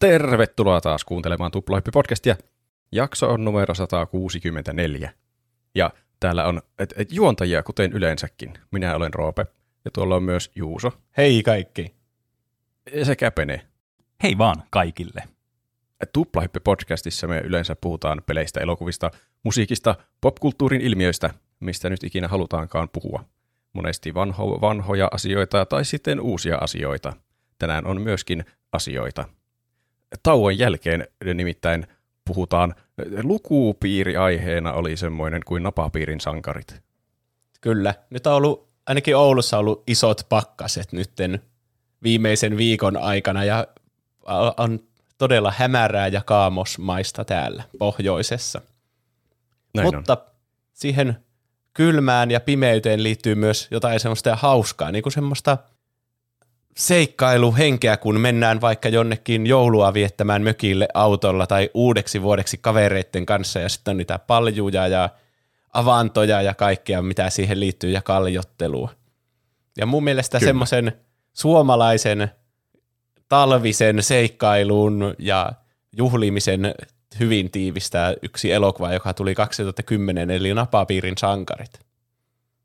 [0.00, 2.36] Tervetuloa taas kuuntelemaan Tuplahyppi-podcastia.
[2.92, 5.12] Jakso on numero 164.
[5.74, 5.90] Ja
[6.20, 8.54] täällä on et, et, juontajia, kuten yleensäkin.
[8.70, 9.46] Minä olen Roope,
[9.84, 10.92] ja tuolla on myös Juuso.
[11.16, 11.94] Hei kaikki.
[13.02, 13.66] Sekä Pene.
[14.22, 15.22] Hei vaan kaikille.
[16.12, 19.10] Tuplahyppi-podcastissa me yleensä puhutaan peleistä, elokuvista,
[19.42, 23.24] musiikista, popkulttuurin ilmiöistä, mistä nyt ikinä halutaankaan puhua.
[23.72, 27.12] Monesti vanho, vanhoja asioita tai sitten uusia asioita.
[27.58, 29.39] Tänään on myöskin asioita.
[30.22, 31.86] Tauon jälkeen nimittäin
[32.24, 32.74] puhutaan,
[33.22, 36.80] lukupiiri aiheena oli semmoinen kuin napapiirin sankarit.
[37.60, 37.94] Kyllä.
[38.10, 41.42] Nyt on ollut, ainakin Oulussa on ollut isot pakkaset nytten
[42.02, 43.66] viimeisen viikon aikana ja
[44.56, 44.80] on
[45.18, 48.60] todella hämärää ja kaamosmaista täällä pohjoisessa.
[49.74, 50.32] Näin Mutta on.
[50.72, 51.16] siihen
[51.74, 55.58] kylmään ja pimeyteen liittyy myös jotain semmoista hauskaa, niin kuin semmoista
[56.76, 63.68] seikkailuhenkeä, kun mennään vaikka jonnekin joulua viettämään mökille autolla tai uudeksi vuodeksi kavereiden kanssa ja
[63.68, 65.08] sitten on niitä paljuja ja
[65.72, 68.90] avantoja ja kaikkea, mitä siihen liittyy ja kaljottelua.
[69.78, 70.92] Ja mun mielestä semmoisen
[71.32, 72.30] suomalaisen
[73.28, 75.52] talvisen seikkailun ja
[75.96, 76.74] juhlimisen
[77.20, 81.80] hyvin tiivistää yksi elokuva, joka tuli 2010, eli Napapiirin sankarit.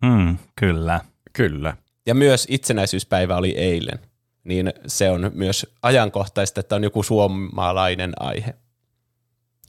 [0.02, 1.02] Mm, kyllä.
[1.34, 1.78] Kyllä.
[2.06, 4.00] Ja myös itsenäisyyspäivä oli eilen,
[4.44, 8.54] niin se on myös ajankohtaista, että on joku suomalainen aihe.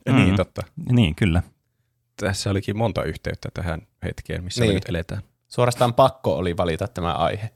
[0.08, 0.16] Mm.
[0.16, 0.62] Niin, totta.
[0.92, 1.42] Niin, kyllä.
[2.16, 4.70] Tässä olikin monta yhteyttä tähän hetkeen, missä niin.
[4.70, 5.22] me nyt eletään.
[5.48, 7.50] Suorastaan pakko oli valita tämä aihe.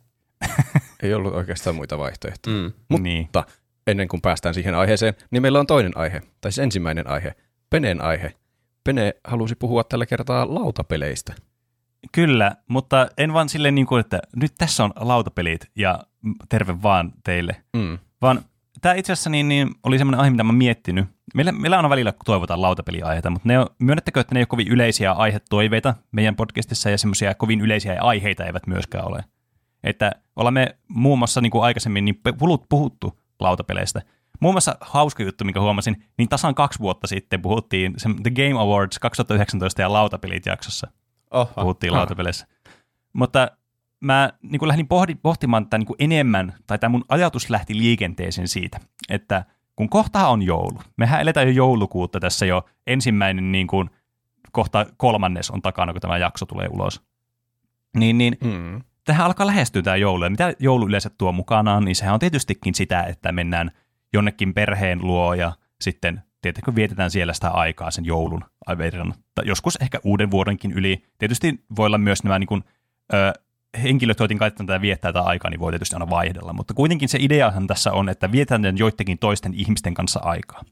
[1.02, 2.56] Ei ollut oikeastaan muita vaihtoehtoja.
[2.56, 2.72] Mm.
[2.88, 3.28] Mutta Niin.
[3.86, 7.34] ennen kuin päästään siihen aiheeseen, niin meillä on toinen aihe, tai siis ensimmäinen aihe,
[7.70, 8.34] Peneen aihe.
[8.84, 11.34] Pene halusi puhua tällä kertaa lautapeleistä.
[12.12, 15.98] Kyllä, mutta en vaan silleen niin kuin, että nyt tässä on lautapelit ja
[16.48, 17.56] terve vaan teille.
[17.76, 17.98] Mm.
[18.22, 18.44] Vaan
[18.80, 21.04] tämä itse asiassa niin, niin oli semmoinen aihe, mitä mä miettinyt.
[21.34, 24.46] Meillä, meillä on välillä, kun toivotaan lautapeliaiheita, mutta ne on, myönnettekö, että ne ei ole
[24.46, 29.24] kovin yleisiä aihetoiveita meidän podcastissa ja semmoisia kovin yleisiä aiheita eivät myöskään ole.
[29.84, 34.02] Että olemme muun muassa niin kuin aikaisemmin niin puhut, puhuttu lautapeleistä.
[34.40, 38.98] Muun muassa hauska juttu, minkä huomasin, niin tasan kaksi vuotta sitten puhuttiin The Game Awards
[38.98, 40.90] 2019 ja lautapelit jaksossa
[41.30, 41.50] Oho.
[41.60, 42.46] puhuttiin lautapeleissä.
[43.12, 43.50] Mutta
[44.00, 48.80] mä niin lähdin pohdi, pohtimaan tätä niin enemmän, tai tämä mun ajatus lähti liikenteeseen siitä,
[49.08, 49.44] että
[49.76, 53.90] kun kohta on joulu, mehän eletään jo joulukuutta tässä jo ensimmäinen niin kuin,
[54.52, 57.02] kohta kolmannes on takana, kun tämä jakso tulee ulos.
[57.96, 58.80] Niin, niin Mm.
[59.04, 60.24] tähän alkaa lähestyä tämä joulu.
[60.24, 63.70] Ja mitä joulu yleensä tuo mukanaan, niin sehän on tietystikin sitä, että mennään
[64.12, 68.44] jonnekin perheen luo ja sitten tietenkin vietetään siellä sitä aikaa sen joulun
[68.78, 69.14] verran.
[69.44, 71.02] Joskus ehkä uuden vuodenkin yli.
[71.18, 72.64] Tietysti voi olla myös nämä niin kuin,
[73.14, 73.32] ö,
[73.82, 76.52] henkilöt, joiden kanssa tätä viettää tätä aikaa, niin voi tietysti aina vaihdella.
[76.52, 80.62] Mutta kuitenkin se ideahan tässä on, että vietetään joidenkin toisten ihmisten kanssa aikaa.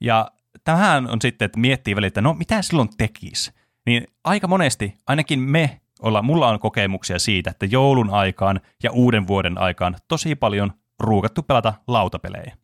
[0.00, 0.30] Ja
[0.64, 3.52] tähän on sitten, että miettii välillä, että no mitä silloin tekisi.
[3.86, 9.26] Niin aika monesti, ainakin me, olla, mulla on kokemuksia siitä, että joulun aikaan ja uuden
[9.26, 12.56] vuoden aikaan tosi paljon ruukattu pelata lautapelejä.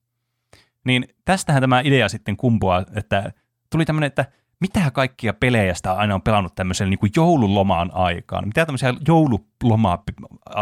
[0.84, 3.32] Niin tästähän tämä idea sitten kumpuaa, että
[3.70, 4.24] tuli tämmöinen, että
[4.60, 8.46] mitä kaikkia pelejä sitä aina on pelannut tämmöisellä niin joululomaan aikaan?
[8.46, 10.02] Mitä tämmöisiä joululomaa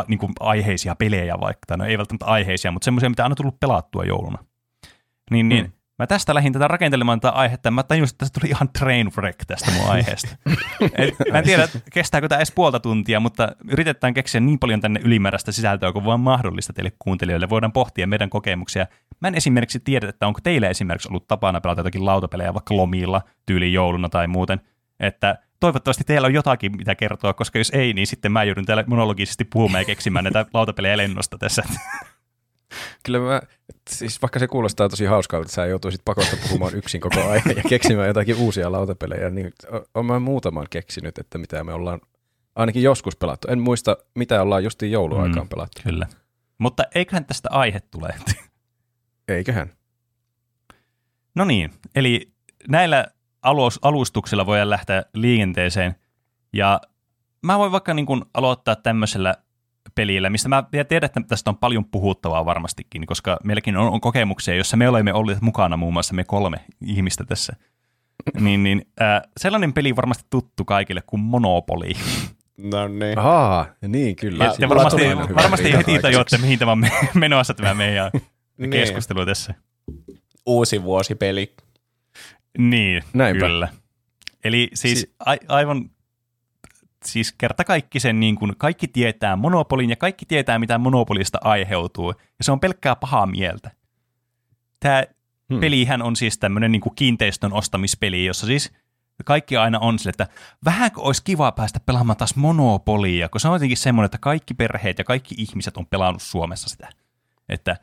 [0.08, 3.60] niin kuin aiheisia pelejä vaikka, no ei välttämättä aiheisia, mutta semmoisia, mitä on aina tullut
[3.60, 4.38] pelattua jouluna.
[5.30, 5.72] Niin, niin Mm.
[5.98, 9.44] Mä tästä lähdin tätä rakentelemaan tätä aihetta, mä tajusin, että tästä tuli ihan train wreck
[9.46, 10.36] tästä mun aiheesta.
[10.98, 15.00] Et, mä en tiedä, kestääkö tämä edes puolta tuntia, mutta yritetään keksiä niin paljon tänne
[15.04, 17.48] ylimääräistä sisältöä kuin vaan mahdollista teille kuuntelijoille.
[17.48, 18.86] Voidaan pohtia meidän kokemuksia.
[19.20, 23.22] Mä en esimerkiksi tiedä, että onko teille esimerkiksi ollut tapana pelata jotakin lautapelejä vaikka lomilla,
[23.46, 24.60] tyyliin jouluna tai muuten.
[25.00, 28.84] Että toivottavasti teillä on jotakin, mitä kertoa, koska jos ei, niin sitten mä joudun täällä
[28.86, 31.62] monologisesti puhumaan ja keksimään näitä lautapelejä lennosta tässä.
[33.02, 33.40] Kyllä mä,
[33.90, 37.62] siis vaikka se kuulostaa tosi hauskalta, että sä joutuisit pakosta puhumaan yksin koko ajan ja
[37.68, 42.00] keksimään jotakin uusia lautapelejä, niin o- oon mä muutaman keksinyt, että mitä me ollaan
[42.56, 43.48] ainakin joskus pelattu.
[43.48, 45.48] En muista, mitä ollaan justiin jouluaikaan Mm.
[45.48, 45.80] pelattu.
[45.84, 46.06] Kyllä.
[46.58, 48.14] Mutta eiköhän tästä aihe tule.
[49.28, 49.70] Eiköhän.
[51.34, 52.32] No niin, eli
[52.68, 53.06] näillä
[53.42, 55.94] alus, alustuksilla voidaan lähteä liikenteeseen.
[56.52, 56.80] Ja
[57.42, 59.34] mä voin vaikka niin kuin aloittaa tämmöisellä
[59.94, 64.54] pelillä, mistä mä tiedän, että tästä on paljon puhuttavaa varmastikin, koska meilläkin on, on kokemuksia,
[64.54, 67.56] jossa me olemme olleet mukana muun muassa me kolme ihmistä tässä.
[68.40, 71.90] Niin, niin äh, sellainen peli varmasti tuttu kaikille kuin Monopoly.
[72.58, 73.18] No niin.
[73.18, 74.44] Ahaa, niin kyllä.
[74.44, 75.02] Ja- Ja varmasti,
[75.34, 78.10] varmasti heti tajuatte, mihin tämä on me- menossa tämä meidän
[78.58, 78.70] Niin.
[78.70, 79.54] keskustelu tässä.
[80.46, 81.54] Uusi vuosipeli.
[82.58, 83.46] Niin, Näinpä.
[83.46, 83.68] kyllä.
[84.44, 85.90] Eli siis Si- a- aivan
[87.06, 92.08] siis kerta kaikki sen, niin kuin kaikki tietää monopolin ja kaikki tietää, mitä monopolista aiheutuu.
[92.10, 93.70] Ja se on pelkkää pahaa mieltä.
[94.80, 95.02] tämä
[95.52, 95.60] Hmm.
[95.60, 98.72] pelihän on siis tämmöinen niin kiinteistön ostamispeli, jossa siis
[99.24, 100.26] kaikki aina on sille, että
[100.64, 104.98] vähänkö olisi kiva päästä pelaamaan taas Monopolia, kun se on jotenkin semmoinen, että kaikki perheet
[104.98, 106.88] ja kaikki ihmiset on pelannut Suomessa sitä.
[107.48, 107.76] Että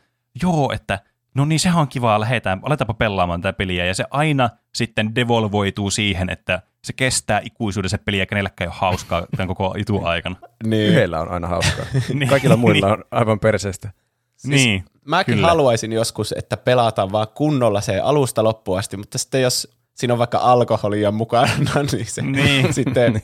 [0.44, 1.00] joo, että
[1.36, 5.92] no niin sehän on kivaa, lähdetään, aletaanpa pelaamaan tätä peliä, ja se aina sitten devolvoituu
[5.92, 10.02] siihen, että se kestää ikuisuuden se peli, ja kenelläkään ei ole hauskaa tämän koko itu
[10.06, 10.36] aikana.
[10.64, 10.90] Niin.
[10.92, 11.86] Yhdellä on aina hauskaa.
[12.14, 12.30] Niin.
[12.30, 13.92] Kaikilla muilla on aivan perseestä.
[14.38, 15.48] Siis niin, Mäkin kyllä.
[15.48, 20.18] haluaisin joskus, että pelataan vaan kunnolla se alusta loppuun asti, mutta sitten jos siinä on
[20.20, 21.52] vaikka alkoholia mukana,
[21.92, 22.74] niin, se, Niin.
[22.74, 23.22] sitten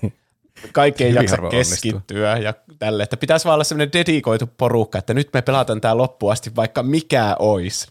[0.73, 3.03] kaikki ei jaksa keskittyä ja tälle.
[3.03, 6.83] Että pitäisi vaan olla semmoinen dedikoitu porukka, että nyt me pelataan tämä loppuun asti, vaikka
[6.83, 7.87] mikä ois.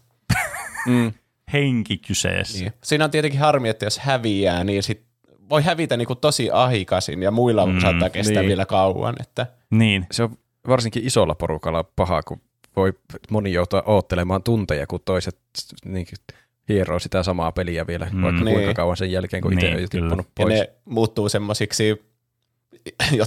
[0.86, 1.12] Mm.
[1.52, 2.58] henki kyseessä.
[2.58, 2.72] Niin.
[2.84, 5.06] Siinä on tietenkin harmi, että jos häviää, niin sit
[5.50, 8.48] voi hävitä niinku tosi ahikasin ja muilla Mm, saattaa kestää niin.
[8.48, 9.14] vielä kauan.
[9.20, 10.38] Että, Niin, Se on
[10.68, 12.40] varsinkin isolla porukalla paha, kun
[12.76, 12.92] voi
[13.30, 15.38] moni joutua oottelemaan tunteja, kun toiset
[15.84, 16.06] niin,
[16.68, 18.22] hieroo sitä samaa peliä vielä, Mm.
[18.22, 18.54] vaikka Niin.
[18.54, 20.02] kuinka kauan sen jälkeen, kun itse Niin, on jo kyllä.
[20.08, 20.54] tippunut ja pois.
[20.54, 22.02] ne muuttuu semmoisiksi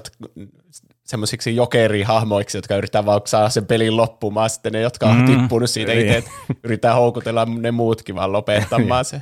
[1.04, 4.50] semmoisiksi jokerihahmoiksi, jotka yrittää vaan saada sen pelin loppumaan.
[4.50, 5.26] Sitten ne, jotka on Mm.
[5.26, 6.06] tippunut siitä Niin.
[6.06, 6.32] itse, että
[6.64, 9.22] yrittää houkutella ne muutkin vaan lopettamaan se.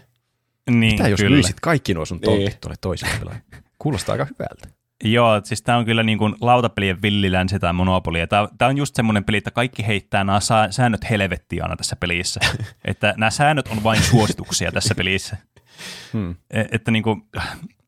[0.70, 1.34] Niin Mitä jos kyllä.
[1.36, 2.58] myisit kaikki nuo sun tontit Niin.
[2.62, 3.42] tuolle toiselle?
[3.80, 4.78] Kuulostaa aika hyvältä.
[5.04, 8.20] Joo, siis tämä on kyllä niin kuin lautapelien villilänsi tai monopoli.
[8.58, 12.40] Tämä on just semmoinen peli, että kaikki heittää nämä säännöt helvettiin aina tässä pelissä.
[12.86, 15.38] että nämä säännöt on vain suosituksia tässä pelissä.
[16.14, 16.36] Hmm.
[16.52, 17.22] E- Että niin kuin,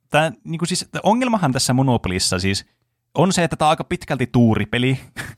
[0.10, 2.66] tämä, niin kuin siis, ongelmahan tässä monopolissa siis
[3.16, 5.00] on se, että tämä on aika pitkälti tuuripeli.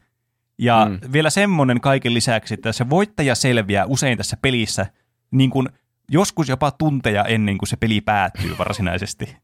[0.57, 0.99] Ja Mm.
[1.13, 4.85] vielä semmoinen kaiken lisäksi, että se voittaja selviää usein tässä pelissä
[5.31, 5.69] niin kuin
[6.11, 9.37] joskus jopa tunteja ennen kuin se peli päättyy varsinaisesti.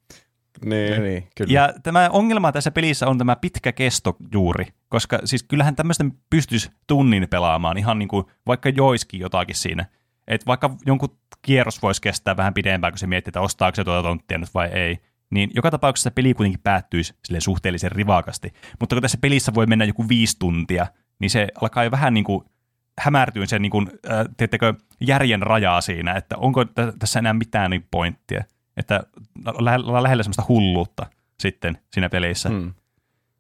[0.66, 1.04] Niin.
[1.04, 1.54] Niin, kyllä.
[1.54, 6.72] Ja tämä ongelma tässä pelissä on tämä pitkä kesto juuri, koska siis kyllähän tämmöistä pystyisi
[6.88, 9.86] tunnin pelaamaan ihan niin kuin vaikka joiskin jotakin siinä.
[10.28, 14.08] Et vaikka jonkun kierros voisi kestää vähän pidempään, kun se miettii, että ostaako se tuota
[14.08, 14.98] tonttia nyt vai ei,
[15.30, 18.54] niin joka tapauksessa peli kuitenkin päättyisi sille suhteellisen rivakasti.
[18.80, 20.88] Mutta kun tässä pelissä voi mennä joku viisi tuntia,
[21.20, 22.46] niin se alkaa jo vähän niin kuin
[23.00, 27.72] hämärtyä sen niin kuin, äh, tiedättekö, järjen rajaa siinä, että onko t- tässä enää mitään
[27.72, 28.44] niin pointtia.
[28.78, 29.04] Että
[29.46, 31.06] ollaan lä- lähellä semmoista hulluutta
[31.40, 32.50] sitten siinä pelissä.
[32.50, 32.74] Hmm.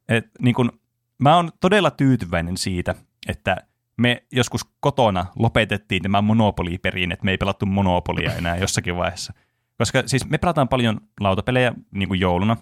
[0.09, 0.79] Et, niin kun,
[1.19, 2.95] mä oon todella tyytyväinen siitä,
[3.27, 3.57] että
[3.97, 9.33] me joskus kotona lopetettiin tämä Monopoly-perin, että me ei pelattu Monopolia enää jossakin vaiheessa.
[9.77, 12.57] Koska siis me pelataan paljon lautapelejä niin kuin jouluna,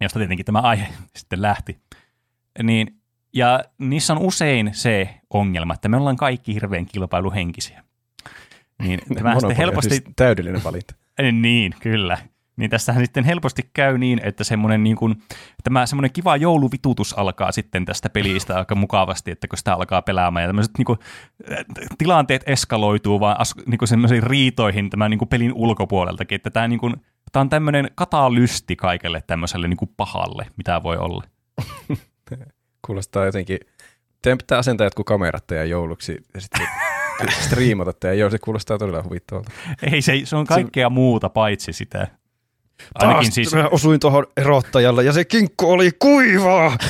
[0.00, 1.80] josta tietenkin tämä aihe sitten lähti.
[2.62, 2.99] Niin,
[3.34, 7.84] ja niissä on usein se ongelma, että me ollaan kaikki hirveän kilpailuhenkisiä.
[8.82, 10.94] Niin tämä sitten on helposti Siis täydellinen valinta.
[11.32, 12.18] Niin, kyllä.
[12.56, 15.22] Niin tässähän sitten helposti käy niin, että semmoinen niin kuin,
[15.64, 20.42] tämä semmoinen kiva jouluvitutus alkaa sitten tästä pelistä aika mukavasti, että kun sitä alkaa pelaamaan
[20.42, 20.98] ja tämmöiset niin kuin,
[21.52, 21.64] äh,
[21.98, 26.68] tilanteet eskaloituu vaan as, niin kuin semmoisiin riitoihin tämän niin kuin pelin ulkopuoleltakin, että tämä,
[26.68, 26.94] niin kuin,
[27.32, 31.24] tämä on tämmöinen katalysti kaikelle tämmöiselle niin kuin pahalle, mitä voi olla.
[32.86, 33.58] Kuulostaa jotenkin,
[34.22, 36.66] teidän pitää asentaa jotkut kamerat teidän jouluksi ja sitten
[37.40, 38.18] striimata teidän.
[38.18, 39.50] Joo, se kuulostaa todella huvittavalta.
[39.92, 42.08] Ei, se, se on kaikkea muuta paitsi sitä.
[42.94, 46.76] Ainakin Taas siis, mä osuin tuohon erottajalle ja se kinkku oli kuivaa.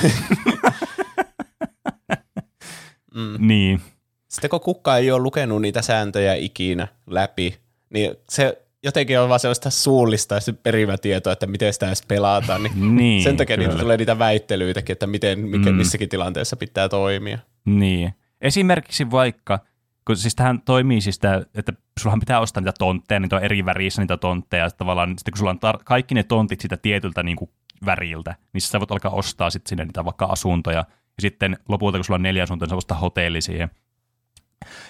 [3.14, 3.36] Mm.
[3.38, 3.80] niin,
[4.28, 7.58] Sitten kun kukaan ei ole lukenut niitä sääntöjä ikinä läpi,
[7.90, 12.62] niin se jotenkin on vaan sellaista suullista ja se perimätietoa, että miten sitä edes pelataan.
[12.62, 13.22] Niin niin.
[13.22, 15.76] sen takia niitä tulee niitä väittelyitäkin, että miten, mikä, Mm.
[15.76, 17.38] missäkin tilanteessa pitää toimia.
[17.64, 18.14] Niin.
[18.40, 19.58] Esimerkiksi vaikka,
[20.06, 23.64] kun siis tähän toimii siis tämä, että sullahan pitää ostaa niitä tontteja, niitä on eri
[23.64, 27.22] värissä niitä tontteja, ja tavallaan sitten kun sulla on tar- kaikki ne tontit sitä tietyltä
[27.22, 27.50] niin kuin
[27.86, 30.84] väriltä, niin sä voit alkaa ostaa sitten sinne niitä vaikka asuntoja, ja
[31.20, 33.70] sitten lopulta kun sulla on neljä asuntoa, niin sä voit ostaa hotelli siihen.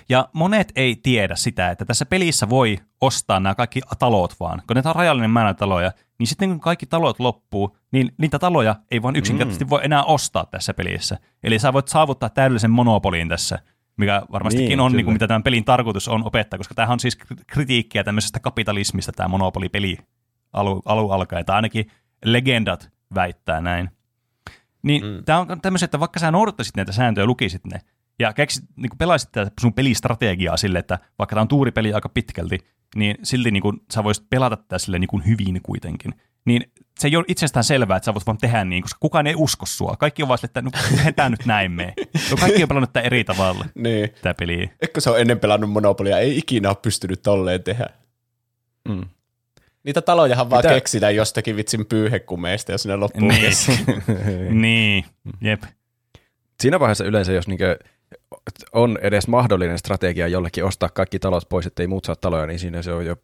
[0.09, 4.63] Ja monet ei tiedä sitä, että tässä pelissä voi ostaa nämä kaikki talot vaan.
[4.67, 8.77] Kun näitä on rajallinen määrä taloja, niin sitten kun kaikki talot loppuu, niin niitä taloja
[8.91, 11.19] ei vaan yksinkertaisesti voi enää ostaa tässä pelissä.
[11.43, 13.59] Eli sä voit saavuttaa täydellisen monopoliin tässä,
[13.97, 14.97] mikä varmastikin Niin, on, kyllä.
[14.99, 19.13] niin kuin, mitä tämän pelin tarkoitus on opettaa, koska tämähän on siis kritiikkiä tämmöisestä kapitalismista,
[19.13, 19.99] tämä monopolipeli
[20.53, 21.91] alu, alu alkaen, tai ainakin
[22.25, 23.91] legendat väittää näin.
[24.83, 25.11] Niin Mm.
[25.11, 25.25] mm.
[25.25, 27.81] tämä on tämmöisiä, että vaikka sä noudattaisit näitä sääntöjä ja lukisit ne,
[28.21, 32.59] ja keksit, niin pelaisit tätä sun pelistrategiaa sille, että vaikka tämä on tuuripeli aika pitkälti,
[32.97, 36.15] niin silti niin kuin, sä voisit pelata tätä sille niin kuin hyvin kuitenkin.
[36.45, 39.35] Niin se ei ole itsestään selvää, että sä voit vaan tehdä niin, koska kukaan ei
[39.37, 39.97] usko sua.
[39.99, 40.63] Kaikki on vaan sille, että
[41.23, 41.95] no, nyt näin mene.
[42.31, 44.09] No, kaikki on pelannut tätä eri tavalla, Niin.
[44.23, 44.69] tämä peliä.
[44.83, 47.87] Eikö se on ennen pelannut Monopolia, ei ikinä ole pystynyt tolleen tehdä.
[48.89, 49.05] Mm.
[49.85, 53.53] Niitä talojahan vaan Mitä- keksitään jostakin vitsin pyyhekumeista, jos ne loppuu Niin.
[54.63, 55.05] Niin,
[55.41, 55.63] jep.
[56.61, 57.79] Siinä vaiheessa yleensä, jos niinkö
[58.73, 62.83] on edes mahdollinen strategia jollekin ostaa kaikki talot pois, ettei muut saa taloja, niin siinä
[62.83, 63.17] se on jo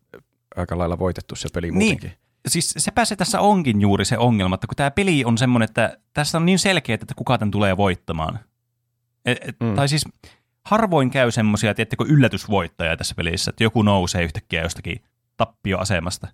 [0.57, 2.11] aika lailla voitettu se peli muutenkin.
[2.11, 2.19] Niin.
[2.49, 5.99] Siis sepä se tässä onkin juuri se ongelma, että kun tämä peli on semmoinen, että
[6.15, 8.39] tässä on niin selkeä, että kuka tämän tulee voittamaan.
[9.25, 9.75] Et, et, mm.
[9.75, 10.05] Tai siis
[10.65, 15.01] harvoin käy semmoisia, tiettäkö, yllätysvoittajia tässä pelissä, että joku nousee yhtäkkiä jostakin
[15.37, 16.29] tappioasemasta.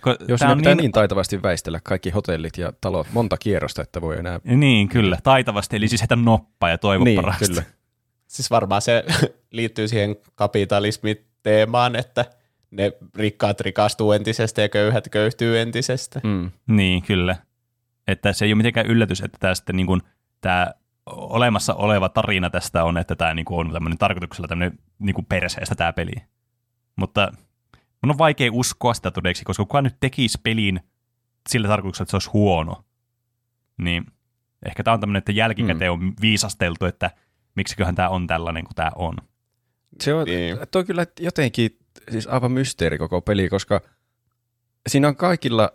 [0.00, 0.76] Ko, Jos ne pitää niin...
[0.76, 4.40] niin taitavasti väistellä kaikki hotellit ja talot monta kierrosta, että voi enää...
[4.44, 5.18] Niin, kyllä.
[5.22, 7.46] Taitavasti, eli siis heitä noppaa ja toivo niin, parasta.
[7.46, 7.62] kyllä.
[8.34, 9.04] Siis varmaan se
[9.50, 12.24] liittyy siihen kapitalismiteemaan, että
[12.70, 16.20] ne rikkaat rikastuu entisestä ja köyhät köyhtyy entisestä.
[16.24, 16.50] Mm.
[16.66, 17.36] Niin, kyllä.
[18.08, 20.02] Että se ei ole mitenkään yllätys, että tämä sitten niin kuin,
[20.40, 20.70] tämä
[21.06, 25.26] olemassa oleva tarina tästä on, että tämä niin kuin on tämmöinen tarkoituksella tämmöinen niin kuin
[25.26, 26.12] perseestä tämä peli.
[26.96, 27.32] Mutta
[28.02, 30.80] mun on vaikea uskoa sitä todeksi, koska kukaan nyt tekisi pelin
[31.48, 32.84] sillä tarkoituksella, että se olisi huono.
[33.78, 34.06] Niin
[34.66, 37.10] ehkä tämä on tämmöinen, että jälkikäteen on viisasteltu, että
[37.54, 39.14] miksiköhän tämä on tällainen kuin tämä on.
[40.02, 40.56] Se on, Niin.
[40.70, 41.78] tuo on kyllä jotenkin
[42.10, 43.80] siis aivan mysteeri koko peli, koska
[44.88, 45.72] siinä on kaikilla,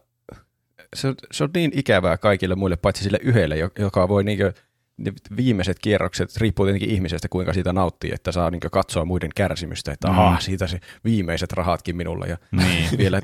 [0.95, 4.53] se on, se on niin ikävää kaikille muille, paitsi sille yhdelle, jo- joka voi niinkö,
[4.99, 9.91] ne viimeiset kierrokset, riippuu tietenkin ihmisestä, kuinka siitä nauttii, että saa niinkö katsoa muiden kärsimystä,
[9.91, 10.13] että Mm.
[10.13, 12.89] ahaa, siitä se viimeiset rahatkin minulla, ja Niin.
[12.97, 13.21] vielä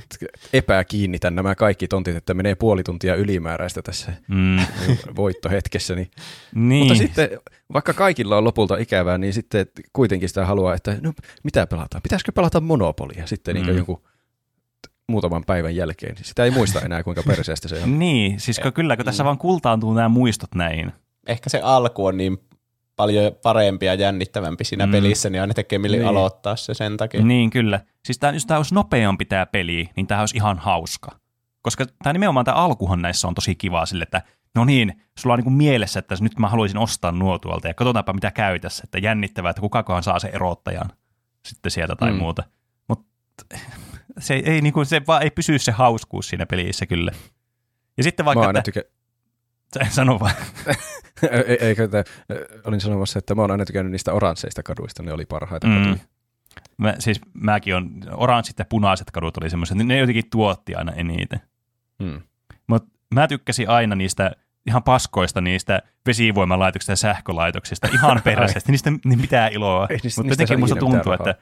[0.54, 4.58] epäkiinnitän nämä kaikki tontit, että menee puoli tuntia ylimääräistä tässä Mm,
[5.16, 6.12] voittohetkessä, niin
[6.56, 6.80] niin.
[6.80, 7.30] mutta sitten,
[7.74, 11.14] vaikka kaikilla on lopulta ikävää, niin sitten kuitenkin sitä haluaa, että no
[11.44, 12.02] mitä pelataan?
[12.02, 13.62] Pitäisikö pelata Monopolia sitten mm.
[13.62, 13.66] Mm.
[13.68, 14.02] niin jonkun
[14.82, 16.16] t- muutaman päivän jälkeen?
[16.22, 18.00] Sitä ei muista enää, kuinka perseestä se on.
[18.00, 20.92] Niin, siis kun kyllä, kun tässä vaan kultaantuu nämä muistot näin.
[21.26, 22.38] Ehkä se alku on niin
[22.96, 24.92] paljon parempi ja jännittävämpi siinä Mm.
[24.92, 26.08] pelissä, niin aina tekee mieli Niin.
[26.08, 27.22] aloittaa se sen takia.
[27.24, 27.80] Niin, kyllä.
[28.06, 31.12] Siis tää, jos tämä olisi nopeampi tämä peli, niin tämä olisi ihan hauska.
[31.62, 34.22] Koska tämä nimenomaan tämä alkuhan näissä on tosi kiva sille, että
[34.56, 37.74] no niin, sulla on niin kuin mielessä, että nyt mä haluaisin ostaa nuo tuolta ja
[37.74, 40.90] katsotaanpa mitä käy tässä, että jännittävää, että kukakohan saa sen erottajan
[41.46, 42.18] sitten sieltä tai Mm.
[42.18, 42.44] muuta.
[42.88, 43.06] Mutta
[44.20, 47.12] se, ei, niin kuin, se vaan ei pysy se hauskuus siinä pelissä kyllä.
[47.98, 48.84] Ja sitten Mä vaikka, aina että, tykä...
[49.90, 50.34] sano vaan.
[51.48, 52.04] Ei- Eikö, että,
[52.66, 56.00] olin sanomassa, että mä oon aina tykännyt niistä oransseista kaduista, ne oli parhaita Mm.
[56.78, 61.42] Mä, siis mäkin on, oranssit ja punaiset kadut oli semmoiset, ne jotenkin tuotti aina eniten.
[62.00, 62.22] Mm.
[62.68, 64.32] Mutta mä tykkäsin aina niistä
[64.68, 69.88] ihan paskoista niistä vesivoimalaitoksista ja sähkölaitoksista, ihan peräisesti, niistä niin mitään iloa.
[70.18, 71.36] Mutta jotenkin musta tuntuu, että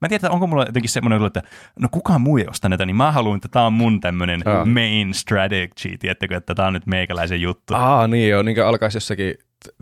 [0.00, 1.42] mä en tiedä, onko mulla jotenkin semmoinen että
[1.80, 4.64] no kukaan muu ei osta näitä, niin mä haluan, että tämä on mun tämmöinen Aa.
[4.64, 7.74] main strategy, tiettäkö, että tämä on nyt meikäläisen juttu.
[7.74, 9.34] Aa, niin joo, niin kuin alkaisi jossakin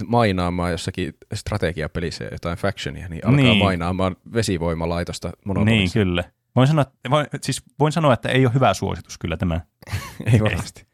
[0.06, 3.64] mainaamaan jossakin strategiapelissä jotain factionia, niin alkaa Niin.
[3.64, 5.98] mainaamaan vesivoimalaitosta niin, monopolissa.
[5.98, 6.24] kyllä.
[6.56, 9.60] Voin sanoa, että, voin, siis voin sanoa, että ei ole hyvä suositus kyllä tämä.
[10.32, 10.86] Ei varmasti.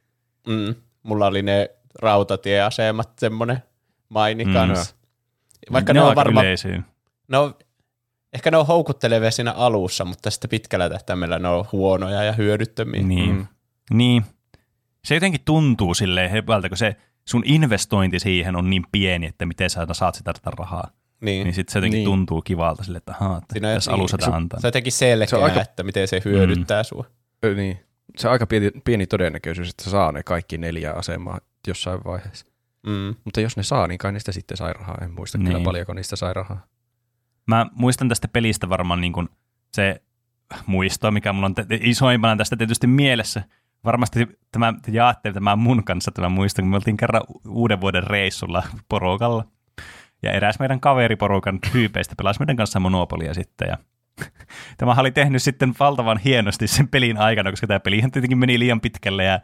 [0.48, 0.74] Mm.
[1.02, 1.70] Mulla oli ne
[2.02, 3.58] rautatieasemat semmoinen
[4.08, 4.52] maini Mm.
[4.52, 4.94] kanssa.
[5.72, 6.82] Vaikka ne, ne, on varmaan, yleisiä.
[7.28, 7.54] no,
[8.32, 13.02] ehkä ne on houkuttelevia siinä alussa, mutta sitten pitkällä tähtäimellä ne on huonoja ja hyödyttömiä.
[13.02, 13.34] Niin.
[13.34, 13.46] Mm.
[13.92, 14.24] Niin.
[15.04, 16.96] Se jotenkin tuntuu silleen hyvältä, kun se
[17.28, 20.90] sun investointi siihen on niin pieni, että miten sä saat sitä tätä rahaa.
[21.20, 21.44] Niin.
[21.44, 22.04] Niin sitten se jotenkin Niin.
[22.06, 22.12] niin.
[22.18, 24.60] tuntuu kivalta sille, että ahaa, että Siinä tässä jotenkin- alussa tämä antaa.
[24.60, 26.84] Se on jotenkin selkeä, Se on aika- että miten se hyödyttää mm.
[26.84, 27.04] sua.
[27.56, 27.78] Niin.
[28.18, 32.46] Se on aika pieni, pieni todennäköisyys, että saa ne kaikki neljä asemaa jossain vaiheessa.
[32.86, 33.14] Mm.
[33.24, 34.98] Mutta jos ne saa, niin kai niistä sitten sai rahaa.
[35.02, 35.44] En muista niin.
[35.46, 35.64] kyllä Niin.
[35.64, 36.66] paljonko niistä sai rahaa.
[37.46, 39.28] Mä muistan tästä pelistä varmaan niin kuin
[39.72, 40.02] se
[40.66, 43.42] muisto, mikä mulla on te- isoimpana tästä tietysti mielessä.
[43.84, 48.04] Varmasti tämä te jaatte tämän mun kanssa tämän muiston, kun me oltiin kerran uuden vuoden
[48.04, 49.44] reissulla porukalla.
[50.22, 53.68] Ja eräs meidän kaveriporukan tyypeistä pelasi meidän kanssa Monopolia sitten.
[53.68, 53.78] Ja
[54.78, 58.80] tämä oli tehnyt sitten valtavan hienosti sen pelin aikana, koska tämä peli tietenkin meni liian
[58.80, 59.40] pitkälle ja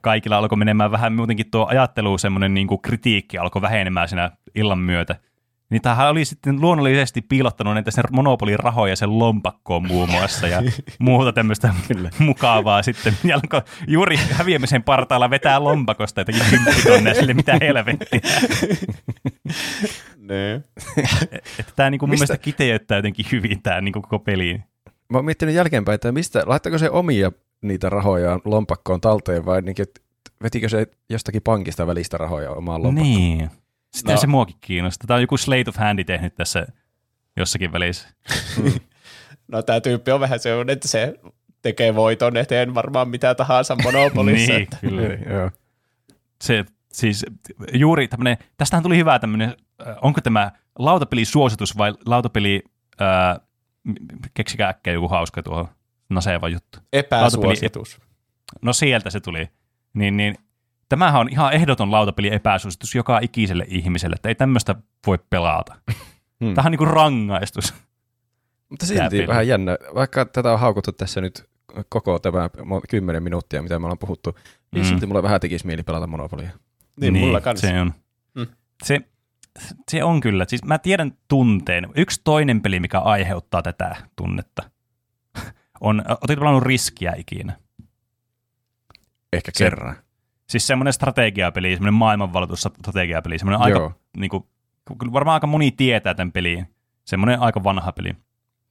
[0.00, 4.78] kaikilla alkoi menemään vähän muutenkin tuo ajattelu, semmoinen niin kuin kritiikki alkoi vähenemään siinä illan
[4.78, 5.16] myötä.
[5.70, 10.62] Niin tämähän oli sitten luonnollisesti piilottanut näitä sen monopolin rahoja sen lompakkoon muun muassa ja
[10.98, 11.74] muuta tämmöistä
[12.18, 13.16] mukavaa sitten.
[13.24, 18.20] Ja alkoi juuri häviämisen partaalla vetää lompakosta jotakin kymppitonneja sille, mitä helvettiä.
[20.18, 20.54] Ne.
[21.58, 24.64] Että tämä niinku mun Mistä- mielestä kiteyttää jotenkin hyvin tämä niinku koko peliin.
[25.08, 27.32] Mä oon miettinyt jälkeenpäin, että mistä, laittako se omia
[27.62, 30.00] niitä rahoja lompakkoon talteen vai niin, että
[30.42, 33.12] vetikö se jostakin pankista välistä rahoja omaan lompakkoon?
[33.16, 33.50] Niin.
[33.96, 34.18] Sitä No.
[34.18, 35.06] se muakin kiinnostaa.
[35.06, 36.66] Tämä on joku Slate of Handy tehnyt tässä
[37.36, 38.08] jossakin välissä.
[39.48, 41.14] No tämä tyyppi on vähän sellainen, että se
[41.62, 44.52] tekee voiton eteen varmaan mitä tahansa monopolissa.
[44.52, 45.02] niin, että- kyllä.
[45.02, 45.50] Niin, joo.
[46.44, 47.26] se, siis
[47.72, 52.62] juuri tämmöinen, tästähän tuli hyvä tämmöinen, äh, onko tämä lautapelisuositus vai lautapeli,
[53.00, 53.40] äh,
[53.84, 53.92] m-
[54.34, 55.68] keksikää äkkiä joku hauska tuohon
[56.10, 56.78] naseva juttu.
[56.92, 57.98] Epäsuositus.
[58.62, 59.48] No sieltä se tuli.
[59.94, 60.34] Niin, niin
[60.88, 64.74] tämähän on ihan ehdoton lautapeli epäsuositus joka ikiselle ihmiselle, että ei tämmöistä
[65.06, 65.74] voi pelata.
[66.44, 66.54] Hmm.
[66.54, 67.74] Tämähän on niinku rangaistus.
[68.68, 71.44] Mutta silti vähän jännä, vaikka tätä on haukuttu tässä nyt
[71.88, 74.38] koko tämä mo- 10 minuuttia, mitä me ollaan puhuttu,
[74.72, 74.88] niin Mm.
[74.88, 76.50] silti mulle vähän tekisi mieli pelata Monopolia.
[77.00, 77.66] Niin, niin mulla kanssa.
[77.66, 77.92] Se on.
[78.34, 78.46] Mm.
[78.84, 79.00] Se,
[79.90, 80.44] se on kyllä.
[80.48, 81.88] Siis mä tiedän tunteen.
[81.94, 84.62] Yksi toinen peli, mikä aiheuttaa tätä tunnetta,
[85.80, 87.56] on, ootko pelannut riskiä ikinä?
[89.32, 89.96] Ehkä Se- kerran.
[90.48, 94.44] Siis semmoinen strategiapeli, semmoinen maailmanvaltuus strategiapeli, semmoinen aika, niin kuin,
[94.98, 96.66] kyllä varmaan aika moni tietää tämän peliin.
[97.04, 98.12] Semmoinen aika vanha peli.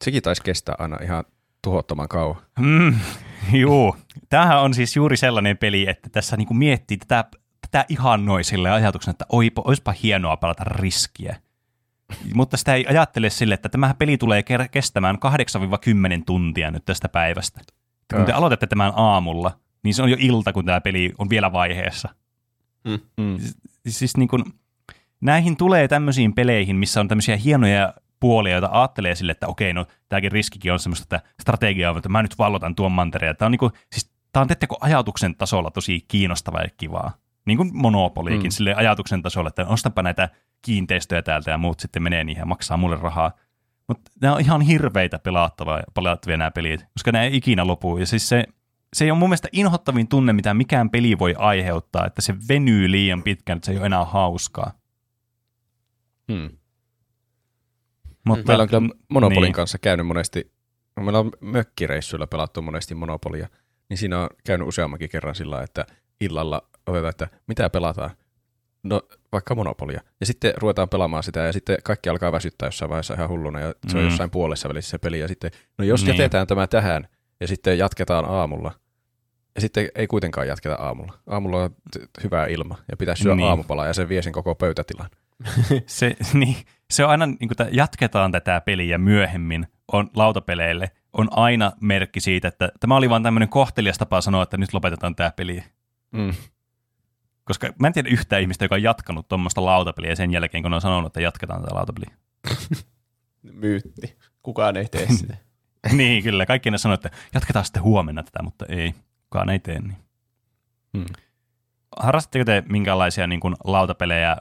[0.03, 1.23] Sekin taisi kestää aina ihan
[1.61, 2.35] tuhottoman kauan.
[2.59, 2.95] Mm,
[3.61, 3.95] juu.
[4.29, 7.25] Tämähän on siis juuri sellainen peli, että tässä niinku miettii tätä,
[7.61, 11.35] tätä ihannoi sille ajatuksena, että oipa, olisipa hienoa pelata riskiä.
[12.33, 15.19] Mutta sitä ei ajattele sille, että tämä peli tulee kestämään 8-10
[16.25, 17.61] tuntia nyt tästä päivästä.
[18.15, 18.37] Kun te Äh.
[18.37, 22.09] aloitatte tämän aamulla, niin se on jo ilta, kun tämä peli on vielä vaiheessa.
[23.17, 23.37] Mm.
[23.87, 24.43] Siis niin kuin,
[25.21, 29.85] näihin tulee tämmöisiin peleihin, missä on tämmöisiä hienoja puolia, joita ajattelee sille, että okei, no
[30.09, 33.35] tämäkin riskikin on semmoista, että strategiaa on, että mä nyt vallotan tuon mantereen.
[33.37, 37.11] Tämä on, niin kuin, siis, tämä on teettekö ajatuksen tasolla tosi kiinnostavaa ja kivaa.
[37.45, 38.47] Niin kuin Monopoliikin, Mm.
[38.47, 38.51] mm.
[38.51, 40.29] sille ajatuksen tasolla, että ostanpa näitä
[40.61, 43.31] kiinteistöjä täältä ja muut sitten menee niihin ja maksaa mulle rahaa.
[43.87, 47.97] Mutta nämä on ihan hirveitä pelattavia, pelattavia nämä pelit, koska nämä ei ikinä lopu.
[47.97, 48.45] Ja siis se,
[48.93, 53.23] se on mun mielestä inhottavin tunne, mitä mikään peli voi aiheuttaa, että se venyy liian
[53.23, 54.71] pitkään, että se ei ole enää hauskaa.
[56.27, 56.49] Mm.
[58.25, 59.53] Mutta, Meillä on kyllä Monopolin niin.
[59.53, 60.51] kanssa käynyt monesti,
[60.99, 63.47] meillä on mökkireissuilla pelattu monesti Monopolia,
[63.89, 65.85] niin siinä on käynyt useammankin kerran sillä, että
[66.21, 68.09] illalla otetaan, että mitä pelataan.
[68.83, 69.01] No
[69.31, 70.01] vaikka Monopolia.
[70.19, 73.73] Ja sitten ruvetaan pelaamaan sitä ja sitten kaikki alkaa väsyttää jossain vaiheessa ihan hulluna ja
[73.87, 74.09] se on Mm.
[74.09, 76.17] jossain puolessa välissä se peli ja sitten, no jos Niin.
[76.17, 77.07] jätetään tämä tähän
[77.39, 78.71] ja sitten jatketaan aamulla
[79.55, 81.13] ja sitten ei kuitenkaan jatketa aamulla.
[81.27, 81.69] Aamulla on
[82.23, 83.47] hyvä ilma ja pitää syödä Niin.
[83.47, 85.09] aamupalaa ja se vie sen koko pöytätilan.
[85.85, 86.55] se, niin,
[86.91, 92.47] se on aina, niin että jatketaan tätä peliä myöhemmin on lautapeleille, on aina merkki siitä,
[92.47, 95.63] että tämä oli vain tämmöinen kohtelias tapa sanoa, että nyt lopetetaan tämä peli.
[96.11, 96.33] Mm.
[97.43, 100.81] Koska mä en tiedä yhtään ihmistä, joka on jatkanut tuommoista lautapeliä sen jälkeen, kun on
[100.81, 102.11] sanonut, että jatketaan tätä lautapeliä.
[103.61, 104.17] Myytti.
[104.43, 105.37] Kukaan ei tee sitä.
[105.97, 106.45] niin, kyllä.
[106.45, 108.95] Kaikki ne sanoo, että jatketaan sitten huomenna tätä, mutta ei.
[109.23, 109.97] Kukaan ei tee niin.
[110.93, 111.05] Mm.
[111.97, 114.37] Harrastatteko te minkälaisia niin kuin, lautapelejä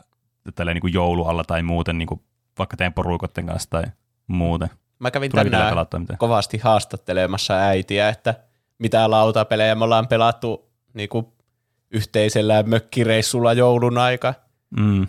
[0.54, 2.20] tällä niin kuin joulualla tai muuten, niin kuin,
[2.58, 3.82] vaikka teidän porukotten kanssa tai
[4.26, 4.70] muuten?
[4.98, 5.86] Mä kävin tänään
[6.18, 8.34] kovasti haastattelemassa äitiä, että
[8.78, 11.26] mitä lautapelejä me ollaan pelattu niin kuin
[11.90, 14.34] yhteisellä mökkireissulla joulun aika.
[14.76, 15.06] Mm.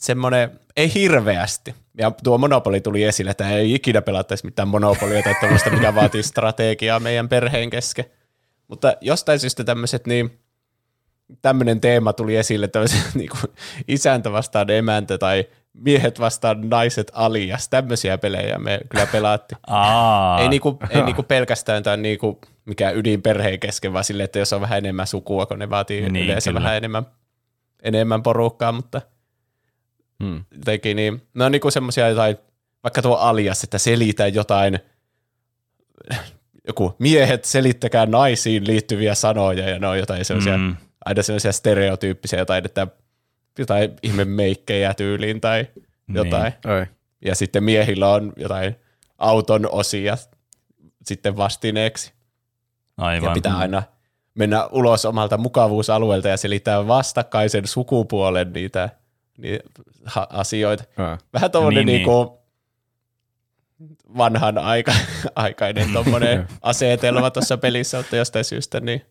[0.00, 1.74] Semmoinen, ei hirveästi.
[1.98, 6.22] Ja tuo Monopoli tuli esille, että ei ikinä pelattaisi mitään Monopolia tai tämmöistä, mikä vaatii
[6.22, 8.04] strategiaa meidän perheen kesken.
[8.68, 10.38] Mutta jostain syystä tämmöiset niin,
[11.42, 13.52] tämmöinen teema tuli esille, tämmöiset niin kuin
[13.88, 19.58] isäntä vastaan emäntä tai miehet vastaan naiset alias, tämmöisiä pelejä me kyllä pelattiin.
[19.66, 24.38] Aa, Ei, niinku, ei niinku pelkästään tämä niinku, mikä ydin perheen kesken, vaan silleen, että
[24.38, 26.62] jos on vähän enemmän sukua, kun ne vaatii niin, yleensä kyllä.
[26.62, 27.06] vähän enemmän,
[27.82, 29.02] enemmän porukkaa, mutta
[30.24, 30.44] Mm.
[30.58, 32.36] jotenkin niin, ne on niinku semmoisia jotain,
[32.82, 34.78] vaikka tuo alias, että selitä jotain,
[36.68, 40.76] joku miehet selittäkää naisiin liittyviä sanoja, ja ne on jotain sellaisia, mm.
[41.04, 42.86] aina sellaisia stereotyyppisiä jotain, että
[43.58, 45.66] jotain ihme meikkejä tyyliin tai
[46.14, 46.52] jotain.
[46.64, 46.86] Ai.
[47.24, 48.76] Ja sitten miehillä on jotain
[49.18, 50.16] auton osia
[51.04, 52.12] sitten vastineeksi.
[52.96, 53.28] aivan.
[53.28, 53.82] Ja pitää aina
[54.34, 58.90] mennä ulos omalta mukavuusalueelta ja selittää vastakkaisen sukupuolen niitä,
[59.38, 59.64] niitä
[60.04, 60.84] ha- asioita.
[60.96, 61.18] Ah.
[61.32, 62.38] Vähän tuommoinen Niin, niin, niinku
[64.18, 64.92] vanhan aika,
[65.36, 69.02] aikainen tommonen asetelma tuossa pelissä, mutta jostain syystä niin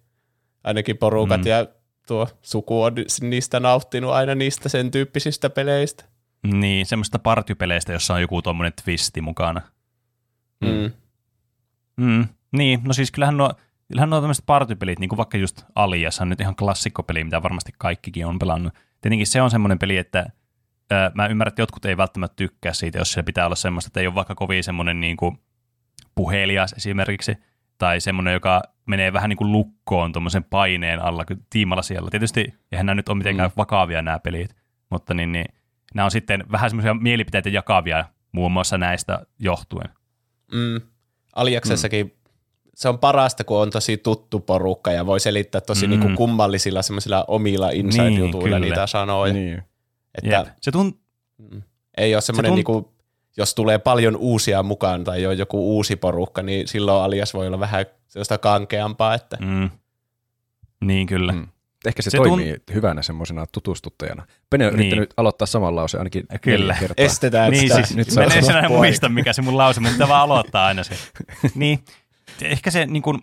[0.64, 1.44] ainakin porukat Mm.
[1.46, 1.50] mm.
[1.50, 1.68] ja
[2.08, 6.06] tuo suku on niistä nauttinut aina niistä sen tyyppisistä peleistä.
[6.44, 9.62] Niin, semmoista partypeleistä, jossa on joku tuommoinen twisti mukana.
[10.62, 10.68] Mm.
[10.70, 10.92] Mm.
[11.98, 13.54] Mm, niin, no siis kyllähän nuo,
[13.88, 17.72] kyllähän nuo tämmöiset partypelit, niin kuin vaikka just Alias on nyt ihan klassikkopeli, mitä varmasti
[17.78, 18.74] kaikkikin on pelannut.
[19.04, 20.26] Tietenkin se on semmoinen peli, että
[20.92, 24.00] ö, mä ymmärrän, että jotkut ei välttämättä tykkää siitä, jos se pitää olla semmoista, että
[24.00, 25.38] ei ole vaikka kovin semmoinen niin kuin
[26.16, 27.38] puhelias esimerkiksi,
[27.78, 32.10] tai semmoinen, joka menee vähän niin kuin lukkoon tuommoisen paineen alla tiimalla siellä.
[32.12, 33.54] Tietysti eihän nämä nyt ole mitenkään mm.
[33.58, 34.56] vakavia nämä pelit,
[34.90, 35.46] mutta niin, niin,
[35.94, 39.90] nämä on sitten vähän semmoisia mielipiteitä jakavia muun muassa näistä johtuen.
[40.52, 40.82] Mm.
[41.36, 42.12] Aliaksessakin mm.
[42.76, 45.94] Se on parasta, kun on tosi tuttu porukka ja voi selittää tosi Mm.
[45.94, 46.00] mm.
[46.00, 48.60] niinku kummallisilla semmoisilla omilla inside-jutuilla kyllä.
[48.60, 49.34] niitä sanoja.
[49.34, 49.64] Niin.
[50.16, 50.48] Että Jep.
[50.62, 50.98] Se tunt,
[51.98, 52.94] ei ole semmoinen, tunt- niinku,
[53.38, 57.60] jos tulee paljon uusia mukaan tai on joku uusi porukka, niin silloin alias voi olla
[57.60, 59.14] vähän sellaista kankeampaa.
[59.14, 59.70] Että, Mm.
[60.82, 61.32] Niin kyllä.
[61.32, 61.38] Mm.
[61.40, 61.48] Mm.
[61.86, 64.26] Ehkä se, Se se tun- toimii hyvänä semmoisena tutustuttajana.
[64.50, 64.80] Pene on Niin.
[64.80, 66.76] yrittänyt aloittaa saman lause ainakin Kyllä.
[66.80, 67.06] kertaa.
[67.06, 67.76] Estetään Niin sitä.
[67.76, 70.96] siis, Nyt mä en enää muista, mikä se mun lause, mutta vaan aloittaa aina se.
[71.56, 71.80] niin,
[72.42, 73.20] ehkä se, niin kuin,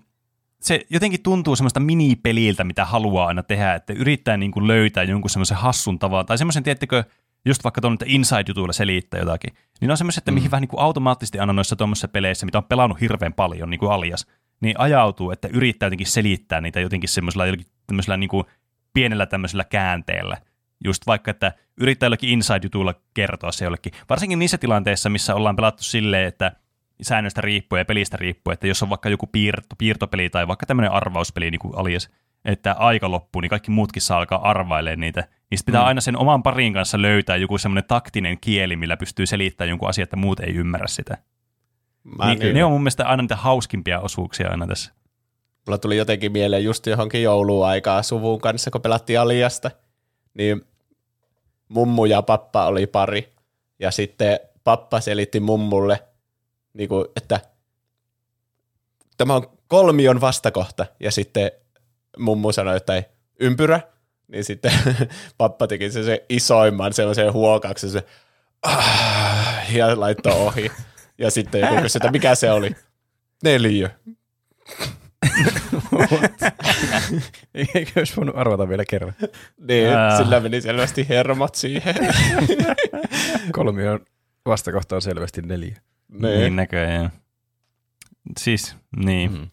[0.61, 5.31] se jotenkin tuntuu semmoista minipeliltä, mitä haluaa aina tehdä, että yrittää niin kuin löytää jonkun
[5.31, 7.05] semmoisen hassun tavan, tai semmoisen, tiettikö,
[7.44, 11.38] just vaikka tuonne inside-jutuilla selittää jotakin, niin on semmoiset, että mihin vähän niin kuin automaattisesti
[11.38, 14.27] aina noissa tuommoisissa peleissä, mitä on pelannut hirveän paljon, niin kuin alias,
[14.61, 17.44] niin ajautuu, että yrittää jotenkin selittää niitä jotenkin semmoisella
[17.87, 18.44] tämmöisellä niin kuin
[18.92, 20.37] pienellä tämmöisellä käänteellä.
[20.85, 23.92] Just vaikka, että yrittää jollakin inside-jutuilla kertoa se jollekin.
[24.09, 26.53] Varsinkin niissä tilanteissa, missä ollaan pelattu silleen, että
[27.02, 30.92] säännöstä riippuen ja pelistä riippuen, että jos on vaikka joku piirto, piirtopeli tai vaikka tämmöinen
[30.92, 32.10] arvauspeli, niin kuin alias,
[32.44, 35.28] että aika loppuu, niin kaikki muutkin saa alkaa arvailemaan niitä.
[35.54, 35.86] Sit pitää Mm.
[35.86, 40.02] aina sen oman parin kanssa löytää joku semmoinen taktinen kieli, millä pystyy selittämään jonkun asian,
[40.02, 41.18] että muut ei ymmärrä sitä.
[42.04, 44.92] Mä Niin, niin, ne on mun mielestä aina niitä hauskimpia osuuksia aina tässä.
[45.66, 49.70] Mulla tuli jotenkin mieleen just johonkin jouluaikaa suvun kanssa, kun pelattiin Aliasta,
[50.34, 50.62] niin
[51.68, 53.32] mummu ja pappa oli pari.
[53.78, 56.02] Ja sitten pappa selitti mummulle,
[56.74, 57.40] niin kuin, että
[59.16, 60.87] tämä on kolmion vastakohta.
[61.00, 61.50] Ja sitten
[62.18, 63.02] mummu sanoi, että ei,
[63.40, 63.80] ympyrä.
[64.28, 64.72] Niin sitten
[65.38, 68.02] pappa teki sen, sen isoimman semmoisen huokauksen, se
[68.62, 70.72] "Ah", ja laittoi ohi.
[71.18, 72.70] Ja sitten joku kysyi, että mikä se oli?
[73.44, 73.90] Neliö.
[77.74, 79.14] Eikö olisi voinut arvata vielä kerran?
[79.68, 80.16] Niin, Ää.
[80.16, 81.94] sillä meni selvästi hermot siihen.
[83.52, 84.00] Kolmion
[84.46, 85.76] vastakohta on selvästi neljä.
[86.12, 87.11] Niin näköjään.
[88.38, 89.33] Siis, niin.
[89.33, 89.51] Mm.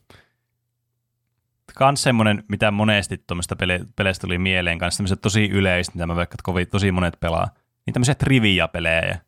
[1.75, 6.15] Kans semmonen, mitä monesti tuommoista pele- peleistä tuli mieleen, kanssa tämmöiset tosi yleistä, mitä mä
[6.15, 7.49] vaikka kovin, tosi monet pelaa,
[7.85, 9.19] niin tämmöisiä trivia-pelejä,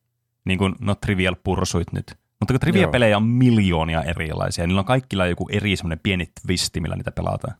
[0.45, 2.17] niin kuin no Trivial Pursuit nyt.
[2.39, 6.95] Mutta kun trivia-pelejä on miljoonia erilaisia, niillä on kaikilla joku eri semmoinen pieni twisti, millä
[6.95, 7.55] niitä pelataan.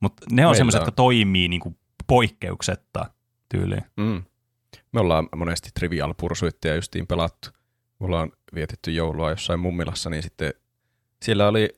[0.00, 3.10] Mutta ne on semmoiset, jotka toimii niin kuin poikkeuksetta
[3.48, 3.84] tyyliin.
[3.96, 4.22] Mm.
[4.92, 7.50] Me ollaan monesti Trivial Pursuittia justiin pelattu.
[8.00, 10.54] Mulla on vietetty joulua jossain mummilassa, niin sitten
[11.22, 11.68] siellä oli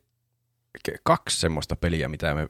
[1.03, 2.47] kaksi semmoista peliä, mitä me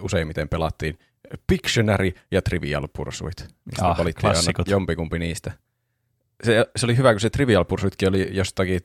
[0.00, 0.98] useimmiten pelattiin.
[1.46, 3.36] Pictionary ja Trivial Pursuit.
[3.64, 4.68] Niistä Ah, valittiin klassikot.
[4.68, 5.52] jompikumpi niistä.
[6.44, 8.80] Se, se oli hyvä, kun se Trivial Pursuitkin oli jostakin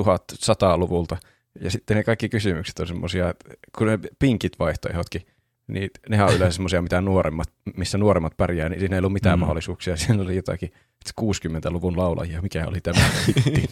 [0.00, 1.16] 1100-luvulta.
[1.60, 3.34] Ja sitten ne kaikki kysymykset on semmoisia,
[3.78, 5.22] kun ne pinkit vaihtoehdotkin,
[5.68, 9.38] niin nehän on yleensä semmoisia, mitä nuoremmat, missä nuoremmat pärjää, niin siinä ei ollut mitään
[9.38, 9.40] Mm.
[9.40, 9.96] mahdollisuuksia.
[9.96, 10.72] Siinä oli jotakin
[11.20, 13.50] 60-luvun laulajia, mikä oli tämä hitti.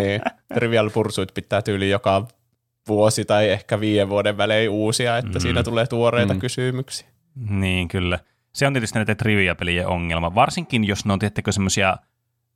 [0.00, 0.20] niin.
[0.54, 2.28] Trivial Pursuit pitää tyyli joka
[2.88, 5.40] vuosi tai ehkä viiden vuoden välein uusia, että Mm.
[5.40, 6.36] siinä tulee tuoreita Mm.
[6.36, 6.40] mm.
[6.40, 7.08] kysymyksiä.
[7.50, 8.18] Niin, kyllä.
[8.54, 11.96] Se on tietysti näiden trivia-pelien ongelma, varsinkin jos ne on, tiettäkö, semmoisia,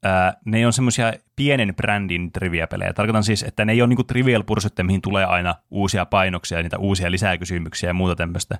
[0.04, 2.92] ää, ne on semmoisia pienen brändin trivia-pelejä.
[2.92, 6.62] Tarkoitan siis, että ne ei ole niinku trivial pursuitteja, mihin tulee aina uusia painoksia ja
[6.62, 8.58] niitä uusia lisäkysymyksiä ja muuta tämmöistä.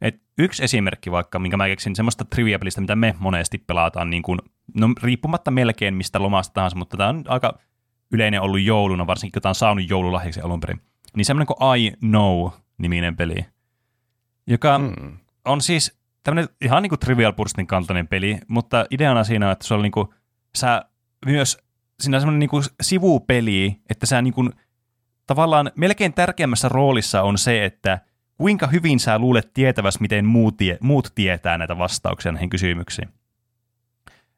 [0.00, 4.38] Et yksi esimerkki vaikka, minkä mä keksin semmoista trivia-pelistä, mitä me monesti pelataan, niin kuin,
[4.74, 7.58] no riippumatta melkein mistä lomasta tahansa, mutta tämä on aika
[8.12, 10.80] yleinen ollut jouluna, varsinkin kun tämä on saanut joululahjaksi alun perin.
[11.16, 13.46] Niin semmoinen kuin I Know-niminen peli,
[14.46, 15.18] joka Mm.
[15.44, 19.66] on siis tämmöinen ihan niin kuin Trivial Pursuitin kaltainen peli, mutta ideana siinä on, että
[19.66, 20.08] se on niin kuin,
[20.58, 20.84] sä
[21.26, 21.58] myös,
[22.00, 24.52] siinä on semmoinen niin kuin sivupeli, että sä niin kuin,
[25.26, 27.98] tavallaan melkein tärkeämmässä roolissa on se, että
[28.38, 33.08] kuinka hyvin sä luulet tietäväs, miten muut, tie, muut tietää näitä vastauksia näihin kysymyksiin.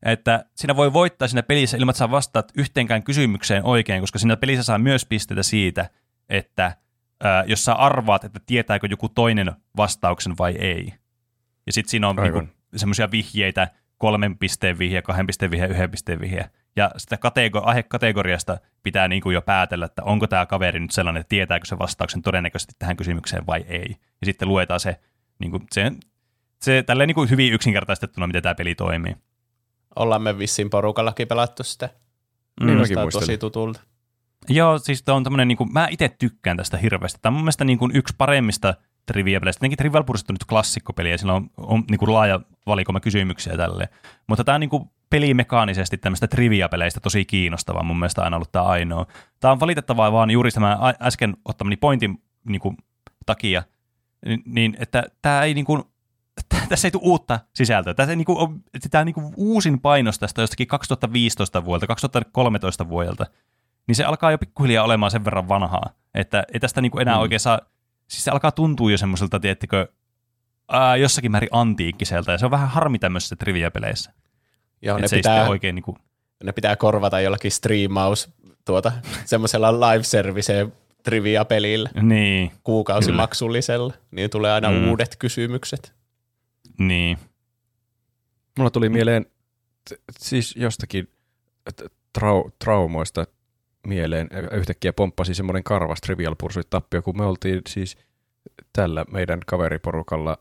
[0.03, 4.37] Että siinä voi voittaa siinä pelissä ilman, että sä vastaat yhteenkään kysymykseen oikein, koska siinä
[4.37, 5.91] pelissä saa myös pisteitä siitä,
[6.29, 6.77] että
[7.25, 10.95] ää, jos sä arvaat, että tietääkö joku toinen vastauksen vai ei.
[11.67, 12.45] Ja sitten siinä on Aivan.
[12.45, 13.69] niinku semmoisia vihjeitä,
[14.01, 16.51] kolmen pisteen vihje, kahden pisteen vihje, yhden pisteen vihje.
[16.77, 21.29] Ja sitä katego- aihekategoriasta pitää niinku jo päätellä, että onko tämä kaveri nyt sellainen, että
[21.29, 23.97] tietääkö se vastauksen todennäköisesti tähän kysymykseen vai ei.
[24.21, 25.01] Ja sitten luetaan se,
[25.39, 25.93] niinku, se,
[26.63, 29.17] se tälleen niinku hyvin yksinkertaistettuna, miten tämä peli toimii.
[29.97, 31.89] Ollaan me vissiin porukallakin pelattu sitä.
[32.61, 32.67] Mm.
[32.67, 33.81] Niin tosi tutulta.
[34.49, 37.19] Joo, siis tämä on tämmöinen, niin kuin, mä itse tykkään tästä hirveästi.
[37.23, 38.75] Tämä on mun mielestä niin kuin yksi paremmista
[39.07, 39.61] trivia-peleistä.
[39.61, 43.57] Tietenkin Trivial Pursuit on nyt klassikkopeli ja sillä on, on niin kuin laaja valikoima kysymyksiä
[43.57, 43.89] tälle.
[44.27, 48.65] Mutta tämä on niin kuin pelimekaanisesti tämmöistä trivia-peleistä tosi kiinnostavaa mun mielestä aina ollut tämä
[48.65, 49.07] ainoa.
[49.41, 52.77] Tämä on valitettavaa vaan juuri tämän äsken ottamani pointin niin kuin,
[53.27, 53.63] takia,
[54.27, 55.83] niin- niin että tämä ei niin kuin,
[56.69, 57.95] tässä ei tule uutta sisältöä.
[57.95, 58.51] Tässä ei niinku ole,
[58.91, 63.27] tämä niinku uusin painos tästä jostakin 2015 vuodelta, 2013 vuodelta,
[63.87, 67.19] niin se alkaa jo pikkuhiljaa olemaan sen verran vanhaa, että ei tästä niinku enää Mm.
[67.19, 67.23] mm.
[67.23, 67.61] oikein saa,
[68.11, 69.89] siis se alkaa tuntua jo semmoiselta, tiettikö,
[70.69, 74.13] ää, jossakin määrin antiikkiselta, ja se on vähän harmi tämmöisissä trivia-peleissä.
[74.83, 75.99] Joo, ne pitää, oikein niinku,
[76.45, 78.31] ne pitää korvata jollakin striimaus
[78.65, 78.93] tuota,
[79.25, 80.69] semmoisella live service
[81.03, 84.91] trivia-pelillä niin, kuukausimaksullisella, niin tulee aina Mm.
[84.91, 85.95] uudet kysymykset.
[86.79, 87.19] Niin.
[88.59, 89.27] Mulla tuli mieleen
[89.91, 91.09] t- siis jostakin
[91.77, 93.27] t- trau- traumoista
[93.87, 97.97] mieleen yhtäkkiä pomppasi semmoinen karvas Trivial Pursuit tappio, kun me oltiin siis
[98.73, 100.37] tällä meidän kaveriporukalla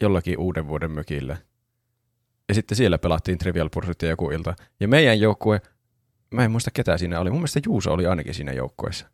[0.00, 1.36] jollakin uuden vuoden mökillä.
[2.48, 4.54] Ja sitten siellä pelattiin Trivial Pursuitia joku ilta.
[4.80, 5.60] Ja meidän joukkue,
[6.30, 9.06] mä en muista ketä siinä oli, mun mielestä Juuso oli ainakin siinä joukkueessa.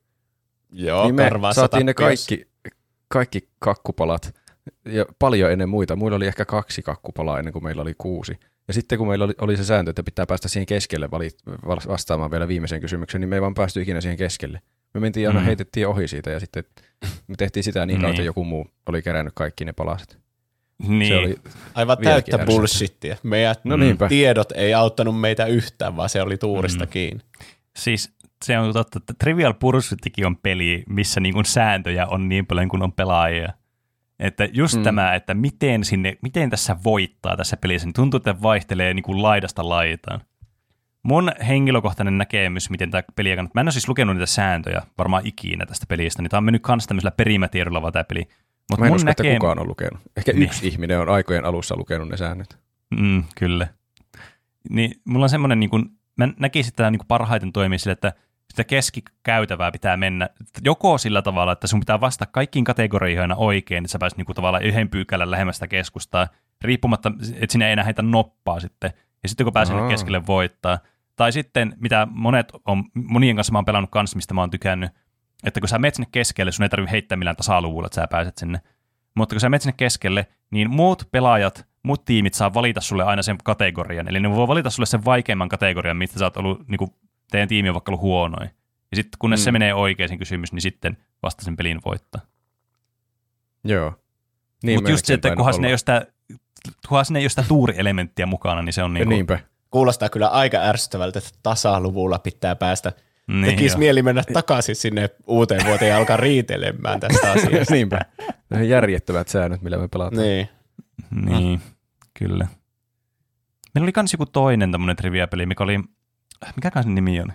[0.71, 2.49] Joo, niin me saatiin ne kaikki,
[3.09, 4.35] kaikki kakkupalat
[4.85, 5.97] ja paljon ennen muita.
[5.97, 8.39] Muilla oli ehkä kaksi kakkupalaa ennen kuin meillä oli kuusi.
[8.69, 11.29] Ja sitten kun meillä oli, oli se sääntö, että pitää päästä siihen keskelle vali,
[11.89, 14.61] vastaamaan vielä viimeisen kysymyksen, niin me ei vaan päästy ikinä siihen keskelle.
[14.95, 15.47] Me mentiin aina, Mm.
[15.47, 16.65] heitettiin ohi siitä ja sitten
[17.29, 18.27] me tehtiin sitä niin kauan, että Niin.
[18.27, 20.19] joku muu oli kerännyt kaikki ne palaset.
[20.89, 21.09] Niin.
[21.13, 21.37] Se oli,
[21.75, 23.17] Aivan täyttä bullshittia.
[23.23, 23.81] Meidän no Mm.
[23.83, 24.09] niinpä.
[24.09, 26.91] tiedot ei auttanut meitä yhtään, vaan se oli tuurista Mm.
[26.91, 27.23] kiinni.
[27.77, 28.13] Siis
[28.45, 32.69] se on totta, että Trivial Pursuitkin on peli, missä niin kuin sääntöjä on niin paljon
[32.69, 33.53] kuin on pelaajia.
[34.19, 34.83] Että just Mm.
[34.83, 39.23] tämä, että miten, sinne, miten tässä voittaa tässä pelissä, niin tuntuu, että vaihtelee niin kuin
[39.23, 40.21] laidasta laitaan.
[41.03, 43.53] Mun henkilökohtainen näkemys, miten tämä peli kannattaa.
[43.55, 46.63] Mä en ole siis lukenut niitä sääntöjä varmaan ikinä tästä pelistä, niin tämä on mennyt
[46.63, 48.29] kans tämmöisellä perimätiedolla vaan tämä peli.
[48.71, 50.01] Mut Mä en mun usko, että näkem- kukaan on lukenut.
[50.17, 50.43] Ehkä Niin.
[50.43, 52.59] yksi ihminen on aikojen alussa lukenut ne säännöt.
[53.01, 53.67] Mm, kyllä.
[54.71, 55.85] Niin mulla on semmoinen, niin kuin,
[56.17, 58.13] mä näkisin, että tämä niin parhaiten toimii sille, että
[58.51, 60.29] sitä keskikäytävää pitää mennä
[60.65, 64.27] joko sillä tavalla, että sun pitää vastata kaikkiin kategorioihin aina oikein, että sä pääset niin
[64.27, 66.29] kuin tavallaan yhden pyykälän lähemmästä keskustaa,
[66.65, 68.93] riippumatta, että sinä ei enää heitä noppaa sitten.
[69.23, 70.79] Ja sitten kun pääsee keskelle voittaa.
[71.17, 74.91] Tai sitten, mitä monet on, monien kanssa mä oon pelannut kanssa, mistä mä oon tykännyt,
[75.45, 78.39] että kun sä menet sinne keskelle, sun ei tarvitse heittää millään tasaluvulla, että sä pääset
[78.39, 78.61] sinne.
[79.15, 83.23] Mutta kun sä menet sinne keskelle, niin muut pelaajat, muut tiimit saa valita sulle aina
[83.23, 84.09] sen kategorian.
[84.09, 86.91] Eli ne voi valita sulle sen vaikeimman kategorian, mistä sä oot ollut, niin kuin,
[87.31, 88.51] teidän tiimi on vaikka ollut huonoin.
[88.91, 89.43] Ja sitten kunnes Mm.
[89.43, 89.45] mm.
[89.45, 92.21] se menee oikein kysymys, niin sitten vasta sen pelin voittaa.
[93.65, 93.93] Joo.
[94.63, 96.07] Niin Mutta just se, että kunhan sinne, ei ole sitä,
[96.89, 99.39] kunhan sinne ei ole sitä tuurielementtiä mukana, niin se on niin kuin.
[99.71, 102.93] Kuulostaa kyllä aika ärsyttävältä, että tasaluvulla pitää päästä.
[103.27, 103.79] niin, Tekisi joo.
[103.79, 107.75] mieli mennä takaisin sinne uuteen vuoteen ja alkaa riitelemään tästä asiasta.
[107.75, 108.01] Niinpä.
[108.51, 110.23] Ne järjettömät säännöt, millä me pelataan.
[110.23, 110.49] niin.
[111.11, 111.61] Niin,
[112.19, 112.47] kyllä.
[113.75, 115.81] Meillä oli kans joku toinen tämmöinen trivia-peli, mikä oli,
[116.57, 117.33] mikäkään sen nimi on?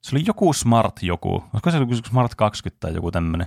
[0.00, 3.46] Se oli joku Smart joku, olisiko se joku Smart 20 tai joku tämmöinen.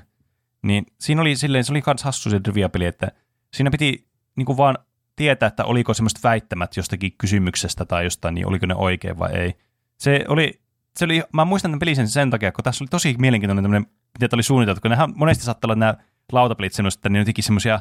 [0.62, 3.12] Niin siinä oli silleen, se oli kans hassu se trivia-peli, että
[3.54, 4.78] siinä piti niinku vaan
[5.16, 9.54] tietää, että oliko semmoiset väittämät jostakin kysymyksestä tai jostain, niin oliko ne oikein vai ei.
[9.98, 10.62] Se oli,
[10.98, 14.30] se oli mä muistan tämän pelin sen, takia, kun tässä oli tosi mielenkiintoinen tämmöinen, miten
[14.30, 15.96] tämä oli suunniteltu, kun nehän monesti saattaa olla nämä
[16.32, 17.80] lautapelit semmoiset, että ne on jotenkin semmoisia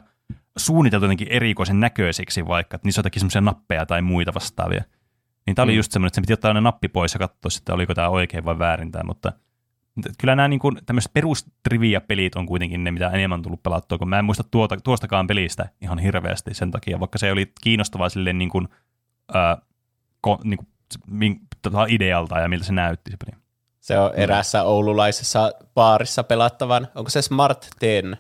[0.57, 4.85] suunniteltu jotenkin erikoisen näköisiksi vaikka, että niissä on jotakin semmoisia nappeja tai muita vastaavia.
[5.47, 5.77] Niin tämä oli Mm.
[5.77, 8.45] just semmoinen, että sen piti ottaa aina nappi pois ja katsoa sitten, oliko tämä oikein
[8.45, 9.33] vai väärin tämä, mutta
[10.19, 14.09] kyllä nämä niin kuin, tämmöiset perustrivia-pelit on kuitenkin ne, mitä enemmän on tullut pelattua, kun
[14.09, 18.39] mä en muista tuota, tuostakaan pelistä ihan hirveästi sen takia, vaikka se oli kiinnostavaa silleen
[18.39, 18.69] niin kuin,
[19.35, 19.57] ää,
[20.21, 20.69] ko, niin kuin,
[21.07, 23.43] min, tota idealta ja miltä se näytti se peli.
[23.81, 26.89] Se on eräässä oululaisessa baarissa pelattavan.
[26.95, 28.19] Onko se Smart 10?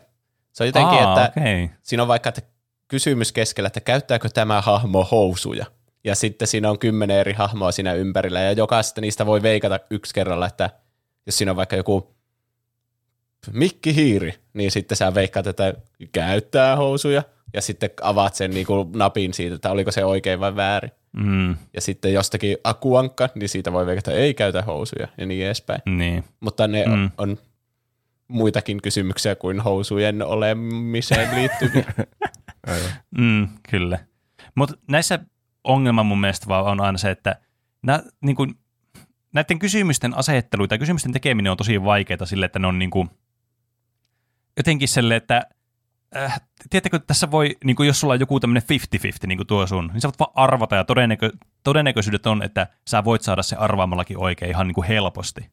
[0.52, 1.68] Se on jotenkin, Aa, että okay.
[1.82, 2.42] siinä on vaikka että
[2.88, 5.66] kysymys keskellä, että käyttääkö tämä hahmo housuja.
[6.04, 10.14] Ja sitten siinä on kymmenen eri hahmoa siinä ympärillä, ja jokaisesta niistä voi veikata yksi
[10.14, 10.70] kerralla, että
[11.26, 12.14] jos siinä on vaikka joku
[13.52, 15.74] Mikki Hiiri, niin sitten sä veikkaat, että
[16.12, 17.22] käyttää housuja,
[17.54, 20.90] ja sitten avaat sen niin kuin napin siitä, että oliko se oikein vai väärin.
[21.16, 25.46] Mm, Ja sitten jostakin akuankka, niin siitä voi veikata, että ei käytä housuja, ja niin
[25.46, 25.82] edespäin.
[25.86, 26.24] niin.
[26.40, 26.92] Mutta ne Mm.
[26.92, 27.10] mm.
[27.18, 27.38] on
[28.28, 31.92] muitakin kysymyksiä kuin housujen olemiseen liittyviä.
[33.18, 33.98] Mm, kyllä.
[34.54, 35.18] Mutta näissä
[35.64, 37.36] ongelma mun mielestä vaan on aina se, että
[37.82, 38.54] nää, niin kuin,
[39.32, 43.10] näiden kysymysten asettelu tai kysymysten tekeminen on tosi vaikeaa sille, että ne on niin kuin,
[44.56, 45.46] jotenkin sille, että
[46.16, 48.62] äh, tiedättekö, että tässä voi, niin kuin jos sulla on joku tämmöinen
[49.22, 51.30] 50-50 niin kuin tuo sun, niin sä voit vaan arvata ja todennäkö,
[51.64, 55.50] todennäköisyydet on, että sä voit saada se arvaamallakin oikein ihan niin kuin helposti.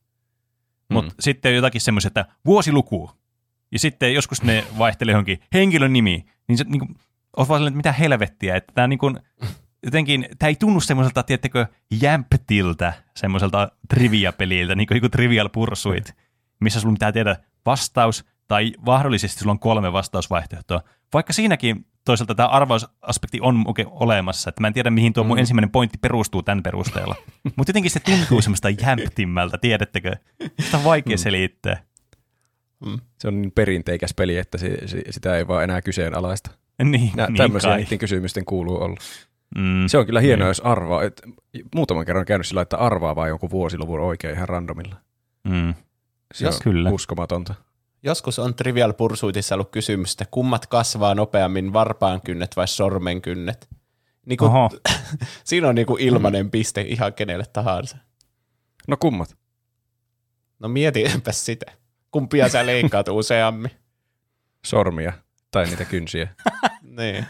[0.89, 1.15] Mutta Mm.
[1.19, 3.11] sitten on jotakin semmoisia, että vuosiluku,
[3.71, 6.95] ja sitten joskus ne vaihtelee johonkin henkilön nimi, niin se niin kuin,
[7.37, 9.19] on vaan että mitä helvettiä, että tämä niin kuin,
[9.83, 11.65] jotenkin, tämä ei tunnu semmoiselta, tiettekö,
[12.01, 16.13] jämptiltä, semmoiselta trivia-peliltä, niin kuin joku Trivial Pursuit,
[16.59, 20.81] missä sulla pitää tiedä vastaus, tai mahdollisesti sulla on kolme vastausvaihtoehtoa.
[21.13, 25.37] Vaikka siinäkin toisaalta tämä arvausaspekti on oikein olemassa, että mä en tiedä, mihin tuo mun
[25.37, 25.39] Mm.
[25.39, 27.15] ensimmäinen pointti perustuu tämän perusteella.
[27.55, 30.15] Mutta jotenkin se tuntuu semmoista jämptimmältä, tiedättekö?
[30.61, 31.19] Sitä on vaikea Mm.
[31.19, 31.83] selittää.
[33.19, 36.51] Se on niin perinteikäs peli, että se, se, sitä ei vaan enää kyseenalaista.
[36.83, 38.97] Niin, Nää, niin tämmöisiä niiden kysymysten kuuluu olla.
[39.57, 39.87] Mm.
[39.87, 40.49] Se on kyllä hienoa, Niin.
[40.49, 41.03] jos arvaa.
[41.03, 41.21] Et,
[41.75, 44.95] muutaman kerran käynyt sillä, että arvaa vaan jonkun vuosiluvun oikein ihan randomilla.
[45.43, 45.73] Mm.
[46.33, 46.89] Se Jos- on Kyllä.
[46.89, 47.53] uskomatonta.
[48.03, 53.69] Joskus on Trivial Pursuitissa ollut kysymys, että kummat kasvaa nopeammin, varpaan kynnet vai sormen kynnet.
[54.25, 54.69] Niin kuin, Oho.
[55.43, 57.97] siinä on niinku ilmainen piste ihan kenelle tahansa.
[58.87, 59.37] No kummat?
[60.59, 61.65] No mietinpä sitä.
[62.11, 63.71] Kumpia sä leikkaat useammin?
[64.65, 65.13] Sormia
[65.51, 66.27] tai niitä kynsiä.
[66.97, 67.25] niin.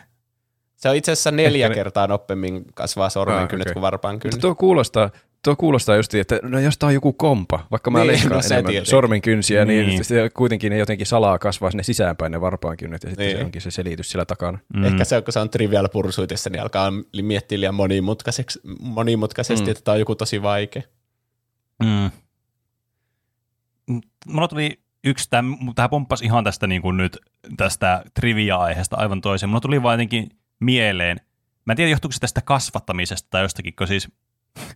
[0.79, 3.73] Se on itse asiassa neljä Ehkä ne- kertaa nopeammin kasvaa sormen Ah, kynnet okei.
[3.73, 4.41] kuin varpaan Mutta kynnet.
[4.41, 5.09] tuo kuulostaa,
[5.43, 8.41] tuo kuulostaa just, että no jos tää on joku kompa, vaikka mä Niin, leikkaan no
[8.41, 8.89] se enemmän tietenkin.
[8.91, 10.01] sormenkynsiä, niin, Niin.
[10.09, 13.37] niin kuitenkin ne jotenkin salaa kasvaa sinne sisäänpäin ne varpaankynnet, ja sitten Niin.
[13.37, 14.59] se onkin se selitys siellä takana.
[14.73, 14.83] Mm.
[14.83, 19.71] Ehkä se on, kun se on Trivial Pursuitissa, niin alkaa miettiä liian monimutkaiseksi, monimutkaisesti, Mm.
[19.71, 20.81] että tämä on joku tosi vaikea.
[21.83, 22.09] Mm.
[23.89, 25.29] Mm, Mulla tuli yksi,
[25.75, 27.17] tämä pomppasi ihan tästä niin kuin nyt
[27.57, 29.49] tästä trivia-aiheesta aivan toiseen.
[29.49, 31.17] Mulla tuli vaan jotenkin mieleen,
[31.65, 34.07] mä en tiedä johtuuko se tästä kasvattamisesta tai jostakin, kun siis,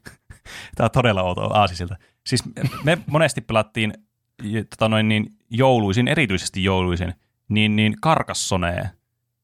[0.75, 1.95] tämä on todella outo aasisilta.
[2.27, 2.43] Siis
[2.83, 3.93] me monesti pelattiin
[4.69, 7.13] tota noin, niin jouluisin, erityisesti jouluisin,
[7.49, 8.89] niin, niin karkassonee.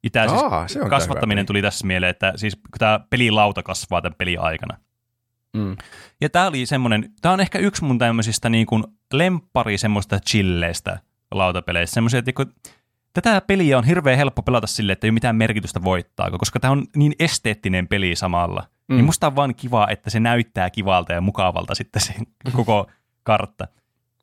[0.04, 3.64] Ja tää siis Aa, se on kasvattaminen tuli tässä mieleen, että siis kun tämä pelilauta
[3.64, 4.78] kasvaa tämän pelin aikana.
[5.54, 5.78] Mm.
[6.22, 11.00] Ja tämä oli semmoinen, tämä on ehkä yksi mun tämmöisistä niin kuin lemppari semmoista chilleistä
[11.32, 11.94] lautapeleistä.
[11.94, 12.54] Semmoisia, että kun
[13.22, 16.72] tätä peliä on hirveän helppo pelata sille, että ei ole mitään merkitystä voittaa, koska tämä
[16.72, 18.64] on niin esteettinen peli samalla.
[18.88, 18.96] Mm.
[18.96, 22.14] Niin musta on vaan kiva, että se näyttää kivalta ja mukavalta sitten se
[22.56, 22.88] koko
[23.24, 23.68] kartta.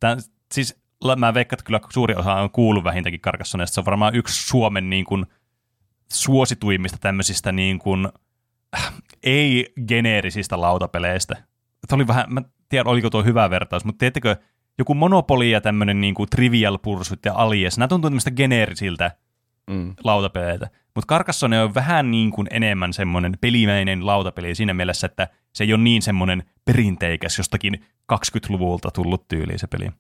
[0.01, 0.17] Tämä,
[0.53, 0.81] siis
[1.17, 3.75] mä veikkaan, että kyllä suuri osa on kuullut vähintäänkin Carcassonesta.
[3.75, 5.27] Se on varmaan yksi Suomen niin kuin,
[6.13, 8.09] suosituimmista tämmöisistä niin kuin,
[9.23, 11.35] ei-geneerisistä lautapeleistä.
[11.89, 14.37] Tämä oli vähän, mä en tiedä oliko tuo hyvä vertaus, mutta tiedättekö,
[14.79, 19.11] joku Monopoly ja tämmöinen niin kuin Trivial Pursuit ja Alias, nämä tuntuu tämmöistä geneerisiltä
[19.71, 19.95] Mm.
[20.05, 20.71] lautapeleitä.
[20.95, 25.73] Mutta Carcassonne on vähän niin kuin enemmän semmoinen pelimäinen lautapeli siinä mielessä, että se ei
[25.73, 29.91] ole niin semmoinen perinteikäs jostakin 20-luvulta tullut tyyliin se peli.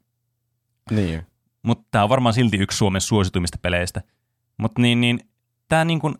[0.90, 1.26] Niin.
[1.62, 4.02] Mutta tämä on varmaan silti yksi Suomen suosituimmista peleistä.
[4.56, 5.20] Mutta niin, niin,
[5.68, 6.18] tää niin kun,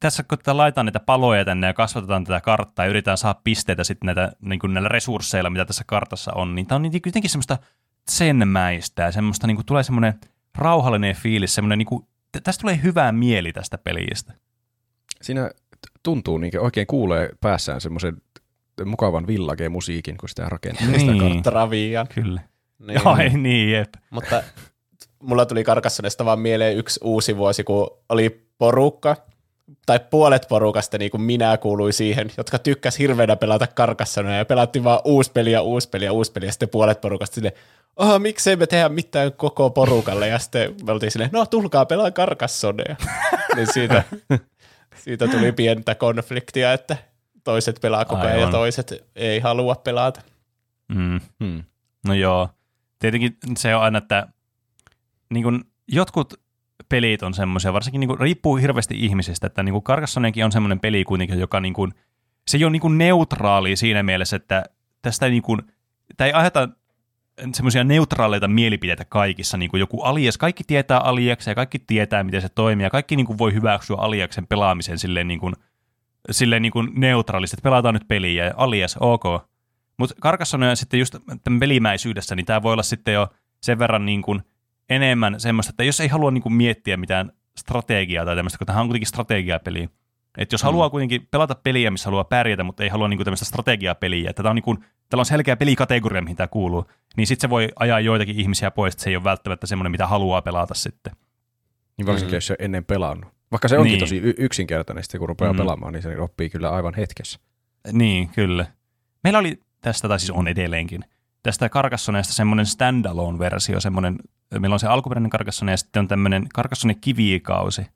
[0.00, 3.84] tässä kun tätä laitetaan näitä paloja tänne ja kasvatetaan tätä karttaa ja yritetään saada pisteitä
[3.84, 7.30] sitten näitä, niin kun näillä resursseilla, mitä tässä kartassa on, niin tämä on niin jotenkin
[7.30, 7.58] semmoista
[8.10, 10.14] senmäistä ja semmoista, niin tulee semmoinen
[10.58, 12.06] rauhallinen fiilis, semmoinen, niin kuin,
[12.44, 14.32] tästä tulee hyvää mieli tästä pelistä.
[15.22, 15.50] Siinä
[16.02, 18.16] tuntuu niin oikein kuulee päässään semmoisen
[18.84, 20.86] mukavan village-musiikin, kun sitä rakentaa.
[20.86, 21.18] Sitä Niin.
[21.18, 21.52] karttaa.
[21.52, 22.06] Travian.
[22.14, 22.40] Kyllä.
[22.86, 23.06] Niin.
[23.06, 23.94] Ai niin, jep.
[24.10, 24.42] Mutta
[25.22, 29.16] mulla tuli Karkassonesta vaan mieleen yksi uusi vuosi, kun oli porukka,
[29.86, 34.84] tai puolet porukasta, niin kuin minä kuului siihen, jotka tykkäs hirveänä pelata Karkassonia, ja pelattiin
[34.84, 37.54] vaan uusi peli ja uusi peli ja uusi peli, ja sitten puolet porukasta silleen,
[37.96, 42.10] oh, miksei me tehdä mitään koko porukalle, ja sitten me oltiin silleen, no tulkaa pelaa
[42.10, 42.96] Karkassonia.
[43.56, 44.02] niin siitä,
[45.04, 46.96] siitä tuli pientä konfliktia, että
[47.44, 50.20] toiset pelaa koko ajan ja toiset ei halua pelata.
[50.88, 51.20] Mm.
[51.44, 51.64] Hmm.
[52.06, 52.48] No joo.
[52.98, 54.26] Tietenkin se on aina, että
[55.30, 56.40] niin kun jotkut
[56.88, 60.80] pelit on semmoisia, varsinkin niin kun, riippuu hirveästi ihmisistä, että niin kuin Carcassonnekin on semmoinen
[60.80, 61.94] peli kuitenkin, joka niin kun,
[62.48, 64.64] se ei ole niin kun neutraali siinä mielessä, että
[65.02, 65.62] tästä ei, niin kun,
[66.16, 66.68] tämä ei aiheuta
[67.54, 72.42] semmoisia neutraaleita mielipiteitä kaikissa, niin kuin joku alias, kaikki tietää aliaksen ja kaikki tietää, miten
[72.42, 75.54] se toimii, ja kaikki niin kuin voi hyväksyä aliaksen pelaamisen silleen, niin kuin,
[76.30, 79.24] silleen niin kuin neutraalisti, että pelataan nyt peliä, ja alias, ok.
[79.96, 83.28] Mutta Carcassonne on sitten just tämän pelimäisyydessä, niin tämä voi olla sitten jo
[83.62, 84.42] sen verran niin kuin
[84.90, 88.80] enemmän semmoista, että jos ei halua niin kuin miettiä mitään strategiaa tai tämmöistä, kun tämä
[88.80, 89.88] on kuitenkin strategiapeli,
[90.38, 93.44] että jos haluaa kuitenkin pelata peliä, missä haluaa pärjätä, mutta ei halua niin kuin tämmöistä
[93.44, 94.78] strategiapeliä, että tämä on niin kuin,
[95.10, 96.84] tällä on selkeä pelikategoria, mihin tämä kuuluu,
[97.16, 100.06] niin sitten se voi ajaa joitakin ihmisiä pois, että se ei ole välttämättä semmoinen, mitä
[100.06, 101.12] haluaa pelata sitten.
[101.96, 102.36] Niin varsinkin, Mm.
[102.36, 103.30] jos se on ennen pelannut.
[103.50, 104.00] Vaikka se onkin Niin.
[104.00, 105.56] tosi yksinkertainen, sitten kun rupeaa Mm.
[105.58, 107.38] pelaamaan, niin se oppii kyllä aivan hetkessä.
[107.92, 108.66] Niin, kyllä.
[109.24, 111.04] Meillä oli tästä, tai siis on edelleenkin,
[111.46, 114.18] tästä Carcassoneesta semmoinen standalone-versio, semmoinen,
[114.58, 117.86] meillä on se alkuperäinen Carcassonne ja sitten on tämmöinen Carcassonne kivikausi.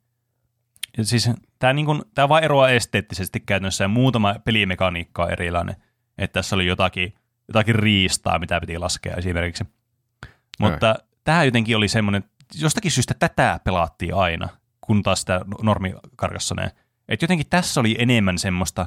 [0.97, 5.75] Ja siis tämä niin kuin, tää vaan eroaa esteettisesti käytännössä ja muutama pelimekaniikka on erilainen.
[6.17, 7.13] Että tässä oli jotakin,
[7.47, 9.63] jotakin riistaa, mitä piti laskea esimerkiksi.
[10.59, 12.23] Mutta tämä jotenkin oli semmoinen,
[12.61, 14.49] jostakin syystä tätä pelattiin aina,
[14.81, 15.95] kun taas sitä normi.
[17.07, 18.85] Että jotenkin tässä oli enemmän semmoista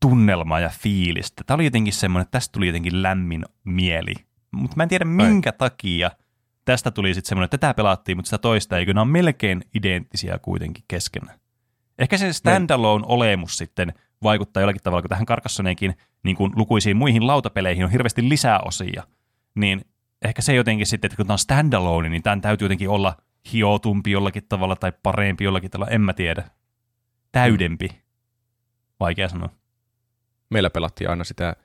[0.00, 1.44] tunnelmaa ja fiilistä.
[1.46, 4.14] Tämä oli jotenkin semmoinen, että tästä tuli jotenkin lämmin mieli.
[4.50, 6.10] Mutta mä en tiedä minkä takia
[6.64, 9.64] tästä tuli sitten semmoinen, että tätä pelattiin, mutta sitä toista ei, kun nämä on melkein
[9.74, 11.38] identtisiä kuitenkin keskenään.
[11.98, 13.92] Ehkä se standalone-olemus sitten
[14.22, 19.02] vaikuttaa jollakin tavalla, kun tähän Carcassoneenkin niin kuin lukuisiin muihin lautapeleihin on hirveästi lisää osia,
[19.54, 19.84] niin
[20.22, 23.16] ehkä se jotenkin sitten, että kun tämä on standalone, niin tämän täytyy jotenkin olla
[23.52, 26.50] hiotumpi jollakin tavalla tai parempi jollakin tavalla, en mä tiedä.
[27.32, 27.88] Täydempi.
[29.00, 29.48] Vaikea sanoa.
[30.50, 31.56] Meillä pelattiin aina sitä,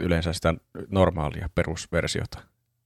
[0.00, 0.54] yleensä sitä
[0.88, 2.38] normaalia perusversiota,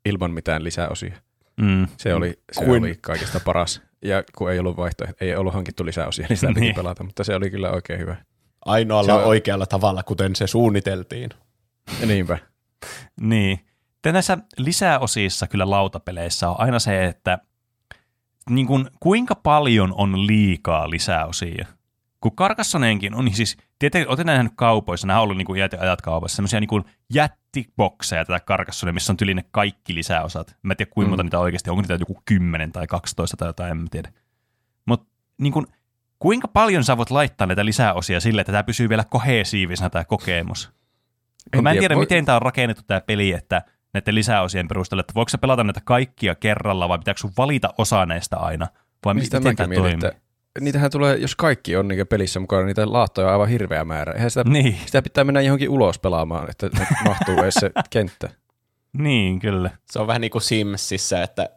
[0.04, 1.16] ilman mitään lisäosia.
[1.60, 1.86] Mm.
[1.96, 3.82] Se oli, se Kuin- oli kaikista paras.
[4.04, 6.74] Ja kun ei ollut vaihtoehto, ei ollut hankittu lisäosia, niin sitä piti Niin.
[6.74, 8.16] pelata, mutta se oli kyllä oikein hyvä.
[8.64, 11.30] Ainoalla Se on- oikealla tavalla, kuten se suunniteltiin.
[12.00, 12.38] Ja niinpä.
[13.20, 13.58] Niin.
[13.92, 17.38] Sitten näissä lisäosissa kyllä lautapeleissä on aina se, että
[18.50, 21.66] niin kuin, kuinka paljon on liikaa lisäosia.
[22.20, 26.36] Kun Karkassoneenkin on siis, tietenkin olette nähnyt kaupoissa, nämä on ollut niin kuin ajat kaupassa,
[26.36, 30.56] semmoisia niin jättibokseja tätä Karkassoneen, missä on tyli ne kaikki lisäosat.
[30.62, 31.26] Mä en tiedä kuinka monta Mm.
[31.26, 34.12] niitä oikeasti on, onko niitä joku 10 tai 12 tai jotain, en mä tiedä.
[34.86, 35.06] Mutta
[35.38, 35.66] niin kuin,
[36.18, 40.70] kuinka paljon sä voit laittaa näitä lisäosia sille, että tämä pysyy vielä kohesiivisena tämä kokemus?
[41.54, 43.62] Kun mä en tiedä, voi- miten tämä on rakennettu tämä peli, että
[43.94, 48.06] näiden lisäosien perusteella, että voiko sä pelata näitä kaikkia kerralla vai pitääkö sun valita osa
[48.06, 48.66] näistä aina?
[49.04, 49.94] Vai Niin miten tämä toimii?
[49.94, 50.27] että
[50.60, 54.12] niitähän tulee, jos kaikki on niin pelissä mukana, niitä laattoja on aivan hirveä määrä.
[54.12, 56.70] Eihän sitä, Niin, sitä pitää mennä johonkin ulos pelaamaan, että
[57.04, 58.28] mahtuu edes se kenttä.
[58.92, 59.70] niin, kyllä.
[59.90, 61.50] Se on vähän niin kuin Simsissä, että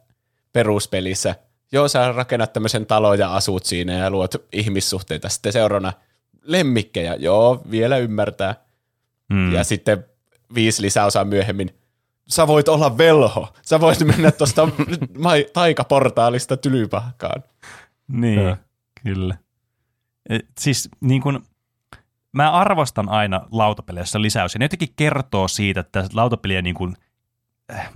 [0.52, 1.34] peruspelissä,
[1.72, 5.28] joo sä rakennat tämmöisen talon ja asut siinä ja luot ihmissuhteita.
[5.28, 5.92] Sitten seuraavana
[6.42, 8.54] lemmikkejä, joo vielä ymmärtää.
[9.32, 9.52] Mm.
[9.52, 10.04] Ja sitten
[10.54, 11.74] viisi lisäosaa myöhemmin,
[12.28, 13.54] sä voit olla velho.
[13.62, 14.68] Sä voit mennä tuosta
[15.18, 17.44] mai- taikaportaalista tylypahkaan.
[18.08, 18.56] Niin, Joo.
[19.02, 19.38] Kyllä.
[20.28, 21.42] Et siis niin kun,
[22.32, 26.96] mä arvostan aina lautapeleissä lisäys, ja ne jotenkin kertoo siitä, että lautapeliä niin kun,
[27.72, 27.90] äh,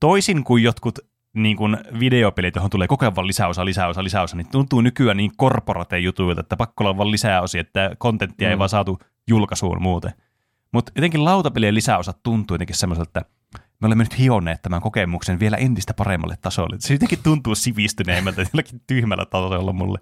[0.00, 0.98] toisin kuin jotkut
[1.34, 5.32] niin kun videopelit, johon tulee koko ajan vaan lisäosa, lisäosa, lisäosa, niin tuntuu nykyään niin
[5.36, 8.50] korporate jutuilta, että pakko olla vaan lisäosia, että kontenttia mm.
[8.50, 8.98] ei vaan saatu
[9.28, 10.12] julkaisuun muuten.
[10.72, 13.33] Mutta jotenkin lautapelien lisäosat tuntuu jotenkin semmoiselta, että
[13.80, 16.76] me olemme nyt hionneet tämän kokemuksen vielä entistä paremmalle tasolle.
[16.78, 19.98] Se jotenkin tuntuu sivistyneemmältä jollakin tyhmällä tasolla mulle.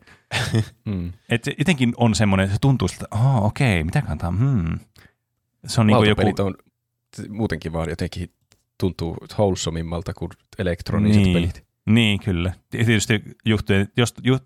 [0.85, 1.13] Mm.
[1.29, 4.79] Et se jotenkin on semmoinen, se tuntuu siltä, että oh, okei, okay, mitä kantaa, hmm.
[5.67, 6.55] Se on niin joku, on
[7.29, 8.31] muutenkin vaan jotenkin
[8.81, 11.33] tuntuu wholesomimmalta kuin elektroniset Niin.
[11.33, 11.65] pelit.
[11.87, 12.53] niin kyllä.
[12.71, 14.39] Tietysti johtuen, just, ju,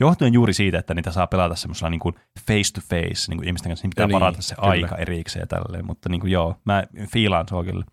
[0.00, 2.14] johtuen juuri siitä, että niitä saa pelata semmoisella niin kuin
[2.46, 4.68] face to face, niin kuin ihmisten kanssa, niin pitää No niin, varata se kyllä.
[4.68, 7.84] aika erikseen ja tälleen, mutta niin kuin joo, mä fiilaan se kyllä.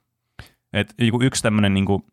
[0.75, 2.03] Et yksi tämmöinen niin kuin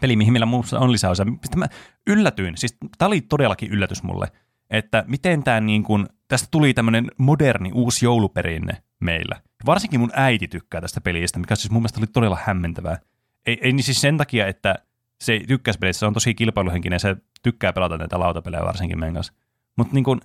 [0.00, 1.26] peli, mihin meillä muussa on lisäosa,
[1.56, 1.66] mä
[2.06, 4.28] yllätyin, siis tämä oli todellakin yllätys mulle,
[4.70, 9.40] että miten tämä niin kuin, tästä tuli tämmöinen moderni uusi jouluperinne meillä.
[9.66, 12.98] Varsinkin mun äiti tykkää tästä pelistä, mikä siis mun mielestä oli todella hämmentävää.
[13.46, 14.74] Ei, ei niin siis sen takia, että
[15.20, 19.14] se ei tykkäisi pelistä, se on tosi kilpailuhenkinen se tykkää pelata näitä lautapelejä varsinkin meidän
[19.14, 19.32] kanssa.
[19.76, 20.20] Mutta niin kuin,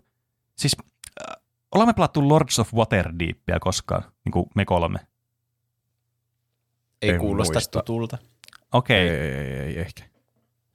[0.58, 1.44] siis äh,
[1.76, 5.00] olemme pelattu Lords of Waterdeepia koskaan, niin kuin me kolme.
[7.04, 7.80] Ei En kuulosta muista.
[7.80, 8.18] tutulta.
[8.72, 10.04] Okei, Ei, ei, ei, ei, ehkä.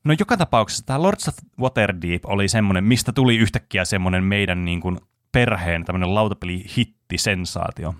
[0.04, 4.80] No joka tapauksessa tämä Lords of Waterdeep oli semmoinen, mistä tuli yhtäkkiä semmoinen meidän niin
[4.80, 4.98] kuin
[5.32, 7.94] perheen tämmöinen lautapeli-hitti-sensaatio.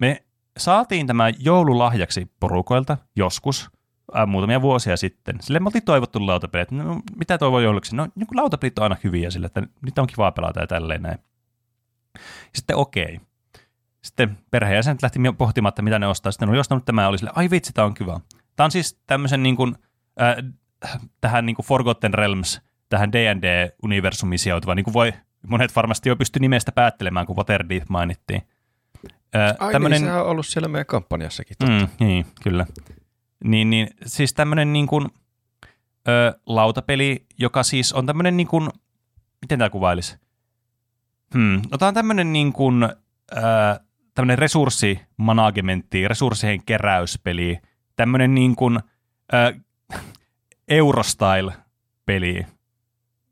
[0.00, 0.22] Me
[0.58, 3.70] saatiin tämä joululahjaksi porukoilta joskus,
[4.16, 5.36] äh, muutamia vuosia sitten.
[5.40, 6.70] Sille me oltiin toivottu lautapelit.
[6.70, 7.96] No, mitä toivoo jouluksi?
[7.96, 11.18] No niin lautapelit on aina hyviä sille, että niitä on kiva pelata ja tälleen näin.
[12.54, 13.20] Sitten okei.
[14.02, 16.32] Sitten perheenjäsenet lähti pohtimaan, että mitä ne ostaa.
[16.32, 18.20] Sitten oli ostanut tämä ja oli sille, ai vitsi, tämä on kiva.
[18.56, 19.74] Tämä on siis tämmöisen niin kuin,
[20.22, 20.36] äh,
[21.20, 25.12] tähän niin kuin Forgotten Realms, tähän D&D-universumiin sijoituva, niin kuin voi
[25.48, 28.42] monet varmasti jo pysty nimestä päättelemään, kun Waterdeep mainittiin.
[29.36, 31.56] Äh, Ai tämmönen- niin, sehän on ollut siellä meidän kampanjassakin.
[31.58, 31.86] Totta.
[31.86, 32.66] Mm, niin, kyllä.
[33.44, 35.08] Niin, niin, siis tämmöinen niin kuin,
[36.08, 38.70] ö, lautapeli, joka siis on tämmöinen niin kuin,
[39.42, 40.16] miten tämä kuvailisi?
[41.34, 42.90] Hmm, otetaan tämmöinen niin kuin, ö,
[44.14, 47.58] tämmöinen resurssimanagementti, resurssien keräyspeli,
[47.96, 48.80] tämmöinen niin kuin,
[49.34, 49.54] ö,
[50.68, 52.46] Eurostyle-peli.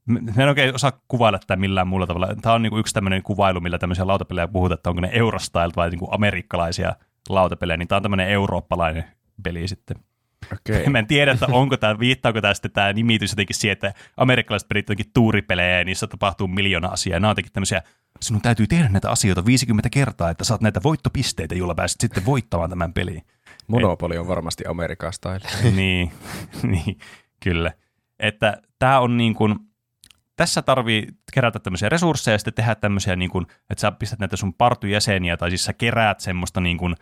[0.07, 2.29] Mä en oikein osaa kuvailla tätä millään muulla tavalla.
[2.43, 5.73] Tämä on niin kuin yksi tämmöinen kuvailu, millä tämmöisiä lautapelejä puhutaan, että onko ne Eurostyle
[5.77, 6.95] vai niin kuin amerikkalaisia
[7.29, 9.05] lautapelejä, niin tämä on tämmöinen eurooppalainen
[9.43, 9.97] peli sitten.
[10.53, 10.89] Okei.
[10.91, 14.69] Mä en tiedä, että onko tämä, viittaako tämä sitten tämä nimitys jotenkin siihen, että amerikkalaiset
[14.69, 17.17] pelit jotenkin tuuripelejä ja niissä tapahtuu miljoona asiaa.
[17.17, 17.83] Ja nämä on jotenkin tämmöisiä,
[18.21, 22.71] sinun täytyy tehdä näitä asioita 50 kertaa, että saat näitä voittopisteitä, joilla pääset sitten voittamaan
[22.71, 23.23] tämän pelin.
[23.67, 25.41] Monopoli on varmasti Amerikan style.
[25.77, 26.13] niin,
[26.63, 26.99] niin,
[27.43, 27.73] kyllä.
[28.19, 29.57] Että tämä on niin kuin,
[30.37, 34.37] tässä tarvii kerätä tämmöisiä resursseja ja sitten tehdä tämmöisiä, niin kuin, että sä pistät näitä
[34.37, 36.97] sun partujäseniä tai siis sä keräät semmoista niin kuin,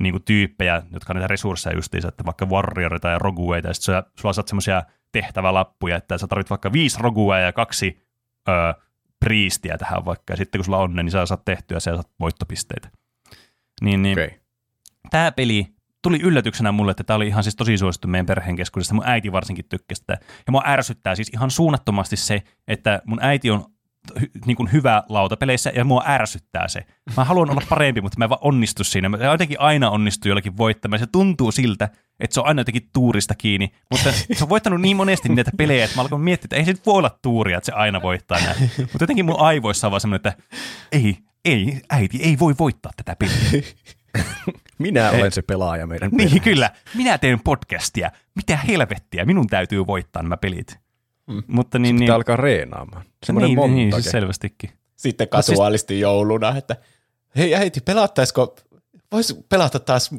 [0.00, 4.02] niin kuin tyyppejä, jotka on näitä resursseja justiinsa, että vaikka warrioreita ja rogueita, ja sitten
[4.20, 4.82] sulla saat semmoisia
[5.12, 8.02] tehtävälappuja, että sä tarvit vaikka viisi roguea ja kaksi
[8.48, 8.52] ö,
[9.20, 11.94] priistiä tähän vaikka, ja sitten kun sulla on ne, niin sä saat tehtyä ja sä
[11.94, 12.90] saat voittopisteitä.
[13.80, 14.18] Niin, niin.
[14.18, 14.30] Okay.
[15.10, 15.66] tämä peli
[16.02, 18.94] tuli yllätyksenä mulle, että tämä oli ihan siis tosi suosittu meidän perheen keskuudessa.
[18.94, 20.12] Mun äiti varsinkin tykkäsi sitä.
[20.46, 23.64] Ja mua ärsyttää siis ihan suunnattomasti se, että mun äiti on
[24.46, 26.86] niin kuin hyvä lautapeleissä ja mua ärsyttää se.
[27.16, 29.08] Mä haluan olla parempi, mutta mä en vaan onnistu siinä.
[29.08, 30.98] Mä jotenkin aina onnistuu jollakin voittamaan.
[30.98, 31.88] Se tuntuu siltä,
[32.20, 35.84] että se on aina jotenkin tuurista kiinni, mutta se on voittanut niin monesti niitä pelejä,
[35.84, 38.38] että mä alkoin miettiä, että ei se nyt voi olla tuuria, että se aina voittaa
[38.40, 38.70] näin.
[38.78, 40.42] Mutta jotenkin mun aivoissa on vaan semmoinen, että
[40.92, 43.62] ei, ei, äiti ei voi voittaa tätä peliä.
[44.78, 46.44] Minä olen se pelaaja meidän Niin, perheessä.
[46.44, 46.70] kyllä.
[46.94, 48.10] Minä teen podcastia.
[48.34, 50.81] Mitä helvettiä, minun täytyy voittaa nämä pelit.
[51.26, 51.42] Mm.
[51.46, 53.04] Mutta niin, Pitää niin, alkaa reenaamaan.
[53.26, 53.76] Semmoinen niin, montage.
[53.76, 54.70] niin, siis selvästikin.
[54.96, 56.76] Sitten kasuaalisti jouluna, että
[57.36, 58.56] hei äiti, pelattaisiko,
[59.12, 60.10] vois pelata taas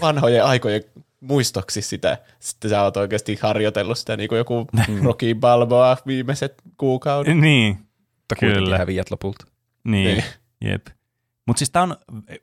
[0.00, 0.82] vanhojen aikojen
[1.20, 2.18] muistoksi sitä.
[2.38, 4.66] Sitten sä oot oikeasti harjoitellut sitä niin kuin joku
[5.04, 7.36] Rocky Balboa viimeiset kuukaudet.
[7.36, 7.78] Niin,
[8.16, 8.78] Mutta Kyllä.
[8.78, 9.46] häviät lopulta.
[9.84, 10.24] niin, Niin.
[10.60, 10.86] jep.
[11.46, 11.96] Mutta siis tämä on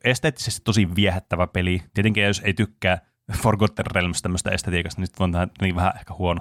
[0.04, 1.82] esteettisesti tosi viehättävä peli.
[1.94, 2.98] Tietenkin jos ei tykkää
[3.42, 6.40] Forgotten Realms tämmöistä estetiikasta, niin sitten on tämä niin vähän ehkä huono.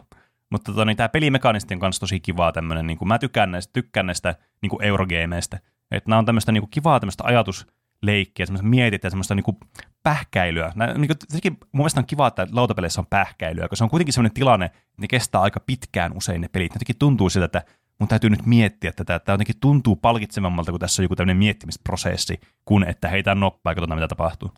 [0.49, 3.73] Mutta tota, niin tämä pelimekanisti on kanssa tosi kivaa tämmöinen, niin kuin mä tykkään näistä,
[3.73, 5.57] tykkään näistä niin kuin eurogameista.
[5.91, 9.57] Että nämä on tämmöistä niin kuin kivaa tämmöistä ajatusleikkiä, semmoista mietit ja semmoista niin kuin
[10.03, 10.71] pähkäilyä.
[10.75, 13.89] Nää, niin kuin, tietenkin mun mielestä on kiva, että lautapeleissä on pähkäilyä, koska se on
[13.89, 16.73] kuitenkin semmoinen tilanne, että ne kestää aika pitkään usein ne pelit.
[16.73, 17.63] Jotenkin tuntuu siltä, että
[17.99, 19.19] mun täytyy nyt miettiä tätä.
[19.19, 23.75] Tämä jotenkin tuntuu palkitsevammalta, kun tässä on joku tämmöinen miettimisprosessi, kun että heitään noppaa ja
[23.75, 24.51] katsotaan, mitä tapahtuu.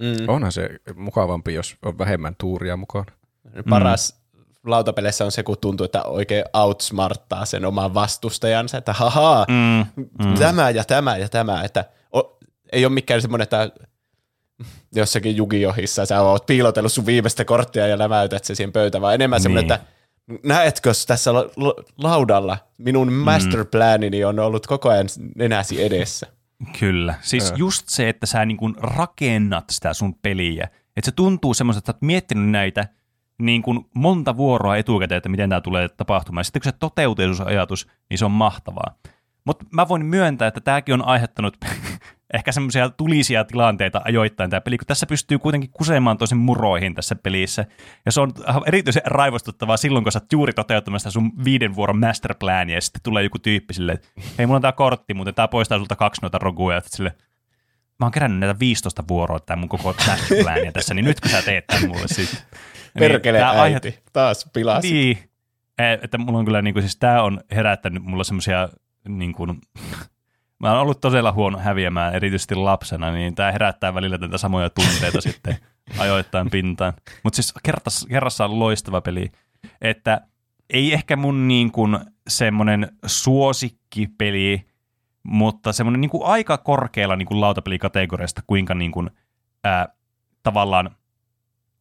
[0.00, 0.28] Mm.
[0.28, 3.06] Onhan se mukavampi, jos on vähemmän tuuria mukaan.
[3.68, 4.21] Paras
[4.66, 9.86] lautapeleissä on se, kun tuntuu, että oikein outsmarttaa sen oman vastustajansa, että hahaa, Mm,
[10.26, 10.34] mm.
[10.34, 11.84] tämä ja tämä ja tämä, että
[12.16, 12.38] o,
[12.72, 13.70] ei ole mikään semmoinen, että
[14.94, 19.40] jossakin Jugiohissa sä oot piilotellut sun viimeistä korttia ja lämäytät se siihen pöytään, vaan enemmän
[19.40, 19.74] semmoinen, Niin.
[19.74, 19.92] että
[20.48, 26.26] näetkö tässä la- la- laudalla, minun masterplanini on ollut koko ajan nenäsi edessä.
[26.78, 27.14] Kyllä.
[27.20, 27.54] Siis Ö.
[27.56, 30.64] just se, että sä niin rakennat sitä sun peliä.
[30.96, 32.88] Että se tuntuu semmoiselta, että oot miettinyt näitä
[33.38, 36.44] niin kuin monta vuoroa etukäteen, että miten tämä tulee tapahtumaan.
[36.44, 38.94] Sitten kun se toteutuu se ajatus, niin se on mahtavaa.
[39.44, 41.56] Mutta mä voin myöntää, että tämäkin on aiheuttanut
[42.34, 47.16] ehkä semmoisia tulisia tilanteita ajoittain tämä peli, kun tässä pystyy kuitenkin kusemaan toisen muroihin tässä
[47.16, 47.64] pelissä.
[48.06, 48.32] Ja se on
[48.66, 53.22] erityisen raivostuttavaa silloin, kun sä oot juuri toteuttamassa sun viiden vuoron masterplania, ja sitten tulee
[53.22, 54.08] joku tyyppi silleen, että
[54.38, 57.14] hei, mulla on tää kortti, mutta tää poistaa sulta kaksi noita roguja, ja sille,
[58.02, 61.66] mä oon kerännyt näitä 15 vuoroa tää mun koko masterplania tässä, niin nytkö sä teet
[61.66, 62.38] tän mulle sitten?
[62.98, 64.92] Perkele tää äiti, aiheut- taas pilasi.
[64.92, 65.18] niin,
[66.02, 68.68] että mulla on kyllä, niin kuin, siis tää on herättänyt mulla semmoisia,
[69.08, 69.60] niin kuin,
[70.58, 75.20] mä oon ollut todella huono häviämään, erityisesti lapsena, niin tää herättää välillä näitä samoja tunteita
[75.30, 75.56] sitten
[75.98, 76.92] ajoittain pintaan.
[77.22, 79.32] Mutta siis kertas, kerrassaan loistava peli,
[79.80, 80.20] että
[80.70, 81.98] ei ehkä mun niin kuin
[82.28, 84.66] semmoinen suosikkipeli,
[85.22, 89.10] mutta semmoinen niin kuin aika korkealla niin kuin lautapelikategoriasta, kuinka niin kuin,
[89.64, 89.88] ää,
[90.42, 90.90] tavallaan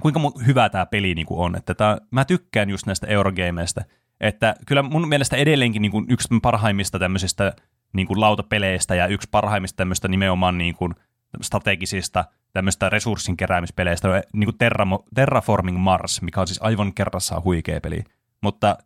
[0.02, 1.56] kuinka hyvä tämä peli niin kuin on.
[1.56, 3.82] Että tää, mä tykkään just näistä Eurogameista.
[4.20, 7.54] Että kyllä mun mielestä edelleenkin niin kuin yksi parhaimmista tämmöisistä
[7.94, 10.96] niin kuin lautapeleistä ja yksi parhaimmista tämmöistä nimenomaan niin kuin
[11.42, 17.82] strategisista tämmöistä resurssin keräämispeleistä niin kuin Terramo, Terraforming Mars, mikä on siis aivan kerrassaan huikea
[17.82, 18.04] peli.
[18.42, 18.78] Mutta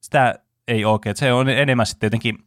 [0.00, 0.34] sitä
[0.68, 1.16] ei oikein.
[1.16, 2.38] Se on enemmän sitten jotenkin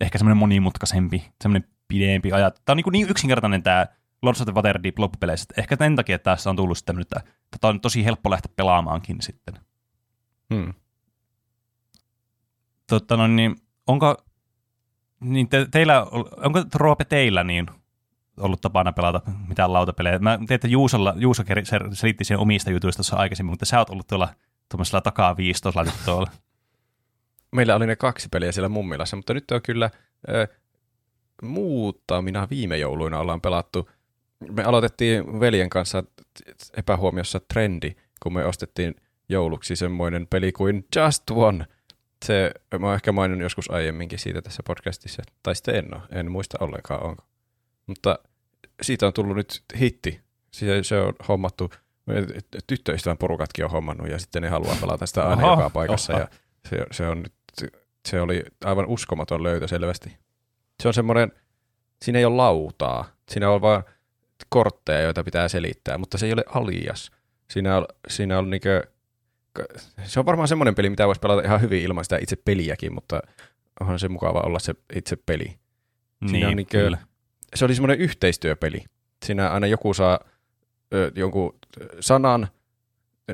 [0.00, 2.54] ehkä semmoinen monimutkaisempi, semmoinen pidempi ajat.
[2.64, 3.86] Tämä on niin, kuin niin yksinkertainen tämä
[4.22, 5.46] Lords of the Waterdeep loppupeleissä.
[5.50, 7.20] että Ehkä sen takia että tässä on tullut sitten, että
[7.50, 9.54] tätä on tosi helppo lähteä pelaamaankin sitten.
[10.54, 10.74] Hmm.
[12.86, 14.16] Totta, no niin, onko,
[15.20, 16.06] niin te, teillä,
[16.44, 17.66] onko Roope teillä niin
[18.40, 20.18] ollut tapana pelata mitään lautapelejä?
[20.18, 21.42] Mä tiedän, että Juusolla, Juuso
[21.92, 24.28] selitti sen omista jutuista tuossa aikaisemmin, mutta sä oot ollut tuolla
[24.70, 26.30] tuommoisella takaa 15 laitettu tuolla.
[27.52, 29.90] Meillä oli ne kaksi peliä siellä mummilassa, mutta nyt on kyllä
[30.28, 30.48] ö,
[31.42, 33.90] muutamina viime jouluina ollaan pelattu.
[34.52, 36.04] Me aloitettiin veljen kanssa
[36.76, 38.94] epähuomiossa trendi, kun me ostettiin
[39.28, 41.66] jouluksi semmoinen peli kuin Just One.
[42.24, 46.30] Se, mä oon ehkä maininnut joskus aiemminkin siitä tässä podcastissa, tai sitten en ole, en
[46.30, 47.24] muista ollenkaan onko.
[47.86, 48.18] Mutta
[48.82, 50.20] siitä on tullut nyt hitti.
[50.50, 51.70] Se, se on hommattu,
[52.66, 56.20] tyttöystävän porukatkin on hommannut ja sitten ne haluaa pelata sitä aina Oho, joka paikassa oho.
[56.20, 56.28] ja
[56.66, 57.34] se, se on nyt,
[58.08, 60.16] se oli aivan uskomaton löytö selvästi.
[60.82, 61.32] Se on semmoinen,
[62.04, 63.82] siinä ei ole lautaa, siinä on vain
[64.48, 67.10] kortteja, joita pitää selittää, mutta se ei ole alias.
[67.50, 68.82] Siinä on, siinä on niinkö,
[70.04, 73.20] se on varmaan semmoinen peli, mitä voisi pelata ihan hyvin ilman sitä itse peliäkin, mutta
[73.80, 75.58] onhan se mukava olla se itse peli.
[76.26, 76.98] Siinä on niin, niinkö- kyllä.
[77.54, 78.84] Se oli semmoinen yhteistyöpeli.
[79.24, 80.20] Siinä aina joku saa
[80.94, 81.58] ö, jonkun
[82.00, 82.48] sanan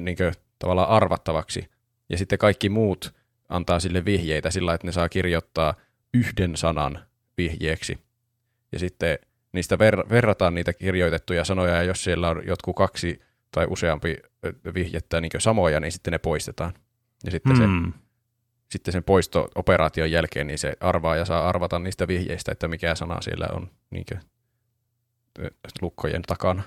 [0.01, 1.71] niinkö, tavallaan arvattavaksi,
[2.09, 3.15] ja sitten kaikki muut
[3.53, 5.75] antaa sille vihjeitä sillä, että ne saa kirjoittaa
[6.15, 7.07] yhden sanan
[7.39, 7.99] vihjeeksi.
[8.73, 9.19] Ja sitten
[9.53, 14.17] niistä ver- verrataan niitä kirjoitettuja sanoja, ja jos siellä on jotkut kaksi tai useampi
[14.75, 16.73] vihjettä niin samoja, niin sitten ne poistetaan.
[17.25, 17.93] Ja sitten se, Hmm.
[18.71, 23.21] sitten sen poisto-operaation jälkeen, niin se arvaa ja saa arvata niistä vihjeistä, että mikä sana
[23.21, 24.21] siellä on niin kuin,
[25.81, 26.63] lukkojen takana.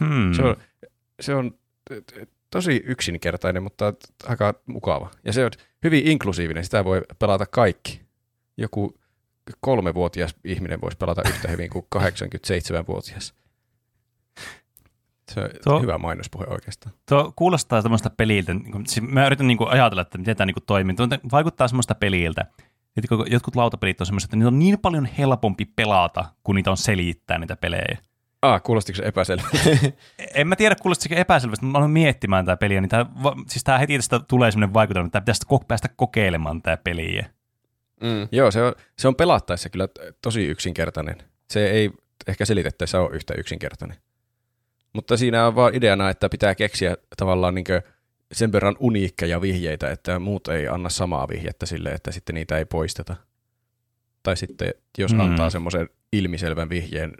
[0.00, 0.34] Hmm.
[0.34, 0.56] Se on,
[1.20, 1.58] se on
[2.50, 3.92] tosi yksinkertainen, mutta
[4.26, 5.10] aika mukava.
[5.24, 5.50] Ja se on
[5.84, 8.00] hyvin inklusiivinen, sitä voi pelata kaikki.
[8.56, 8.98] Joku
[9.60, 13.34] kolmevuotias ihminen voisi pelata yhtä hyvin kuin 87-vuotias.
[15.34, 16.94] Se on Tuo- hyvä mainospuhe oikeastaan.
[17.08, 20.46] Tuo kuulostaa semmoista peliltä, niin kuin- siis mä yritän niin kuin ajatella, että miten tämä
[20.46, 20.96] niin kuin toimii.
[20.96, 22.46] Tuo vaikuttaa semmoista peliltä,
[22.96, 26.76] että jotkut lautapelit on semmoista, että niitä on niin paljon helpompi pelata, kun niitä on
[26.76, 27.98] selittää niitä pelejä.
[28.42, 29.42] Ah, kuulostiko se epäselvä?
[30.34, 33.36] En mä tiedä, kuulostiko se epäselvästi, mutta mä aloin miettimään tätä peliä, niin tää, va-
[33.48, 37.30] siis tää heti tästä tulee semmoinen vaikutelma, että tää pitäisi ko- päästä kokeilemaan tämä peliä.
[38.02, 38.28] Mm.
[38.32, 39.88] Joo, se on, se on pelattaessa kyllä
[40.22, 41.16] tosi yksinkertainen.
[41.50, 41.90] Se ei
[42.26, 43.96] ehkä selitettäessä ole yhtä yksinkertainen.
[44.92, 47.64] Mutta siinä on vaan ideana, että pitää keksiä tavallaan niin
[48.32, 52.64] sen verran uniikkeja vihjeitä, että muut ei anna samaa vihjettä sille, että sitten niitä ei
[52.64, 53.16] poisteta.
[54.22, 55.20] Tai sitten jos Mm.
[55.20, 57.12] antaa semmoisen ilmiselvän vihjeen,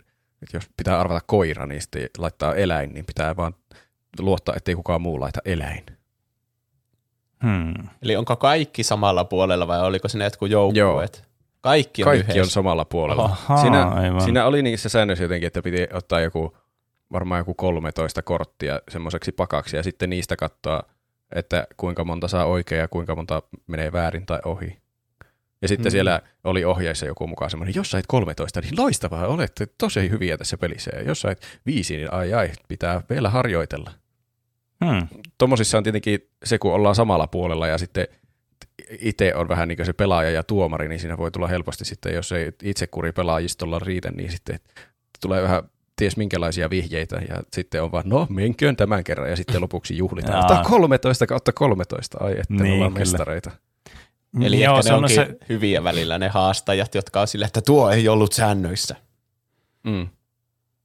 [0.42, 3.54] että jos pitää arvata koira, niin sitten laittaa eläin, niin pitää vaan
[4.18, 5.86] luottaa, ettei kukaan muu laita eläin.
[7.44, 7.74] Hmm.
[8.02, 11.30] Eli onko kaikki samalla puolella vai oliko siinä jotkut joukkueet?
[11.60, 13.24] Kaikki on Kaikki on samalla puolella.
[13.24, 14.20] Ahaa, siinä, aivan.
[14.20, 16.56] siinä oli niissä säännöissä jotenkin, että piti ottaa joku,
[17.12, 20.82] varmaan joku 13 korttia semmoiseksi pakaksi ja sitten niistä katsoa,
[21.34, 24.79] että kuinka monta saa oikein ja kuinka monta menee väärin tai ohi.
[25.62, 25.90] Ja sitten Hmm.
[25.90, 30.58] siellä oli ohjeissa joku mukaan semmoinen, jos sait 13, niin loistavaa, olette tosi hyviä tässä
[30.58, 30.90] pelissä.
[30.96, 33.90] Ja jos sait viisi, niin ai ai, pitää vielä harjoitella.
[34.84, 35.08] Hmm.
[35.38, 38.08] Tuommoisissa on tietenkin se, kun ollaan samalla puolella ja sitten
[39.00, 42.14] itse on vähän niin kuin se pelaaja ja tuomari, niin siinä voi tulla helposti sitten,
[42.14, 44.58] jos ei itsekuri pelaajistolla riitä, niin sitten
[45.20, 45.62] tulee vähän
[45.96, 50.44] ties minkälaisia vihjeitä ja sitten on vaan, no menköön tämän kerran ja sitten lopuksi juhlitaan.
[50.44, 53.69] Ota 13 kautta 13, ai että Niin, ollaan kyllä.
[54.32, 54.56] Mestareita.
[54.56, 57.44] Eli Joo, ehkä se ne on onkin se, hyviä välillä ne haastajat, jotka on sille,
[57.44, 58.96] että tuo ei ollut säännöissä.
[59.84, 60.08] Mm.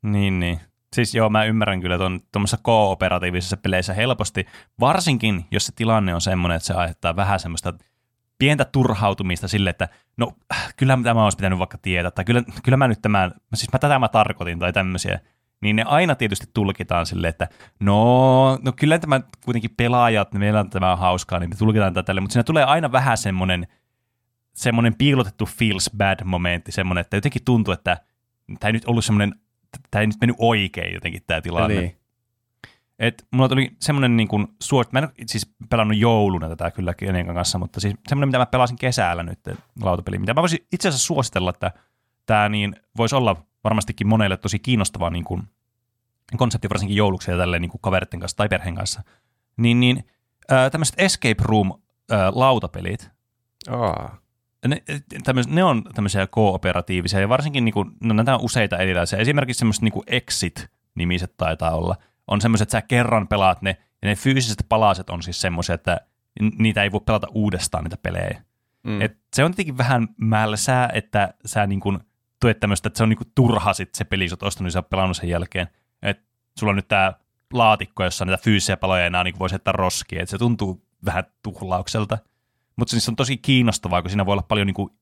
[0.01, 0.59] Niin, niin.
[0.93, 4.45] Siis joo, mä ymmärrän kyllä tuon tuommoisessa kooperatiivisessa peleissä helposti,
[4.79, 7.73] varsinkin jos se tilanne on semmoinen, että se aiheuttaa vähän semmoista
[8.37, 10.31] pientä turhautumista sille, että no
[10.77, 13.99] kyllä tämä olisi pitänyt vaikka tietää, tai kyllä, kyllä mä nyt tämän, siis mä tätä
[13.99, 15.19] mä tarkoitin tai tämmöisiä,
[15.61, 17.47] niin ne aina tietysti tulkitaan sille, että
[17.79, 22.05] no, no kyllä tämä kuitenkin pelaajat, niin meillä on tämä hauskaa, niin me tulkitaan tätä
[22.05, 23.67] tälle, mutta siinä tulee aina vähän semmoinen,
[24.53, 27.97] semmoinen piilotettu feels bad momentti, semmoinen, että jotenkin tuntuu, että
[28.59, 29.35] tämä ei nyt ollut semmoinen,
[29.91, 31.75] tämä ei nyt mennyt oikein jotenkin tämä tilanne.
[31.75, 31.97] Niin.
[32.99, 37.35] Et mulla tuli semmoinen niin kuin suot, mä en siis pelannut jouluna tätä kyllä kenenkään
[37.35, 39.39] kanssa, mutta siis semmoinen, mitä mä pelasin kesällä nyt
[39.81, 41.71] lautapeli, mitä mä voisin itse asiassa suositella, että
[42.25, 45.43] tämä niin voisi olla varmastikin monelle tosi kiinnostava niin kuin
[46.37, 47.81] konsepti varsinkin jouluksi ja tälleen niin kuin
[48.19, 49.01] kanssa tai perheen kanssa.
[49.57, 50.03] Niin, niin
[50.51, 51.71] äh, tämmöiset escape room
[52.11, 53.11] äh, lautapelit,
[53.69, 54.17] Aa.
[54.67, 54.83] ne,
[55.23, 59.19] tämmöis, ne on tämmöisiä kooperatiivisia ja varsinkin niinku, no näitä on useita erilaisia.
[59.19, 61.95] Esimerkiksi semmoiset niinku Exit-nimiset taitaa olla.
[62.27, 66.01] On semmoiset, että sä kerran pelaat ne ja ne fyysiset palaset on siis semmoisia, että
[66.57, 68.41] niitä ei voi pelata uudestaan niitä pelejä.
[68.83, 69.01] Mm.
[69.01, 71.99] Et se on tietenkin vähän mälsää, että sä niinku
[72.41, 75.17] tuet tämmöistä, että se on niinku turha sit se peli, oot ostanut ja oot pelannut
[75.17, 75.67] sen jälkeen.
[76.01, 76.21] Et
[76.59, 77.13] sulla on nyt tää
[77.53, 82.17] laatikko, jossa niitä fyysisiä paloja enää niinku voisi heittää roskiin, että se tuntuu vähän tuhlaukselta.
[82.75, 84.95] Mutta siis se on tosi kiinnostavaa, kun siinä voi olla paljon niinku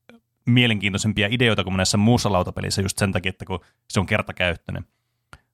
[0.46, 3.60] mielenkiintoisempia ideoita kuin monessa muussa lautapelissä just sen takia, että kun
[3.90, 4.84] se on kertakäyttöinen.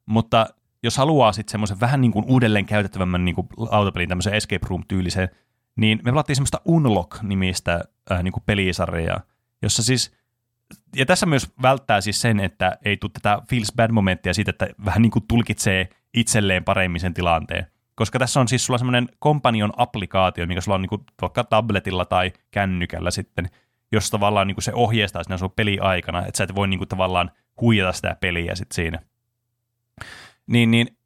[0.06, 0.46] Mutta
[0.82, 5.28] jos haluaa sitten semmoisen vähän niin kuin uudelleen käytettävämmän niin kuin lautapelin, tämmöisen escape room-tyyliseen,
[5.76, 9.20] niin me pelattiin semmoista Unlock-nimistä äh, niin kuin pelisarjaa,
[9.62, 10.16] jossa siis,
[10.96, 14.68] ja tässä myös välttää siis sen, että ei tule tätä feels bad momenttia siitä, että
[14.84, 17.66] vähän niin kuin tulkitsee itselleen paremmin sen tilanteen.
[17.94, 22.04] Koska tässä on siis sulla semmoinen companion applikaatio, mikä sulla on niin kuin vaikka tabletilla
[22.04, 23.50] tai kännykällä sitten,
[23.92, 26.88] jos tavallaan niin kuin se ohjeistaa siinä sun peliaikana, että sä et voi niin kuin
[26.88, 28.98] tavallaan huijata sitä peliä sitten siinä.
[30.46, 30.96] Niin, niin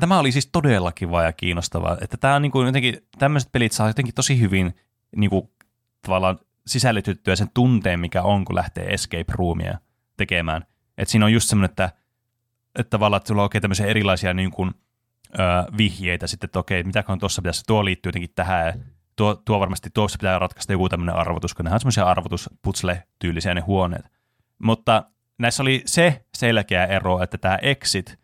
[0.00, 3.72] tämä oli siis todella kiva ja kiinnostavaa, että tämä on niin kuin jotenkin, tämmöiset pelit
[3.72, 4.74] saa jotenkin tosi hyvin
[5.16, 5.50] niin kuin,
[6.02, 9.78] tavallaan sisällytettyä sen tunteen, mikä on, kun lähtee escape roomia
[10.16, 10.62] tekemään.
[10.98, 11.90] Että siinä on just semmoinen, että,
[12.78, 14.70] että tavallaan, että sulla on oikein tämmöisiä erilaisia niin kuin,
[15.34, 15.42] ö,
[15.76, 18.84] vihjeitä sitten, että okei, mitäköhän tuossa pitäisi, tuo liittyy jotenkin tähän,
[19.16, 23.60] tuo, tuo varmasti tuossa pitää ratkaista joku tämmöinen arvotus, kun nämä on semmoisia arvotusputsle-tyylisiä ne
[23.60, 24.06] huoneet.
[24.62, 25.04] Mutta
[25.38, 28.22] näissä oli se selkeä ero, että tämä Exit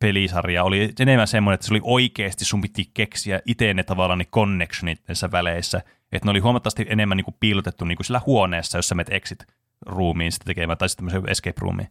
[0.00, 4.24] pelisarja oli enemmän semmoinen, että se oli oikeasti sun piti keksiä itse ne tavallaan ne
[4.24, 8.78] connectionit näissä väleissä, että ne oli huomattavasti enemmän niin kuin piilotettu niin kuin sillä huoneessa,
[8.78, 11.88] jossa menet exit-roomiin sitten tekemään, tai sitten tämmöiseen escape-roomiin.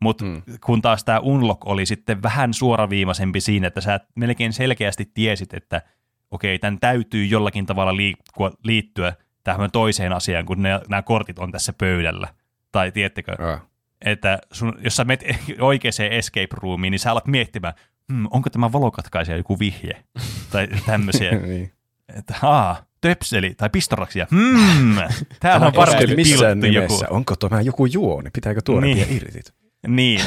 [0.00, 0.42] Mutta Mm.
[0.64, 5.82] kun taas tämä Unlock oli sitten vähän suoraviivaisempi siinä, että sä melkein selkeästi tiesit, että
[6.30, 9.12] okei, tämän täytyy jollakin tavalla liikkua, liittyä
[9.44, 12.28] tähän toiseen asiaan, kun ne, nämä kortit on tässä pöydällä.
[12.72, 13.62] Tai tiedättekö, Ah.
[14.04, 15.24] että sun, jos sä menet
[15.60, 17.74] oikeaan escape roomiin, niin sä alat miettimään,
[18.12, 20.04] hmm, onko tämä valokatkaisija joku vihje?
[20.50, 21.30] tai tämmöisiä.
[21.40, 21.72] niin.
[22.18, 24.26] että aa, töpseli tai pistoraksia.
[24.30, 24.96] Hmm,
[25.40, 26.66] täällä on varmasti pilottu joku.
[26.66, 27.06] nimessä.
[27.10, 28.30] Onko tämä joku juoni?
[28.30, 28.96] Pitääkö tuoda Niin.
[28.98, 29.16] niin.
[29.16, 29.40] irti?
[29.86, 30.20] Niin,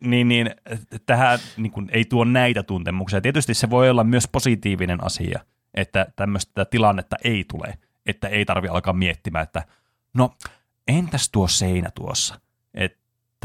[0.00, 0.50] niin, niin
[1.06, 3.20] tähän niin kuin, ei tuo näitä tuntemuksia.
[3.20, 5.40] Tietysti se voi olla myös positiivinen asia,
[5.74, 9.62] että tämmöistä tilannetta ei tule, että ei tarvi alkaa miettimään, että
[10.14, 10.34] no
[10.88, 12.40] entäs tuo seinä tuossa?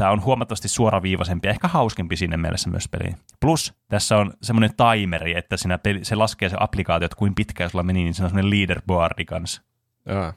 [0.00, 3.16] Tämä on huomattavasti suoraviivaisempi ja ehkä hauskempi siinä mielessä myös peliin.
[3.40, 7.68] Plus tässä on semmoinen timeri, että siinä peli, se laskee se applikaatio, että kuinka pitkä
[7.68, 9.62] sulla meni, niin se on semmoinen leaderboardi kanssa.
[10.06, 10.34] Ah.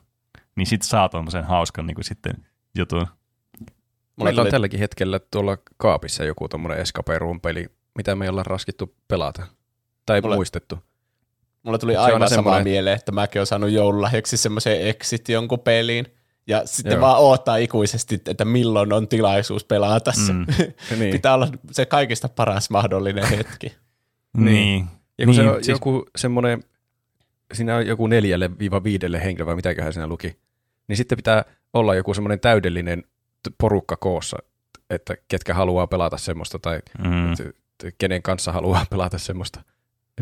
[0.55, 2.33] Niin sit saa tuommoisen hauskan niin kuin sitten
[2.77, 3.07] jutun.
[4.17, 8.29] Meillä on tuli- tälläkin hetkellä tuolla kaapissa joku tommonen Escape Room peli, mitä me ei
[8.29, 9.47] olla raskittu pelata.
[10.05, 10.79] Tai Mulle- muistettu.
[11.63, 15.29] Mulla tuli Se on aivan sama semmoinen- mieleen, että mäkin olen saanut joululahjaksi semmoisen exit
[15.29, 16.05] jonkun peliin.
[16.47, 17.01] Ja sitten Joo.
[17.01, 20.33] vaan odottaa ikuisesti, että milloin on tilaisuus pelata se.
[20.33, 20.45] Mm.
[20.99, 21.11] Niin.
[21.11, 23.73] Pitää olla se kaikista paras mahdollinen hetki.
[24.37, 24.87] Niin.
[25.17, 26.63] Ja kun niin, se on siis- joku semmoinen,
[27.53, 30.37] siinä on joku neljälle viiva viidelle henkilölle, vai mitäköhän siinä luki,
[30.87, 33.03] niin sitten pitää olla joku semmoinen täydellinen
[33.57, 34.37] porukka koossa,
[34.89, 37.53] että ketkä haluaa pelata semmoista, tai Mm.
[37.97, 39.61] kenen kanssa haluaa pelata semmoista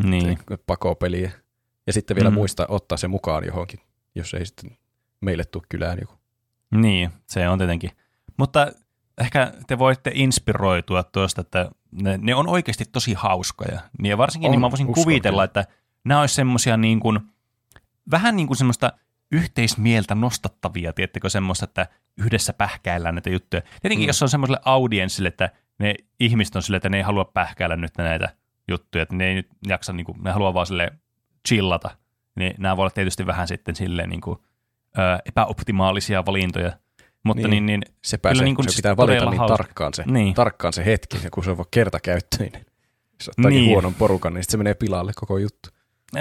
[0.02, 0.38] Niin.
[0.66, 1.30] pakopeliä.
[1.86, 2.34] Ja sitten vielä Mm.
[2.34, 3.80] muistaa ottaa se mukaan johonkin,
[4.14, 4.76] jos ei sitten
[5.22, 6.14] meille tule kylään joku.
[6.74, 7.90] Niin, se on tietenkin.
[8.36, 8.72] Mutta
[9.18, 11.70] ehkä te voitte inspiroitua tuosta, että
[12.02, 13.80] ne, ne on oikeasti tosi hauskoja.
[13.98, 15.64] Niin ja varsinkin On, niin mä voisin uskon kuvitella, että
[16.04, 17.20] nämä olisi semmoisia niin kuin,
[18.10, 18.92] vähän niin kuin semmoista
[19.32, 21.86] yhteismieltä nostattavia, tiettekö semmoista, että
[22.18, 23.62] yhdessä pähkäillään näitä juttuja.
[23.62, 24.04] Tietenkin Mm.
[24.04, 24.06] mm.
[24.06, 27.92] jos on semmoiselle audienssille, että ne ihmiset on sille, että ne ei halua pähkäillä nyt
[27.98, 28.28] näitä
[28.68, 30.92] juttuja, että ne ei nyt jaksa, niin kuin, ne haluaa vaan sille
[31.48, 31.90] chillata,
[32.36, 34.38] niin nämä voi olla tietysti vähän sitten silleen niin kuin,
[34.98, 36.72] ö, epäoptimaalisia valintoja.
[37.24, 37.50] Mutta Niin.
[37.50, 39.56] niin, niin, Se, pääsee, niin kuin se se pitää valita niin hauska.
[39.56, 40.34] tarkkaan se, Niin.
[40.34, 42.64] tarkkaan se hetki, ja kun se on vaan kertakäyttöinen.
[43.20, 43.70] Jos ottaakin Niin.
[43.70, 45.68] huonon porukan, niin sitten se menee pilalle koko juttu.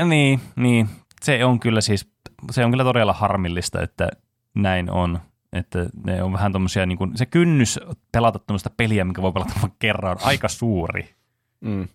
[0.05, 0.89] niin, niin,
[1.22, 2.11] se on kyllä siis,
[2.51, 4.09] se on kyllä todella harmillista, että
[4.55, 5.19] näin on.
[5.53, 7.80] Että ne on vähän tommosia, niin kuin, se kynnys
[8.11, 11.15] pelata tämmöistä peliä, mikä voi pelata vain kerran, on aika suuri.
[11.61, 11.88] Mm.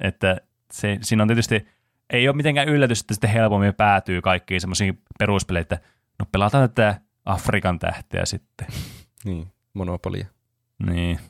[0.00, 0.36] Että
[0.72, 1.66] se, siinä on tietysti,
[2.10, 5.78] ei ole mitenkään yllätys, että sitten helpommin päätyy kaikkiin semmoisiin peruspeleihin, että
[6.18, 8.66] no pelataan tätä Afrikan tähteä sitten.
[9.24, 10.26] Niin, monopolia.
[10.86, 11.20] Niin.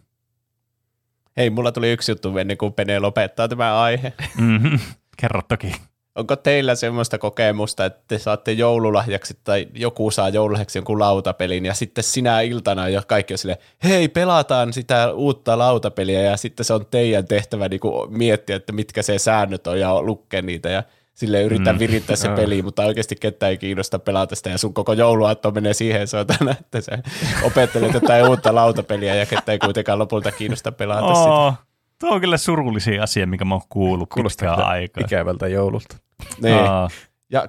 [1.37, 4.12] Hei, mulla tuli yksi juttu ennen kuin Pene lopettaa tämä aihe.
[4.39, 4.78] Mm-hmm.
[5.16, 5.72] Kerro toki.
[6.14, 11.74] Onko teillä semmoista kokemusta, että te saatte joululahjaksi tai joku saa joululahjaksi jonkun lautapelin ja
[11.74, 16.74] sitten sinä iltana jo kaikki on silleen, hei pelataan sitä uutta lautapeliä ja sitten se
[16.74, 20.82] on teidän tehtävä niin miettiä, että mitkä se säännöt on ja lukea niitä ja
[21.17, 21.79] sille yrittää Mm.
[21.79, 25.75] virittää se peli, mutta oikeasti ketään ei kiinnosta pelata sitä ja sun koko jouluaatto menee
[25.75, 26.99] siihen suuntaan, että sä
[27.43, 31.29] opettelet jotain uutta lautapeliä ja ketään ei kuitenkaan lopulta kiinnosta pelata sitä.
[31.29, 31.55] Oo,
[32.01, 35.05] tuo on kyllä surullisin asia, mikä mä oon kuullut Kuulostaa pitkään aikaa.
[35.07, 35.97] ikävältä joululta.
[36.43, 36.55] Niin.
[36.59, 36.89] Aa,
[37.31, 37.49] Ja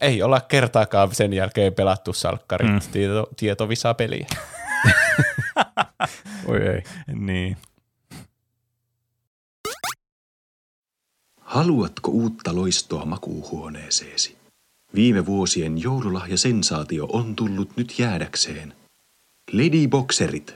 [0.00, 2.80] ei olla kertaakaan sen jälkeen pelattu salkkarit mm.
[2.92, 4.26] tieto, tietovisa-peliä.
[6.48, 6.82] Oi ei.
[7.14, 7.56] niin.
[11.52, 14.36] Haluatko uutta loistoa makuuhuoneeseesi?
[14.94, 18.74] Viime vuosien joululahjasensaatio on tullut nyt jäädäkseen.
[19.52, 20.54] Lady Boxerit.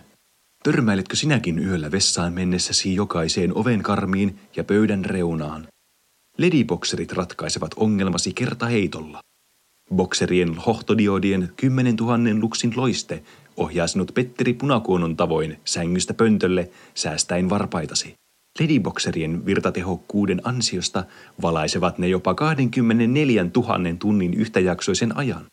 [0.62, 5.68] Törmäiletkö sinäkin yöllä vessaan mennessäsi jokaiseen oven karmiin ja pöydän reunaan?
[6.38, 9.20] Lady Boxerit ratkaisevat ongelmasi kertaheitolla.
[9.94, 13.22] Bokserien hohtodiodien 10 000 luksin loiste
[13.56, 18.14] ohjaa sinut Petteri Punakuonon tavoin sängystä pöntölle säästäen varpaitasi.
[18.60, 21.04] Ledibokserien virtatehokkuuden ansiosta
[21.42, 25.44] valaisevat ne jopa 24 000 tunnin yhtäjaksoisen ajan.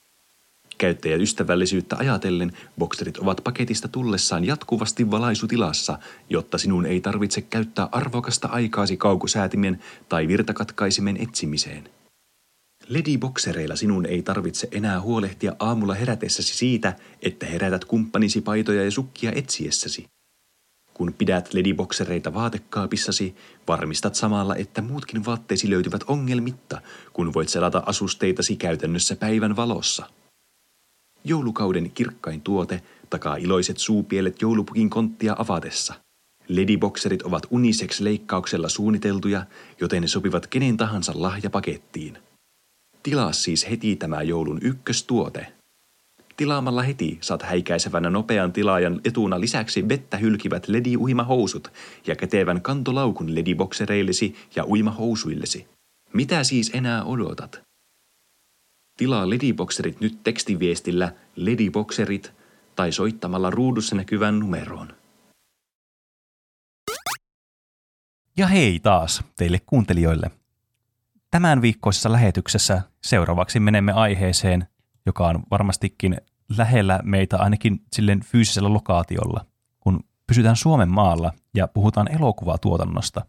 [0.78, 6.00] Käyttäjäystävällisyyttä ajatellen bokserit ovat paketista tullessaan jatkuvasti valaisutilassa,
[6.30, 9.80] jotta sinun ei tarvitse käyttää arvokasta aikaasi kaukosäätimen
[10.10, 11.90] tai virtakatkaisimen etsimiseen.
[12.88, 19.32] Lediboksereilla sinun ei tarvitse enää huolehtia aamulla herätessäsi siitä, että herätät kumppanisi paitoja ja sukkia
[19.36, 20.06] etsiessäsi.
[20.94, 23.36] Kun pidät lediboksereita vaatekaapissasi,
[23.68, 26.82] varmistat samalla, että muutkin vaatteesi löytyvät ongelmitta,
[27.14, 30.10] kun voit selata asusteitasi käytännössä päivän valossa.
[31.24, 35.94] Joulukauden kirkkain tuote takaa iloiset suupielet joulupukin konttia avatessa.
[36.48, 39.46] Ledibokserit ovat unisex-leikkauksella suunniteltuja,
[39.82, 42.18] joten ne sopivat kenen tahansa lahjapakettiin.
[43.04, 45.54] Tilaa siis heti tämä joulun ykköstuote.
[46.38, 51.74] Tilaamalla heti saat häikäisevänä nopean tilaajan etuna lisäksi vettä hylkivät ledi-uimahousut
[52.08, 55.68] ja kätevän kantolaukun lediboksereillesi ja uimahousuillesi.
[56.14, 57.62] Mitä siis enää odotat?
[58.98, 62.34] Tilaa Ladyboxerit nyt tekstiviestillä Ladyboxerit
[62.76, 64.94] tai soittamalla ruudussa näkyvään numeroon.
[68.38, 70.32] Ja hei taas teille kuuntelijoille.
[71.32, 74.68] Tämän viikkoisessa lähetyksessä seuraavaksi menemme aiheeseen,
[75.06, 76.18] joka on varmastikin
[76.58, 79.46] lähellä meitä ainakin silleen fyysisellä lokaatiolla,
[79.80, 83.26] kun pysytään Suomen maalla ja puhutaan elokuvatuotannosta.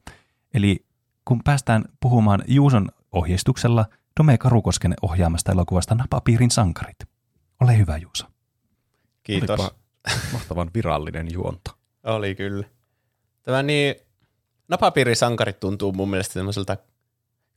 [0.54, 0.86] Eli
[1.24, 3.86] kun päästään puhumaan Juuson ohjeistuksella
[4.20, 6.96] Dome Karukosken ohjaamasta elokuvasta Napapiirin sankarit.
[7.60, 8.26] Ole hyvä Juuso.
[9.22, 9.60] Kiitos.
[9.60, 9.74] Olipa
[10.32, 11.70] mahtavan virallinen juonto.
[12.04, 12.66] Oli kyllä.
[13.42, 13.94] Tämä niin,
[14.68, 16.76] Napapiirisankarit tuntuu mun mielestä semmoiselta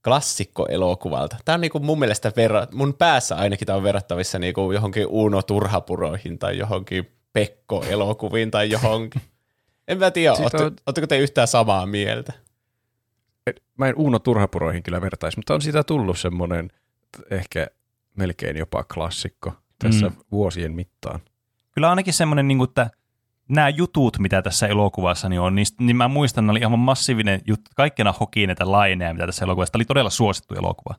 [0.07, 1.37] klassikkoelokuvalta.
[1.45, 5.41] Tämä on niinku mun mielestä, verra, mun päässä ainakin tämä on verrattavissa niinku johonkin Uno
[5.41, 9.21] Turhapuroihin tai johonkin Pekko-elokuviin tai johonkin.
[9.87, 12.33] En mä tiedä, ootte, on- te yhtään samaa mieltä?
[13.77, 16.71] Mä en Uuno Turhapuroihin kyllä vertaisi, mutta on siitä tullut semmoinen
[17.31, 17.67] ehkä
[18.15, 20.15] melkein jopa klassikko tässä Mm.
[20.15, 20.21] mm.
[20.31, 21.19] vuosien mittaan.
[21.71, 22.89] Kyllä ainakin semmoinen, niin kuin, että
[23.49, 27.41] nämä jutut, mitä tässä elokuvassa niin on, niin, niin mä muistan, ne oli ihan massiivinen
[27.47, 27.71] juttu.
[27.75, 29.71] Kaikkena hoki näitä laineja, mitä tässä elokuvassa.
[29.71, 30.95] Tämä oli todella suosittu elokuva.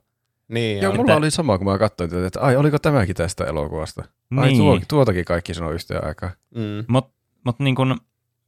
[0.47, 4.03] Niin, Joo, mulla oli sama, kun mä katsoin tätä, että ai, oliko tämäkin tästä elokuvasta?
[4.37, 4.57] Ai, Niin.
[4.57, 6.31] tuo, tuotakin kaikki sanoi yhteen aikaan.
[6.55, 6.85] Mm.
[6.87, 7.13] Mutta
[7.45, 7.97] mut niin kun,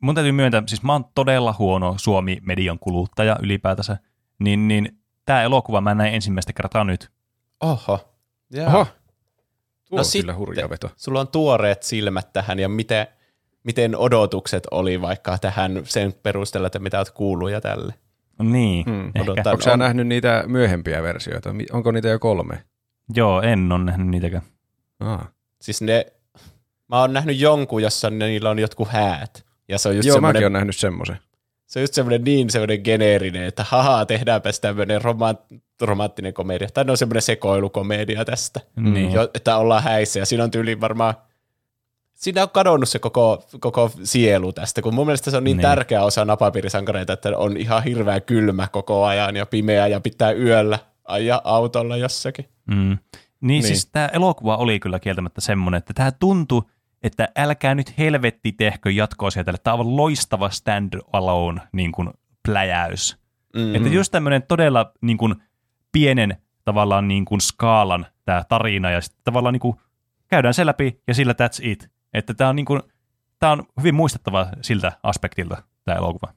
[0.01, 3.97] mun täytyy myöntää, siis mä oon todella huono Suomi-median kuluttaja ylipäätänsä,
[4.39, 7.11] niin, niin tämä elokuva mä näin ensimmäistä kertaa nyt.
[7.61, 8.15] Oho.
[8.53, 8.67] Jaa.
[8.67, 8.93] Oho, tuo
[9.91, 10.21] No on sitten.
[10.21, 10.89] kyllä hurja veto.
[10.95, 13.07] Sulla on tuoreet silmät tähän ja miten,
[13.63, 17.93] miten odotukset oli vaikka tähän sen perusteella, että mitä oot kuullut ja tälle.
[18.43, 19.07] Niin, Hmm.
[19.15, 19.31] ehkä.
[19.31, 19.51] Odotan.
[19.53, 21.49] Onko sä on- nähnyt niitä myöhempiä versioita?
[21.71, 22.63] Onko niitä jo kolme?
[23.15, 24.43] Joo, en ole nähnyt niitäkään.
[24.99, 25.29] Aa.
[25.61, 26.05] Siis ne,
[26.89, 29.43] mä oon nähnyt jonkun, jossa niillä on jotkut häät.
[29.67, 31.17] Ja se on just Joo, mäkin semmoinen, olen nähnyt semmoisen.
[31.67, 35.39] se on just semmoinen niin semmoinen geneerinen, että haha, tehdäänpäs tämmöinen romant,
[35.81, 36.67] romanttinen komedia.
[36.73, 38.59] Tai no semmoinen sekoilukomedia tästä.
[38.75, 38.93] Mm.
[38.93, 39.11] Niin.
[39.11, 41.13] Jo, että ollaan häissä ja siinä on tyyli varmaan
[42.21, 45.61] Siinä on kadonnut se koko, koko sielu tästä, kun mun mielestä se on niin, Niin.
[45.61, 50.79] tärkeä osa napapiirisankareita, että on ihan hirveä kylmä koko ajan ja pimeä ja pitää yöllä
[51.05, 52.45] ajaa autolla jossakin.
[52.65, 52.75] Mm.
[52.75, 52.97] Niin,
[53.41, 56.61] niin, siis tämä elokuva oli kyllä kieltämättä semmoinen, että tämä tuntui,
[57.03, 59.59] että älkää nyt helvetti tehkö jatko-osia tälle.
[59.63, 62.09] Tämä on loistava stand-alone niin kuin
[62.45, 63.17] pläjäys.
[63.55, 63.75] Mm.
[63.75, 65.35] Että just tämmöinen todella niin kuin,
[65.91, 69.75] pienen tavallaan niin kuin, skaalan tämä tarina ja sitten tavallaan niin kuin,
[70.27, 71.89] käydään se läpi ja sillä that's it.
[72.13, 72.81] Että tämä on, niin kuin,
[73.39, 76.33] tämä on hyvin muistettava siltä aspektilta tämä elokuva.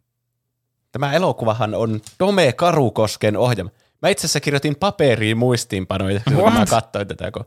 [0.92, 3.70] Tämä elokuvahan on Dome Karukosken ohjelma.
[4.02, 7.44] Mä itse asiassa kirjoitin paperiin muistiinpanoja, kun mä katsoin tätä, kun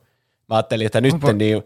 [0.49, 1.63] mä ajattelin, että nyt Onpa- niin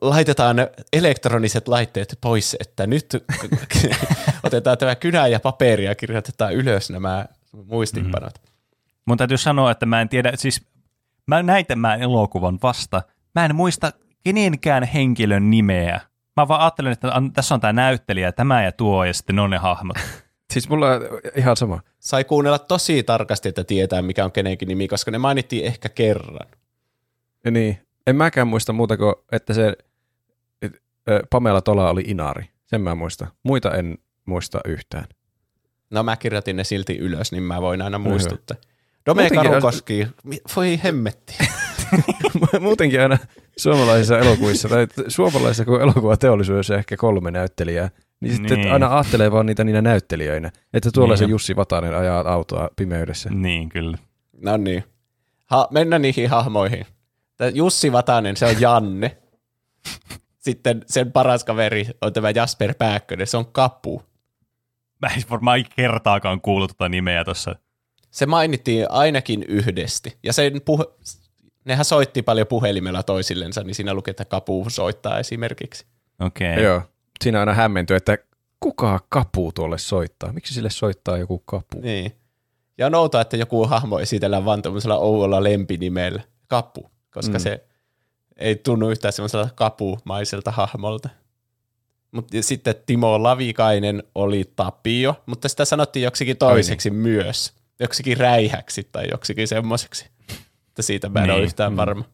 [0.00, 0.56] laitetaan
[0.92, 3.06] elektroniset laitteet pois, että nyt
[4.42, 8.34] otetaan tämä kynä ja paperi ja kirjoitetaan ylös nämä muistiinpanot.
[9.06, 10.66] Mun täytyy sanoa, että mä en tiedä, siis
[11.26, 13.02] mä näin tämän elokuvan vasta.
[13.34, 13.92] Mä en muista
[14.26, 16.00] kenenkään henkilön nimeä.
[16.36, 19.50] Mä vaan ajattelen, että tässä on tämä näyttelijä, tämä ja tuo, ja sitten ne on
[19.50, 19.96] ne hahmot.
[20.52, 21.00] Siis mulla on
[21.36, 21.80] ihan sama.
[21.98, 26.48] Sai kuunnella tosi tarkasti, että tietää mikä on kenenkin nimi, koska ne mainittiin ehkä kerran.
[27.44, 29.76] Ja niin, en mäkään muista muuta kuin, että se
[30.62, 32.44] et, ö, Pamela Tola oli Inari.
[32.66, 33.28] Sen mä muistan.
[33.42, 35.04] Muita en muista yhtään.
[35.90, 38.08] No mä kirjoitin ne silti ylös, niin mä voin aina hyvä.
[38.08, 38.56] muistuttaa.
[39.06, 40.06] Dome Karukoski,
[40.56, 41.34] voi hemmetti.
[42.60, 43.18] Muutenkin aina
[43.56, 48.72] suomalaisissa elokuvissa, tai suomalaisissa kun elokuvateollisuudessa ehkä kolme näyttelijää, niin sitten Niin.
[48.72, 50.50] aina ajattelee vaan niitä niinä näyttelijöinä.
[50.74, 51.18] Että tuolla Niin.
[51.18, 53.30] se Jussi Vatanen ajaa autoa pimeydessä.
[53.32, 53.98] niin, kyllä.
[54.42, 54.84] No niin.
[55.46, 56.86] Ha, mennään niihin hahmoihin.
[57.36, 59.16] Tää Jussi Vatanen, se on Janne.
[60.38, 64.02] Sitten sen paras kaveri on tämä Jasper Pääkkönen, se on Kapu.
[65.02, 67.56] Mä en varmaan kertaakaan kuullut tuota nimeä tuossa.
[68.10, 70.16] Se mainittiin ainakin yhdesti.
[70.22, 70.84] Ja sen puhe,
[71.66, 75.86] nehän soitti paljon puhelimella toisillensa, niin siinä luki, että Kapu soittaa esimerkiksi.
[76.20, 76.52] Okei.
[76.52, 76.64] Okay.
[76.64, 76.82] Joo.
[77.24, 78.18] Siinä aina hämmentyy, että
[78.60, 80.32] kuka kapu tuolle soittaa?
[80.32, 81.80] Miksi sille soittaa joku kapu?
[81.80, 82.12] Niin.
[82.78, 86.22] Ja on outoa, että joku hahmo esitellään vaan tämmöisellä oudolla lempinimellä.
[86.46, 87.40] Kapu, koska Mm.
[87.40, 87.64] se
[88.36, 91.08] ei tunnu yhtään semmoiselta kapumaiselta hahmolta.
[92.10, 96.98] Mutta sitten Timo Lavikainen oli Tapio, mutta sitä sanottiin joksikin toiseksi niin.
[96.98, 97.52] myös.
[97.80, 100.10] Joksikin räihäksi tai joksikin semmoiseksi.
[100.76, 101.34] Että siitä mä en niin.
[101.36, 101.76] ole yhtään mm.
[101.76, 102.04] varma.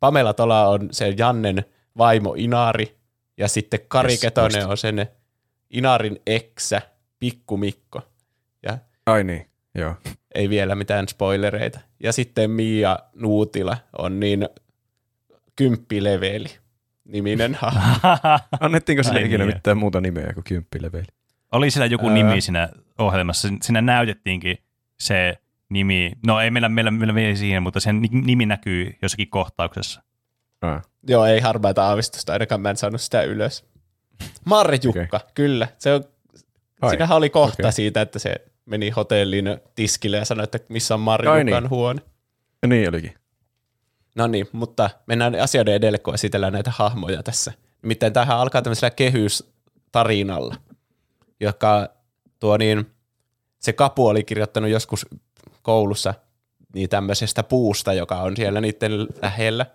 [0.00, 1.64] Pamela Tola on se Jannen
[1.98, 2.98] vaimo Inari,
[3.36, 5.06] ja sitten Kari Yes, Ketonen on sen
[5.70, 6.82] Inarin eksä,
[7.18, 8.02] Pikku Mikko.
[8.62, 9.94] Ja Ai niin, joo.
[10.34, 11.80] ei vielä mitään spoilereita.
[12.02, 14.48] Ja sitten Mia Nuutila on niin
[15.56, 16.48] kymppileveli
[17.04, 17.80] niminen hahmo.
[18.60, 19.56] Annettiinko sille Ai ikinä niin.
[19.56, 21.06] mitään muuta nimeä kuin kymppileveli?
[21.52, 22.14] Oli siellä joku Ää.
[22.14, 22.68] nimi siinä
[22.98, 23.48] ohjelmassa.
[23.62, 24.58] Siinä näytettiinkin
[25.00, 25.38] se
[25.70, 30.02] nimi, no ei meillä, meillä, meillä vielä siihen, mutta sen ni- nimi näkyy jossakin kohtauksessa.
[30.60, 33.64] Ah, Joo, ei harmaita aavistusta, ainakaan mä en saanut sitä ylös.
[34.44, 35.20] Marjukka, okay.
[35.34, 35.68] kyllä.
[35.78, 36.04] Se on,
[36.80, 37.72] Ai, siinähän oli kohta okay.
[37.72, 38.34] siitä, että se
[38.66, 39.44] meni hotellin
[39.74, 41.70] tiskille ja sanoi, että missä on Marjukan niin.
[41.70, 42.02] huone.
[42.62, 43.14] ja niin olikin.
[44.16, 47.52] No niin, mutta mennään asioiden edelle, kun esitellään näitä hahmoja tässä.
[47.82, 50.54] Nimittäin tämähän alkaa tämmöisellä kehystarinalla,
[51.40, 51.88] joka
[52.40, 52.86] tuo niin,
[53.58, 55.06] se Kapu oli kirjoittanut joskus
[55.62, 56.14] koulussa
[56.74, 59.66] niin tämmöisestä puusta, joka on siellä niiden lähellä,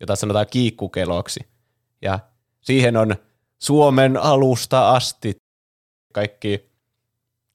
[0.00, 1.40] jota sanotaan kiikkukeloksi.
[2.02, 2.18] Ja
[2.60, 3.16] siihen on
[3.58, 5.36] Suomen alusta asti
[6.12, 6.70] kaikki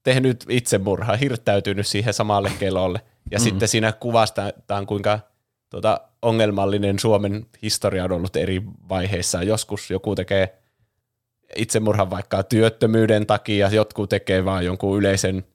[0.03, 3.01] tehnyt itsemurhaa, hirttäytynyt siihen samalle kelolle.
[3.31, 3.43] Ja mm.
[3.43, 5.19] sitten siinä kuvastetaan, kuinka
[5.69, 9.43] tuota, ongelmallinen Suomen historia on ollut eri vaiheissa.
[9.43, 10.57] Joskus joku tekee
[11.55, 15.45] itsemurhan vaikka työttömyyden takia, jotkut tekee vaan jonkun yleisen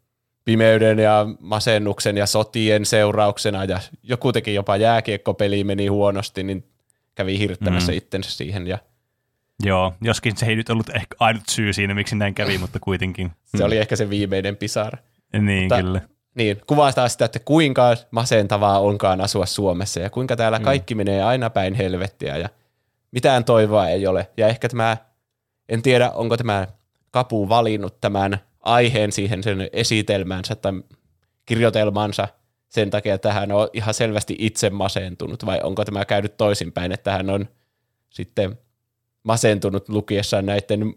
[0.45, 6.65] pimeyden ja masennuksen ja sotien seurauksena, ja joku teki jopa jääkiekkopeli meni huonosti, niin
[7.15, 7.99] kävi hirttämässä mm.
[7.99, 8.79] itsensä siihen, ja
[9.63, 13.33] Joo, joskin se ei nyt ollut ehkä ainut syy siinä, miksi näin kävi, mutta kuitenkin.
[13.57, 14.99] se oli ehkä se viimeinen pisara.
[15.41, 16.01] Niin, Mutta- kyllä.
[16.35, 21.51] Niin, kuvastaa sitä, että kuinka masentavaa onkaan asua Suomessa ja kuinka täällä kaikki menee aina
[21.51, 22.49] päin helvettiä ja
[23.11, 24.31] mitään toivoa ei ole.
[24.37, 24.97] Ja ehkä tämä,
[25.69, 26.67] en tiedä onko tämä
[27.11, 30.73] Kapu valinnut tämän aiheen siihen sen esitelmäänsä tai
[31.47, 32.29] kirjoitelmansa
[32.69, 37.13] sen takia, että hän on ihan selvästi itse masentunut vai onko tämä käynyt toisinpäin, että
[37.13, 37.49] hän on
[38.11, 38.59] sitten
[39.23, 40.95] masentunut lukiessaan näiden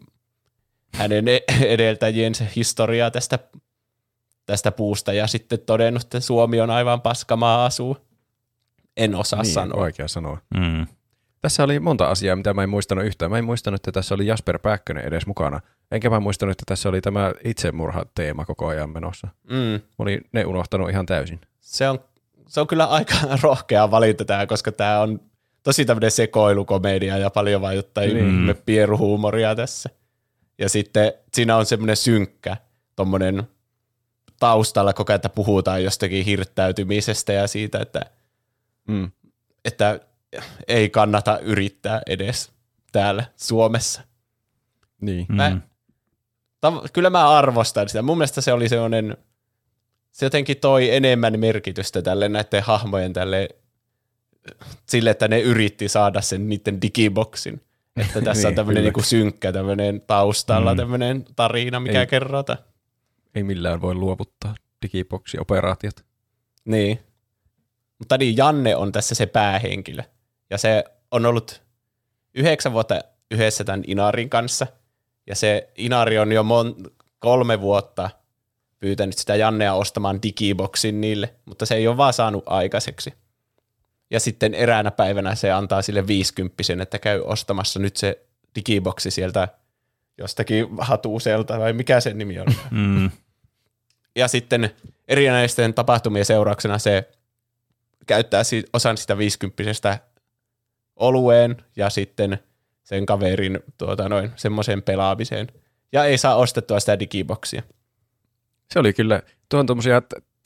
[0.93, 1.43] hänen e-
[1.73, 3.39] edeltäjiensä historiaa tästä
[4.45, 7.97] tästä puusta ja sitten todennut, että Suomi on aivan paskamaa asuu.
[8.97, 9.81] En osaa Niin, sanoa.
[9.81, 10.37] vaikea sanoa.
[10.57, 10.87] Mm.
[11.41, 13.31] Tässä oli monta asiaa, mitä mä en muistanut yhtään.
[13.31, 15.59] Mä en muistanut, että tässä oli Jasper Pääkkönen edes mukana.
[15.91, 19.27] Enkä mä muistanut, että tässä oli tämä itsemurha-teema koko ajan menossa.
[19.49, 21.41] Mm, Mä olin ne unohtanut ihan täysin.
[21.59, 21.99] se, on,
[22.47, 25.19] se on kyllä aika rohkea valinta tämä, koska tämä on
[25.63, 28.55] tosi tämmöinen sekoilukomedia ja paljon vaan jotain mm.
[28.65, 29.89] pieruhuumoria tässä.
[30.57, 32.57] Ja sitten siinä on semmoinen synkkä
[32.95, 33.43] tommonen
[34.39, 38.01] taustalla koko ajan, että puhutaan jostakin hirttäytymisestä ja siitä, että,
[38.87, 39.11] Mm.
[39.65, 39.99] että
[40.67, 42.51] ei kannata yrittää edes
[42.91, 44.01] täällä Suomessa.
[45.01, 45.25] Niin.
[45.29, 45.61] Mä- Mm.
[46.65, 48.01] Tav- kyllä mä arvostan sitä.
[48.01, 49.17] Mun mielestä se oli sellainen,
[50.11, 53.49] se jotenkin toi enemmän merkitystä tälle näiden hahmojen tälle,
[54.89, 57.61] sille, että ne yritti saada sen niiden digiboksin.
[57.97, 58.87] Että tässä on Niin, tämmöinen kyllä.
[58.87, 60.77] niinku synkkä tämmöinen taustalla Mm.
[60.77, 62.07] tämmöinen tarina, mikä Ei.
[62.07, 62.59] kerrotaan.
[63.35, 66.05] Ei millään voi luovuttaa digiboksi-operaatiot.
[66.65, 66.99] Niin.
[67.99, 70.03] Mutta niin, Janne on tässä se päähenkilö.
[70.49, 71.61] Ja se on ollut
[72.35, 73.01] yhdeksän vuotta
[73.31, 74.67] yhdessä tämän Inarin kanssa.
[75.27, 78.09] Ja se Inari on jo mon- kolme vuotta
[78.79, 83.13] pyytänyt sitä Jannea ostamaan digiboksin niille, mutta se ei ole vaan saanut aikaiseksi.
[84.09, 88.25] Ja sitten eräänä päivänä se antaa sille viisikymppisen, että käy ostamassa nyt se
[88.55, 89.47] digiboksi sieltä
[90.17, 92.47] jostakin hatuuselta, vai mikä sen nimi on.
[92.71, 93.11] Mm.
[94.15, 94.71] ja sitten
[95.07, 97.09] erinäisten tapahtumien seurauksena se
[98.07, 99.99] käyttää osan sitä 50
[100.95, 102.39] olueen ja sitten
[102.87, 105.47] sen kaverin tuota noin, semmoiseen pelaamiseen.
[105.91, 107.63] Ja ei saa ostettua sitä digiboksia.
[108.73, 110.01] Se oli kyllä, tuo on tuommoisia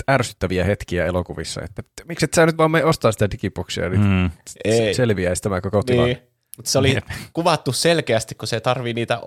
[0.10, 4.30] ärsyttäviä hetkiä elokuvissa, että miksi et sä nyt vaan me ostaa sitä digiboksia, niin Mm.
[4.48, 6.14] se selviäisi tämä koko tilanne.
[6.14, 6.24] Niin.
[6.58, 7.06] Mutta se oli Jep.
[7.34, 9.22] kuvattu selkeästi, kun se tarvii niitä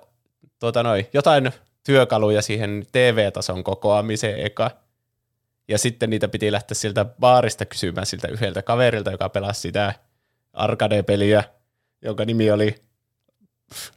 [0.60, 1.50] tuota noin, jotain
[1.86, 4.70] työkaluja siihen TV-tason kokoamiseen eka.
[5.68, 9.94] Ja sitten niitä piti lähteä sieltä baarista kysymään siltä yhdeltä kaverilta, joka pelasi sitä
[10.52, 11.44] arcade-peliä,
[12.02, 12.83] jonka nimi oli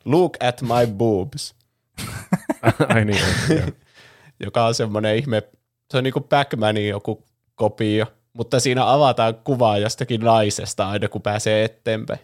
[0.05, 1.55] Look at my boobs,
[2.89, 3.67] Ai niin, joo.
[4.45, 5.43] joka on semmoinen ihme,
[5.91, 11.63] se on niinku Pac-Manin joku kopio, mutta siinä avataan kuvaa jostakin naisesta aina kun pääsee
[11.63, 12.19] eteenpäin.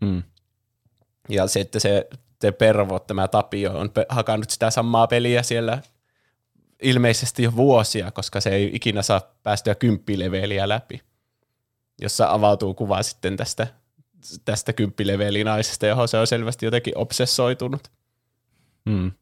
[0.00, 0.22] mm.
[1.28, 2.08] Ja sitten se,
[2.40, 5.82] se Pervo, tämä Tapio, on pe- hakannut sitä samaa peliä siellä
[6.82, 11.02] ilmeisesti jo vuosia, koska se ei ikinä saa päästyä kymppileveliä läpi,
[12.00, 13.66] jossa avautuu kuva sitten tästä,
[14.44, 17.90] tästä kymppileveli-naisesta, johon se on selvästi jotenkin obsessoitunut.
[18.84, 19.12] Mm.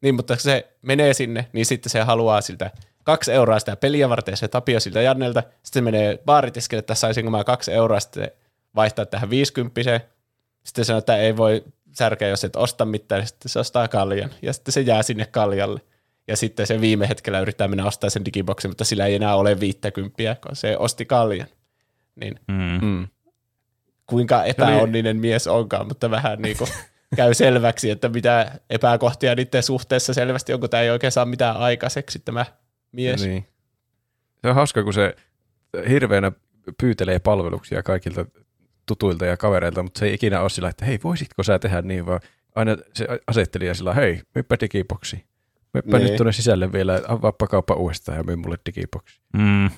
[0.00, 2.70] Niin, mutta se menee sinne, niin sitten se haluaa siltä
[3.04, 5.40] kaksi euroa sitä peliä varten, se Tapio siltä Jannelta.
[5.40, 8.30] Sitten se menee baaritiskille, että saisinko mä kaksi euroa sitten
[8.74, 9.80] vaihtaa tähän 50
[10.64, 14.30] Sitten sanoo, että ei voi särkeä, jos et osta mitään, ja sitten se ostaa kaljan.
[14.42, 15.80] Ja sitten se jää sinne kaljalle.
[16.28, 19.60] Ja sitten se viime hetkellä yrittää mennä ostaa sen digiboksin, mutta sillä ei enää ole
[19.60, 21.48] 50, kun se osti kaljan.
[22.14, 22.78] Niin Mm.
[22.82, 23.08] Mm.
[24.06, 26.70] Kuinka epäonninen mies onkaan, mutta vähän niin kuin
[27.16, 31.56] käy selväksi, että mitä epäkohtia niiden suhteessa selvästi on, kun tämä ei oikein saa mitään
[31.56, 32.46] aikaiseksi tämä
[32.92, 33.20] mies.
[33.20, 33.30] Niin.
[33.30, 33.46] Niin.
[34.42, 35.16] Se on hauska, kun se
[35.88, 36.32] hirveänä
[36.78, 38.24] pyytelee palveluksia kaikilta
[38.86, 42.06] tutuilta ja kavereilta, mutta se ei ikinä ole sillä, että hei, voisitko sä tehdä niin,
[42.06, 42.20] vaan
[42.54, 45.24] aina se asettelija sillä, hei, myypä digiboksi.
[45.74, 46.08] Myypä Niin.
[46.08, 49.20] nyt tuonne sisälle vielä, avaappa kauppa uudestaan ja myy mulle digiboksi.
[49.32, 49.70] Mm.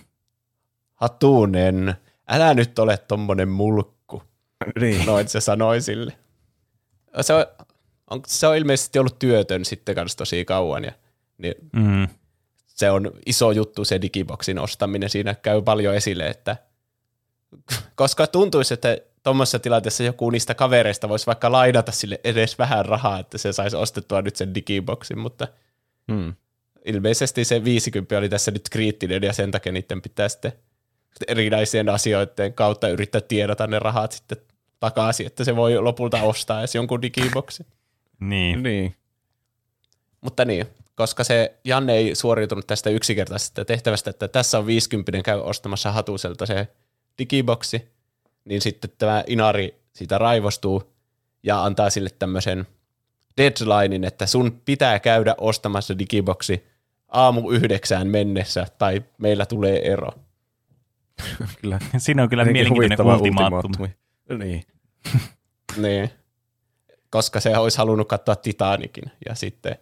[0.94, 1.94] Hatunen,
[2.28, 4.22] älä nyt ole tommonen mulkku.
[4.80, 5.06] Niin.
[5.06, 6.12] Noin se sanoi sille.
[7.20, 7.46] Se on,
[8.10, 10.84] on, se on ilmeisesti ollut työtön sitten kanssa tosi kauan.
[10.84, 10.92] Ja,
[11.38, 12.08] niin Mm.
[12.66, 15.10] se on iso juttu se digiboksin ostaminen.
[15.10, 16.56] Siinä käy paljon esille, että
[17.94, 23.18] koska tuntuisi, että tuommoisessa tilanteessa joku niistä kavereista voisi vaikka lainata sille edes vähän rahaa,
[23.18, 25.48] että se saisi ostettua nyt sen digiboksin, mutta
[26.12, 26.34] Hmm.
[26.84, 30.52] ilmeisesti se 50 oli tässä nyt kriittinen ja sen takia niiden pitää sitten
[31.28, 34.38] erinäisien asioiden kautta yrittää tiedota ne rahat sitten
[34.80, 37.66] takaisin, että se voi lopulta ostaa edes jonkun digiboksin.
[38.20, 38.62] Niin.
[38.62, 38.94] Niin.
[40.20, 45.40] Mutta niin, koska se Janne ei suoriutunut tästä yksinkertaisesta tehtävästä, että tässä on 50 käy
[45.40, 46.68] ostamassa hatuselta se
[47.18, 47.88] digiboksi,
[48.44, 50.92] niin sitten tämä Inari siitä raivostuu
[51.42, 52.66] ja antaa sille tämmöisen
[53.36, 56.66] deadlinein, että sun pitää käydä ostamassa digiboksi
[57.08, 60.08] aamu yhdeksään mennessä tai meillä tulee ero.
[61.60, 61.78] Kyllä.
[61.98, 63.74] Siinä on kyllä mielenkiintoinen ultimaattumi.
[63.74, 64.44] ultimaattumi.
[64.44, 64.64] Niin.
[65.76, 66.10] Niin.
[67.10, 69.04] Koska se olisi halunnut katsoa Titanikin.
[69.28, 69.76] Ja sitten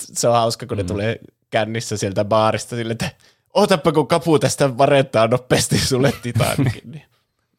[0.00, 0.86] se on hauska, kun ne Mm.
[0.86, 1.18] tulee
[1.50, 3.10] kännissä sieltä baarista sille, että
[3.54, 6.90] otapa kun kapu tästä varettaa nopeasti sulle Titanikin.
[6.90, 7.02] Niin.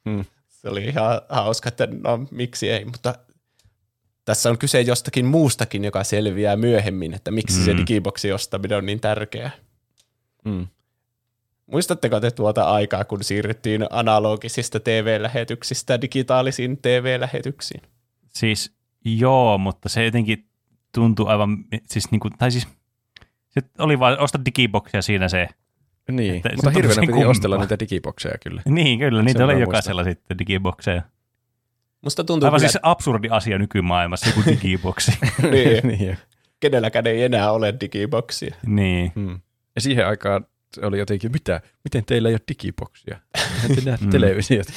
[0.06, 0.26] Mm.
[0.50, 3.16] Se oli ihan hauska, että no miksi ei, mutta
[4.26, 7.66] tässä on kyse jostakin muustakin, joka selviää myöhemmin, että miksi mm.
[7.66, 9.52] se digiboksi ostaminen on niin tärkeää.
[10.46, 10.68] Mm.
[11.72, 17.82] Muistatteko te tuota aikaa, kun siirryttiin analogisista TV-lähetyksistä digitaalisiin TV-lähetyksiin?
[18.28, 20.46] Siis joo, mutta se jotenkin
[20.96, 21.58] tuntui aivan,
[21.88, 22.68] siis niinku, tai siis
[23.50, 25.48] se oli vain osta digiboksia siinä se.
[26.12, 27.30] Niin, Että mutta hirveänä piti kummallista.
[27.40, 28.62] ostella niitä digibokseja kyllä.
[28.66, 31.02] Niin, kyllä, niitä Sen oli jokaisella sitten digibokseja.
[32.02, 35.12] Musta tuntuu Aivan kyllä, siis absurdi asia nykymaailmassa, joku digiboksi.
[35.52, 36.18] niin, niin.
[36.60, 38.56] kenelläkään ei enää ole digiboksia.
[38.66, 39.12] niin.
[39.16, 39.40] Mm.
[39.76, 43.20] Ja siihen aikaan se oli jotenkin, mitä, miten teillä ei ole digiboksia?
[43.36, 44.10] Eihän te näe Mm.
[44.10, 44.74] televisiota.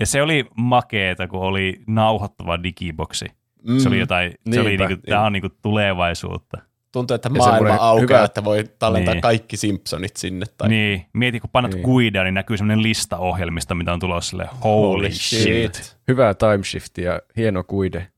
[0.00, 3.24] Ja se oli makeeta, kun oli nauhoittava digiboksi.
[3.68, 3.78] Mm.
[3.78, 6.58] Se oli jotain, se oli Niinpä, niinku, tämä on niinku tulevaisuutta.
[6.92, 9.22] Tuntuu, että Ja maailma aukeaa, hyvä- että voi tallentaa Niin.
[9.22, 10.46] kaikki Simpsonit sinne.
[10.58, 10.68] Tai...
[10.68, 11.76] Niin, mieti kun painat Niin.
[11.76, 11.84] niin.
[11.84, 15.96] kuidaa, niin näkyy semmoinen lista ohjelmista, mitä on tulossa sille holy shit.
[16.08, 18.08] Hyvää timeshift ja hieno kuide.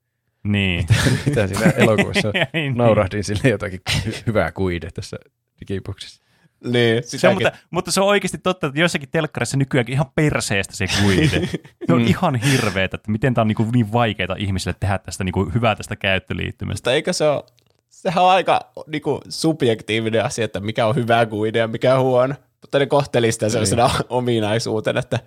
[0.44, 0.86] Niin.
[1.26, 2.74] Mitä siinä elokuvassa Niin.
[2.74, 5.16] naurahdin sille jotakin hy- hyvää kuide tässä
[5.60, 6.22] digiboksissa.
[6.64, 10.86] Niin, Se mutta, mutta se on oikeasti totta, että joissakin telkkarissa nykyäänkin ihan perseestä se
[11.02, 11.46] kuide.
[11.86, 15.54] se on ihan hirveetä, että miten tämä on niin, niin vaikeaa ihmisille tehdä tästä niin
[15.54, 16.90] hyvää tästä käyttöliittymästä.
[16.90, 17.44] Mutta eikö se ole,
[17.88, 22.34] sehän on aika niinku, subjektiivinen asia, että mikä on hyvä kuide ja mikä on huono.
[22.60, 25.18] Mutta ne kohteli sitä sellaisena ominaisuutena, että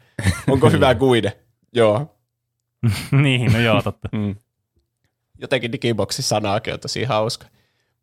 [0.50, 1.38] onko hyvä kuide.
[1.74, 2.16] Joo.
[3.12, 4.10] niin, no joo, totta.
[4.12, 4.36] Mm.
[5.42, 7.46] Jotenkin digiboksin sanaakin on tosi hauska.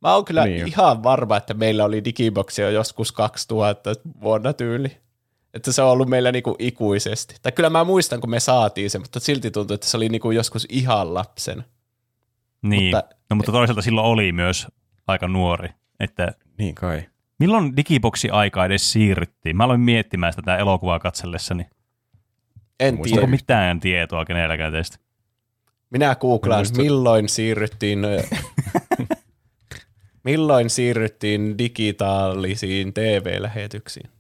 [0.03, 3.93] Mä oon kyllä Niin ihan varma, että meillä oli digiboksi jo joskus 2000
[4.23, 4.97] vuonna tyyli.
[5.55, 7.35] Että se on ollut meillä niinku ikuisesti.
[7.43, 10.31] Tai kyllä mä muistan, kun me saatiin se, mutta silti tuntuu, että se oli niinku
[10.31, 11.65] joskus ihan lapsen.
[12.63, 12.83] Niin.
[12.97, 14.67] Mutta- no, mutta toisaalta silloin oli myös
[15.07, 15.69] aika nuori.
[16.01, 17.03] Että Niin kai.
[17.39, 19.57] milloin digiboksi aikaa edes siirryttiin?
[19.57, 21.67] Mä aloin miettimään sitä tätä elokuvaa katsellessani.
[22.81, 23.21] En tiedä.
[23.21, 24.99] Onko mitään tietoa kenelläkään teistä?
[25.91, 27.99] Minä googlaan, milloin siirryttiin,
[30.31, 34.11] milloin siirryttiin digitaalisiin TV-lähetyksiin.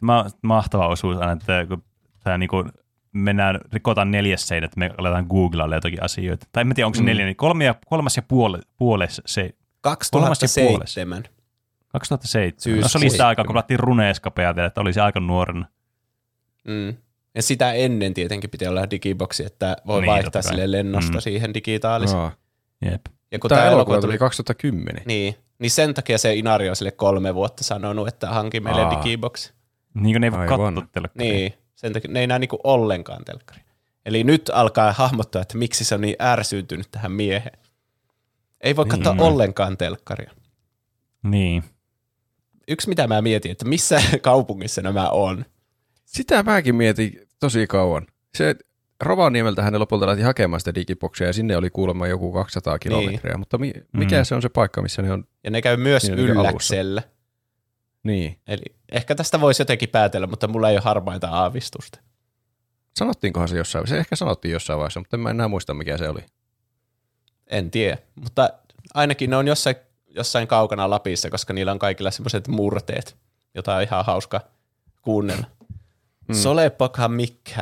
[0.00, 1.82] Ma- mahtava osuus aina, että kun
[2.24, 2.64] tämä niinku
[3.12, 6.46] mennään, rikotaan neljäs seinä, että me aletaan googlailla jotakin asioita.
[6.52, 7.04] Tai en tiedä, onko se Mm.
[7.04, 7.08] mm.
[7.08, 10.94] neljä, niin kolme ja, kolmas ja puole, puoles se, Kolmas ja puoles.
[10.94, 11.22] 2007.
[11.88, 12.80] 2007.
[12.80, 15.66] No, se oli sitä aikaa, kun pelattiin runeeskapea vielä, että oli se aika nuorena.
[16.68, 16.94] Mm.
[17.34, 21.20] Ja sitä ennen tietenkin piti olla digiboksi, että voi Niin, vaihtaa sille lennosta Mm.
[21.20, 22.20] siihen digitaaliseen.
[22.22, 22.32] Aa.
[22.90, 23.00] Jep.
[23.32, 25.02] Ja kun Tämä tämä elokuva tuli 2010.
[25.06, 28.90] niin, niin sen takia se Inari on sille kolme vuotta sanonut, että hanki meille Aa.
[28.90, 29.52] digiboksi.
[29.94, 31.32] Niin kuin ne ei voi katsoa telkkaria.
[31.32, 33.60] Niin, sen takia ne ei näe niinku ollenkaan telkkari.
[34.06, 37.58] Eli nyt alkaa hahmottaa, että miksi se on niin ärsyyntynyt tähän mieheen.
[38.60, 39.20] Ei voi katsoa Mm.
[39.20, 40.30] ollenkaan telkkaria.
[41.22, 41.64] Niin.
[42.68, 45.44] Yksi mitä mä mietin, että missä kaupungissa nämä on.
[46.04, 48.06] Sitä mäkin mietin tosi kauan.
[48.34, 48.54] Se
[49.02, 53.58] Rovaniemeltä hän lopulta lähti hakemaan sitä digiboksia ja sinne oli kuulemma joku 200 kilometriä, mutta
[53.58, 54.24] mi- mikä Mm.
[54.24, 55.24] se on se paikka, missä ne on?
[55.44, 57.02] Ja ne käy myös niin ylläksellä.
[58.02, 58.38] Niin.
[58.46, 58.62] Eli
[58.92, 61.98] ehkä tästä voisi jotenkin päätellä, mutta mulla ei ole harmaita aavistusta.
[62.96, 66.08] Sanottiinkohan se jossain Se ehkä sanottiin jossain vaiheessa, mutta en mä enää muista, mikä se
[66.08, 66.20] oli.
[67.46, 68.50] En tiedä, mutta
[68.94, 73.16] ainakin ne on jossain, jossain kaukana Lapissa, koska niillä on kaikilla semmoiset murteet,
[73.54, 74.40] jota on ihan hauska
[75.02, 75.44] kuunnella.
[76.28, 76.34] Mm.
[76.34, 77.60] Sole poka mikkä.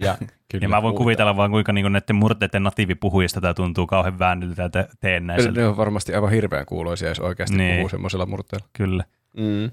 [0.00, 0.16] Ja
[0.50, 0.64] Kyllä.
[0.64, 0.98] Ja mä voin Muuta.
[1.02, 5.76] kuvitella vaan, kuinka niinku näiden murteiden natiivipuhujista tämä tuntuu kauhean väännöltä, että teen ne, on
[5.76, 7.74] varmasti aivan hirveän kuuloisia, jos oikeasti Niin.
[7.76, 8.66] puhuu semmoisella murteella.
[8.72, 9.04] Kyllä.
[9.36, 9.70] Mm.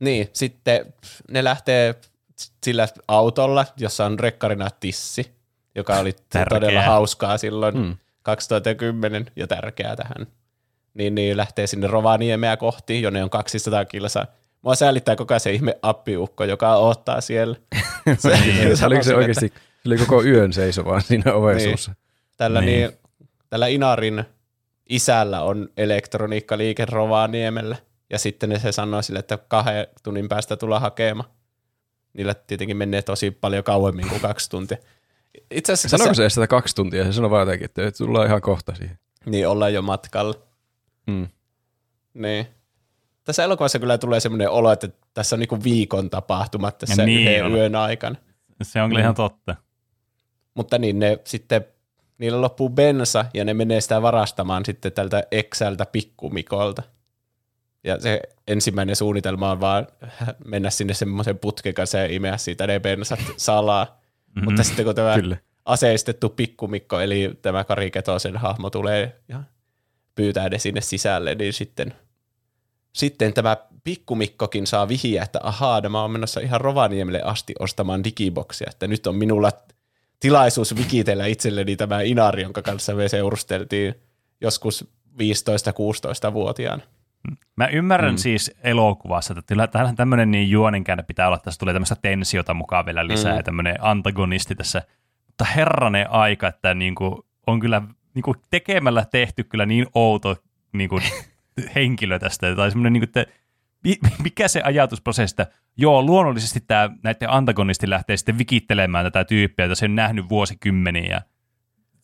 [0.00, 0.92] Niin, sitten
[1.30, 1.94] ne lähtee
[2.64, 5.30] sillä autolla, jossa on rekkarina tissi,
[5.74, 6.60] joka oli Tärkeää.
[6.60, 7.96] todella hauskaa silloin mm.
[8.22, 10.26] 2010 ja tärkeää tähän.
[10.94, 14.26] Niin, niin lähtee sinne Rovaniemeä kohti, jonne on 200 kilsaa.
[14.62, 17.56] Mua säälittää koko ajan se ihme appiukko, joka odottaa siellä.
[18.18, 21.76] Se, Niin, sanoo oliko se oikeasti, se oli koko yön seiso vaan siinä oven Niin.
[22.36, 22.88] Tällä, Niin.
[22.88, 22.98] niin.
[23.50, 24.24] tällä Inarin
[24.88, 27.76] isällä on elektroniikkaliike Rovaniemellä.
[28.10, 31.28] Ja sitten ne se sanoi sille, että kahden tunnin päästä tulla hakemaan.
[32.12, 34.76] Niillä tietenkin menee tosi paljon kauemmin kuin kaksi tuntia.
[35.50, 37.04] Itse asiassa Sanoiko se edes sitä kaksi tuntia?
[37.04, 38.98] Se sanoi vaan jotenkin, että tullaan ihan kohta siihen.
[39.26, 40.34] niin ollaan jo matkalla.
[41.06, 41.28] Mm.
[42.14, 42.46] Niin.
[43.24, 47.28] Tässä elokuvassa kyllä tulee semmoinen olo, että tässä on niinku viikon tapahtumat tässä Ja niin
[47.28, 47.52] yhden on.
[47.54, 48.16] yön aikana.
[48.62, 49.02] Se on kyllä Mm.
[49.04, 49.56] ihan totta.
[50.54, 51.64] Mutta niin ne sitten,
[52.18, 56.82] niillä loppuu bensa ja ne menee sitä varastamaan sitten tältä Exältä pikkumikolta.
[57.84, 59.86] Ja se ensimmäinen suunnitelma on vaan
[60.44, 63.84] mennä sinne semmoisen putken kanssa ja imeä siitä ne bensat salaa.
[63.84, 64.44] Mm-hmm.
[64.44, 65.36] Mutta sitten kun tämä Kyllä.
[65.64, 69.42] aseistettu pikkumikko, eli tämä Kari Ketosen hahmo tulee ja
[70.14, 71.94] pyytää ne sinne sisälle, niin sitten,
[72.92, 78.66] sitten tämä pikkumikkokin saa vihiä, että ahaa, mä oon menossa ihan Rovaniemelle asti ostamaan digiboksia,
[78.70, 79.52] että nyt on minulla
[80.20, 83.94] tilaisuus vikitellä itselleni tämä Inari, jonka kanssa me seurusteltiin
[84.40, 86.82] joskus 15-16-vuotiaana.
[87.56, 88.18] Mä ymmärrän mm.
[88.18, 92.86] siis elokuvassa, että täällä tämmöinen niin juonenkäännö pitää olla, että tässä tulee tämmöistä tensiota mukaan
[92.86, 93.36] vielä lisää mm.
[93.36, 94.82] ja tämmöinen antagonisti tässä.
[95.26, 97.82] Mutta herranen aika, että niinku, on kyllä
[98.14, 100.36] niinku tekemällä tehty kyllä niin outo
[100.72, 101.00] niinku,
[101.74, 102.56] henkilö tästä.
[102.56, 103.26] Tai semmoinen, niinku, että
[103.84, 105.46] mi- mikä se ajatusprosessi, että
[105.76, 111.10] joo, luonnollisesti tämä näiden antagonisti lähtee sitten vikittelemään tätä tyyppiä, jota se on nähnyt vuosikymmeniä.
[111.10, 111.20] Ja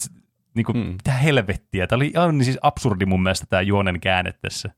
[0.02, 0.10] s-
[0.54, 0.78] Niinku, Mm.
[0.80, 0.86] mm.
[0.92, 1.86] Mitä helvettiä.
[1.86, 4.70] Tämä oli aivan siis absurdi mun mielestä tämä juonen käänne tässä.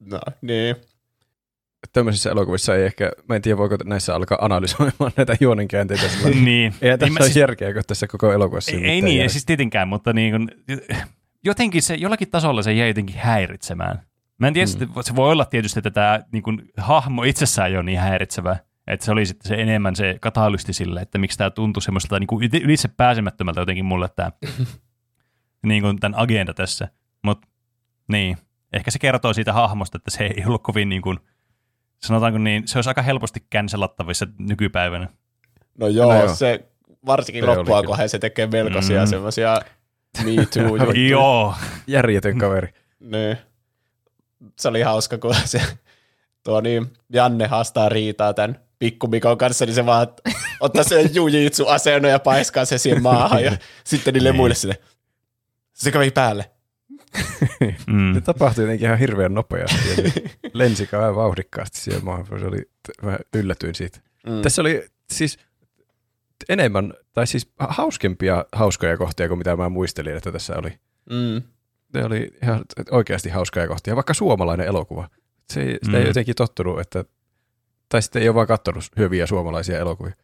[0.00, 0.76] No, niin.
[1.92, 6.02] Tämmöisissä elokuvissa ei ehkä, mä en tiedä voiko näissä alkaa analysoimaan näitä juonenkäänteitä.
[6.44, 6.74] niin.
[6.82, 9.28] Eihän tässä Niin ole siis- järkeä, kun tässä koko elokuvassa Ei, ei niin, ei järkeä.
[9.28, 10.50] siis tietenkään, mutta niin kuin,
[11.44, 14.00] jotenkin se, jollakin tasolla se jäi jotenkin häiritsemään.
[14.38, 14.92] Mä en tiedä, mm.
[15.00, 18.56] se voi olla tietysti, että tämä niin kuin, hahmo itsessään ei ole niin häiritsevä,
[18.86, 22.26] että se oli sitten se enemmän se katalysti sille, että miksi tämä tuntui semmoiselta niin
[22.26, 24.32] kuin ylitse pääsemättömältä jotenkin mulle tämä
[25.66, 26.88] niin kuin tämän agenda tässä.
[27.22, 27.48] Mutta
[28.08, 28.36] niin,
[28.72, 31.18] ehkä se kertoo siitä hahmosta, että se ei ollut kovin niin kuin,
[32.02, 35.08] sanotaanko niin, se olisi aika helposti cancelattavissa nykypäivänä.
[35.78, 36.34] No joo, No joo.
[36.34, 36.68] se
[37.06, 39.02] varsinkin Se loppua kohden se tekee melkoisia Mm.
[39.04, 39.10] mm.
[39.10, 39.60] semmoisia
[40.24, 40.92] Me Too.
[41.10, 41.54] Joo,
[41.86, 42.68] Järjetön kaveri.
[43.00, 43.36] Niin.
[44.58, 45.62] Se oli hauska, kun se
[46.44, 50.08] tuo niin, Janne haastaa riitaa tämän pikkumikon kanssa, niin se vaan
[50.60, 54.36] ottaa sen jujitsu asennon ja paiskaa se siihen maahan ja sitten niille Niin.
[54.36, 54.80] muille sille.
[55.72, 56.50] Se kävi päälle.
[57.86, 58.14] mm.
[58.14, 59.78] Se tapahtui jotenkin ihan hirveän nopeasti.
[60.52, 62.26] lensi vähän vauhdikkaasti siihen maahan.
[62.40, 62.70] Se oli,
[63.02, 64.00] mä yllätyin siitä.
[64.26, 64.42] Mm.
[64.42, 65.38] Tässä oli siis
[66.48, 70.78] enemmän, tai siis hauskempia hauskoja kohtia kuin mitä mä muistelin, että tässä oli.
[71.10, 71.42] Mm.
[71.94, 75.08] Ne oli ihan oikeasti hauskoja kohtia, vaikka suomalainen elokuva.
[75.52, 75.94] Se, ei- sitä Mm.
[76.02, 77.04] ei jotenkin tottunut, että,
[77.88, 80.14] tai sitten ei ole vaan katsonut hyviä suomalaisia elokuvia.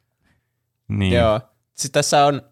[0.89, 1.13] niin.
[1.13, 1.41] Joo.
[1.75, 2.43] Siis tässä on,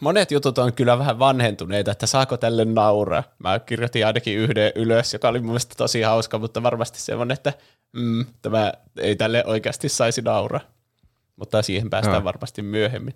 [0.00, 3.22] monet jutut on kyllä vähän vanhentuneita, että saako tälle nauraa.
[3.38, 7.52] Mä kirjoitin ainakin yhden ylös, joka oli mun mielestä tosi hauska, mutta varmasti semmoinen, että
[7.92, 10.60] mm, tämä ei tälle oikeasti saisi nauraa.
[11.36, 12.24] Mutta siihen päästään Joo.
[12.24, 13.14] varmasti myöhemmin.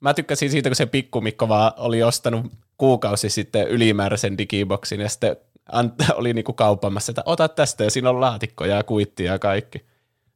[0.00, 5.36] Mä tykkäsin siitä, kun se pikkumikko vaan oli ostanut kuukausi sitten ylimääräisen digiboksin ja sitten
[5.72, 9.78] ant- oli niinku kaupamassa, että ota tästä ja siinä on laatikkoja ja kuittia ja kaikki.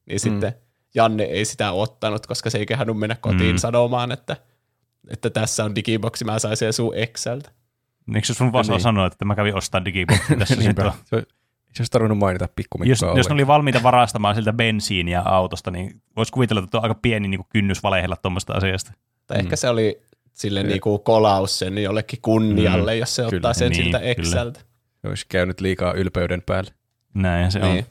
[0.06, 0.18] Niin mm.
[0.18, 0.52] sitten
[0.94, 3.58] Janne ei sitä ottanut, koska se ei kehannut mennä kotiin Mm.
[3.58, 4.36] sanomaan, että,
[5.10, 7.50] että tässä on digiboksi, mä sain sen sun Exceltä.
[8.14, 8.70] Eikö se sun vaan Niin.
[8.72, 8.80] niin.
[8.80, 10.92] sanoa, että mä kävin ostamaan digiboksin tässä sitten?
[11.04, 11.16] Se,
[11.72, 16.02] se olisi tarvinnut mainita pikkumikkoa Jos, jos ne oli valmiita varastamaan siltä bensiiniä autosta, niin
[16.16, 18.92] voisi kuvitella, että on aika pieni niin kuin kynnys valehella tuommoista asiasta.
[19.26, 19.40] Tai Mm.
[19.44, 20.02] ehkä se oli
[20.32, 22.98] sille Se- niinku kolaus sen jollekin kunnialle, mm.
[22.98, 23.36] jos se Kyllä.
[23.36, 24.10] ottaa sen Niin, siltä kyllä.
[24.10, 24.60] Exceltä.
[25.02, 26.70] Se olisi käynyt liikaa ylpeyden päälle.
[27.14, 27.78] Näin se Niin.
[27.78, 27.84] on.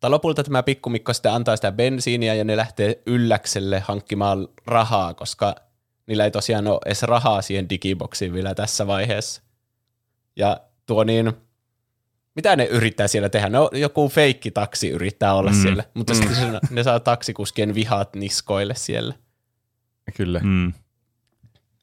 [0.00, 5.54] Tai lopulta tämä pikkumikko sitten antaa sitä bensiiniä ja ne lähtee ylläkselle hankkimaan rahaa, koska
[6.06, 9.42] niillä ei tosiaan ole edes rahaa siihen digiboksiin vielä tässä vaiheessa.
[10.36, 11.32] Ja tuo niin,
[12.36, 13.48] mitä ne yrittää siellä tehdä?
[13.48, 15.56] No joku feikki taksi yrittää olla Mm.
[15.62, 16.18] siellä, mutta Mm.
[16.18, 19.14] sitten ne saa taksikuskien vihat niskoille siellä.
[20.16, 20.40] Kyllä.
[20.44, 20.72] Mm.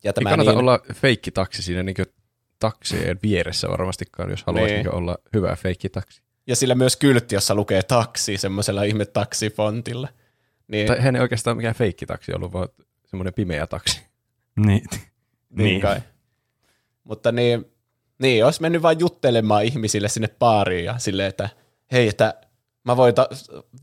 [0.04, 1.96] Ja Ei tämä kannata niin, olla feikki taksi siinä niin
[2.60, 4.86] taksien vieressä varmastikaan, jos haluaisi Niin.
[4.86, 4.94] niin.
[4.96, 6.22] olla hyvä feikki taksi.
[6.48, 10.08] Ja sillä myös kyltti, jossa lukee taksi semmoisella ihme taksifontilla.
[10.68, 12.70] Niin, Tai eihän ne oikeastaan mikään feikkitaksi ollut, vaan
[13.06, 14.02] semmoinen pimeä taksi.
[14.66, 14.84] Niin.
[14.92, 15.02] niin,
[15.50, 15.82] niin.
[15.82, 16.02] kai.
[17.04, 17.66] Mutta niin,
[18.20, 21.50] niin, olisi mennyt vain juttelemaan ihmisille sinne baariin ja silleen, että
[21.92, 22.34] hei, että
[22.84, 23.30] mä voin ta-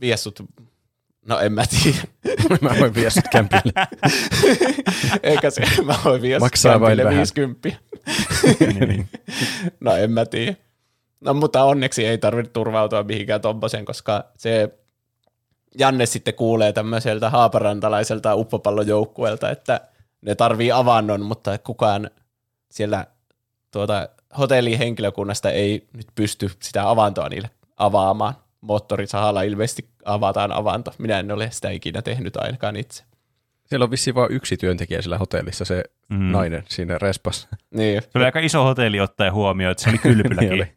[0.01, 0.41] vie sut,
[1.29, 1.99] no en mä tiedä,
[2.63, 3.73] Mä voin viedä sut kämpille.
[5.23, 7.17] eikä se, mä voin vie sut Maksaa vain kämpille vähän.
[7.17, 7.69] 50.
[8.87, 9.09] niin.
[9.81, 10.55] No en mä tiedä.
[11.21, 14.79] No mutta onneksi ei tarvitse turvautua mihinkään tommoseen, koska se
[15.79, 19.81] Janne sitten kuulee tämmöiseltä haaparantalaiselta uppopallojoukkueelta, että
[20.23, 22.11] ne tarvii avannon, mutta kukaan
[22.71, 23.07] siellä
[23.71, 28.35] tuota, hotellihenkilökunnasta ei nyt pysty sitä avantoa niille avaamaan.
[28.61, 30.95] Moottorisahalla ilmeisesti avataan avanto.
[30.99, 33.05] Minä en ole sitä ikinä tehnyt ainakaan itse.
[33.67, 36.33] Siellä on vissiin vain yksi työntekijä siellä hotellissa, se Mm.
[36.33, 37.49] nainen siinä respassa.
[37.71, 40.51] Niin, Se oli aika iso hotelli ottaen huomioon, että se oli kylpylläkin.
[40.51, 40.69] Niin oli.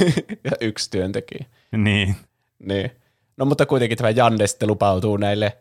[0.44, 1.44] ja yksi työntekijä.
[1.76, 2.16] niin.
[2.58, 2.90] Niin.
[3.36, 5.56] No mutta kuitenkin tämä Janne sitten lupautuu näille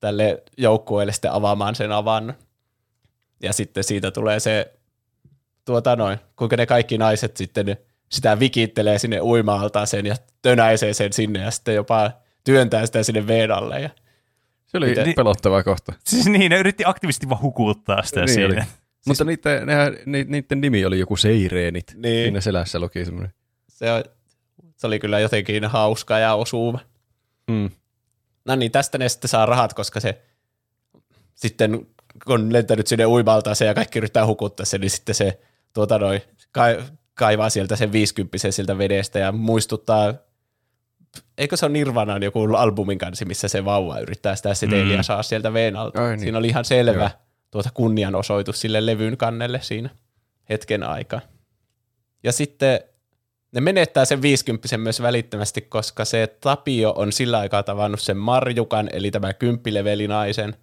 [0.00, 2.34] tälle joukkueelle sitten avaamaan sen avannon.
[3.42, 4.72] Ja sitten siitä tulee se,
[5.64, 7.76] tuota noin, kuinka ne kaikki naiset sitten
[8.14, 12.10] sitä vikittelee sinne uima sen ja tönäisee sen sinne ja sitten jopa
[12.44, 13.80] työntää sitä sinne veden alle.
[13.80, 13.90] Ja,
[14.66, 15.92] Se oli Miten- pelottava kohta.
[16.04, 18.46] Siis niin, ne yritti aktiivisesti vaan hukuttaa sitä Niin siinä.
[18.54, 18.60] oli.
[19.06, 21.94] Mutta niiden, nehän, ni, niiden nimi oli joku Seireenit.
[21.96, 22.24] Niin.
[22.24, 23.32] Siinä selässä luki semmoinen.
[23.68, 24.04] se, on-
[24.76, 26.78] se oli kyllä jotenkin hauska ja osuva.
[27.50, 27.70] Mm.
[28.44, 30.22] No niin, tästä ne sitten saa rahat, koska se
[31.34, 31.86] sitten
[32.24, 35.40] kun on lentänyt sinne uimalta se ja kaikki yrittää hukuttaa sen, niin sitten se
[35.72, 36.20] tuota noin,
[36.52, 36.82] kai,
[37.14, 40.14] kaivaa sieltä sen 50 sieltä vedestä ja muistuttaa,
[41.38, 45.02] eikö se ole Nirvanan joku albumin kanssa, missä se vauva yrittää sitä seteliä Mm.
[45.02, 46.02] saa sieltä veen alta.
[46.04, 46.20] Ai niin.
[46.20, 47.10] Siinä oli ihan selvä Joo.
[47.50, 49.90] tuota kunnianosoitus sille levyn kannelle siinä
[50.48, 51.20] hetken aikaa.
[52.24, 52.80] Ja sitten
[53.52, 58.88] ne menettää sen 50 myös välittömästi, koska se Tapio on sillä aikaa tavannut sen Marjukan,
[58.92, 60.56] eli tämä kymppilevelinaisen.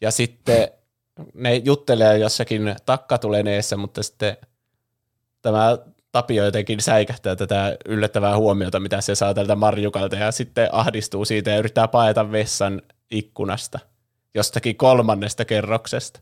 [0.00, 0.68] Ja sitten
[1.34, 4.36] ne juttelee jossakin takkatuleneessa, mutta sitten
[5.42, 5.78] tämä
[6.12, 11.50] Tapio jotenkin säikähtää tätä yllättävää huomiota, mitä se saa tältä Marjukalta, ja sitten ahdistuu siitä
[11.50, 13.78] ja yrittää paeta vessan ikkunasta
[14.34, 16.20] jostakin kolmannesta kerroksesta.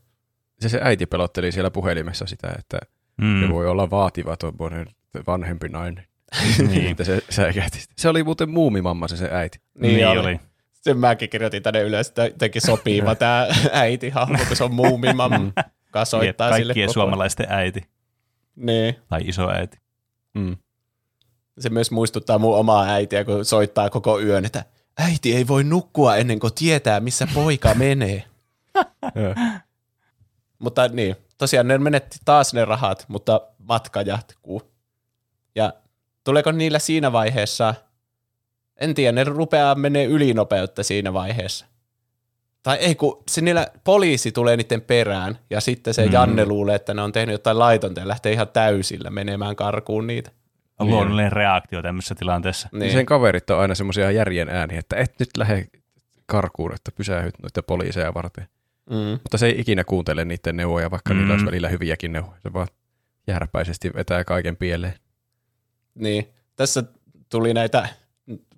[0.60, 2.78] Se, se äiti pelotteli siellä puhelimessa sitä, että
[3.16, 3.42] mm.
[3.42, 4.86] Se voi olla vaativa tuommoinen
[5.26, 6.04] vanhempi nainen.
[6.68, 6.86] Niin.
[6.90, 7.84] Että se säikähti.
[7.96, 9.58] Se oli muuten muumimamma se, se äiti.
[9.74, 10.18] Niin, niin oli.
[10.18, 10.40] oli.
[10.72, 15.52] Sen mäkin kirjoitin tänne ylös, että jotenkin sopiva tämä äiti hahmo, kun se on muumimamma,
[15.86, 17.88] joka soittaa sille Kaikkien koko suomalaisten äiti
[18.58, 18.96] Niin.
[19.08, 19.78] tai iso äiti.
[20.34, 20.56] Mm.
[21.58, 24.64] Se myös muistuttaa mun omaa äitiä, kun soittaa koko yön, että
[24.98, 28.24] äiti ei voi nukkua ennen kuin tietää, missä poika menee.
[30.58, 34.62] Mutta niin, tosiaan ne menetti taas ne rahat, mutta matka jatkuu.
[35.54, 35.72] Ja
[36.24, 37.74] tuleeko niillä siinä vaiheessa,
[38.76, 41.66] en tiedä, ne rupeaa menee ylinopeutta siinä vaiheessa.
[42.62, 46.08] Tai ei, kun se niillä poliisi tulee niiden perään, ja sitten se Mm.
[46.08, 46.12] mm.
[46.12, 50.30] Janne luulee, että ne on tehnyt jotain laitonta ja lähtee ihan täysillä menemään karkuun niitä.
[50.78, 52.68] On luonnollinen reaktio tämmöisessä tilanteessa.
[52.72, 52.92] Niin.
[52.92, 55.66] Sen kaverit on aina semmoisia järjen ääniä, että et nyt lähde
[56.26, 58.48] karkuun, että pysähyt noita poliiseja varten.
[58.90, 58.96] Mm.
[58.96, 61.18] Mutta se ei ikinä kuuntele niiden neuvoja, vaikka mm.
[61.18, 62.40] niillä olisi välillä hyviäkin neuvoja.
[62.42, 62.68] Se vaan
[63.26, 64.94] järpäisesti vetää kaiken pieleen.
[65.94, 66.82] Niin, tässä
[67.28, 67.88] tuli näitä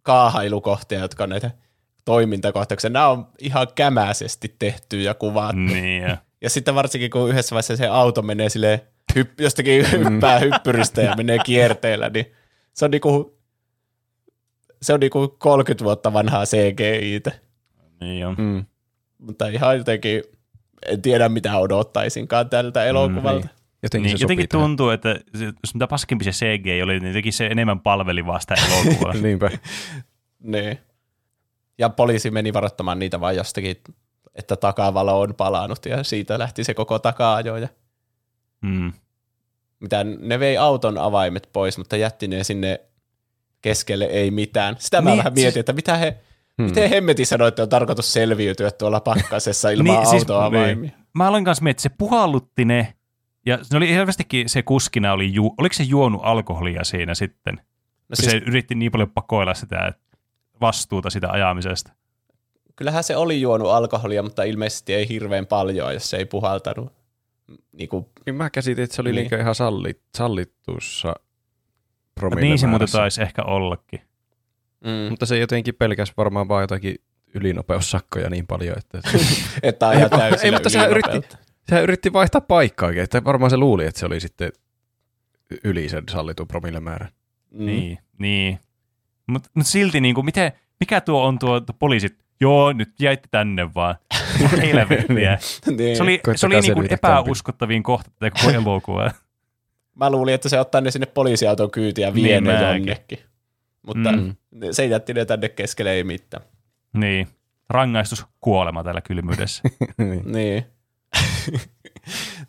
[0.02, 1.50] kaahailukohtia, jotka on näitä
[2.04, 2.90] toimintakohtauksia.
[2.90, 5.56] Nämä on ihan kämäisesti tehty ja kuvattu.
[5.56, 6.16] Niin, ja.
[6.42, 8.86] Ja sitten varsinkin, kun yhdessä vaiheessa se auto menee sille
[9.18, 12.26] hypp- jostakin hyppää hyppyristä ja menee kierteellä, niin
[12.74, 13.38] se on niinku,
[14.82, 17.32] se on niinku 30 vuotta vanhaa CGI-tä.
[18.00, 18.34] niin on.
[18.38, 18.64] Mm.
[19.18, 20.22] Mutta ihan jotenkin,
[20.86, 23.46] en tiedä mitä odottaisinkaan tältä elokuvalta.
[23.46, 23.50] niin.
[23.82, 24.64] Jotenkin, Niin, se jotenkin tähän.
[24.66, 28.40] tuntuu, että se, jos mitä paskempi se CG oli, niin jotenkin se enemmän palveli vaan
[28.40, 29.12] sitä elokuvaa.
[29.12, 29.50] Niinpä.
[30.42, 30.78] Niin.
[31.80, 33.76] Ja poliisi meni varoittamaan niitä vaan jostakin,
[34.34, 37.56] että takavalo on palannut ja siitä lähti se koko taka-ajo.
[37.56, 37.68] Ja
[38.60, 38.92] mm.
[39.80, 42.80] mitä, ne vei auton avaimet pois, mutta jätti ne sinne
[43.62, 44.76] keskelle ei mitään.
[44.78, 46.16] Sitä mä Niin, vähän siis- mietin, että mitä he,
[46.58, 46.64] Hmm.
[46.66, 50.90] miten hemmeti sanoi, että on tarkoitus selviytyä tuolla pakkasessa ilman niin, siis- autoavaimia.
[51.14, 52.94] Mä aloin kanssa miettiä, että se puhallutti ne,
[53.46, 57.54] ja se oli selvästikin se kuskina, oli ju, oliko se juonut alkoholia siinä sitten?
[58.08, 59.92] No siis, se yritti niin paljon pakoilla sitä
[60.60, 61.92] vastuuta sitä ajamisesta.
[62.76, 66.92] kyllähän se oli juonut alkoholia, mutta ilmeisesti ei hirveän paljon, jos se ei puhaltanut.
[67.72, 69.30] Niin kuin, Niin mä käsitin, että se oli Niin.
[69.30, 69.40] niin.
[69.40, 71.14] ihan salli, sallitussa
[72.14, 74.00] promille Niin se muuten taisi ehkä ollakin.
[74.84, 76.96] mm, Mutta se jotenkin pelkäs varmaan vaan jotakin
[77.34, 79.00] ylinopeussakkoja niin paljon, että
[79.62, 81.36] että ajaa Ei, täysillä ei, mutta sehän yritti-
[81.68, 84.52] sehän yritti vaihtaa paikkaakin, että varmaan se luuli, että se oli sitten
[85.64, 87.08] yli sen sallitun promillemäärän.
[87.50, 87.66] Mm.
[87.66, 88.58] Niin, niin.
[89.26, 92.18] Mutta mut silti, niin kuin, miten, mikä tuo on tuo, tuo poliisit?
[92.40, 93.94] Joo, nyt jäitte tänne vaan.
[94.62, 95.38] Helvettiä.
[95.76, 95.96] niin.
[95.96, 99.10] Se oli, se oli niin kuin epäuskottavin kohta tätä koko elokuvaa.
[99.94, 103.18] Mä luulin, että se ottaa ne sinne poliisiauton kyytiin ja vie Niin jonnekin.
[103.86, 104.34] Mutta Mm.
[104.70, 106.44] se jätti ne tänne keskelle ei mitään.
[106.92, 107.28] Niin.
[107.70, 109.62] Rangaistus kuolema täällä kylmyydessä.
[110.24, 110.64] Niin.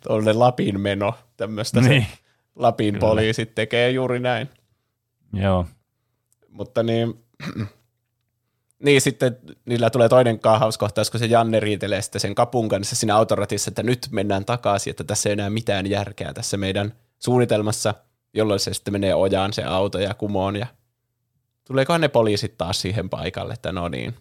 [0.06, 1.90] Tuollainen Lapin meno, tämmöistä niin.
[1.90, 2.02] niin.
[2.02, 2.18] se
[2.56, 3.00] Lapin Kyllä.
[3.00, 4.48] poliisit tekee juuri näin.
[5.32, 5.66] Joo.
[6.52, 7.24] Mutta niin,
[8.84, 13.16] niin sitten niillä tulee toinen kaahauskohtaus, kun se Janne riitelee sitten sen kapun kanssa siinä
[13.16, 17.94] autoratissa, että nyt mennään takaisin, että tässä ei enää mitään järkeä tässä meidän suunnitelmassa,
[18.34, 20.66] jolloin se sitten menee ojaan se auto ja kumoon ja
[21.64, 24.14] tuleekohan ne poliisit taas siihen paikalle, että no niin,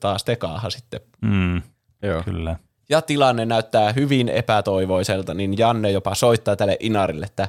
[0.00, 1.00] taas te kaaha sitten.
[1.20, 1.62] Mm,
[2.02, 2.22] Joo.
[2.22, 2.56] kyllä.
[2.88, 7.48] Ja tilanne näyttää hyvin epätoivoiselta, niin Janne jopa soittaa tälle Inarille, että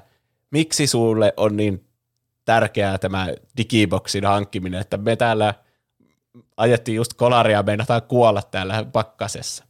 [0.51, 1.85] miksi sulle on niin
[2.51, 5.53] tärkeää tämä digiboksin hankkiminen, että me täällä
[6.57, 9.65] ajettiin just kolaria meinataan kuolla täällä pakkasessa.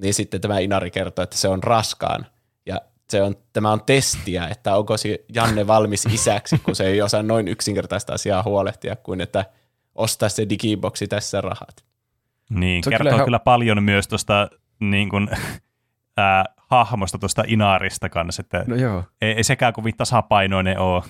[0.00, 2.26] Niin sitten tämä Inari kertoo, että se on raskaan
[2.66, 2.80] ja
[3.10, 7.22] se on, tämä on testiä, että onko se Janne valmis isäksi, kun se ei osaa
[7.22, 9.44] noin yksinkertaista asiaa huolehtia kuin että
[9.94, 11.84] ostaa se digiboksi tässä rahat.
[12.50, 14.50] Niin, Se kertoo kyllä kyllä, ihan- kyllä paljon myös tuosta
[14.80, 15.28] niin kuin,
[16.16, 19.04] ää, hahmosta tuosta Inarista kanssa, että No joo.
[19.20, 21.02] ei, ei sekään kovin tasapainoinen ole.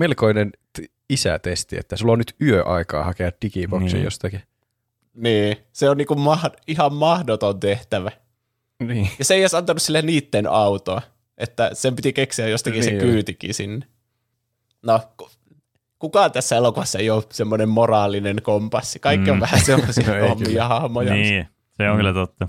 [0.00, 4.04] Melkoinen t- isätesti, että sulla on nyt yöaikaa hakea digiboksin Niin.
[4.04, 4.42] jostakin.
[5.14, 8.10] Niin, se on niinku ma- ihan mahdoton tehtävä.
[8.86, 9.10] Niin.
[9.18, 11.02] Ja se ei edes antanut sille niitten autoa,
[11.38, 13.86] että sen piti keksiä jostakin Niin se kyytikin sinne.
[14.82, 15.30] No, ku-
[15.98, 18.98] kukaan tässä elokuvassa ei ole semmoinen moraalinen kompassi.
[18.98, 19.40] Kaikki on Mm.
[19.40, 20.68] vähän semmoisia No kyllä.
[20.68, 21.14] hahmoja.
[21.14, 21.46] Niin,
[21.76, 22.48] se on kyllä totta.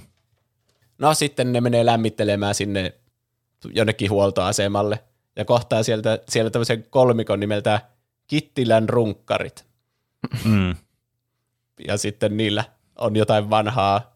[0.98, 2.94] No sitten ne menee lämmittelemään sinne
[3.73, 5.03] jonnekin huoltoasemalle
[5.36, 7.82] ja kohtaa sieltä, siellä tämmöisen kolmikon nimeltä
[8.28, 9.66] Kittilän runkkarit.
[10.45, 10.76] Mm.
[11.88, 12.64] Ja sitten niillä
[12.98, 14.16] on jotain vanhaa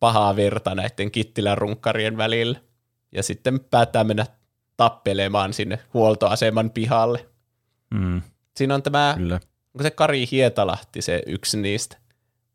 [0.00, 2.60] pahaa virta näiden Kittilän runkkarien välillä.
[3.12, 4.26] Ja sitten päättää mennä
[4.76, 7.26] tappelemaan sinne huoltoaseman pihalle.
[7.94, 8.22] Mm.
[8.56, 9.34] Siinä on tämä, Kyllä.
[9.74, 11.96] onko se Kari Hietalahti se yksi niistä.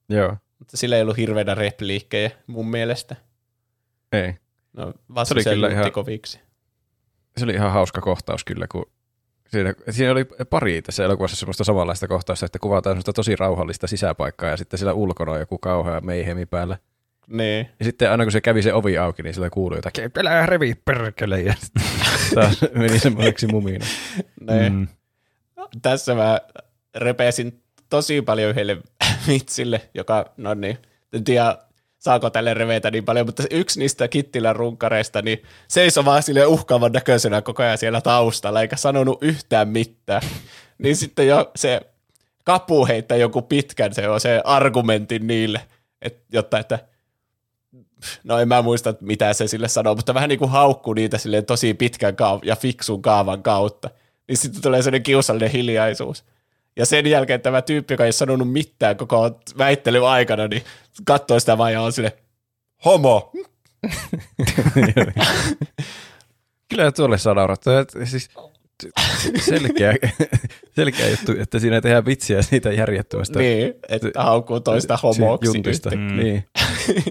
[0.09, 0.37] Joo.
[0.59, 3.15] Mutta sillä ei ollut hirveänä repliikkejä mun mielestä.
[4.11, 4.33] Ei.
[4.73, 4.93] No,
[5.23, 6.39] Se oli kyllä ihan- koviksi.
[7.37, 8.85] Se oli ihan hauska kohtaus kyllä, kun
[9.47, 14.49] siinä, siinä oli pari tässä elokuvassa semmoista samanlaista kohtausta, että kuvataan semmoista tosi rauhallista sisäpaikkaa
[14.49, 16.77] ja sitten siellä ulkona on joku kauhea meihemi päällä.
[17.27, 17.69] Niin.
[17.79, 20.75] Ja sitten aina kun se kävi se ovi auki, niin sillä kuului jotakin, älä revi
[20.85, 21.83] perkele, ja sitten
[22.35, 23.85] taas meni semmoiseksi mumina.
[24.51, 24.73] niin.
[24.73, 24.87] Mm.
[25.81, 26.41] Tässä mä
[26.95, 28.77] repesin tosi paljon yhdelle
[29.27, 30.77] vitsille, joka, no niin,
[31.13, 31.57] en tiedä
[32.03, 36.91] saako tälle revetä niin paljon, mutta yksi niistä Kittilän runkareista, niin seisoi vaan sille uhkaavan
[36.91, 40.21] näköisenä koko ajan siellä taustalla, eikä sanonut yhtään mitään.
[40.83, 41.81] niin sitten jo se
[42.43, 45.61] kapu heittää joku pitkän se on se argumentin niille,
[46.01, 46.79] et, jotta että
[48.23, 51.45] no en mä muista mitä se sille sanoo, mutta vähän niin kuin haukkuu niitä silleen
[51.45, 53.89] tosi pitkän kaav- ja fiksun kaavan kautta.
[54.27, 56.23] Niin sitten tulee sellainen kiusallinen hiljaisuus.
[56.75, 60.63] Ja sen jälkeen tämä tyyppi, joka ei sanonut mitään koko väittelyn aikana, niin
[61.05, 62.17] katsoo sitä vaan ja on sille
[62.85, 63.31] homo.
[66.69, 67.79] Kyllä tuolle saa naurattaa.
[67.79, 68.29] että Siis
[69.37, 69.93] selkeä,
[70.75, 75.61] selkeä juttu, että siinä tehdään vitsiä siitä järjettömästä niin, että haukkuu toista homoksi.
[75.95, 76.17] Mm.
[76.17, 76.45] Niin.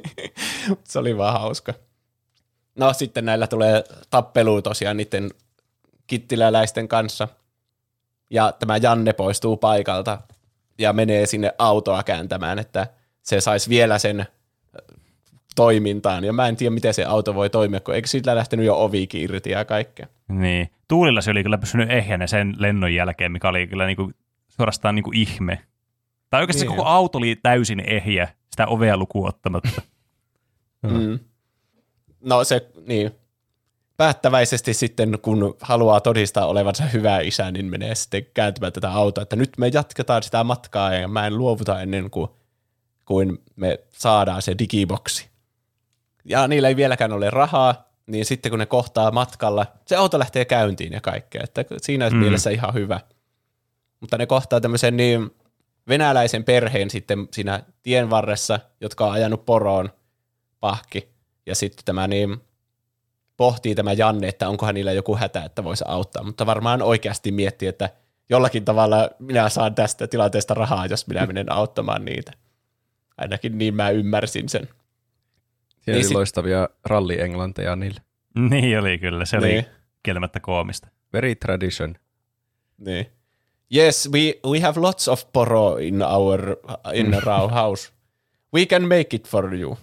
[0.84, 1.74] se oli vaan hauska.
[2.78, 5.30] No sitten näillä tulee tappelu tosiaan niiden
[6.06, 7.28] kittiläläisten kanssa.
[8.32, 10.18] Ja tämä Janne poistuu paikalta
[10.78, 12.86] ja menee sinne autoa kääntämään, että
[13.22, 14.26] se saisi vielä sen äh,
[15.56, 16.24] toimintaan.
[16.24, 19.22] Ja mä en tiedä, miten se auto voi toimia, kun eikö siitä lähtenyt jo ovikin
[19.22, 20.06] irti ja kaikkea.
[20.28, 20.70] Niin.
[20.88, 24.12] Tuulilla se oli kyllä pysynyt ehjänä sen lennon jälkeen, mikä oli kyllä niinku,
[24.48, 25.58] suorastaan niinku ihme.
[26.30, 26.68] Tai oikeasti Niin.
[26.70, 26.76] niin.
[26.76, 29.82] koko auto oli täysin ehjä, sitä ovea lukuun ottamatta.
[30.82, 31.18] Mm.
[32.24, 33.10] No se, niin.
[33.96, 39.36] Päättäväisesti sitten, kun haluaa todistaa olevansa hyvä isä, niin menee sitten kääntämään tätä autoa, että
[39.36, 42.28] nyt me jatketaan sitä matkaa ja mä en luovuta ennen kuin,
[43.04, 45.28] kuin me saadaan se digiboksi.
[46.24, 50.44] Ja niillä ei vieläkään ole rahaa, niin sitten kun ne kohtaa matkalla, se auto lähtee
[50.44, 52.10] käyntiin ja kaikkea, että siinä.
[52.10, 52.16] Mm.
[52.16, 53.00] mielessä ihan hyvä.
[54.00, 55.30] Mutta ne kohtaa tämmöisen niin
[55.88, 59.90] venäläisen perheen sitten siinä tien varressa, jotka on ajanut poroon
[60.60, 61.08] pahki.
[61.46, 62.40] Ja sitten tämä niin
[63.42, 66.22] pohtii tämä Janne, että onkohan niillä joku hätä, että voisi auttaa.
[66.24, 67.90] Mutta varmaan oikeasti miettii, että
[68.28, 72.32] jollakin tavalla minä saan tästä tilanteesta rahaa, jos minä menen auttamaan niitä.
[73.16, 74.62] Ainakin niin mä ymmärsin sen.
[74.62, 74.76] Siellä
[75.86, 78.00] Niin oli sit- loistavia rallienglanteja niille.
[78.50, 79.66] niin oli kyllä, se oli Niin.
[80.02, 80.88] kieltämättä koomista.
[81.12, 81.94] Very tradition.
[82.78, 83.06] Niin.
[83.76, 86.40] yes, we, we have lots of poro in our,
[86.94, 87.92] in our house.
[88.54, 89.78] We can make it for you.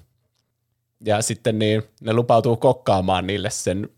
[1.06, 3.90] Ja sitten niin, ne lupautuu kokkaamaan niille sen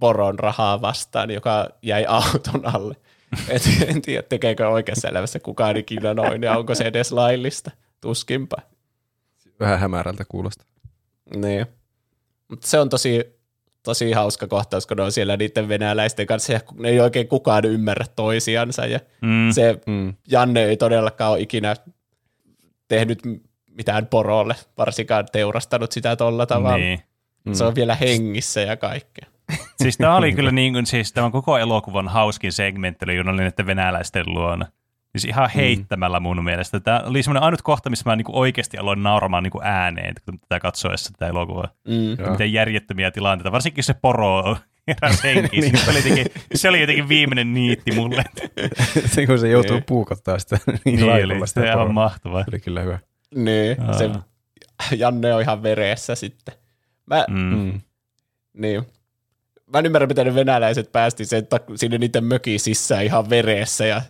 [0.00, 2.96] poron rahaa vastaan, joka jäi auton alle.
[3.48, 7.70] Et, en tiedä, tekeekö oikeassa elämässä kukaan ikinä noin, ja onko se edes laillista.
[8.00, 8.56] Tuskinpa.
[9.60, 10.66] Vähän hämärältä kuulostaa.
[11.34, 11.66] Niin.
[12.48, 13.38] Mutta se on tosi,
[13.82, 17.64] tosi hauska kohtaus, kun ne on siellä niiden venäläisten kanssa, ja ne ei oikein kukaan
[17.64, 19.50] ymmärrä toisiansa, ja Mm.
[19.52, 20.14] se Mm.
[20.30, 21.76] Janne ei todellakaan ole ikinä
[22.88, 23.18] tehnyt
[23.78, 26.76] mitään porolle, varsinkaan teurastanut sitä tolla tavalla.
[26.76, 27.02] Niin.
[27.52, 29.28] Se on vielä hengissä ja kaikkea.
[29.82, 33.66] Siis tämä oli kyllä niin kuin, siis tämän koko elokuvan hauskin segmentti oli juuri näiden
[33.66, 34.66] venäläisten luona.
[35.16, 36.80] Siis ihan heittämällä mun mielestä.
[36.80, 40.14] Tämä oli semmoinen ainut kohta, missä mä niin kuin oikeasti aloin nauramaan niin kuin ääneen,
[40.24, 41.68] kun tätä katsoessa tätä elokuvaa.
[41.88, 42.16] Mm.
[42.18, 42.30] Joo.
[42.30, 44.56] Miten järjettömiä tilanteita, varsinkin se poro
[44.88, 45.78] heräsi henkiin.
[45.78, 48.24] se, oli jotenkin, se oli jotenkin viimeinen niitti mulle.
[49.14, 49.84] se, kun se joutuu Niin.
[49.84, 50.96] puukottaa sitä niin,
[51.28, 52.44] niin sitä se on mahtavaa.
[52.44, 52.98] Se oli kyllä hyvä.
[53.34, 53.92] Niin, Aa.
[53.98, 54.10] se
[54.96, 56.54] Janne on ihan veressä sitten.
[57.06, 57.36] Mä, mm.
[57.36, 57.80] Mm.
[58.52, 58.86] Niin.
[59.66, 63.86] Mä en ymmärrä, miten ne venäläiset päästi sen tak- sinne niiden mökin sisään ihan veressä
[63.86, 64.02] ja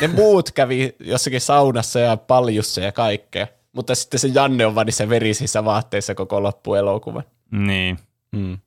[0.00, 3.46] ne muut kävi jossakin saunassa ja paljussa ja kaikkea.
[3.72, 7.24] Mutta sitten se Janne on vaan niissä verisissä vaatteissa koko loppuelokuvan.
[7.50, 7.98] Niin.
[8.32, 8.58] Mm.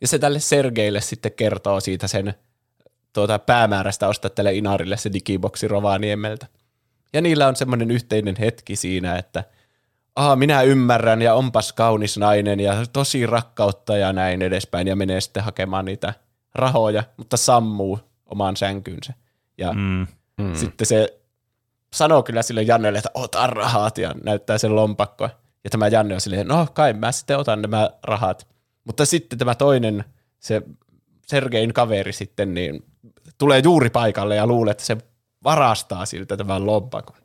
[0.00, 2.34] Ja se tälle Sergeille sitten kertoo siitä sen
[3.12, 6.46] tuota, päämäärästä ostaa tälle Inarille se digiboksi Rovaniemeltä.
[7.12, 9.44] Ja niillä on semmoinen yhteinen hetki siinä, että
[10.16, 15.20] Aha, minä ymmärrän ja onpas kaunis nainen ja tosi rakkautta ja näin edespäin ja menee
[15.20, 16.14] sitten hakemaan niitä
[16.54, 19.12] rahoja, mutta sammuu omaan sänkynsä.
[19.58, 20.06] Ja Mm.
[20.38, 20.54] mm.
[20.54, 21.18] sitten se
[21.94, 25.30] sanoo kyllä sille Jannelle, että ota rahat ja näyttää sen lompakkoa.
[25.64, 28.46] Ja tämä Janne on silleen, no kai mä sitten otan nämä rahat.
[28.84, 30.04] Mutta sitten tämä toinen,
[30.38, 30.62] se
[31.26, 32.84] Sergein kaveri sitten, niin
[33.38, 34.96] tulee juuri paikalle ja luulee, että se
[35.44, 37.16] varastaa siltä tämän lompakon.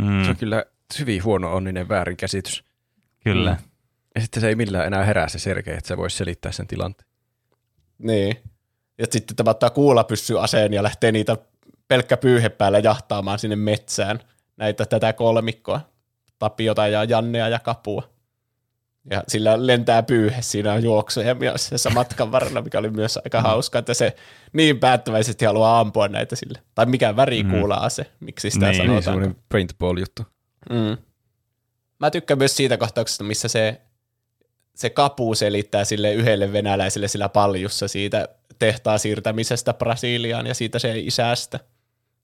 [0.00, 0.24] Mm.
[0.24, 0.64] Se on kyllä
[0.98, 2.64] hyvin huono onninen väärinkäsitys.
[3.24, 3.52] Kyllä.
[3.52, 3.70] Mm.
[4.14, 7.08] Ja sitten se ei millään enää herää se Sergei, että se voisi selittää sen tilanteen.
[7.98, 8.36] Niin.
[8.98, 11.36] Ja sitten tämä ottaa kuulapyssyaseen ja lähtee niitä
[11.88, 14.20] pelkkä pyyhe päällä jahtaamaan sinne metsään
[14.56, 15.80] näitä tätä kolmikkoa.
[16.38, 18.10] Tapiota ja Jannea ja Kapua.
[19.10, 23.78] Ja sillä lentää pyyhe siinä juoksuja myös tässä matkan varrella, mikä oli myös aika hauska,
[23.78, 24.16] että se
[24.52, 26.58] niin päättäväisesti haluaa ampua näitä sille.
[26.74, 29.22] Tai mikä värikuula ase, miksi sitä Niin, niin, Niin, sanotaan.
[29.24, 30.22] semmoinen paintball-juttu.
[30.70, 30.96] Mm.
[32.00, 33.80] Mä tykkään myös siitä kohtauksesta, missä se,
[34.74, 38.28] se kapu selittää sille yhdelle venäläiselle sillä paljussa siitä
[38.58, 41.60] tehtaan siirtämisestä Brasiliaan ja siitä se isästä.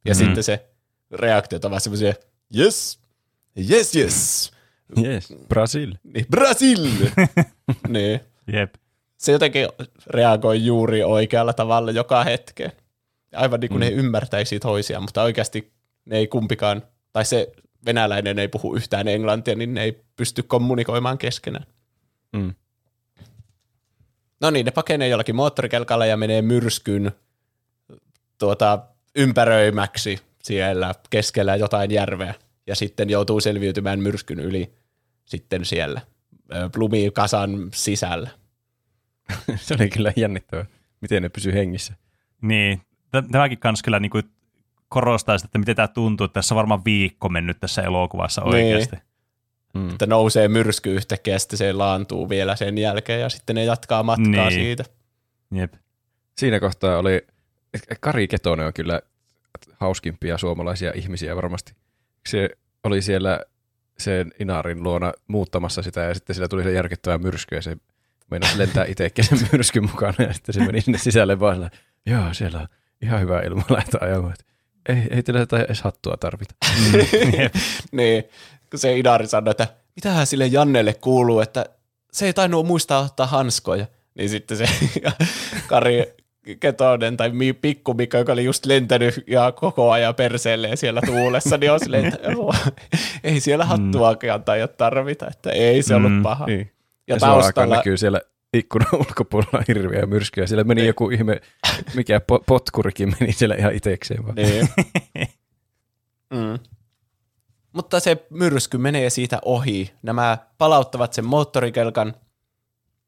[0.04, 0.18] Ja Mhm.
[0.24, 0.66] sitten se
[1.10, 2.14] reaktiot ovat semmoisia,
[2.58, 2.98] yes,
[3.70, 4.52] yes, yes,
[5.04, 5.94] Yes, Brasil.
[6.14, 6.90] niin, Brasil!
[7.88, 8.20] niin.
[8.52, 8.74] Jep.
[9.16, 9.68] Se jotenkin
[10.06, 12.72] reagoi juuri oikealla tavalla joka hetkeen.
[13.34, 13.84] Aivan niin kuin mm.
[13.84, 15.72] ne ymmärtäisi toisiaan, mutta oikeasti
[16.04, 16.82] ne ei kumpikaan,
[17.12, 17.52] tai se
[17.86, 21.66] venäläinen ei puhu yhtään englantia, niin ne ei pysty kommunikoimaan keskenään.
[22.32, 22.54] Mm.
[24.40, 27.12] No niin, ne pakenee jollakin moottorikelkalla ja menee myrskyn
[28.38, 28.78] tuota,
[29.16, 32.34] ympäröimäksi siellä keskellä jotain järveä.
[32.66, 34.72] Ja sitten joutuu selviytymään myrskyn yli
[35.24, 36.00] sitten siellä
[36.54, 38.30] ö, Blumikasan sisällä.
[39.56, 40.66] se oli kyllä jännittävää,
[41.00, 41.94] miten ne pysyy hengissä.
[42.42, 42.82] Niin.
[43.10, 44.20] Tä- Tämäkin kans kyllä niinku
[44.88, 48.54] korostaa sitä, että miten tämä tuntuu, että tässä on varmaan viikko mennyt tässä elokuvassa Niin.
[48.54, 48.96] oikeasti.
[49.74, 49.90] Mm.
[49.90, 54.02] Että nousee myrsky yhtäkkiä ja sitten se laantuu vielä sen jälkeen ja sitten ne jatkaa
[54.02, 54.52] matkaa Niin.
[54.52, 54.84] siitä.
[55.54, 55.74] Jep.
[56.38, 57.26] Siinä kohtaa oli,
[58.00, 59.00] Kari Ketonen on kyllä
[59.80, 61.72] hauskimpia suomalaisia ihmisiä varmasti.
[62.26, 62.50] Se
[62.84, 63.40] oli siellä
[63.98, 67.76] sen Inarin luona muuttamassa sitä ja sitten sillä tuli se järkyttävä myrsky ja se
[68.30, 71.70] meinasi lentää itsekin sen myrskyn mukana ja sitten se meni sinne sisälle vaan sillä,
[72.06, 72.68] joo siellä on
[73.02, 74.34] ihan hyvä ilma laittaa ajamaan.
[74.88, 76.54] Ei, ei teillä tätä edes hattua tarvita.
[77.92, 78.24] niin,
[78.70, 81.66] kun se Idari sanoi, että mitähän sille Jannelle kuuluu, että
[82.12, 83.86] se ei tainnut muistaa ottaa hanskoja.
[84.14, 84.68] Niin sitten se
[85.68, 86.14] Kari
[86.60, 91.72] Ketonen tai Pikku Mikko, joka oli just lentänyt ja koko ajan perseelleen siellä tuulessa, niin
[91.72, 92.54] on silleen, että joo,
[93.24, 96.46] ei siellä hattuakaan tai tarvita, että ei se ollut Mm, paha.
[96.46, 96.70] Niin.
[97.08, 98.20] Ja, Ja, taustalla näkyy siellä
[98.54, 100.46] ikkunan ulkopuolella hirveä myrskyjä.
[100.46, 101.40] Siellä meni joku ihme,
[101.94, 104.34] mikä po- potkurikin meni siellä ihan itekseen vaan.
[104.34, 104.68] Niin.
[106.34, 106.58] mm.
[107.72, 109.92] Mutta se myrsky menee siitä ohi.
[110.02, 112.14] Nämä palauttavat sen moottorikelkan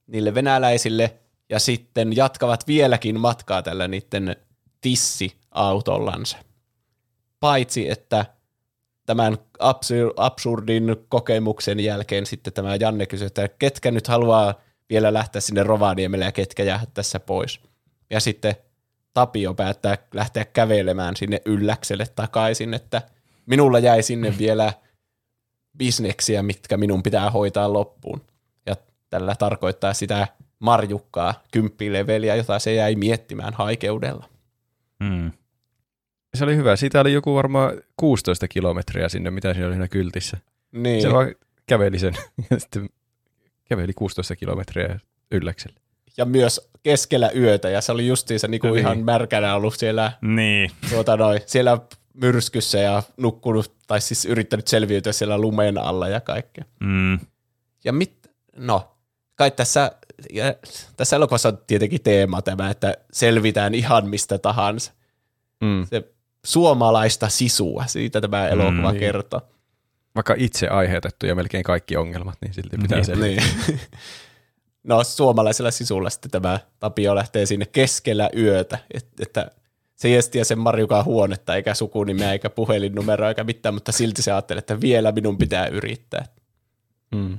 [0.07, 1.15] niille venäläisille
[1.49, 4.37] ja sitten jatkavat vieläkin matkaa tällä niiden
[4.81, 6.39] tissiautollansa.
[7.41, 8.27] Paitsi, että
[9.07, 14.55] tämän absur- absurdin kokemuksen jälkeen sitten tämä Janne kysyy, että ketkä nyt haluaa
[14.91, 17.61] vielä lähteä sinne Rovaniemelle ja ketkä jää tässä pois.
[18.11, 18.57] Ja sitten
[19.15, 23.03] Tapio päättää lähteä kävelemään sinne ylläkselle takaisin, että
[23.47, 24.73] minulla jäi sinne vielä
[25.79, 28.21] bisneksiä, mitkä minun pitää hoitaa loppuun.
[28.67, 28.77] Ja
[29.11, 30.29] tällä tarkoittaa sitä
[30.59, 34.29] marjukkaa, kymppileveliä, jota se jäi miettimään haikeudella.
[35.01, 35.33] Mm.
[36.35, 36.77] Se oli hyvä.
[36.77, 40.37] Siitä oli joku varmaan 16 kilometriä sinne, mitä siinä oli siinä kyltissä.
[40.73, 41.03] Niin.
[41.03, 41.35] Se vaan
[41.67, 42.15] käveli sen
[42.51, 42.89] ja sitten
[43.65, 44.99] käveli 16 kilometriä
[45.33, 45.81] ylläkselle.
[46.17, 48.79] Ja myös keskellä yötä, ja se oli justiinsa niinku Niin.
[48.79, 50.71] ihan märkänä ollut siellä, Niin.
[50.91, 51.79] tuota noi, siellä
[52.15, 56.65] myrskyssä ja nukkunut, tai siis yrittänyt selviytyä siellä lumen alla ja kaikkea.
[56.81, 57.19] Mm.
[57.85, 58.97] Ja mit, no,
[59.35, 59.93] kai tässä,
[60.33, 60.55] ja
[60.97, 64.93] tässä elokuvassa on tietenkin teema tämä, että selvitään ihan mistä tahansa.
[65.61, 65.87] Mm.
[65.91, 66.13] Se
[66.47, 69.01] suomalaista sisua, siitä tämä elokuva niin.
[69.01, 69.41] kertoo.
[70.15, 73.05] Vaikka itse aiheutettu ja melkein kaikki ongelmat, niin silti pitää Niin.
[73.05, 73.47] selvittää.
[73.69, 73.81] Niin.
[74.85, 79.51] No suomalaisella sisulla sitten tämä Tapio lähtee sinne keskellä yötä, et- että
[79.97, 84.59] se tiedä sen Marjukan huonetta, eikä sukunimeä, eikä puhelinnumeroa, eikä mitään, mutta silti se ajattelee,
[84.59, 86.25] että vielä minun pitää yrittää.
[87.15, 87.39] Mm.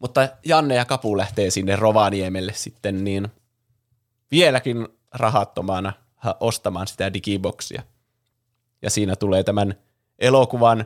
[0.00, 3.28] Mutta Janne ja Kapu lähtee sinne Rovaniemelle sitten niin
[4.30, 7.82] vieläkin rahattomana ha- ostamaan sitä digiboksia.
[8.82, 9.74] Ja siinä tulee tämän
[10.18, 10.84] elokuvan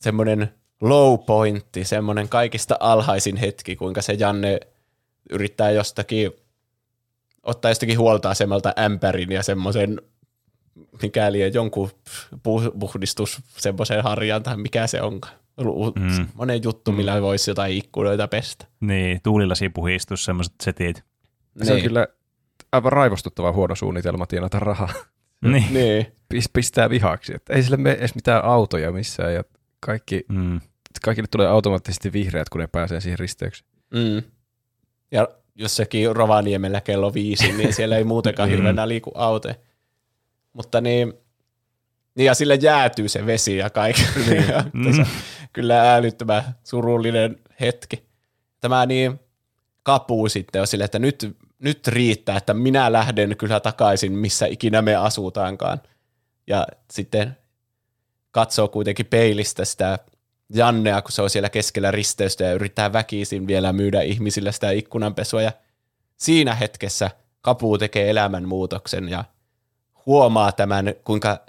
[0.00, 4.60] semmoinen low pointti, semmoinen kaikista alhaisin hetki, kuinka se Janne
[5.30, 6.32] yrittää jostakin
[7.42, 10.02] ottaa jostakin huoltoasemalta ämpärin ja semmoisen
[11.02, 11.90] mikäli jonkun
[12.34, 15.34] pu- puhdistus semmoisen harjan tai mikä se onkaan.
[15.58, 16.26] Mm.
[16.34, 18.66] Monen juttu, millä voisi jotain ikkunoita pestä.
[18.80, 21.02] Niin, tuulilasipuhistus, semmoiset setit.
[21.62, 22.06] Se on kyllä
[22.72, 24.92] aivan raivostuttava huono suunnitelma tienata rahaa.
[25.40, 25.64] Niin.
[25.74, 26.06] Niin.
[26.34, 27.34] Pis- Pistää vihaksi.
[27.34, 29.44] Että ei sille mene edes mitään autoja missään ja
[29.80, 30.60] kaikki, Mm.
[31.04, 33.70] kaikille tulee automaattisesti vihreät, kun ne pääsee siihen risteykseen.
[33.94, 34.22] Mm.
[35.10, 38.50] Ja jossakin Rovaniemellä kello viisi, niin siellä ei muutenkaan Mm.
[38.50, 39.54] hirveänä liiku autoja.
[40.52, 41.12] Mutta niin,
[42.14, 44.02] niin ja sille jäätyy se vesi ja kaikki.
[44.30, 44.44] Niin.
[44.72, 45.04] Mm.
[45.52, 48.04] Kyllä älyttömän surullinen hetki.
[48.60, 49.20] Tämä niin
[49.82, 54.82] kapuu sitten on sille, että nyt, nyt riittää, että minä lähden kyllä takaisin, missä ikinä
[54.82, 55.80] me asutaankaan.
[56.46, 57.36] Ja sitten
[58.30, 59.98] katsoo kuitenkin peilistä sitä
[60.54, 65.42] Jannea, kun se on siellä keskellä risteystä ja yrittää väkisin vielä myydä ihmisille sitä ikkunanpesua.
[65.42, 65.52] Ja
[66.16, 67.10] siinä hetkessä
[67.40, 69.24] Kapu tekee elämänmuutoksen ja
[70.06, 71.40] huomaa tämän, kuinka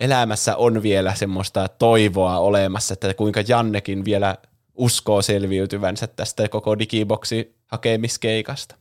[0.00, 4.36] elämässä on vielä semmoista toivoa olemassa, että kuinka Jannekin vielä
[4.74, 8.74] uskoo selviytyvänsä tästä koko digiboksi hakemiskeikasta.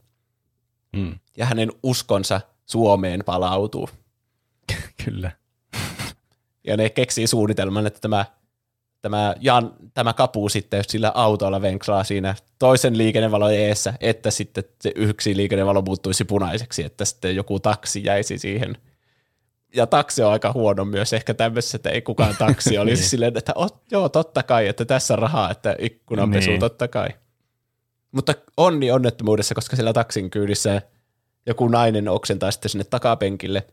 [0.95, 1.19] Mm.
[1.37, 3.89] Ja hänen uskonsa Suomeen palautuu.
[5.05, 5.31] Kyllä.
[6.63, 8.25] Ja ne keksii suunnitelman, että tämä,
[9.01, 14.91] tämä, Jan, tämä kapu sitten sillä autolla venklaa siinä toisen liikennevalon eessä, että sitten se
[14.95, 18.77] yksi liikennevalo muuttuisi punaiseksi, että sitten joku taksi jäisi siihen.
[19.75, 23.51] Ja taksi on aika huono myös ehkä tämmöisessä, että ei kukaan taksi olisi silleen, että
[23.55, 26.59] oh, joo, totta kai, että tässä rahaa, että ikkunanpesu Niin.
[26.59, 27.09] totta kai.
[28.11, 30.81] Mutta onni onnettomuudessa, koska siellä taksin kyydissä
[31.45, 33.67] joku nainen oksentaa sitten sinne takapenkille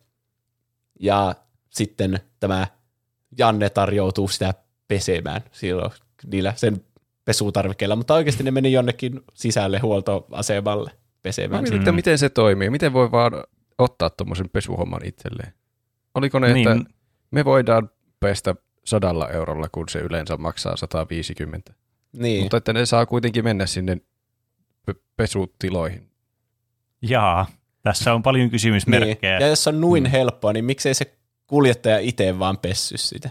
[1.01, 1.35] ja
[1.71, 2.67] sitten tämä
[3.39, 4.55] Janne tarjoutuu sitä
[4.89, 5.91] pesemään silloin
[6.27, 6.85] niillä sen
[7.25, 11.63] pesutarvikkeilla, mutta oikeasti ne meni jonnekin sisälle huoltoasemalle Mä pesemään.
[11.63, 12.71] mietin, että miten se toimii.
[12.71, 13.33] Miten voi vaan
[13.79, 15.53] ottaa tuommoisen pesuhomman itselleen?
[16.17, 16.69] Oliko ne, Niin.
[16.69, 16.91] että
[17.31, 17.91] me voidaan
[18.21, 21.73] pestä sadalla eurolla, kun se yleensä maksaa 150.
[22.13, 22.43] Niin.
[22.43, 23.97] Mutta että ne saa kuitenkin mennä sinne
[24.87, 26.11] pe- pesutiloihin.
[27.03, 27.47] Jaa,
[27.83, 29.39] tässä on paljon kysymysmerkkejä.
[29.39, 29.45] Niin.
[29.45, 30.11] Ja jos on noin mm.
[30.11, 31.15] helppoa, niin miksei se
[31.47, 33.31] kuljettaja itse vaan pessy sitä?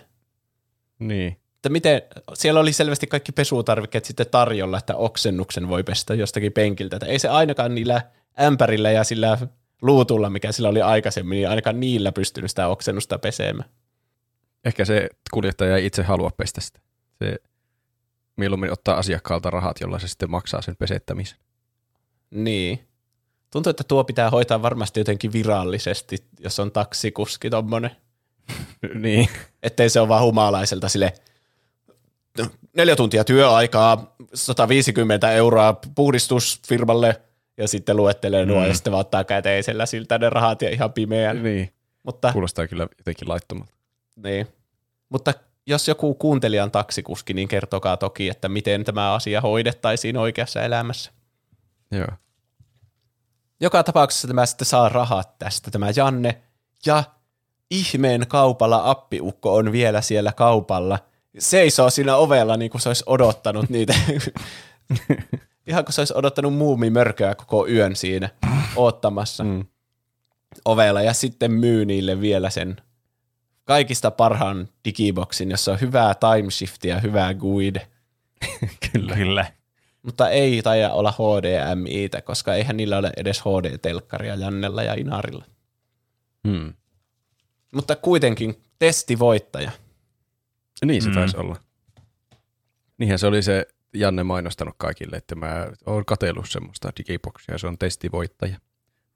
[0.99, 1.38] Niin.
[1.56, 2.02] Että miten,
[2.34, 6.95] siellä oli selvästi kaikki pesutarvikkeet sitten tarjolla, että oksennuksen voi pestä jostakin penkiltä.
[6.95, 8.02] Että ei se ainakaan niillä
[8.41, 9.38] ämpärillä ja sillä
[9.81, 13.69] luutulla, mikä sillä oli aikaisemmin, niin ainakaan niillä pystynyt sitä oksennusta pesemään.
[14.65, 16.80] Ehkä se kuljettaja ei itse halua pestä sitä.
[17.23, 17.38] Se
[18.35, 21.38] mieluummin ottaa asiakkaalta rahat, jolla se sitten maksaa sen pesettämisen.
[22.31, 22.88] Niin.
[23.52, 27.91] Tuntuu, että tuo pitää hoitaa varmasti jotenkin virallisesti, jos on taksikuski tommonen.
[29.03, 29.30] niin.
[29.64, 31.14] Ettei se ole vaan humalaiselta sille
[32.76, 37.22] neljä tuntia työaikaa, 150 euroa puhdistusfirmalle
[37.57, 38.68] ja sitten luettelee nuo Mm.
[38.68, 41.44] ja sitten vaan ottaa käteisellä siltä ne rahat ja ihan pimeän.
[41.44, 41.73] niin.
[42.03, 43.73] Mutta, Kuulostaa kyllä jotenkin laittomalta.
[44.15, 44.48] niin.
[45.10, 45.34] Mutta
[45.68, 51.11] jos joku kuuntelijan taksikuski, niin kertokaa toki, että miten tämä asia hoidettaisiin oikeassa elämässä.
[51.91, 52.07] Joo.
[53.61, 56.41] Joka tapauksessa tämä sitten saa rahat tästä, tämä Janne.
[56.86, 57.03] Ja
[57.72, 60.99] ihmeen kaupalla appiukko on vielä siellä kaupalla.
[61.40, 63.94] Seisoo siinä ovella niin kuin se olisi odottanut niitä.
[65.68, 68.30] Ihan kuin se olisi odottanut muumimörköä koko yön siinä
[68.76, 69.44] oottamassa.
[69.44, 69.66] Mm.
[70.66, 72.76] ovella ja sitten myy niille vielä sen
[73.64, 77.88] kaikista parhaan digiboksin, jossa on hyvää timeshiftia ja hyvää guide.
[78.92, 79.16] Kyllä.
[79.16, 79.46] Kyllä.
[80.04, 85.46] Mutta ei taida olla HDMItä, koska eihän niillä ole edes HD-telkkaria Jannella ja Inarilla.
[86.48, 86.74] Hmm.
[87.74, 89.72] Mutta kuitenkin testivoittaja.
[90.86, 91.16] Niin se Mm.
[91.16, 91.56] taisi olla.
[92.98, 97.68] Niinhän se oli se Janne mainostanut kaikille, että mä oon katsellut semmoista digiboxia ja se
[97.68, 98.56] on testivoittaja.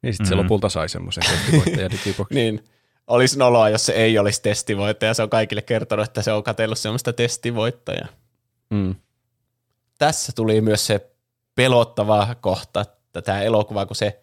[0.02, 0.42] Niin sitten se Mm.
[0.42, 2.36] lopulta sai semmoisen testivoittaja digiboksin.
[2.36, 2.64] Niin,
[3.08, 5.14] olisi noloa, jos se ei olisi testivoittaja.
[5.14, 8.08] Se on kaikille kertonut, että se on katsellut semmoista testivoittajaa.
[8.70, 8.96] Mm.
[9.98, 11.12] Tässä tuli myös se
[11.56, 14.20] pelottava kohta tätä elokuvaa, kun se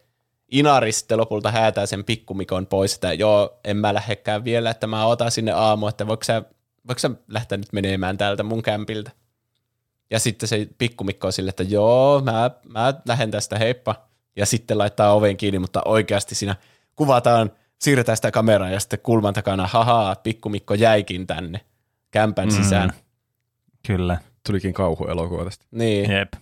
[0.51, 5.07] Inari sitten lopulta häätää sen pikkumikon pois, että joo, en mä lähdekään vielä, että mä
[5.07, 6.43] otan sinne aamu, että voiko sä,
[6.89, 9.11] voiko sä lähteä nyt menemään täältä mun kämpiltä.
[10.11, 14.07] Ja sitten se pikkumikko on sille, että joo, mä, mä lähden tästä, heippa.
[14.37, 16.57] Ja sitten laittaa oven kiinni, mutta oikeasti siinä
[16.97, 17.51] kuvataan,
[17.81, 21.61] siirretään sitä kameraa ja sitten kulman takana, haha, pikkumikko jäikin tänne
[22.11, 22.55] kämpän Mm.
[22.55, 22.93] sisään.
[23.87, 24.19] Kyllä.
[24.47, 25.65] Tulikin kauhuelokuva tästä.
[25.71, 26.33] Niin, Jep.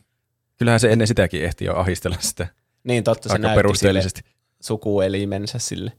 [0.58, 2.46] Kyllähän se ennen sitäkin ehti jo ahistella sitä
[2.84, 4.20] niin totta, se aika perusteellisesti.
[4.60, 5.92] sukuelimensä sille.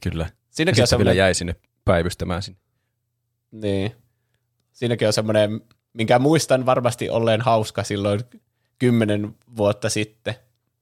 [0.00, 0.24] Kyllä.
[0.24, 2.60] Ja Siinäkin on sitten vielä semmoinen, jäi sinne päivystämään sinne.
[3.50, 3.92] niin,
[4.72, 5.60] siinäkin on semmoinen,
[5.98, 8.20] minkä muistan varmasti olleen hauska silloin
[8.78, 10.34] kymmenen vuotta sitten.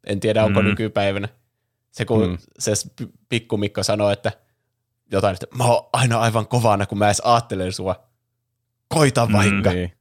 [0.07, 0.69] En tiedä, onko Mm.
[0.69, 1.29] nykypäivänä.
[1.91, 2.31] Se kun Mm.
[2.31, 2.39] mm.
[2.59, 2.73] se
[3.29, 4.33] pikkumikko sanoi, että
[5.13, 8.09] jotain, että mä oon aina aivan kovana, kun mä edes ajattelen sua.
[8.89, 9.33] Koita Mm.
[9.33, 9.73] vaikka.
[9.73, 9.93] Niin.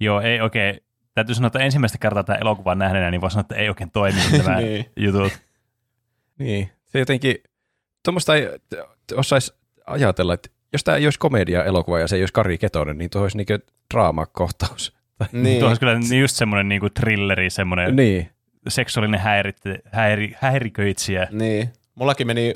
[0.00, 0.80] Joo, ei oikein.
[1.14, 4.26] Täytyy sanoa, että ensimmäistä kertaa tämä elokuvan nähneenä, niin voi sanoa, että ei oikein toiminut
[4.44, 4.86] tämä Niin.
[4.96, 5.32] jutut.
[6.38, 6.70] Niin.
[6.84, 7.36] Se jotenkin,
[8.04, 8.48] tuommoista ei
[9.14, 9.54] osaisi
[9.86, 13.22] ajatella, että jos tämä ei olisi komedia-elokuva ja se ei olisi Kari Ketonen, niin tuo
[13.22, 13.52] olisi niinku
[13.94, 14.96] draamakohtaus.
[15.32, 15.58] Niin.
[15.58, 18.18] Tuo olisi kyllä niin just semmoinen niin thrilleri, semmoinen niin.
[18.18, 18.30] Niin.
[18.68, 19.58] seksuaalinen häirit,
[19.92, 21.28] häiri, häiriköitsijä.
[21.30, 21.72] Niin.
[21.94, 22.54] Mullakin meni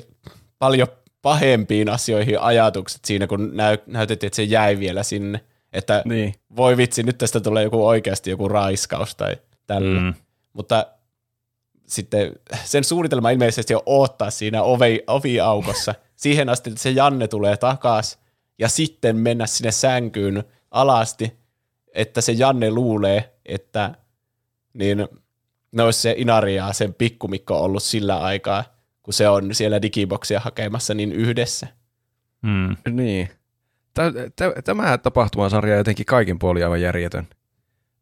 [0.59, 0.87] paljon
[1.21, 5.41] pahempiin asioihin ajatukset siinä, kun näy, näytettiin, että se jäi vielä sinne.
[5.73, 6.33] Että Niin.
[6.55, 9.37] voi vitsi, nyt tästä tulee joku oikeasti joku raiskaus tai
[9.67, 9.99] tällä.
[9.99, 10.05] Mm.
[10.05, 10.13] Mm.
[10.53, 10.85] Mutta
[11.87, 12.31] sitten
[12.63, 18.19] sen suunnitelma ilmeisesti on odottaa siinä ovi, oviaukossa siihen asti, että se Janne tulee takas
[18.59, 21.33] ja sitten mennä sinne sänkyyn alasti,
[21.93, 23.95] että se Janne luulee, että
[24.73, 25.07] niin
[25.71, 28.63] ne olisi se Inari ja sen pikkumikko ollut sillä aikaa,
[29.03, 31.67] kun se on siellä digiboksia hakemassa niin yhdessä.
[32.41, 32.75] Mm.
[32.95, 33.29] Niin.
[33.93, 37.27] Tä- tä- Tämä tapahtumasarja on jotenkin kaikin puolin aivan järjetön.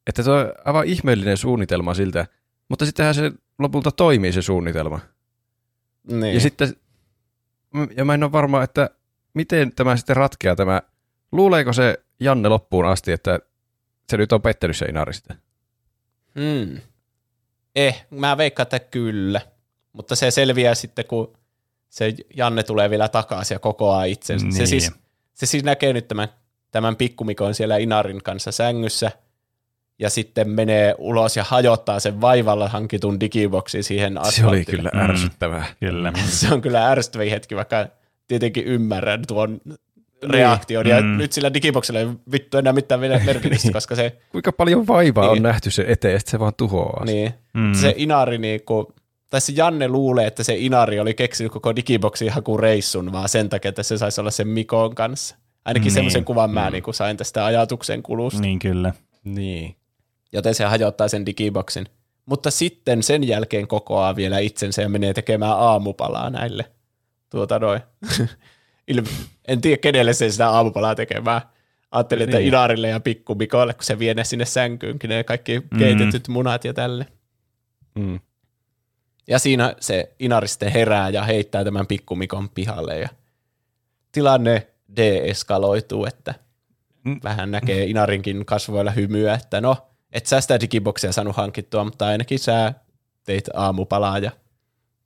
[0.08, 2.28] Että se on aivan ihmeellinen suunnitelma siltä,
[2.70, 5.00] mutta sittenhän se lopulta toimii se suunnitelma.
[6.12, 6.34] Niin.
[6.34, 6.74] Ja sitten,
[7.96, 8.90] ja mä en ole varma, että
[9.34, 10.82] miten tämä sitten ratkeaa tämä,
[11.32, 13.40] luuleeko se Janne loppuun asti, että
[14.10, 15.36] se nyt on pettänyt se Inari sitä?
[16.40, 16.78] Hmm.
[17.76, 19.42] Eh, mä veikkaan, että kyllä.
[19.94, 21.34] Mutta se selviää sitten, kun
[21.90, 24.46] se Janne tulee vielä takaisin ja kokoaa itsensä.
[24.52, 24.68] Se, Niin.
[24.68, 24.92] siis,
[25.34, 26.28] se siis näkee nyt tämän,
[26.72, 29.12] tämän pikkumikon siellä Inarin kanssa sängyssä
[30.00, 34.66] ja sitten menee ulos ja hajottaa sen vaivalla hankitun digiboksin siihen Se oli asfaltille.
[34.78, 35.10] kyllä Mm.
[35.10, 35.66] ärsyttävää.
[35.80, 36.14] Kyllä.
[36.26, 37.88] Se on kyllä ärsyttävä hetki, vaikka
[38.28, 39.62] tietenkin ymmärrän tuon
[40.30, 40.88] reaktion.
[40.88, 41.18] Ja Mm.
[41.18, 45.44] nyt sillä digiboksilla ei vittu enää mitään merkitystä, koska se Kuinka paljon vaivaa on Niin.
[45.44, 47.06] nähty sen eteen, että se vaan tuhoaa.
[47.06, 47.34] Niin.
[47.54, 47.62] Mm.
[47.62, 47.74] Mm.
[47.74, 48.94] Se Inari niinku,
[49.30, 53.70] tai se Janne luulee, että se Inari oli keksinyt koko digiboksin hakureissun vaan sen takia,
[53.70, 55.36] että se saisi olla sen Mikon kanssa.
[55.66, 55.86] Ainakin Niin.
[55.86, 55.94] niin.
[55.94, 58.42] semmoisen kuvan mä niinku sain tästä ajatuksen kulusta.
[58.42, 58.94] Niin kyllä.
[59.24, 59.76] Niin.
[60.34, 61.86] Joten se hajottaa sen digiboksin.
[62.26, 66.66] Mutta sitten sen jälkeen kokoaa vielä itsensä ja menee tekemään aamupalaa näille.
[67.30, 67.82] Tuota noin.
[69.48, 71.42] En tiedä, kenelle se sitä aamupalaa tekemään.
[71.92, 72.48] Ajattelin, että Niin.
[72.48, 76.74] Inarille ja Pikku Mikolle, kun se vie ne sinne sänkyynkin, ne kaikki keitetyt munat ja
[76.74, 77.06] tälle.
[77.96, 78.20] Mm.
[79.28, 83.10] Ja siinä se Inari sitten herää ja heittää tämän pikkumikon pihalle ja
[84.12, 86.34] tilanne deeskaloituu, että
[87.04, 87.20] Mm.
[87.24, 89.78] vähän näkee Inarinkin kasvoilla hymyä, että no,
[90.12, 92.74] et sä sitä digiboksia saanut hankittua, mutta ainakin sä
[93.24, 94.32] teit aamupalaa ja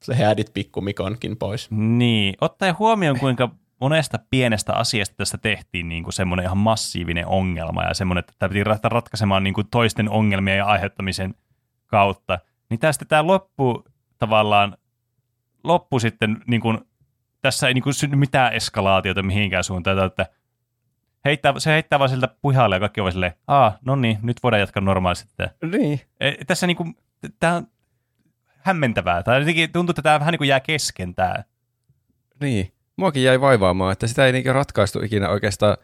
[0.03, 1.71] sä häädit pikkumikonkin pois.
[1.71, 3.49] Niin, ottaen huomioon, kuinka
[3.83, 8.49] monesta pienestä asiasta tästä tehtiin niin kuin semmoinen ihan massiivinen ongelma ja semmoinen, että tämä
[8.49, 11.35] piti lähteä ratkaisemaan niin kuin toisten ongelmien ja aiheuttamisen
[11.87, 12.39] kautta,
[12.69, 13.83] niin tästä tämä loppu
[14.19, 14.77] tavallaan,
[15.63, 16.77] loppu sitten, niin kuin,
[17.41, 20.25] tässä ei niin kuin synny mitään eskalaatiota mihinkään suuntaan, että
[21.25, 24.59] heittää, se heittää vaan siltä pihalle ja kaikki on silleen, aa, no niin, nyt voidaan
[24.59, 25.33] jatkaa normaalisti.
[25.37, 26.01] tätä." Niin.
[26.19, 26.97] E, Tässä niin kuin,
[27.39, 27.67] tämä on
[28.57, 31.35] hämmentävää, tai jotenkin tuntuu, että tämä vähän niin kuin jää kesken tämä.
[32.41, 32.72] Niin.
[32.95, 35.77] Muakin jäi vaivaamaan, että sitä ei niinkö ratkaistu ikinä oikeastaan.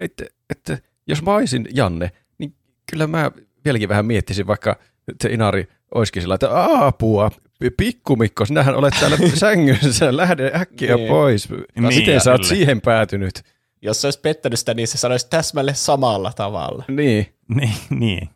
[0.00, 2.54] Että, että jos mä olisin Janne, niin
[2.90, 3.30] kyllä mä
[3.64, 4.76] vieläkin vähän miettisin, vaikka
[5.22, 6.48] se Inari olisikin sillä, että
[6.86, 7.30] apua,
[7.76, 11.08] Pikkumikko, sinähän olet täällä sängyssä, lähde äkkiä Niin.
[11.08, 11.48] pois.
[11.50, 12.48] Niin, Miten sä oot kyllä.
[12.48, 13.42] siihen päätynyt?
[13.82, 16.84] Jos se olisi pettänyt sitä, niin se sanoisi täsmälleen samalla tavalla.
[16.88, 18.28] Niin, Niin, niin.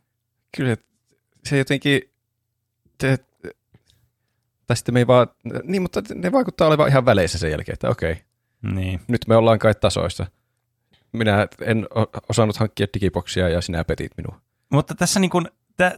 [0.56, 0.76] kyllä
[1.44, 2.02] se jotenkin,
[2.98, 3.18] te,
[4.68, 5.26] tai sitten me ei vaan,
[5.64, 8.22] niin mutta ne vaikuttaa olevan ihan väleissä sen jälkeen, että okei,
[8.62, 9.00] niin.
[9.08, 10.26] nyt me ollaan kai tasoissa.
[11.12, 11.86] Minä en
[12.28, 14.40] osannut hankkia digiboksia ja sinä petit minua.
[14.72, 15.48] Mutta tässä niin kuin,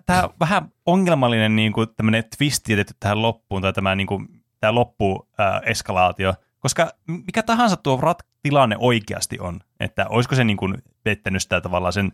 [0.06, 4.28] tämä on vähän ongelmallinen niin kuin, tämmöinen twist jätetty tähän loppuun, tai tämä, niin kuin,
[4.60, 5.28] tämä loppu
[5.64, 11.42] eskalaatio, koska mikä tahansa tuo rat- tilanne oikeasti on, että olisiko se niin kuin, pettänyt
[11.42, 12.12] sitä tavallaan sen,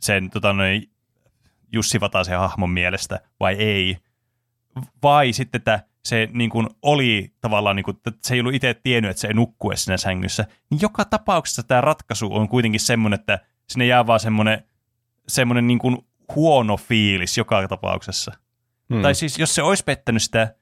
[0.00, 0.90] sen tota, noin,
[1.72, 3.96] Jussi Vatasen hahmon mielestä vai ei,
[5.02, 8.74] vai sitten, että se niin kuin, oli tavallaan, niin kuin, että se ei ollut itse
[8.74, 12.80] tiennyt, että se ei nukkuu edes siinä sängyssä, niin joka tapauksessa tämä ratkaisu on kuitenkin
[12.80, 13.38] semmoinen, että
[13.68, 14.64] sinne jää vaan semmoinen,
[15.28, 15.98] semmoinen niin kuin
[16.34, 18.32] huono fiilis joka tapauksessa.
[18.88, 18.96] Hmm.
[18.96, 19.02] Mm.
[19.02, 20.54] Tai siis jos se olisi pettänyt sitä,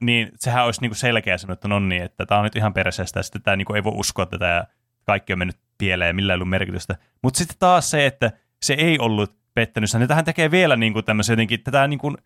[0.00, 2.74] niin sehän olisi niin kuin selkeä sanoa, että no niin, että tämä on nyt ihan
[2.74, 4.64] perseestä ja sitten tämä niin kuin ei voi uskoa tätä ja
[5.04, 6.96] kaikki on mennyt pieleen ja millään ei ollut merkitystä.
[7.22, 10.92] Mutta sitten taas se, että se ei ollut pettänyt sitä, niin tähän tekee vielä niin
[10.92, 12.16] kuin tämmöisen jotenkin, tätä niin kuin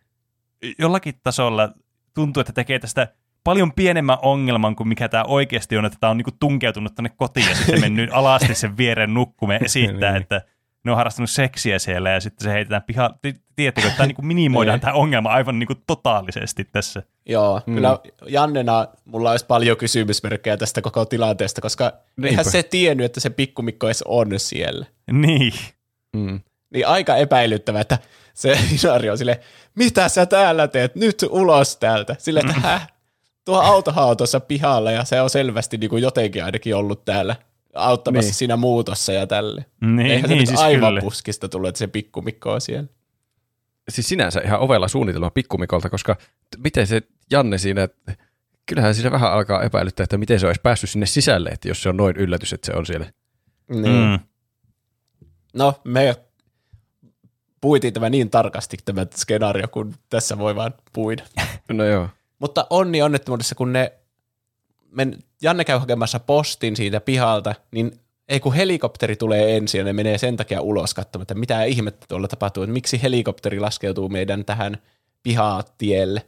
[0.79, 1.73] jollakin tasolla
[2.15, 3.07] tuntuu, että tekee tästä
[3.43, 7.49] paljon pienemmän ongelman kuin mikä tämä oikeasti on, että tämä on niinku tunkeutunut tänne kotiin
[7.49, 10.21] ja sitten mennyt alasti sen viereen nukkumaan ja esittää, Niin.
[10.21, 10.41] että
[10.83, 13.09] ne on harrastanut seksiä siellä ja sitten se heitetään piha.
[13.21, 14.81] Ti- Tiedättekö, että tämä niinku minimoidaan Niin.
[14.81, 17.03] tämä ongelma aivan niinku totaalisesti tässä.
[17.25, 17.71] Joo, Mm.
[17.71, 17.75] mm.
[17.75, 21.83] kyllä Jannena mulla olisi paljon kysymysmerkkejä tästä koko tilanteesta, koska
[22.17, 22.27] Niinpä.
[22.27, 24.85] eihän se tiennyt, että se pikkumikko edes on siellä.
[25.11, 25.53] Niin.
[26.17, 26.39] Hmm.
[26.75, 27.97] Niin aika epäilyttävää, että
[28.33, 29.39] se Inari on sille,
[29.75, 32.15] mitä sä täällä teet, nyt ulos täältä.
[32.19, 32.87] Sille, että häh,
[33.45, 37.35] tuo autohan on tuossa pihalla ja se on selvästi niin kuin jotenkin ainakin ollut täällä
[37.75, 38.33] auttamassa Niin.
[38.33, 39.65] siinä muutossa ja tälle.
[39.81, 41.01] Niin, Eihän se niin nyt siis aivan kyllä.
[41.01, 42.87] puskista tullut, että se pikkumikko on siellä.
[43.89, 47.87] Siis sinänsä ihan ovella suunnitelma pikkumikolta, koska t- miten se Janne siinä,
[48.65, 51.89] kyllähän siinä vähän alkaa epäilyttää, että miten se olisi päässyt sinne sisälle, että jos se
[51.89, 53.05] on noin yllätys, että se on siellä.
[53.69, 53.85] Niin.
[54.09, 54.19] Mm.
[55.53, 56.15] No, me
[57.61, 61.23] puitiin tämä niin tarkasti tämä skenaario, kun tässä voi vaan puida.
[61.73, 62.09] No joo.
[62.39, 63.93] Mutta onni onnettomuudessa, kun ne,
[64.91, 69.93] men, Janne käy hakemassa postin siitä pihalta, niin ei kun helikopteri tulee ensin ja ne
[69.93, 74.45] menee sen takia ulos katsomaan, että mitä ihmettä tuolla tapahtuu, että miksi helikopteri laskeutuu meidän
[74.45, 74.77] tähän
[75.23, 76.25] pihatielle.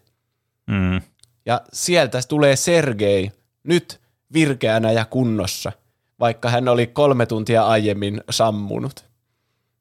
[0.68, 1.02] Mm.
[1.46, 3.32] Ja sieltä tulee Sergei
[3.64, 4.00] nyt
[4.34, 5.72] virkeänä ja kunnossa,
[6.20, 9.07] vaikka hän oli kolme tuntia aiemmin sammunut.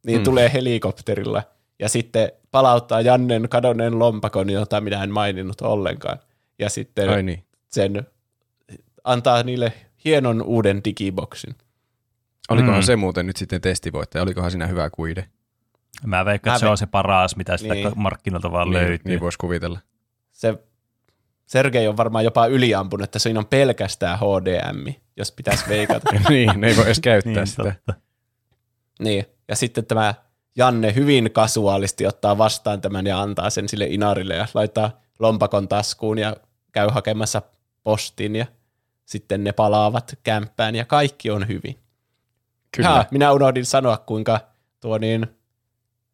[0.06, 0.24] Niin Mm.
[0.24, 1.42] tulee helikopterilla
[1.78, 6.18] ja sitten palauttaa Jannen kadonneen lompakon, jota minä en maininnut ollenkaan.
[6.58, 7.44] Ja sitten Ai niin.
[7.68, 8.06] sen
[9.04, 9.72] antaa niille
[10.04, 11.54] hienon uuden digiboksin.
[12.50, 12.82] Olikohan Mm.
[12.82, 14.22] se muuten nyt sitten testivoittaja?
[14.22, 15.28] Olikohan siinä hyvä kuide?
[16.06, 17.92] Mä veikkaan, että se on se paras, mitä sitä Niin.
[17.96, 18.98] markkinoilta vaan niin, löytyy.
[19.04, 19.78] niin voisi kuvitella.
[20.32, 20.54] Se
[21.46, 26.10] Sergei on varmaan jopa yliampunut, että siinä on pelkästään HDMI, jos pitäisi veikata.
[26.28, 27.62] niin, ne ei voi edes käyttää niin, sitä.
[27.62, 28.05] totta.
[29.00, 30.14] Niin, ja sitten tämä
[30.56, 36.18] Janne hyvin kasuaalisti ottaa vastaan tämän ja antaa sen sille Inarille ja laittaa lompakon taskuun
[36.18, 36.36] ja
[36.72, 37.42] käy hakemassa
[37.82, 38.46] postin ja
[39.04, 41.78] sitten ne palaavat kämppään ja kaikki on hyvin.
[42.76, 42.88] Kyllä.
[42.88, 44.40] Ha, minä unohdin sanoa, kuinka
[44.80, 45.26] tuo niin,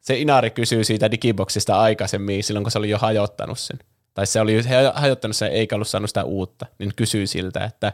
[0.00, 3.78] se Inari kysyy siitä digiboksista aikaisemmin silloin, kun se oli jo hajottanut sen.
[4.14, 7.92] Tai se oli ha- hajottanut sen eikä ollut saanut sitä uutta, niin kysyy siltä, että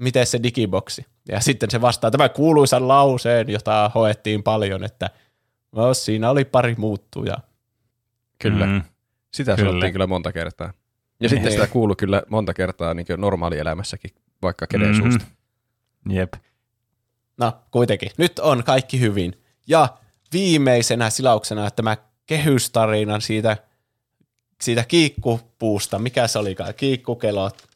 [0.00, 1.06] miten se digiboksi?
[1.28, 5.10] Ja sitten se vastaa tämän kuuluisan lauseen, jota hoettiin paljon, että
[5.72, 7.40] no, siinä oli pari muuttujaa.
[8.38, 8.66] Kyllä.
[8.66, 8.82] Mm.
[9.34, 9.68] Sitä Kyllä.
[9.68, 10.72] sanottiin kyllä monta kertaa.
[11.20, 11.60] Ja sitten Niin.
[11.60, 14.10] sitä kuuluu kyllä monta kertaa niin normaalielämässäkin,
[14.42, 15.00] vaikka kenen Mhm.
[15.02, 15.24] suusta.
[16.08, 16.32] Jep.
[17.38, 18.10] No, kuitenkin.
[18.18, 19.42] Nyt on kaikki hyvin.
[19.66, 19.88] Ja
[20.32, 21.96] viimeisenä silauksena tämä
[22.26, 23.56] kehystarina siitä,
[24.62, 27.68] siitä kiikkupuusta, mikä se olikaan, kiikkukelot,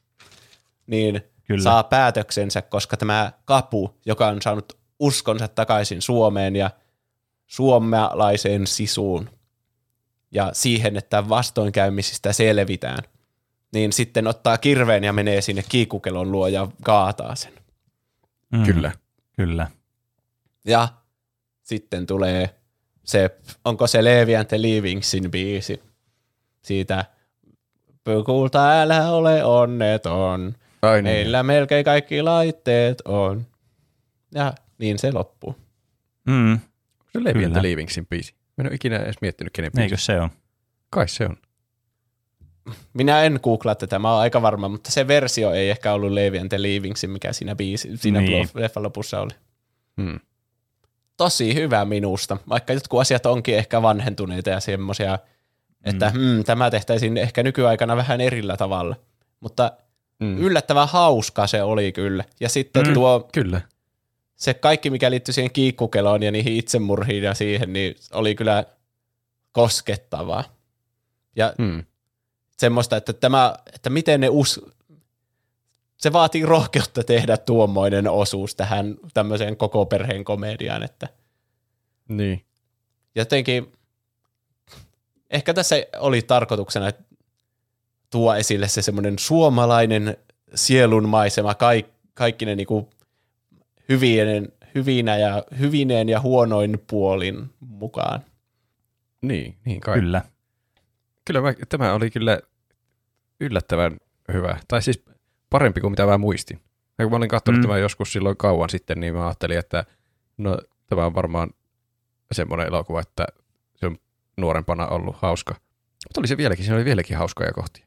[0.86, 1.62] niin Kyllä.
[1.62, 6.70] Saa päätöksensä, koska tämä kapu, joka on saanut uskonsa takaisin Suomeen ja
[7.46, 9.30] suomalaiseen sisuun
[10.32, 13.02] ja siihen, että vastoinkäymisistä selvitään,
[13.72, 17.52] niin sitten ottaa kirveen ja menee sinne kiikkukelon luo ja kaataa sen.
[18.52, 18.64] Mm.
[18.64, 18.92] Kyllä.
[19.36, 19.70] Kyllä.
[20.64, 20.88] Ja
[21.62, 22.54] sitten tulee
[23.04, 25.82] se, onko se Levi and the Leavingsin biisi
[26.62, 27.04] siitä
[28.04, 30.54] Pukulta älä ole onneton,
[30.84, 31.14] Ai niin.
[31.14, 33.46] meillä melkein kaikki laitteet on.
[34.34, 35.56] Ja niin se loppuu.
[36.26, 36.58] Mm.
[37.12, 38.34] Se Levi and Leavingsin biisi.
[38.56, 39.84] Mä en ole ikinä edes miettinyt, kenen biisi.
[39.84, 40.30] Eikö se on?
[40.90, 41.36] Kai se on.
[42.92, 46.38] Minä en googlaa tätä, mä oon aika varma, mutta se versio ei ehkä ollut Levi
[46.38, 48.48] and the Leavingsin, mikä siinä, biisi, siinä Niin.
[48.54, 49.32] leffan lopussa oli.
[50.02, 50.20] Hmm.
[51.16, 55.18] Tosi hyvä minusta, vaikka jotkut asiat onkin ehkä vanhentuneita ja semmoisia
[55.84, 56.20] että mm.
[56.20, 58.96] Mm, tämä tehtäisiin ehkä nykyaikana vähän erillä tavalla.
[59.40, 59.72] Mutta
[60.20, 60.38] Mm.
[60.38, 62.24] yllättävän hauska se oli kyllä.
[62.40, 62.94] Ja sitten mm.
[62.94, 63.60] tuo Kyllä.
[64.36, 68.64] se kaikki, mikä liittyi siihen kiikkukeloon ja niihin itsemurhiin ja siihen, niin oli kyllä
[69.52, 70.44] koskettavaa.
[71.36, 71.84] Ja Mm.
[72.58, 74.60] semmoista, että, tämä, että miten ne us...
[75.96, 81.08] Se vaatii rohkeutta tehdä tuommoinen osuus tähän tämmöiseen koko perheen komediaan, että
[82.08, 82.44] Niin.
[83.14, 83.72] jotenkin
[85.30, 87.03] ehkä tässä oli tarkoituksena että
[88.14, 90.16] tuo esille se semmoinen suomalainen
[90.54, 92.90] sielunmaisema, kaik, kaikki ne niinku
[93.88, 98.20] hyvinen, hyvinä ja, hyvineen ja huonoin puolin mukaan.
[99.22, 99.94] Niin, niin kai.
[99.98, 100.22] Kyllä.
[101.24, 102.40] Kyllä mä, tämä oli kyllä
[103.40, 103.96] yllättävän
[104.32, 104.58] hyvä.
[104.68, 105.04] Tai siis
[105.50, 106.60] parempi kuin mitä mä muistin.
[106.98, 107.62] Ja kun mä olin katsonut mm.
[107.62, 109.84] tämän joskus silloin kauan sitten, niin mä ajattelin, että
[110.36, 111.50] no, tämä on varmaan
[112.32, 113.26] semmoinen elokuva, että
[113.74, 113.96] se on
[114.36, 115.54] nuorempana ollut hauska.
[116.08, 117.86] Mutta oli se vieläkin, siinä oli vieläkin hauskoja kohtia.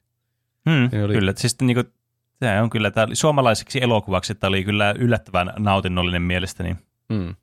[0.70, 1.84] Hmm, Ne oli- Kyllä, että siis niinku,
[2.40, 6.76] tämä on kyllä, tämä suomalaiseksi elokuvaksi, että oli kyllä yllättävän nautinnollinen mielestäni.
[7.10, 7.36] Mm.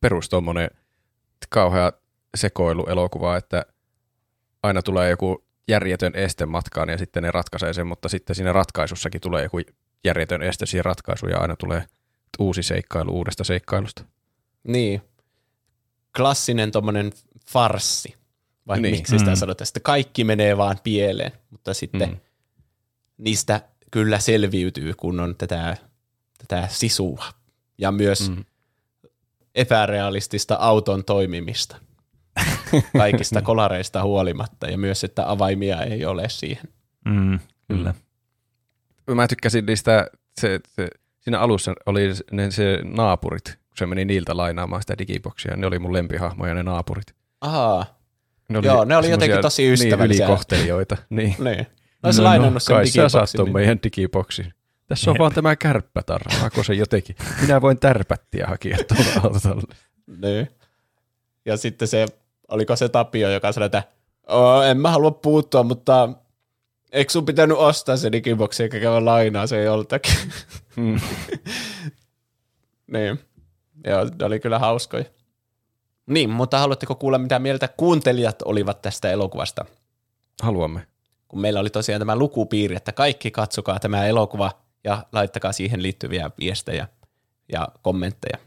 [0.00, 0.70] Perus tuommoinen
[1.48, 1.92] kauhea
[2.34, 3.66] sekoiluelokuva, että
[4.62, 9.20] aina tulee joku järjetön este matkaan ja sitten ne ratkaisee sen, mutta sitten siinä ratkaisussakin
[9.20, 9.60] tulee joku
[10.04, 11.84] järjetön este siihen ratkaisuun ja aina tulee
[12.38, 14.04] uusi seikkailu uudesta seikkailusta.
[14.64, 15.02] Niin.
[16.16, 17.12] Klassinen tommonen
[17.50, 18.14] farssi.
[18.66, 18.82] Vai niin.
[18.82, 18.94] Niin.
[18.98, 19.36] miksi sitä Mm.
[19.36, 19.66] sanotaan?
[19.66, 22.16] Sitten kaikki menee vaan pieleen, mutta sitten mm.
[23.20, 23.24] Mm.
[23.24, 23.60] niistä
[23.90, 25.76] kyllä selviytyy, kun on tätä,
[26.38, 27.24] tätä sisua.
[27.78, 28.36] Ja myös mm.
[28.36, 28.44] Mm.
[29.54, 31.76] epärealistista auton toimimista.
[32.98, 36.64] Kaikista kolareista huolimatta ja myös, että avaimia ei ole siihen.
[37.04, 37.38] Mm,
[37.68, 37.94] kyllä.
[39.14, 40.06] Mä tykkäsin niistä,
[40.40, 40.88] se, se,
[41.20, 45.56] siinä alussa oli ne se naapurit, kun se meni niiltä lainaamaan sitä digiboksia.
[45.56, 47.14] Ne oli mun lempihahmoja ne naapurit.
[47.40, 48.00] Ahaa,
[48.50, 50.26] Ne Joo, ne oli jotenkin tosi ystävällisiä.
[50.26, 50.96] Niin ylikohtelijoita.
[51.10, 51.34] niin.
[51.38, 51.66] niin.
[52.02, 53.36] Olisi no, lainannut sen kai sä saat digiboksin.
[53.38, 53.52] ton Niin.
[53.54, 54.54] meidän digiboksin.
[54.86, 55.18] Tässä on Jep.
[55.20, 56.38] vaan tämä kärppätarra.
[56.38, 57.16] Haako se jotenkin?
[57.40, 59.74] Minä voin tärpättiä hakea tuolla autolla.
[60.22, 60.50] Niin.
[61.44, 62.06] Ja sitten se,
[62.48, 63.82] oliko se Tapio, joka sanoi, että
[64.28, 66.08] "Oo, en mä halua puuttua, mutta
[66.92, 70.14] eikö sun pitänyt ostaa se digiboksi eikä käydä lainaa se joltakin?
[70.76, 71.00] Mm.
[72.92, 73.20] niin.
[73.86, 75.04] Joo, ne oli kyllä hauskoja.
[76.06, 79.64] Niin, mutta haluatteko kuulla, mitä mieltä kuuntelijat olivat tästä elokuvasta?
[80.42, 80.86] Haluamme.
[81.30, 84.52] Kun meillä oli tosiaan tämä lukupiiri, että kaikki katsokaa tämä elokuva
[84.84, 86.88] ja laittakaa siihen liittyviä viestejä
[87.52, 88.38] ja kommentteja.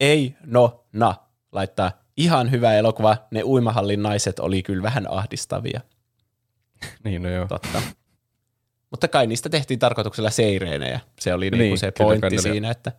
[0.00, 1.14] Ei, no, na,
[1.52, 3.16] laittaa ihan hyvä elokuva.
[3.30, 5.80] Ne uimahallin naiset oli kyllä vähän ahdistavia,
[7.04, 7.46] Niin, no joo.
[7.46, 7.82] totta.
[8.90, 11.00] Mutta kai niistä tehtiin tarkoituksella seireenejä.
[11.20, 12.92] Se oli niin, Niin, se pointti siinä, että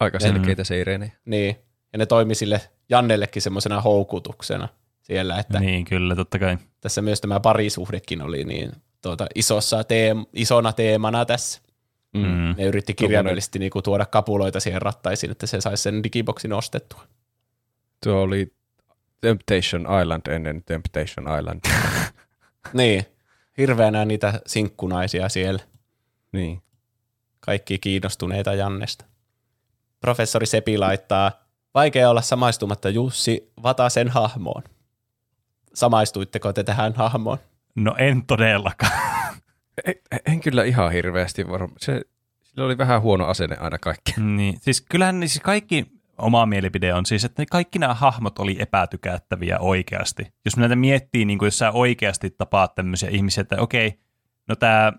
[0.00, 1.12] Aika selkeitä seireenejä.
[1.24, 1.56] niin.
[1.92, 4.68] Ja ne toimi sille Jannellekin semmoisena houkutuksena
[5.02, 5.84] siellä, että niin.
[5.84, 6.58] Kyllä, totta kai.
[6.80, 8.72] tässä myös tämä parisuhdekin oli niin
[9.02, 11.60] tuota, isossa teem, isona teemana tässä.
[12.14, 12.22] Mm.
[12.22, 12.54] Mm.
[12.56, 17.02] Ne yritti kirjaimellisesti niinku tuoda kapuloita siihen rattaisiin, että se saisi sen digiboksin ostettua.
[18.04, 18.52] Tuo oli
[19.20, 21.60] Temptation Island ennen Temptation Island.
[22.72, 23.04] Niin,
[23.58, 25.62] hirveänä niitä sinkkunaisia siellä.
[26.32, 26.62] niin.
[27.40, 29.04] Kaikki kiinnostuneita Jannesta.
[30.00, 31.32] Professori Sepi laittaa,
[31.74, 34.62] vaikea olla samaistumatta Jussi Vatasen hahmoon.
[35.74, 37.38] Samaistuitteko te tähän hahmoon?
[37.74, 38.92] No en todellakaan.
[39.84, 39.94] En,
[40.26, 41.78] en kyllä ihan hirveästi varmaan.
[41.78, 42.02] Se,
[42.42, 44.12] sillä oli vähän huono asenne aina kaikki.
[44.20, 45.86] niin, siis kyllähän niin siis kaikki
[46.18, 50.32] oma mielipide on siis, että ne kaikki nämä hahmot oli epätykättäviä oikeasti.
[50.44, 53.98] Jos näitä miettii, niin kuin jos sä oikeasti tapaat tämmöisiä ihmisiä, että okei,
[54.48, 54.92] no tämä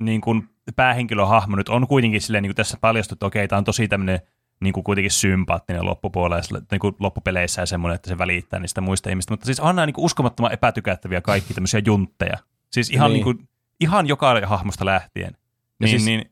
[0.00, 3.64] niin kuin päähenkilöhahmo nyt on kuitenkin silleen, niin kuin tässä paljastut, että okei, tämä on
[3.64, 4.20] tosi tämmöinen
[4.62, 9.10] niin kuin kuitenkin sympaattinen loppupuolella, niin kuin loppupeleissä ja semmoinen, että se välittää niistä muista
[9.10, 9.32] ihmistä.
[9.32, 12.38] Mutta siis on nämä niin kuin uskomattoman epätykättäviä kaikki tämmöisiä juntteja.
[12.70, 13.14] Siis ihan, Niin.
[13.14, 13.36] niin.
[13.36, 13.48] Kuin,
[13.80, 15.36] ihan joka hahmosta lähtien.
[15.80, 16.30] Niin, siis- niin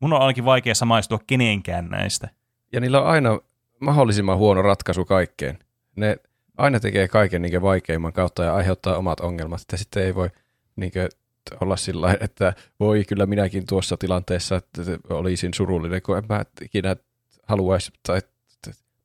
[0.00, 2.28] mun on ainakin vaikea samaistua kenenkään näistä.
[2.72, 3.38] Ja niillä on aina
[3.80, 5.58] mahdollisimman huono ratkaisu kaikkeen.
[5.96, 6.16] Ne
[6.56, 9.60] aina tekee kaiken niin vaikeimman kautta ja aiheuttaa omat ongelmat.
[9.60, 10.30] Että sitten ei voi
[10.76, 10.92] niin
[11.60, 16.96] olla sillä että voi kyllä minäkin tuossa tilanteessa että olisin surullinen, kun en mä ikinä
[17.50, 18.20] haluaisi, tai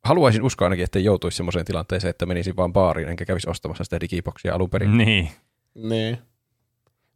[0.04, 4.00] haluaisin uskoa ainakin, että joutuisi semmoiseen tilanteeseen, että menisin vaan baariin enkä kävisi ostamassa sitä
[4.00, 4.98] digiboksia alun perin.
[4.98, 5.30] Niin.
[5.74, 6.18] Niin.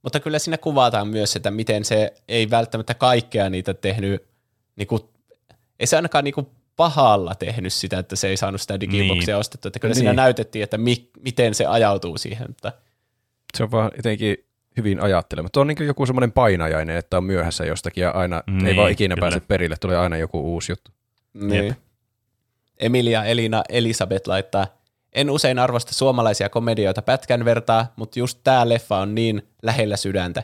[0.03, 4.25] Mutta kyllä siinä kuvataan myös, että miten se ei välttämättä kaikkea niitä tehnyt,
[4.77, 5.11] niinku,
[5.81, 9.41] ei se ainakaan niinku pahalla tehnyt sitä, että se ei saanut sitä digiboksia Niin.
[9.41, 9.69] ostettua.
[9.69, 9.97] Että kyllä Niin.
[9.99, 12.47] siinä näytettiin, että mi, miten se ajautuu siihen.
[12.49, 12.73] Mutta,
[13.57, 14.37] Se on vaan jotenkin
[14.77, 15.53] hyvin ajattelematta.
[15.53, 18.77] Tuo on niin joku semmoinen painajainen, että on myöhässä jostakin ja aina niin, ei Niin,
[18.77, 19.25] vaan ikinä kyllä.
[19.25, 20.91] pääse perille, tulee aina joku uusi juttu.
[21.35, 21.65] Niin.
[21.65, 21.79] Jep.
[22.81, 24.67] Emilia Elina Elisabeth laittaa,
[25.13, 30.43] En usein arvosta suomalaisia komedioita pätkän vertaa, mutta just tää leffa on niin lähellä sydäntä.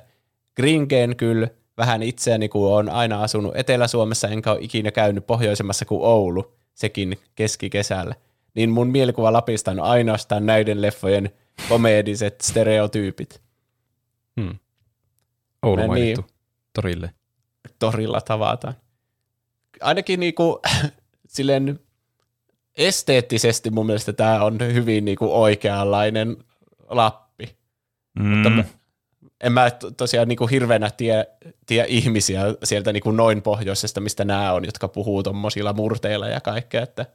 [0.57, 6.03] Gringen kyllä vähän itseäni, kun on aina asunut Etelä-Suomessa, enkä ole ikinä käynyt pohjoisemmassa kuin
[6.05, 8.15] Oulu, sekin keskikesällä.
[8.55, 11.31] Niin mun mielikuva Lapista on ainoastaan näiden leffojen
[11.69, 13.43] komediset stereotyypit.
[14.41, 14.59] Hmm.
[15.63, 16.31] Oulu mainittu niin.
[16.73, 17.11] torille.
[17.79, 18.75] torilla tavataan.
[19.81, 20.61] Ainakin niinku,
[21.29, 21.81] silleen
[22.77, 26.37] esteettisesti mun mielestä tämä on hyvin niinku oikeanlainen
[26.89, 27.57] Lappi.
[28.19, 28.25] Mm.
[28.27, 28.65] Mutta mä-
[29.41, 31.27] en mä to- tosiaan niinku hirveänä tie,
[31.67, 36.83] tie ihmisiä sieltä niinku noin pohjoisesta, mistä nämä on, jotka puhuu tommosilla murteilla ja kaikkea,
[36.83, 37.07] että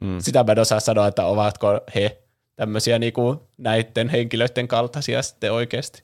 [0.00, 0.18] Mm.
[0.20, 2.18] sitä mä en osaa sanoa, että ovatko he
[2.56, 6.02] tämmöisiä niinku näiden henkilöiden kaltaisia sitten oikeasti.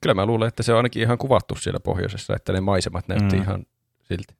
[0.00, 3.36] Kyllä mä luulen, että se on ainakin ihan kuvattu siellä pohjoisessa, että ne maisemat näytti
[3.36, 3.42] Mm.
[3.42, 3.66] ihan
[4.02, 4.34] silti.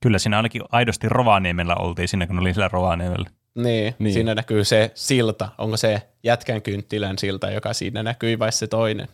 [0.00, 3.30] Kyllä siinä ainakin aidosti Rovaniemellä oltiin siinä, kun oli siellä Rovaniemellä.
[3.54, 4.12] Niin, Niin.
[4.14, 5.48] siinä näkyy se silta.
[5.58, 9.08] Onko se jätkän kynttilän silta, joka siinä näkyy, vai se toinen?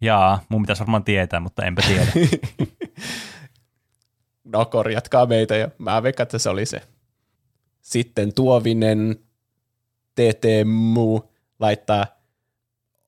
[0.00, 2.06] Jaa, mun pitäisi varmaan tietää, mutta enpä tiedä.
[4.44, 5.68] No korjatkaa meitä jo.
[5.78, 6.82] Mä veikkaan, että se oli se.
[7.82, 9.16] Sitten Tuovinen
[10.14, 11.20] TT Mu
[11.60, 12.06] laittaa,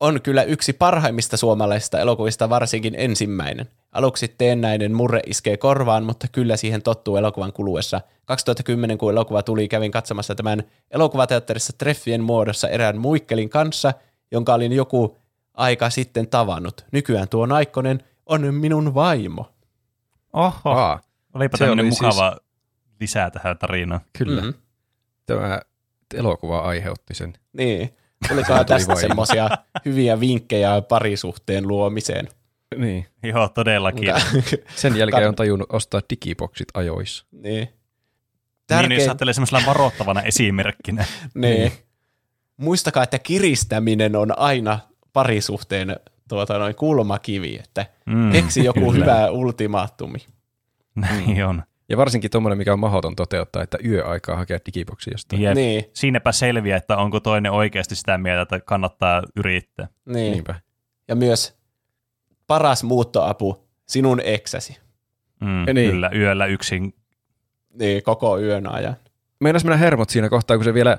[0.01, 3.67] on kyllä yksi parhaimmista suomalaisista elokuvista, varsinkin ensimmäinen.
[3.93, 8.01] Aluksi teennäinen murre iskee korvaan, mutta kyllä siihen tottuu elokuvan kuluessa.
[8.25, 13.95] 2010, kun elokuva tuli, kävin katsomassa tämän elokuvateatterissa treffien muodossa erään muikkelin kanssa,
[14.31, 15.17] jonka olin joku
[15.55, 16.85] aika sitten tavannut.
[16.93, 19.53] Nykyään tuo naikkonen on minun vaimo.
[20.33, 21.01] Oho, Aa,
[21.35, 22.37] olipa se tämmöinen oli mukava
[23.01, 24.01] lisää tähän tarinaan.
[24.19, 24.41] kyllä.
[24.43, 24.51] Mhm.
[25.27, 25.61] Tämä
[26.15, 27.33] elokuva aiheutti sen.
[27.53, 27.95] Niin.
[28.29, 29.49] Tulikohan tuli tästä semmoisia
[29.85, 32.29] hyviä vinkkejä parisuhteen luomiseen?
[32.77, 33.07] Niin.
[33.23, 34.09] Joo, todellakin.
[34.35, 37.27] Mutta, Sen jälkeen on tajunnut ostaa digiboksit ajoissa.
[37.33, 37.43] niin.
[37.43, 37.69] Niin,
[38.75, 41.05] jos Tärkein, ajattelee semmoisella varoittavana esimerkkinä.
[41.35, 41.73] niin.
[42.57, 44.79] Muistakaa, että kiristäminen on aina
[45.13, 45.97] parisuhteen
[46.29, 48.93] tuota, noin kulmakivi, että Mm, keksi joku kyllä.
[48.93, 50.19] hyvä ultimaattumi.
[50.95, 51.63] Näin on.
[51.89, 55.43] Ja varsinkin tuommoinen, mikä on mahdoton toteuttaa, että yöaikaa hakea digiboksi jostain.
[55.43, 55.55] Jep.
[55.55, 59.89] Niin, Siinäpä selviää, että onko toinen oikeasti sitä mieltä, että kannattaa yrittää.
[60.07, 60.33] niin.
[60.33, 60.55] Niinpä.
[61.09, 61.58] Ja myös
[62.49, 64.77] paras muuttoapu, sinun eksäsi.
[65.41, 65.91] Mm, niin.
[65.91, 66.95] Kyllä, yöllä yksin.
[67.79, 68.97] Niin, koko yön ajan.
[69.41, 70.99] Meinas mennä hermot siinä kohtaa, kun se vielä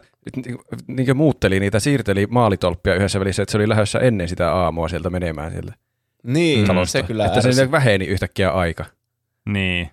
[0.88, 5.10] niin muutteli niitä, siirteli maalitolppia yhdessä välissä, että se oli lähdössä ennen sitä aamua sieltä
[5.10, 5.74] menemään sieltä
[6.24, 6.92] Niin, talosta.
[6.92, 8.86] se kyllä että se väheni yhtäkkiä aika.
[9.46, 9.90] Niin.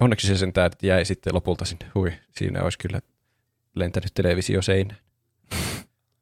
[0.00, 1.86] Onneksi se sentään jäi sitten lopulta sinne.
[1.94, 3.00] Hui, siinä olisi kyllä
[3.74, 4.98] lentänyt televisio seinään.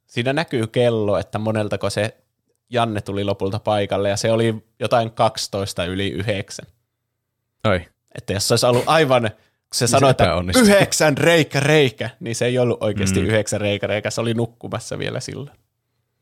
[0.06, 2.16] Siinä näkyy kello, että moneltako se
[2.70, 6.66] Janne tuli lopulta paikalle, ja se oli jotain 12 yli 9.
[7.64, 7.80] Ai,
[8.14, 9.30] Että jos se olisi ollut aivan,
[9.72, 10.26] se se sanoi, että
[10.60, 13.26] yhdeksän reikä reikä, niin se ei ollut oikeasti Mm.
[13.26, 15.58] yhdeksän reikä reikä, se oli nukkumassa vielä silloin.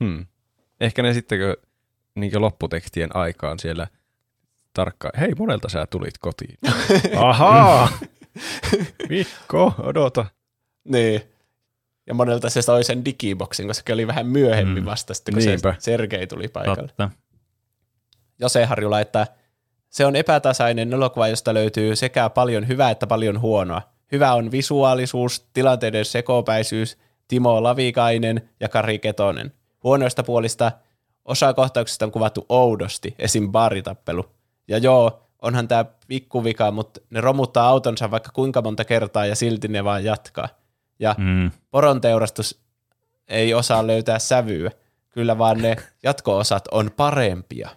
[0.04, 0.26] hmm.
[0.80, 1.56] Ehkä ne sitten kun,
[2.14, 3.86] niin lopputekstien aikaan siellä
[4.72, 6.58] tarkkaan, hei monelta sä tulit kotiin.
[7.28, 7.88] Ahaa!
[9.08, 10.26] Mikko, odota.
[10.84, 11.22] Niin.
[12.06, 14.86] Ja monelta se toi sen digiboksin, koska se oli vähän myöhemmin Mm.
[14.86, 15.74] vasta, sitten, kun Niinpä.
[15.78, 16.88] se Sergei tuli paikalle.
[16.88, 17.10] Totta.
[18.40, 19.26] Jose Harju laittaa,
[19.88, 23.82] se on epätasainen elokuva, josta löytyy sekä paljon hyvää että paljon huonoa.
[24.12, 29.52] Hyvä on visuaalisuus, tilanteiden sekopäisyys, Timo Lavikainen ja Kari Ketonen.
[29.84, 30.72] Huonoista puolista
[31.24, 33.52] osa kohtauksista on kuvattu oudosti, esim.
[33.52, 34.26] baaritappelu.
[34.68, 39.68] Ja joo, onhan tämä pikkuvika, mutta ne romuttaa autonsa vaikka kuinka monta kertaa ja silti
[39.68, 40.48] ne vaan jatkaa.
[40.98, 41.50] Ja Mm.
[41.70, 42.60] poron teurastus
[43.28, 44.70] ei osaa löytää sävyä.
[45.10, 47.68] Kyllä vaan ne jatko-osat on parempia.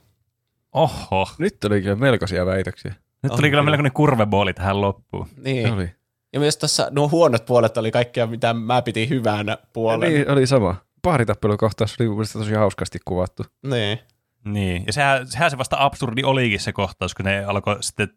[0.72, 1.28] Oho.
[1.38, 2.94] Nyt tuli kyllä melkoisia väitöksiä.
[3.24, 3.64] Nyt tuli kyllä kyllä.
[3.64, 5.28] melkoinen kurvebooli tähän loppuun.
[5.38, 5.74] Niin.
[5.74, 5.91] Oli.
[6.34, 10.10] Ja myös tuossa nuo huonot puolet oli kaikkea, mitä mä pidin hyvänä puolena.
[10.10, 10.14] Niin.
[10.22, 10.76] Niin, oli sama.
[11.02, 13.44] Paaritappelukohtaus oli mun tosi hauskasti kuvattu.
[13.64, 14.00] niin.
[14.46, 18.08] Niin, ja sehän, sehän se vasta absurdi olikin se kohtaus, kun ne alkoi sitten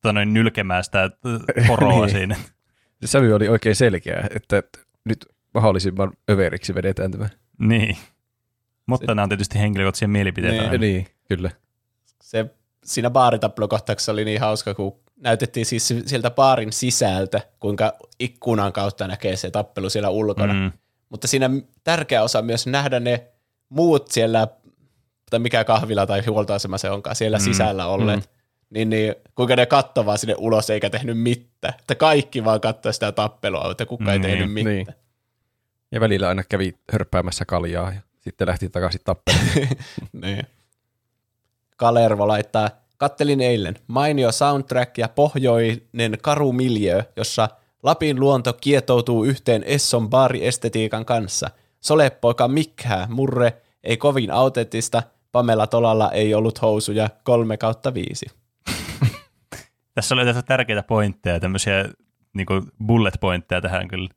[0.00, 1.10] tota noin, nylkemään sitä
[1.68, 2.10] poroa niin.
[2.10, 2.36] siinä.
[3.04, 4.62] Se sävy oli oikein selkeä, että
[5.04, 7.28] nyt mahdollisimman överiksi vedetään tämä.
[7.58, 7.96] Niin.
[8.86, 9.14] Mutta se.
[9.14, 10.56] nämä on tietysti henkilökohtaisia mielipiteitä.
[10.56, 10.70] Niin.
[10.70, 10.78] aina.
[10.78, 11.50] Niin, kyllä.
[12.22, 12.46] Se
[12.84, 19.36] siinä baaritappelukohtauksessa oli niin hauska, kun näytettiin siis sieltä baarin sisältä, kuinka ikkunan kautta näkee
[19.36, 20.54] se tappelu siellä ulkona.
[20.54, 20.72] Mm.
[21.08, 21.50] Mutta siinä
[21.84, 23.26] tärkeä osa myös nähdä ne
[23.68, 24.48] muut siellä,
[25.30, 27.38] tai mikä kahvila tai huoltoasema se onkaan, siellä.
[27.38, 27.44] Mm.
[27.44, 28.20] sisällä olleet.
[28.20, 28.43] Mm.
[28.70, 31.74] Niin, niin, kuinka ne katsoi vaan sinne ulos eikä tehnyt mitään.
[31.80, 34.74] Että kaikki vaan katsoi sitä tappelua, että kukaan ei Niin, tehnyt mitään.
[34.76, 34.86] niin.
[35.92, 39.68] Ja välillä aina kävi hörppäämässä kaljaa ja sitten lähti takaisin tappelemaan.
[40.22, 40.42] niin.
[41.76, 47.48] Kalervo laittaa, kattelin eilen, mainio soundtrack ja pohjoinen karu miljö, jossa
[47.82, 51.50] Lapin luonto kietoutuu yhteen Esson baariestetiikan kanssa.
[51.80, 53.52] Solepoika Mikhää, murre,
[53.84, 58.26] ei kovin autenttista, Pamela Tolalla ei ollut housuja, kolme kautta viisi.
[59.94, 61.84] Tässä oli tässä tärkeitä pointteja, tämmöisiä
[62.32, 62.46] niin
[62.86, 64.08] bullet pointteja tähän kyllä.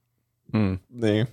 [0.54, 0.80] Mm.
[0.90, 1.28] Niin.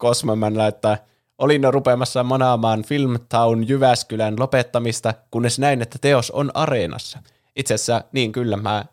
[0.00, 0.96] Cosmoman laittaa,
[1.38, 7.18] olin jo rupeamassa manaamaan Filmtown Jyväskylän lopettamista, kunnes näin, että teos on areenassa.
[7.56, 8.84] Itse asiassa, niin kyllä, mä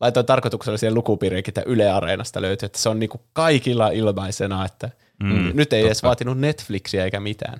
[0.00, 4.90] laitoin tarkoituksella siihen lukupiiriinkin, että Yle Areenasta löytyy, että se on niinku kaikilla ilmaisena, että
[5.22, 5.88] mm, nyt ei totta.
[5.88, 7.58] edes vaatinut Netflixiä eikä mitään.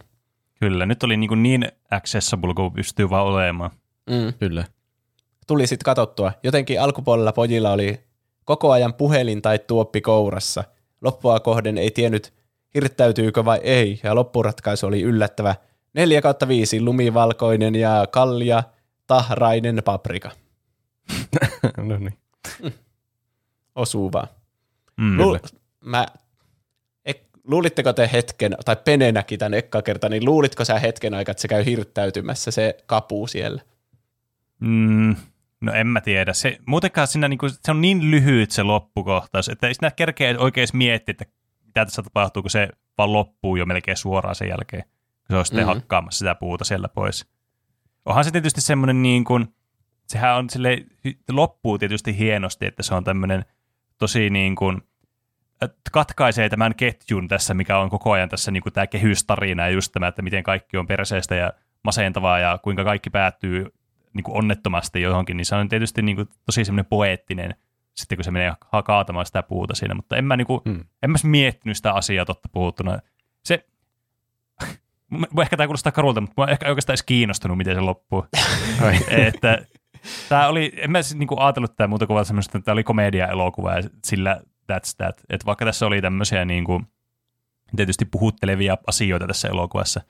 [0.60, 3.70] Kyllä, nyt oli niin, niin accessible kuin pystyy vaan olemaan.
[4.10, 4.32] Mm.
[4.38, 4.64] Kyllä.
[5.48, 6.32] Tuli sitten katsottua.
[6.42, 8.00] Jotenkin alkupuolella pojilla oli
[8.44, 10.64] koko ajan puhelin tai tuoppi kourassa.
[11.00, 12.32] Loppua kohden ei tiennyt,
[12.74, 15.54] hirttäytyykö vai ei, ja loppuratkaisu oli yllättävä.
[15.94, 18.62] 4 kautta 5 lumivalkoinen ja kallia,
[19.06, 20.30] tahrainen paprika.
[21.88, 22.18] no niin.
[23.74, 24.28] Osuu vaan.
[24.96, 25.18] Mm.
[25.18, 25.38] Lu-
[25.80, 26.06] mä,
[27.04, 31.40] ek, luulitteko te hetken, tai Penenäkin tämän ekka kerta, niin luulitko sä hetken aikaa, että
[31.42, 33.62] se käy hirttäytymässä se kapu siellä?
[34.60, 35.16] Mm,
[35.60, 36.32] no en mä tiedä.
[36.32, 40.68] Se, muutenkaan siinä niinku, se on niin lyhyt se loppukohtaus, että ei siinä kerkeä oikein
[40.72, 41.24] miettiä, että
[41.66, 42.68] mitä tässä tapahtuu, kun se
[42.98, 45.74] vaan loppuu jo melkein suoraan sen jälkeen, kun se on sitten mm-hmm.
[45.74, 47.26] hakkaamassa sitä puuta siellä pois.
[48.04, 49.54] Onhan se tietysti semmoinen niin kuin,
[50.06, 50.86] sehän on sille
[51.28, 53.44] loppuu tietysti hienosti, että se on tämmöinen
[53.98, 54.82] tosi niin kuin,
[55.92, 59.92] katkaisee tämän ketjun tässä, mikä on koko ajan tässä niin kuin tämä kehystarina ja just
[59.92, 61.52] tämä, että miten kaikki on perseestä ja
[61.84, 63.66] masentavaa ja kuinka kaikki päättyy
[64.18, 67.54] niin kuin onnettomasti johonkin, niin se on tietysti niin kuin tosi semmoinen poeettinen
[67.94, 68.52] sitten kun se menee
[68.84, 70.84] kaatamaan sitä puuta siinä, mutta en mä, niin kuin, hmm.
[71.02, 72.98] en mä miettinyt sitä asiaa totta puhuttuna.
[73.44, 73.66] Se,
[75.42, 78.26] ehkä tämä kuulostaa karulta, mutta mä ehkä oikeastaan edes kiinnostunut, miten se loppuu.
[79.08, 79.58] että
[80.28, 83.74] Tämä oli, en mä siis niinku ajatellut tätä muuta kuin semmoista, että tämä oli komedia-elokuva
[83.74, 84.40] ja sillä
[84.72, 85.20] that's that.
[85.30, 86.82] Että vaikka tässä oli tämmöisiä niinku,
[87.76, 90.00] tietysti puhuttelevia asioita tässä elokuvassa,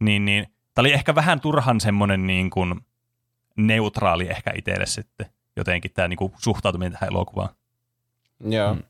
[0.00, 2.80] niin, niin tämä oli ehkä vähän turhan semmoinen niin kuin
[3.58, 5.26] neutraali ehkä itselle sitten
[5.56, 7.48] jotenkin tämä niin kuin suhtautuminen tähän elokuvaan.
[8.44, 8.74] Joo.
[8.74, 8.82] Mm.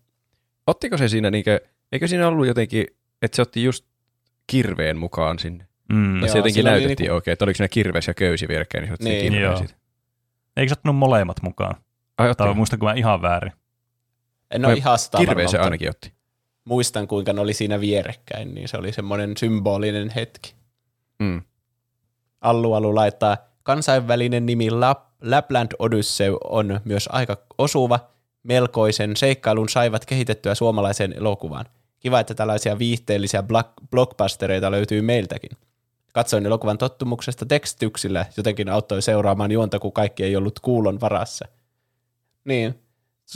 [0.66, 1.61] Ottiko se siinä, niinkö,
[1.93, 2.86] eikö siinä ollut jotenkin,
[3.23, 3.85] että se otti just
[4.47, 5.66] kirveen mukaan sinne?
[5.93, 6.23] Mm.
[6.23, 7.15] Ja se jotenkin näytettiin niinku...
[7.15, 9.32] oikein, että oliko siinä kirves ja köysi vierekkäin, niin se otti niin.
[9.32, 9.74] kirveen siitä.
[10.57, 11.77] Eikö se ottanut molemmat mukaan?
[12.19, 12.45] Ai otti.
[12.45, 13.53] Tai muistanko mä ihan väärin?
[14.51, 16.12] En ole ihan sitä Kirveen se ainakin otti.
[16.65, 20.55] Muistan, kuinka ne oli siinä vierekkäin, niin se oli semmoinen symbolinen hetki.
[21.19, 21.43] Mm.
[22.40, 23.36] Allu Allu laittaa,
[23.69, 28.01] kansainvälinen nimi Lap, Lapland Odyssey on myös aika osuva.
[28.43, 31.66] Melkoisen seikkailun saivat kehitettyä suomalaiseen elokuvaan.
[32.01, 33.43] Kiva, että tällaisia viihteellisiä
[33.90, 35.51] blockbustereita löytyy meiltäkin.
[36.15, 41.49] Katsoin elokuvan tottumuksesta tekstityksillä, jotenkin auttoi seuraamaan juonta, kun kaikki ei ollut kuulon varassa.
[42.45, 42.74] Niin,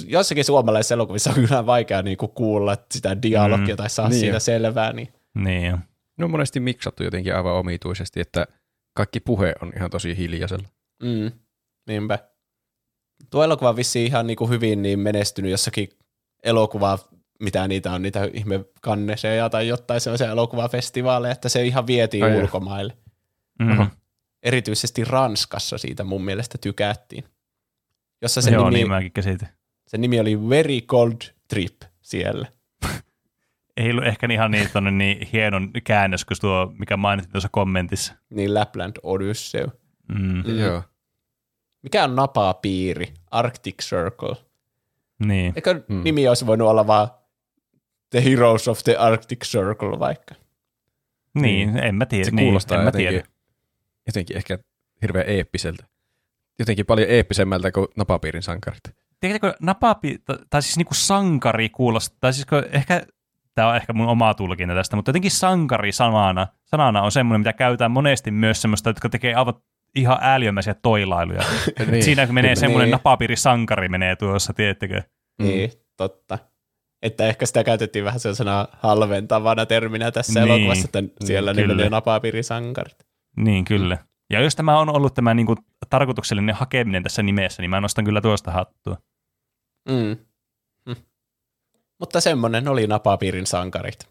[0.07, 4.21] jossakin suomalaisessa elokuvissa on kyllä vaikea niin kuin kuulla sitä dialogia mm, tai saa niin
[4.21, 4.41] siitä jo.
[4.41, 4.93] selvää.
[4.93, 5.09] Niin.
[5.35, 5.79] niin
[6.17, 8.47] No monesti miksattu jotenkin aivan omituisesti, että
[8.95, 10.69] kaikki puhe on ihan tosi hiljaisella.
[11.03, 11.33] Mm,
[11.87, 12.19] niinpä.
[13.31, 15.89] Tuo elokuva on vissiin ihan niin kuin hyvin niin menestynyt jossakin
[16.43, 16.99] elokuvaa
[17.43, 22.37] mitä niitä on, niitä ihme kanneseja tai jotain sellaisia elokuvafestivaaleja, että se ihan vietiin Ai
[22.43, 22.97] ulkomaille.
[23.59, 23.87] Mm-hmm.
[24.43, 27.25] Erityisesti Ranskassa siitä mun mielestä tykättiin.
[28.23, 29.49] Jossa se Joo, nimi, niin mäkin käsitin.
[29.87, 32.47] Se nimi oli Very Cold Trip siellä.
[33.77, 38.15] Ei ollut ehkä ihan niin, tonne niin hienon käännös kuin tuo, mikä mainittiin tuossa kommentissa.
[38.31, 39.67] Niin Lapland Odyssey.
[40.09, 40.43] Mm.
[40.47, 40.59] Mm.
[40.59, 40.83] Joo.
[41.83, 43.15] Mikä on napapiiri?
[43.31, 44.37] Arctic Circle.
[45.27, 45.53] Niin.
[45.57, 46.03] Eikö mm.
[46.05, 47.09] nimi olisi voinut olla vaan
[48.11, 50.35] The Heroes of the Arctic Circle vaikka.
[51.35, 52.25] Niin, en mä tiedä.
[52.25, 53.27] Se niin, kuulostaa en mä jotenkin, tiedä.
[54.07, 54.59] jotenkin ehkä
[55.03, 55.87] hirveän eeppiseltä.
[56.59, 58.81] Jotenkin paljon eeppisemmältä kuin napapiirin sankarit.
[59.21, 60.19] Tiedätkö, napapi,
[60.51, 63.07] tai siis niinku sankari kuulostaa, tai siis ehkä,
[63.55, 67.53] tämä on ehkä mun oma tulkinta tästä, mutta jotenkin sankari sanana, sanana on semmoinen, mitä
[67.53, 69.55] käytetään monesti myös semmoista, jotka tekee aivan
[69.97, 71.43] ihan ääliömäisiä toilailuja.
[71.91, 72.03] niin.
[72.03, 72.93] Siinä kun menee semmoinen niin.
[72.93, 75.03] napapiiri sankari menee tuossa, tiedättekö?
[75.43, 76.39] Niin, totta.
[77.03, 81.75] Että ehkä sitä käytettiin vähän sellaisena halventavana terminä tässä niin, elokuvassa, että siellä niin, ne
[81.75, 83.07] menee napapiirisankarit.
[83.37, 83.99] Niin, kyllä.
[84.31, 85.59] Ja jos tämä on ollut tämä niin kuin,
[85.91, 88.97] tarkoituksellinen hakeminen tässä nimessä, niin mä nostan kyllä tuosta hattua.
[89.89, 90.17] Mm.
[92.03, 94.09] Mutta semmoinen oli napapiirin sankarit.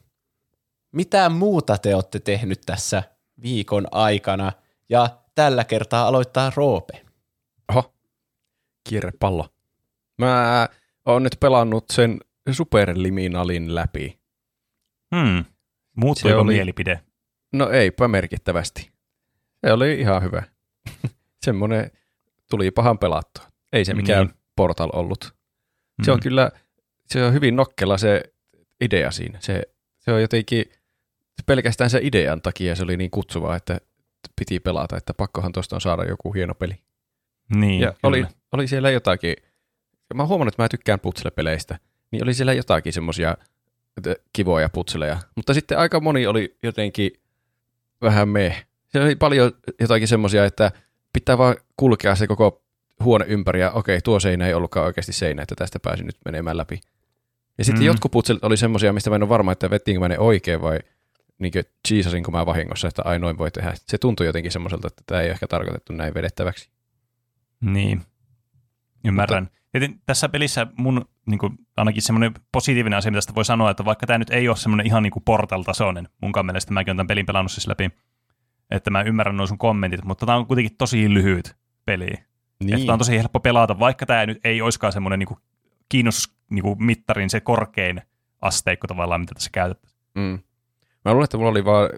[0.91, 3.03] Mitä muuta te olette tehnyt tässä
[3.41, 4.51] viikon aikana?
[4.89, 7.05] Ja tällä kertaa aloittaa Roope.
[7.69, 7.93] Oho,
[8.89, 9.49] kierrepallo.
[10.18, 10.68] Mä
[11.05, 12.19] oon nyt pelannut sen
[12.51, 14.19] superliminalin läpi.
[15.15, 15.45] Hmm.
[15.95, 16.53] Muuttuiko oli...
[16.53, 17.01] mielipide?
[17.53, 18.91] No eipä merkittävästi.
[19.65, 20.43] Se oli ihan hyvä.
[21.45, 21.91] Semmoinen
[22.49, 23.45] tuli pahan pelattua.
[23.73, 24.38] Ei se mikään niin.
[24.55, 25.35] Portal ollut.
[26.03, 26.23] Se on hmm.
[26.23, 26.51] kyllä,
[27.11, 28.23] se on hyvin nokkela se
[28.81, 29.38] idea siinä.
[29.41, 29.61] Se,
[29.99, 30.65] se on jotenkin
[31.45, 33.77] pelkästään se idean takia se oli niin kutsuvaa, että
[34.35, 36.75] piti pelata, että pakkohan tuosta on saada joku hieno peli.
[37.55, 37.99] Niin, Ja kyllä.
[38.03, 39.35] oli, oli siellä jotakin,
[40.13, 41.79] mä huomannut, että mä tykkään putsle-peleistä,
[42.11, 43.38] niin oli siellä jotakin semmoisia
[44.33, 47.11] kivoja putseleja, mutta sitten aika moni oli jotenkin
[48.01, 48.65] vähän meh.
[48.88, 50.71] Se oli paljon jotakin semmoisia, että
[51.13, 52.63] pitää vaan kulkea se koko
[53.03, 56.57] huone ympäri ja okei, tuo seinä ei ollutkaan oikeasti seinä, että tästä pääsin nyt menemään
[56.57, 56.79] läpi.
[57.57, 57.85] Ja sitten Mm.
[57.85, 60.79] jotkut putselit oli semmoisia, mistä mä en ole varma, että vettiinkö mä ne oikein vai
[61.39, 61.53] niin
[61.87, 63.73] cheesasinko mä vahingossa, että ai noin voi tehdä.
[63.75, 66.69] Se tuntui jotenkin semmoiselta, että tämä ei ole ehkä tarkoitettu näin vedettäväksi.
[67.61, 68.01] Niin,
[69.05, 69.49] ymmärrän.
[69.73, 70.01] Mutta...
[70.05, 74.07] tässä pelissä mun niin kuin, ainakin semmoinen positiivinen asia, mitä tästä voi sanoa, että vaikka
[74.07, 77.25] tämä nyt ei ole semmoinen ihan niin kuin Portal-tasoinen, munkaan mielestä mäkin olen tämän pelin
[77.25, 77.89] pelannut siis läpi,
[78.71, 81.55] että mä ymmärrän nuo sun kommentit, mutta tämä on kuitenkin tosi lyhyt
[81.85, 82.05] peli.
[82.05, 82.73] Niin.
[82.73, 85.37] Että tämä on tosi helppo pelata, vaikka tämä nyt ei olisikaan semmoinen niin
[85.91, 88.01] kiinnostusmittarin se korkein
[88.41, 89.93] asteikko tavallaan, mitä tässä käytetään.
[90.15, 90.39] Mm.
[91.05, 91.89] Mä luulen, että mulla oli vaan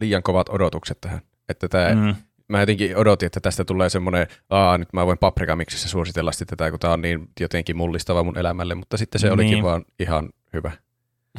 [0.00, 1.20] liian kovat odotukset tähän.
[1.48, 2.14] Että tää, mm.
[2.48, 6.70] Mä jotenkin odotin, että tästä tulee semmoinen, aa nyt mä voin paprikamiksissä suositella sitten tätä,
[6.70, 9.34] kun tää on niin jotenkin mullistava mun elämälle, mutta sitten se Niin.
[9.34, 10.72] olikin vaan ihan hyvä.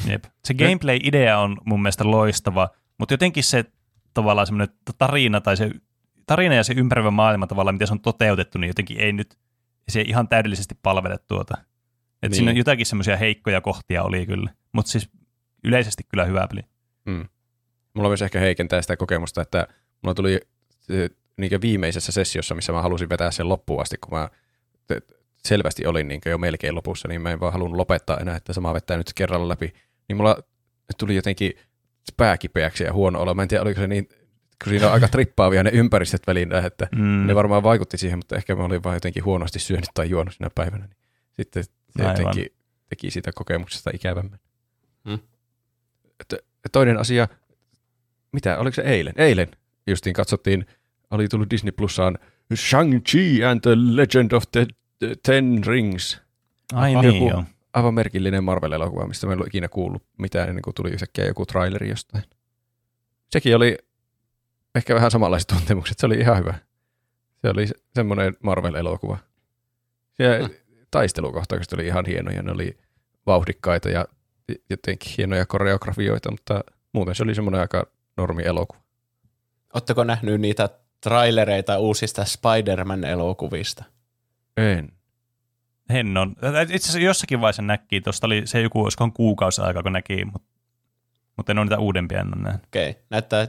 [0.07, 0.23] Jep.
[0.45, 3.65] Se gameplay-idea on mun mielestä loistava, mutta jotenkin se
[4.13, 5.71] tavallaan semmoinen tarina tai se
[6.25, 9.37] tarina ja se ympäröivä maailma tavallaan, miten se on toteutettu, niin jotenkin ei nyt
[9.89, 11.57] se ei ihan täydellisesti palvele tuota.
[12.23, 12.37] Et Niin.
[12.37, 15.09] Siinä jotakin semmoisia heikkoja kohtia oli kyllä, mutta siis
[15.63, 16.61] yleisesti kyllä hyvä peli.
[17.05, 17.25] Mm.
[17.93, 19.67] Mulla myös ehkä heikentää sitä kokemusta, että
[20.03, 20.39] mulla tuli
[21.37, 24.29] niin viimeisessä sessiossa, missä mä halusin vetää sen loppuun asti, kun mä
[25.47, 28.73] selvästi olin niin jo melkein lopussa, niin mä en vaan halunnut lopettaa enää, että sama
[28.73, 29.73] vettää nyt kerralla läpi.
[30.07, 30.37] Niin mulla
[30.97, 31.53] tuli jotenkin
[32.17, 33.33] pääkipeäksi ja huono olo.
[33.33, 34.07] Mä en tiedä, oliko se niin,
[34.63, 37.27] kun siinä on aika trippaavia ne ympäristöt välillä, että Mm.
[37.27, 40.49] ne varmaan vaikutti siihen, mutta ehkä mä olin vaan jotenkin huonosti syönyt tai juonut sinä
[40.55, 40.85] päivänä.
[40.85, 40.97] Niin
[41.31, 41.63] sitten
[41.97, 42.21] se Aivan.
[42.21, 42.53] jotenkin
[42.89, 44.39] teki siitä kokemuksesta ikävämmän.
[45.09, 45.19] Hmm.
[46.19, 47.27] Et- Toinen asia,
[48.31, 49.13] mitä, oliko se eilen?
[49.17, 49.47] Eilen
[49.87, 50.65] justiin katsottiin,
[51.11, 52.17] oli tullut Disney Plusaan
[52.53, 54.67] Shang-Chi and the Legend of the
[54.99, 56.21] the Ten Rings.
[56.73, 57.43] Ai Aha, niin joku- joo.
[57.73, 61.45] Aivan merkillinen Marvel-elokuva, mistä mä en ollut ikinä kuullut mitään ennen kuin tuli yhtäkkiä joku
[61.45, 62.23] traileri jostain.
[63.31, 63.77] Sekin oli
[64.75, 66.53] ehkä vähän samanlaiset tuntemukset, se oli ihan hyvä.
[67.41, 69.17] Se oli se- semmoinen Marvel-elokuva.
[70.13, 70.49] Se Hmm.
[70.91, 72.77] Taistelukohtaukset oli ihan hienoja, ne oli
[73.25, 74.05] vauhdikkaita ja
[74.69, 77.87] jotenkin hienoja koreografioita, mutta muuten se oli semmoinen aika
[78.17, 78.81] normi elokuva.
[79.73, 80.69] Oletteko nähnyt niitä
[81.03, 83.83] trailereita uusista Spider-Man-elokuvista?
[84.57, 84.91] En.
[85.89, 86.35] Hennon.
[86.61, 90.49] Itse asiassa jossakin vaiheessa näki, tuosta oli se joku, olisikohan kuukausi aikaa, kun näki, mutta,
[91.37, 92.65] mutta en ole niitä uudempia en ole nähnyt.
[92.65, 93.01] Okei, okay.
[93.09, 93.47] näyttää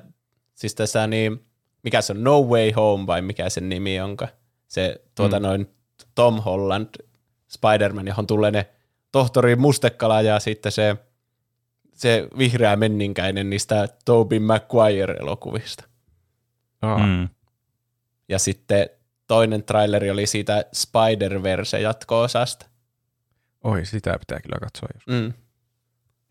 [0.55, 1.47] siis tässä niin,
[1.83, 4.29] mikä se on, No Way Home vai mikä sen nimi onka?
[4.69, 5.43] Se tuota Mm.
[5.43, 5.75] noin
[6.15, 6.89] Tom Holland
[7.49, 8.67] Spider-Man, johon tulee ne
[9.13, 10.97] tohtori Mustekala ja sitten se,
[11.95, 15.85] se vihreä menninkäinen niistä Tobey Maguire-elokuvista.
[16.83, 17.29] Aa, mm.
[18.29, 18.91] Ja sitten
[19.27, 22.67] toinen traileri oli siitä Spider-Verse jatko-osasta.
[23.65, 25.07] Oi, sitä pitää kyllä katsoa jos.
[25.07, 25.33] Mm.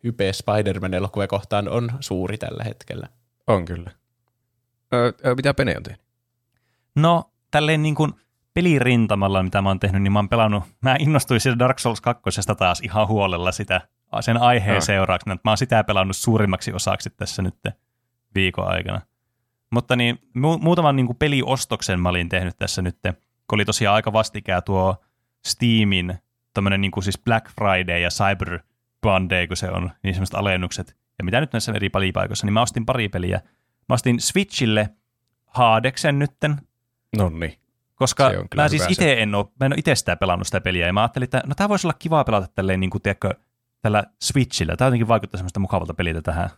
[0.03, 3.07] Hype Spider-Man-elokuvia kohtaan on suuri tällä hetkellä.
[3.47, 3.91] On kyllä.
[4.93, 6.01] Ö, ö, mitä Pene on tehnyt?
[6.95, 8.13] No, tälleen niin kuin
[8.57, 12.23] pelirintamalla, mitä mä oon tehnyt, niin mä oon pelannut, mä innostuin siitä Dark Souls 2
[12.57, 13.81] taas ihan huolella sitä,
[14.21, 14.83] sen aiheen Ah.
[14.83, 17.55] seurauksena, että mä oon sitä pelannut suurimmaksi osaksi tässä nyt
[18.35, 19.01] viikon aikana.
[19.71, 23.95] Mutta niin, mu- muutaman niin kuin peliostoksen mä olin tehnyt tässä nyt, kun oli tosiaan
[23.95, 24.95] aika vastikää tuo
[25.45, 26.13] Steamin
[26.53, 28.59] tämmöinen niin kuin siis Black Friday ja Cyber
[29.05, 30.95] Monday, kun se on, niin semmoiset alennukset.
[31.17, 33.41] Ja mitä nyt näissä eri pelipaikoissa, niin mä ostin pari peliä.
[33.89, 34.89] Mä ostin Switchille
[35.45, 36.55] Hadeksen nytten,
[37.17, 37.59] Nonni.
[37.97, 40.93] Koska mä siis itse en ole, mä en ole itse sitä pelannut sitä peliä, ja
[40.93, 43.33] mä ajattelin, että no tämä voisi olla kiva pelata tälleen, niin kuin, tiedätkö,
[43.81, 44.75] tällä Switchillä.
[44.77, 46.49] Tämä jotenkin vaikuttaa semmoista mukavalta peliltä tähän.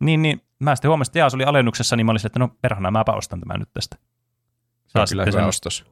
[0.00, 2.48] Niin, niin mä sitten huomasin, että jaa, se oli alennuksessa, niin mä olisin, että no
[2.62, 3.96] perhana, mäpä ostan tämän nyt tästä.
[4.86, 5.84] Se on kyllä hyvä ostos.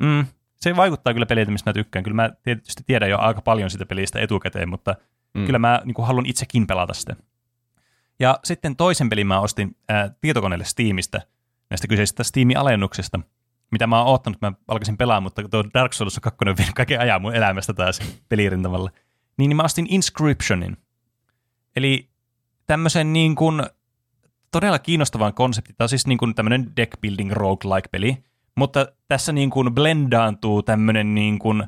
[0.00, 0.26] Mm,
[0.56, 2.02] se vaikuttaa kyllä peliltä, mistä mä tykkään.
[2.02, 4.94] Kyllä mä tietysti tiedän jo aika paljon siitä pelistä etukäteen, mutta
[5.34, 5.46] mm.
[5.46, 7.16] kyllä mä niin kuin, haluan itsekin pelata sitä.
[8.18, 11.20] Ja sitten toisen pelin mä ostin ää, tietokoneelle Steamista,
[11.70, 13.20] näistä kyseisistä Steam-alennuksista,
[13.74, 17.00] mitä mä oon oottanut, mä alkaisin pelaa, mutta tuo Dark Souls 2 on vienyt kaiken
[17.00, 18.90] ajan mun elämästä taas pelirintamalla.
[19.36, 20.76] Niin, niin mä ostin Inscriptionin.
[21.76, 22.08] Eli
[22.66, 23.62] tämmöisen niin kuin
[24.50, 25.76] todella kiinnostavan konseptin.
[25.76, 28.16] Tämä on siis niin kuin tämmöinen deck building roguelike peli,
[28.56, 31.64] mutta tässä niin kuin blendaantuu tämmöinen niin kuin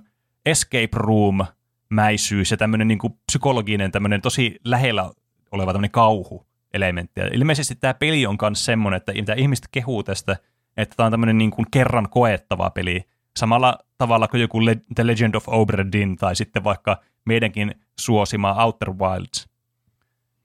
[0.46, 1.40] escape room
[1.88, 5.10] mäisyys ja tämmöinen niin kuin psykologinen, tämmöinen tosi lähellä
[5.52, 7.20] oleva tämmöinen kauhu-elementti.
[7.20, 10.36] Ja ilmeisesti tämä peli on myös semmoinen, että mitä ihmiset kehuu tästä,
[10.76, 13.04] että tämä on tämmöinen niin kuin kerran koettava peli.
[13.36, 18.64] samalla tavalla kuin joku Le- The Legend of Obra Dinn tai sitten vaikka meidänkin suosima
[18.64, 19.48] Outer Wilds,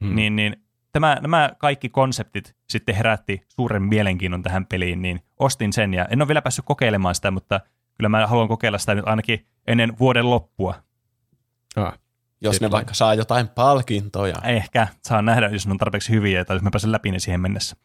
[0.05, 0.15] Hmm.
[0.15, 5.93] niin, niin tämä, nämä kaikki konseptit sitten herätti suuren mielenkiinnon tähän peliin, niin ostin sen
[5.93, 7.59] ja en ole vielä päässyt kokeilemaan sitä, mutta
[7.97, 10.75] kyllä mä haluan kokeilla sitä nyt ainakin ennen vuoden loppua.
[11.75, 11.99] Ah,
[12.41, 12.71] Jos ne Deadline.
[12.71, 14.35] vaikka saa jotain palkintoja.
[14.43, 17.41] Ehkä saa nähdä, jos ne on tarpeeksi hyviä tai jos mä pääsen läpi ne siihen
[17.41, 17.75] mennessä.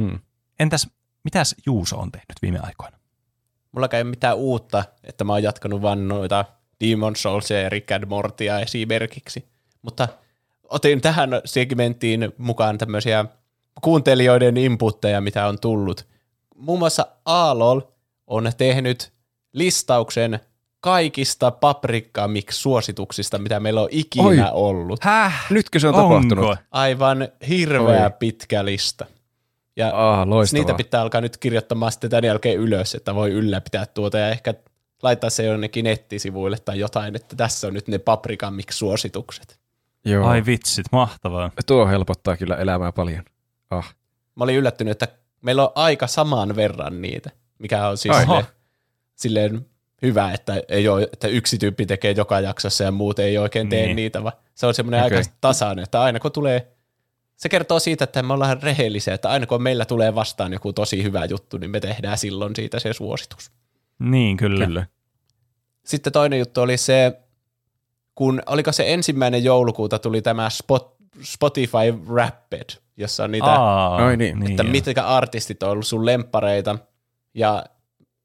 [0.00, 0.18] hmm.
[0.60, 0.90] Entäs
[1.24, 2.98] mitäs Juuso on tehnyt viime aikoina?
[3.72, 6.44] Mulla ei ole mitään uutta, että mä oon jatkanut vaan noita
[6.84, 9.48] Demon Soulsia ja Rick and Mortia esimerkiksi.
[9.82, 10.08] Mutta
[10.64, 13.24] otin tähän segmenttiin mukaan tämmöisiä
[13.80, 16.06] kuuntelijoiden inputteja, mitä on tullut.
[16.56, 17.80] Muun muassa Aalol
[18.26, 19.12] on tehnyt
[19.52, 20.40] listauksen
[20.80, 24.50] kaikista paprikka suosituksista mitä meillä on ikinä Oi.
[24.52, 25.04] ollut.
[25.04, 25.46] Häh?
[25.50, 26.14] Nytkö se on Onko?
[26.14, 26.58] tapahtunut?
[26.70, 28.10] Aivan hirveä Oi.
[28.18, 29.06] pitkä lista.
[29.78, 30.60] Ja Ah, loistavaa.
[30.62, 34.54] niitä pitää alkaa nyt kirjoittamaan sitten tämän jälkeen ylös, että voi ylläpitää tuota ja ehkä
[35.02, 39.58] laittaa se jonnekin nettisivuille tai jotain, että tässä on nyt ne paprikan suositukset.
[40.04, 40.26] Joo.
[40.28, 41.50] Ai vitsit, mahtavaa.
[41.66, 43.24] Tuo helpottaa kyllä elämää paljon.
[43.70, 43.94] Ah.
[44.34, 45.08] Mä olin yllättynyt, että
[45.42, 48.44] meillä on aika saman verran niitä, mikä on siis silleen,
[49.16, 49.66] silleen
[50.02, 53.82] hyvä, että, ei ole, että yksi tyyppi tekee joka jaksossa ja muut ei oikein tee
[53.86, 53.96] Niin.
[53.96, 55.18] niitä, vaan se on semmoinen Okei.
[55.18, 56.66] aika tasainen, että aina kun tulee,
[57.38, 61.02] se kertoo siitä, että me ollaan rehellisiä, että aina kun meillä tulee vastaan joku tosi
[61.02, 63.50] hyvä juttu, niin me tehdään silloin siitä se suositus.
[63.98, 64.66] Niin, kyllä.
[64.66, 64.86] Kyllä.
[65.84, 67.20] Sitten toinen juttu oli se,
[68.14, 74.16] kun oliko se ensimmäinen joulukuuta tuli tämä Spot, Spotify Wrapped, jossa on niitä, Aa, Ai
[74.16, 74.50] niin.
[74.50, 74.72] että joo.
[74.72, 76.78] mitkä artistit on ollut sun lemppareita
[77.34, 77.64] ja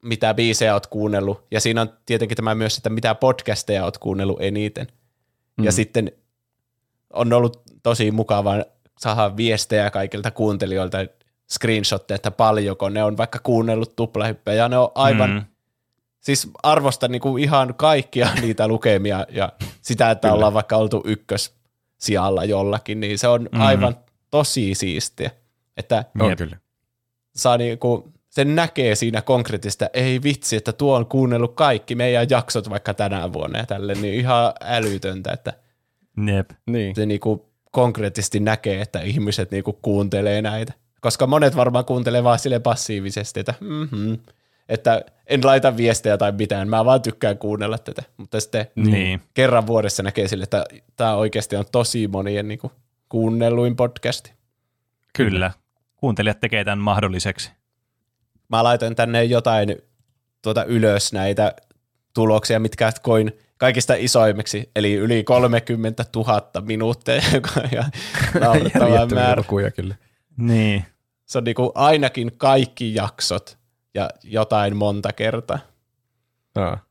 [0.03, 1.47] mitä biisejä oot kuunnellut.
[1.51, 4.87] Ja siinä on tietenkin tämä myös, että mitä podcasteja oot kuunnellut eniten.
[5.57, 5.63] Mm.
[5.63, 6.11] Ja sitten
[7.13, 8.63] on ollut tosi mukavaa
[8.99, 10.97] saada viestejä kaikilta kuuntelijoilta,
[11.51, 14.57] screenshotteja, että paljonko ne on vaikka kuunnellut tuplahyppejä.
[14.57, 15.41] Ja ne on aivan Mm.
[16.19, 20.35] siis arvostan niinku ihan kaikkia niitä lukemia ja sitä, että Kyllä.
[20.35, 21.53] ollaan vaikka oltu ykkös
[21.97, 23.61] sijalla jollakin, niin se on Mhm.
[23.61, 23.95] aivan
[24.29, 25.31] tosi siistiä.
[25.77, 26.05] Että
[26.37, 26.57] kyllä.
[27.35, 32.69] saa niinku, sen näkee siinä konkreettista, ei vitsi, että tuo on kuunnellut kaikki meidän jaksot
[32.69, 35.53] vaikka tänä vuonna ja tälle, niin ihan älytöntä, että
[36.27, 36.49] Jep.
[36.67, 36.95] Niin.
[36.95, 40.73] se niinku konkreettisesti näkee, että ihmiset niinku kuuntelee näitä.
[41.01, 44.17] Koska monet varmaan kuuntelee vaan sille passiivisesti, että mm-hmm,
[44.69, 48.03] että en laita viestejä tai mitään, mä vaan tykkään kuunnella tätä.
[48.17, 49.21] Mutta sitten Niin.
[49.33, 52.71] kerran vuodessa näkee sille, että tämä oikeasti on tosi monien niinku
[53.09, 54.33] kuunnelluin podcasti.
[55.13, 55.51] Kyllä.
[55.95, 57.51] Kuuntelijat tekee tämän mahdolliseksi.
[58.49, 59.75] Mä laitan tänne jotain
[60.41, 61.55] tuota ylös näitä
[62.13, 63.31] tuloksia, mitkä koin
[63.63, 67.91] kaikista isoimmiksi, eli yli 30 000 minuuttia, joka on ihan
[68.41, 69.35] naurettava määrä.
[69.41, 69.95] lukuja kyllä.
[70.37, 70.85] Niin.
[71.25, 73.57] Se on niinku ainakin kaikki jaksot
[73.93, 75.59] ja jotain monta kertaa.
[76.55, 76.81] Ah.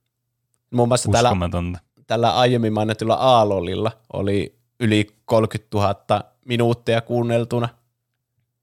[0.70, 1.30] Muun muassa tällä,
[2.06, 7.68] tällä aiemmin mainitulla Aalolilla oli yli 30 000 minuuttia kuunneltuna.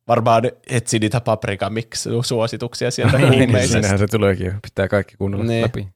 [0.07, 1.71] Varmaan etsi niitä paprika
[2.25, 3.67] suosituksia sieltä Niin.
[3.67, 4.53] Siinähän se tuleekin.
[4.61, 5.63] Pitää kaikki kuunnella Niin.
[5.63, 5.87] läpi.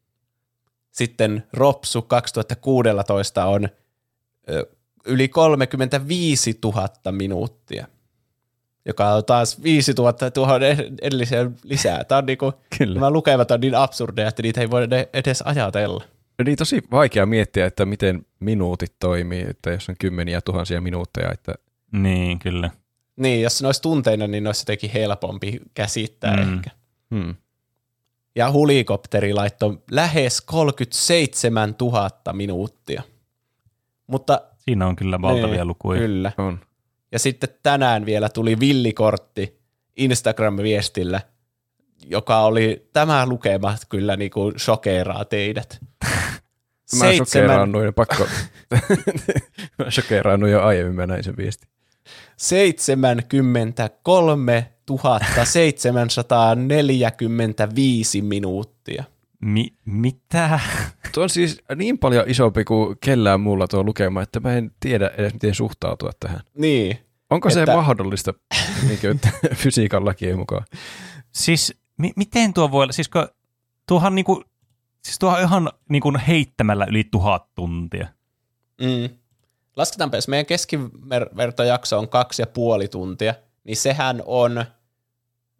[0.93, 3.69] Sitten Ropsu 2016 on
[4.49, 4.65] ö,
[5.05, 7.87] yli 35 000 minuuttia,
[8.85, 12.03] joka on taas 5 000 tuohon ed- edelliseen lisää.
[12.03, 12.93] Tämä on niinku, Kyllä.
[12.93, 16.03] nämä lukevat on niin absurdeja, että niitä ei voi edes ajatella.
[16.45, 21.55] Niin tosi vaikea miettiä, että miten minuutit toimii, että jos on kymmeniä tuhansia minuutteja, että
[21.91, 22.69] Niin, kyllä.
[23.15, 26.53] Niin, jos ne olisi tunteina, niin ne olisi jotenkin helpompi käsittää Mm.
[26.57, 26.69] ehkä.
[27.15, 27.35] hmm.
[28.35, 33.03] Ja hulikopteri laittoi lähes 37 000 minuuttia.
[34.07, 35.99] Mutta Siinä on kyllä valtavia niin, lukuja.
[35.99, 36.31] Kyllä.
[36.37, 36.59] on.
[37.11, 39.59] Ja sitten tänään vielä tuli villikortti
[39.99, 41.21] Instagram-viestillä,
[42.05, 45.79] joka oli, tämä lukema kyllä niinku shokeeraa teidät.
[46.99, 48.27] Mä shokeraannuin, pakko.
[49.77, 49.85] mä
[50.51, 51.67] jo aiemmin, mä näin sen viesti.
[52.37, 54.72] 73
[55.43, 59.03] 745 minuuttia.
[59.41, 60.59] Mi- mitä?
[61.13, 65.11] Tuo on siis niin paljon isompi kuin kellään muulla tuo lukema, että mä en tiedä
[65.17, 66.39] edes miten suhtautua tähän.
[66.57, 66.97] Niin,
[67.29, 68.33] Onko se Että- mahdollista
[68.87, 70.65] niin kuin, että fysiikan lakien mukaan?
[71.31, 72.93] Siis mi- miten tuo voi olla?
[72.93, 73.27] Siis kun,
[73.87, 74.43] tuohan niinku,
[75.05, 78.07] siis tuohan ihan niinku heittämällä yli tuhat tuntia.
[78.81, 79.09] Mm.
[79.75, 83.33] Lasketaanpa, jos meidän keskivertojakso on kaksi ja puoli tuntia,
[83.63, 84.65] niin sehän on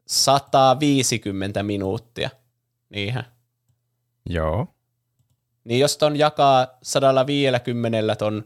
[0.08, 2.30] 150 minuuttia.
[2.90, 3.26] Niinhän.
[4.30, 4.68] Joo.
[5.64, 8.44] Niin jos ton jakaa 150 ton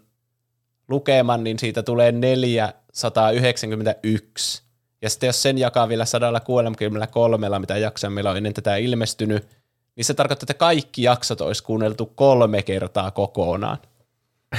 [0.88, 4.64] lukeman, niin siitä tulee 491.
[5.02, 9.48] Ja sitten jos sen jakaa vielä 163, mitä jaksoa meillä on ennen tätä ilmestynyt,
[9.96, 13.78] niin se tarkoittaa, että kaikki jaksot olisi kuunneltu kolme kertaa kokonaan.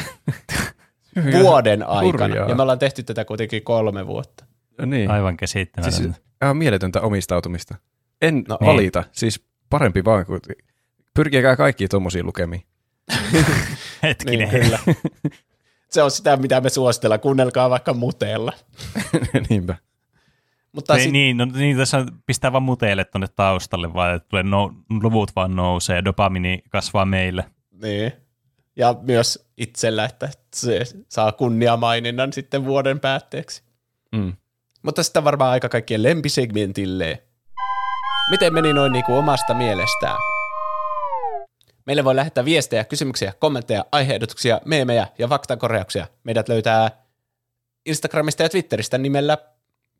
[1.43, 2.25] Vuoden aikana.
[2.25, 2.49] Hurjaa.
[2.49, 4.45] Ja me ollaan tehty tätä kuitenkin kolme vuotta.
[4.87, 5.11] Niin.
[5.11, 5.97] Aivan käsittämätöntä.
[5.99, 7.75] Siis ihan mieletöntä omistautumista.
[8.23, 9.05] En No valita.
[9.13, 10.41] Siis parempi vaan kuin
[11.15, 12.63] pyrkikää kaikki tuommoisiin lukemiin.
[14.03, 14.49] Hetkinen.
[14.49, 14.79] Niin, kyllä.
[15.91, 17.21] Se on sitä, mitä me suositellaan.
[17.21, 18.53] Kuunnelkaa vaikka muteella.
[19.51, 19.77] Niinpä.
[20.73, 24.43] Mutta Ei, sit, niin, no, niin, tässä pistää vaan muteille tuonne taustalle, vaan että tulee
[24.43, 27.45] no, luvut vaan nousee, dopamini kasvaa meille.
[27.83, 28.13] niin.
[28.77, 33.63] Ja myös itsellä, että se saa kunniamaininnan sitten vuoden päätteeksi.
[34.13, 34.33] Mm.
[34.83, 37.23] Mutta sitten varmaan aika kaikkien lempisegmentille.
[38.31, 40.19] Miten meni noin niin kuin omasta mielestään?
[41.87, 46.07] Meille voi lähettää viestejä, kysymyksiä, kommentteja, aiheehdotuksia, meemejä ja faktakorjauksia.
[46.25, 46.91] Meidät löytää
[47.87, 49.39] Instagramista ja Twitteristä nimellä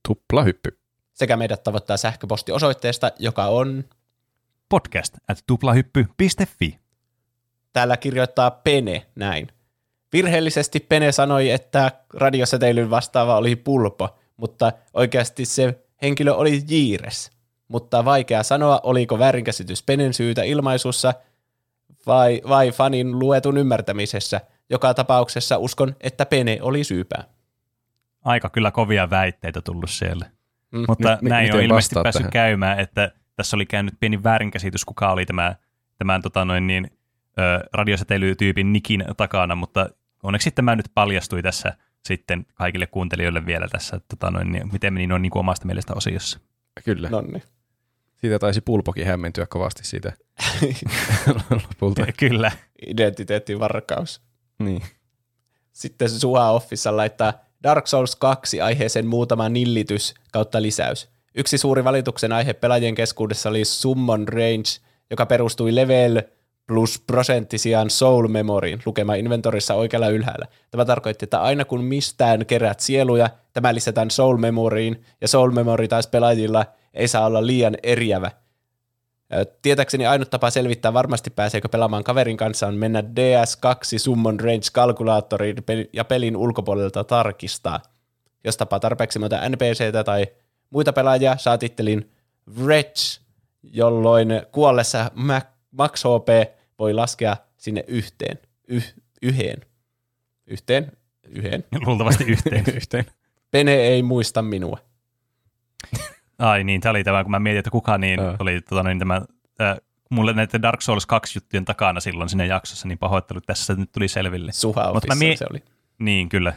[0.09, 0.79] Tuplahyppy.
[1.13, 3.85] sekä meidät tavoittaa sähköpostiosoitteesta, joka on
[4.69, 6.79] Podcast at tuplahyppy.fi.
[7.73, 9.49] täällä kirjoittaa Pene näin.
[10.13, 17.31] Virheellisesti Pene sanoi, että radiosäteilyn vastaava oli pulpo, mutta oikeasti se henkilö oli Jiires.
[17.69, 21.15] Mutta vaikea sanoa, oliko väärinkäsitys Penen syytä ilmaisussa
[22.07, 24.41] vai, vai fanin luetun ymmärtämisessä.
[24.71, 27.25] Joka tapauksessa uskon, että Pene oli syypää.
[28.25, 30.27] Aika kyllä kovia väitteitä tullut siellä.
[30.71, 30.85] Mm.
[30.89, 32.33] Mutta mi- näin on ilmeisesti päässyt tähän?
[32.33, 35.57] käymään, että tässä oli käynyt pieni väärinkäsitys, kuka oli tämä,
[35.99, 36.91] tämän tota noin niin,
[37.39, 39.91] ö, radiosäteilytyypin nikin takana, mutta
[40.23, 41.77] onneksi tämä nyt paljastui tässä
[42.09, 45.67] sitten kaikille kuuntelijoille vielä tässä, että tota noin, niin, miten meni noin niin kuin omasta
[45.67, 46.41] mielestä osiossa.
[46.85, 47.09] Kyllä.
[47.09, 47.21] No.
[47.21, 47.43] Nonni.
[48.17, 50.13] Siitä taisi pulpokin hämmentyä kovasti siitä
[51.51, 52.07] lopulta.
[52.19, 52.53] Kyllä.
[52.87, 54.23] Identiteettivarkaus.
[54.59, 54.83] niin.
[55.73, 57.33] Sitten Suha Office laittaa
[57.63, 61.09] Dark Souls 2 aiheeseen muutama nillitys kautta lisäys.
[61.35, 64.69] Yksi suuri valituksen aihe pelaajien keskuudessa oli Summon Range,
[65.11, 66.23] joka perustui level
[66.69, 70.47] plus prosenttisiaan Soul Memoryin lukema inventorissa oikealla ylhäällä.
[70.71, 75.89] Tämä tarkoitti, että aina kun mistään kerät sieluja, tämä lisätään Soul Memoryin, ja Soul Memory
[75.89, 78.31] taas pelaajilla ei saa olla liian eriävä.
[79.33, 85.57] Ö, Tietääkseni ainut tapa selvittää varmasti pääseekö pelaamaan kaverin kanssa on mennä DS2 Summon Range-kalkulaattoriin
[85.93, 87.81] ja pelin ulkopuolelta tarkistaa.
[88.45, 90.27] Jos tapaa tarpeeksi monta NPCtä tai
[90.71, 92.11] muita pelaajia, saa tittelin
[92.61, 93.21] Wretch,
[93.63, 98.39] jolloin kuollessa ma- Max HP voi laskea sinne yhteen.
[98.69, 99.61] Yh- yheen.
[100.47, 100.93] Yhteen?
[101.29, 101.65] Yheen.
[101.87, 102.65] Luultavasti yhteen.
[102.77, 103.05] Yhteen.
[103.51, 104.79] Pene ei muista minua.
[106.39, 108.37] Ai niin, tämä oli tämä, kun mä mietin, että kuka niin Joo.
[108.39, 109.23] oli tota, niin tämä,
[109.61, 109.77] äh,
[110.11, 114.09] mulle näiden Dark Souls 2 juttujen takana silloin siinä jaksossa, niin pahoittelut tässä nyt tuli
[114.09, 114.53] selville.
[114.53, 115.63] Suha Mut mä mie- se oli.
[115.99, 116.53] Niin, kyllä.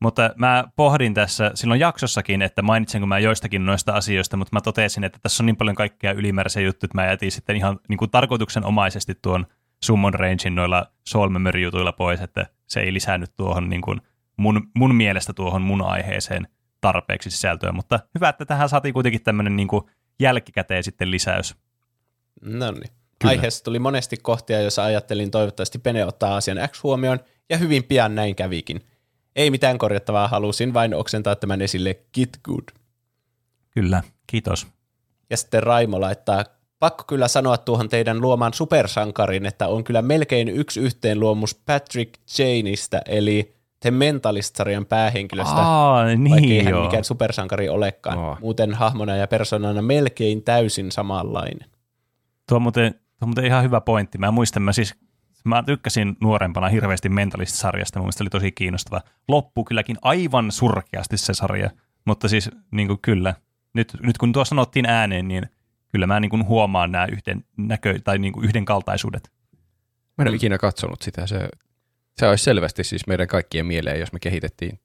[0.00, 5.04] Mutta mä pohdin tässä silloin jaksossakin, että mainitsenko mä joistakin noista asioista, mutta mä totesin,
[5.04, 8.10] että tässä on niin paljon kaikkea ylimääräisiä juttuja, että mä jätin sitten ihan niin kuin
[8.10, 9.46] tarkoituksenomaisesti tuon
[9.84, 14.00] Summon Rangein noilla Soul Memory-jutuilla pois, että se ei lisännyt tuohon niin kuin
[14.36, 16.48] mun, mun mielestä tuohon mun aiheeseen
[16.80, 19.82] tarpeeksi sisältöä, mutta hyvä, että tähän saatiin kuitenkin tämmöinen niin kuin
[20.20, 21.54] jälkikäteen sitten lisäys.
[22.42, 22.92] No niin.
[23.24, 27.20] Aiheessa tuli monesti kohtia, jossa ajattelin toivottavasti Pene ottaa asian X huomioon,
[27.50, 28.86] ja hyvin pian näin kävikin.
[29.36, 32.64] Ei mitään korjattavaa, halusin vain oksentaa tämän esille Git Good.
[33.70, 34.66] Kyllä, kiitos.
[35.30, 36.44] Ja sitten Raimo laittaa,
[36.78, 42.14] pakko kyllä sanoa tuohon teidän luomaan supersankarin, että on kyllä melkein yksi yhteen luomus Patrick
[42.38, 46.84] Janeista, eli The Mentalist-sarjan päähenkilöstä, Aa, vaikkei niin hän joo.
[46.84, 48.18] mikään supersankari olekaan.
[48.18, 48.36] Aa.
[48.40, 51.68] Muuten hahmona ja persoonana melkein täysin samanlainen.
[52.48, 54.18] Tuo on muuten, tuo on muuten ihan hyvä pointti.
[54.18, 54.94] Mä muistan, mä siis
[55.44, 59.00] mä tykkäsin nuorempana hirveästi Mentalist-sarjasta, mun mielestä oli tosi kiinnostava.
[59.28, 61.70] Loppu kylläkin aivan surkeasti se sarja,
[62.04, 63.34] mutta siis niin kuin kyllä,
[63.74, 65.50] nyt, nyt kun tuo sanottiin ääneen, niin
[65.96, 69.32] kyllä mä niin kuin huomaan nämä yhden näkö- tai niin kuin yhdenkaltaisuudet.
[70.18, 71.26] Mä en ole ikinä katsonut sitä.
[71.26, 71.48] Se,
[72.16, 74.80] se olisi selvästi siis meidän kaikkien mieleen, jos me kehitettiin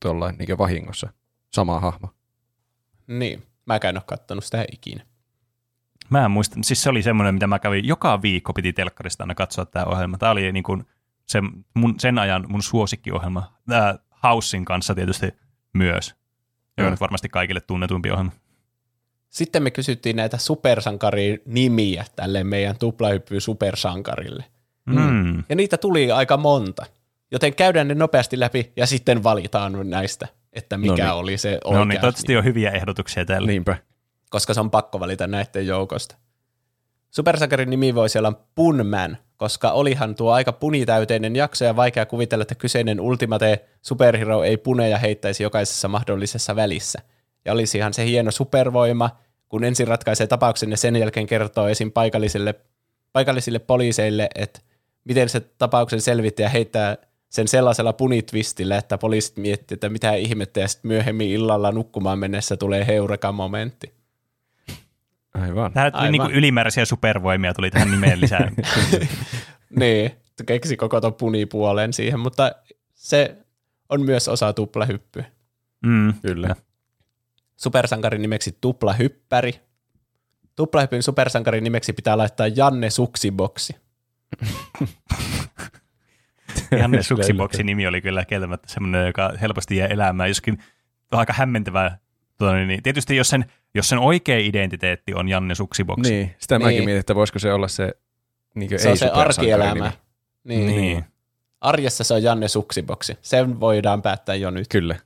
[0.00, 1.08] tuolla niin vahingossa
[1.54, 2.08] sama hahmo.
[3.06, 5.04] Niin, mäkään en ole kattonut sitä ikinä.
[6.10, 9.34] Mä en muista, siis se oli semmoinen, mitä mä kävin, joka viikko piti telkkarista aina
[9.34, 10.18] katsoa tämä ohjelma.
[10.18, 10.84] Tämä oli niin kuin
[11.26, 11.40] se,
[11.74, 13.52] mun, sen ajan mun suosikkiohjelma.
[13.68, 15.26] Tämä Housein kanssa tietysti
[15.74, 16.90] myös, joka Joo.
[16.90, 18.32] nyt varmasti kaikille tunnetumpi ohjelma.
[19.30, 24.44] Sitten me kysyttiin näitä supersankarin nimiä tälle meidän tuplahyppy supersankarille.
[24.86, 25.44] Mm.
[25.48, 26.86] Ja niitä tuli aika monta.
[27.30, 31.20] Joten käydään ne nopeasti läpi ja sitten valitaan näistä, että mikä No niin.
[31.20, 33.46] oli se oikea No niin, toivottavasti on hyviä ehdotuksia täällä.
[33.46, 33.76] Niinpä.
[34.30, 36.16] koska se on pakko valita näiden joukosta.
[37.10, 42.54] Supersankarin nimi voisi olla Punman, koska olihan tuo aika punitäyteinen jakso ja vaikea kuvitella, että
[42.54, 46.98] kyseinen Ultimate superhero ei puneja heittäisi jokaisessa mahdollisessa välissä.
[47.44, 49.10] Ja olisihan se hieno supervoima,
[49.48, 51.92] kun ensin ratkaisee tapauksen ja sen jälkeen kertoo esim.
[51.92, 52.54] paikalliselle
[53.12, 54.60] paikallisille poliiseille, että
[55.04, 56.96] miten se tapauksen selvittäjä heittää
[57.28, 62.56] sen sellaisella punitvistillä, että poliisit miettii, että mitä ihmettä, ja sitten myöhemmin illalla nukkumaan mennessä
[62.56, 63.94] tulee heureka-momentti.
[65.34, 65.72] Aivan.
[65.72, 66.12] Tää tuli Aivan.
[66.12, 68.50] niinku ylimääräisiä supervoimia tuli tähän nimeen lisää.
[69.80, 70.10] niin,
[70.46, 72.52] keksi koko ton punipuolen siihen, mutta
[72.94, 73.36] se
[73.88, 75.24] on myös osa tuplahyppyä.
[75.86, 76.14] Mm.
[76.22, 76.56] Kyllä.
[77.62, 79.60] Supersankarin nimeksi tuplahyppäri.
[80.56, 83.76] Tuplahypyn supersankarin nimeksi pitää laittaa Janne Suksiboksi.
[86.80, 90.58] Janne Suksiboksin nimi oli kyllä kieltämättä semmoinen, joka helposti jää elämään, joskin
[91.12, 91.98] on aika hämmentävää.
[92.38, 96.66] Tuota, niin, tietysti jos sen, jos sen oikea identiteetti on Janne Suksiboksi, Niin, sitä Niin.
[96.66, 97.94] mäkin mietin, että voisiko se olla se
[98.54, 99.92] niin Se ei on se arkielämä.
[100.44, 100.66] Niin.
[100.66, 100.80] niin.
[100.80, 101.04] niin.
[101.60, 103.18] Arjessa se on Janne Suksiboksi.
[103.22, 104.68] Sen voidaan päättää jo nyt.
[104.68, 104.96] Kyllä.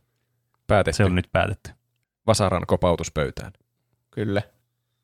[0.67, 0.97] Päätetty.
[0.97, 1.71] se on nyt päätetty.
[2.27, 3.53] Vasaran kopautuspöytään.
[4.11, 4.43] Kyllä.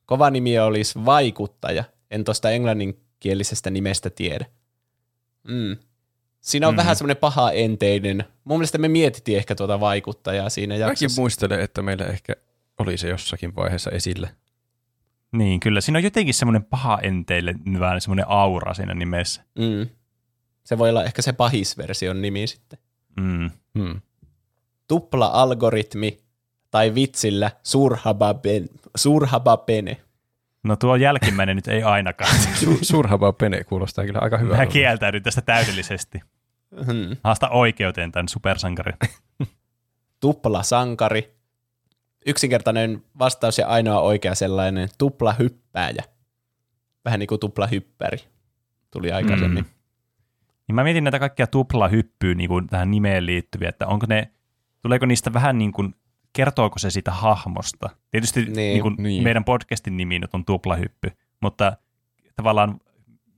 [0.06, 1.84] Kova nimi olisi vaikuttaja.
[2.10, 4.46] En tuosta englanninkielisestä nimestä tiedä.
[5.48, 5.76] Mm.
[6.40, 6.76] Siinä on Mm.
[6.76, 6.78] mm.
[6.78, 8.24] vähän semmoinen paha enteinen.
[8.44, 11.20] Mun mielestä me mietittiin ehkä tuota vaikuttajaa siinä Mäkin jaksossa.
[11.20, 12.32] muistelen, että meillä ehkä
[12.78, 14.28] oli se jossakin vaiheessa esillä.
[15.32, 15.80] Niin, kyllä.
[15.80, 19.42] Siinä on jotenkin semmoinen paha enteille vähän semmoinen aura siinä nimessä.
[19.58, 19.88] Mm.
[20.64, 22.78] Se voi olla ehkä se pahisversion nimi sitten.
[23.16, 23.50] Mm.
[23.78, 24.00] Hmm.
[24.88, 26.18] Tupla-algoritmi
[26.70, 29.96] tai vitsillä surhababen, surhabapene.
[30.62, 32.34] No tuo jälkimmäinen nyt ei ainakaan.
[32.64, 34.66] Su- Surhava pene kuulostaa kyllä aika Mä hyvältä.
[34.66, 36.20] kieltäydyn tästä täydellisesti.
[36.86, 37.16] Hmm.
[37.24, 38.94] Haasta oikeuteen tämän supersankarin.
[40.20, 41.34] Tupla-sankari.
[42.26, 44.88] Yksinkertainen vastaus ja ainoa oikea sellainen.
[44.98, 46.04] Tupla-hyppääjä.
[47.04, 48.18] Vähän niin kuin tupla-hyppäri.
[48.90, 49.64] Tuli aikaisemmin.
[49.64, 49.70] Mm.
[50.68, 54.30] Niin mä mietin näitä kaikkia tuplahyppyä niin kuin tähän nimeen liittyviä, että onko ne,
[54.82, 55.94] tuleeko niistä vähän niin kuin,
[56.32, 57.90] kertooko se siitä hahmosta?
[58.10, 58.54] Tietysti niin.
[58.54, 58.82] Niin.
[58.82, 59.22] Kuin Niin.
[59.22, 61.76] meidän podcastin nimi nyt on tuplahyppy, mutta
[62.36, 62.80] tavallaan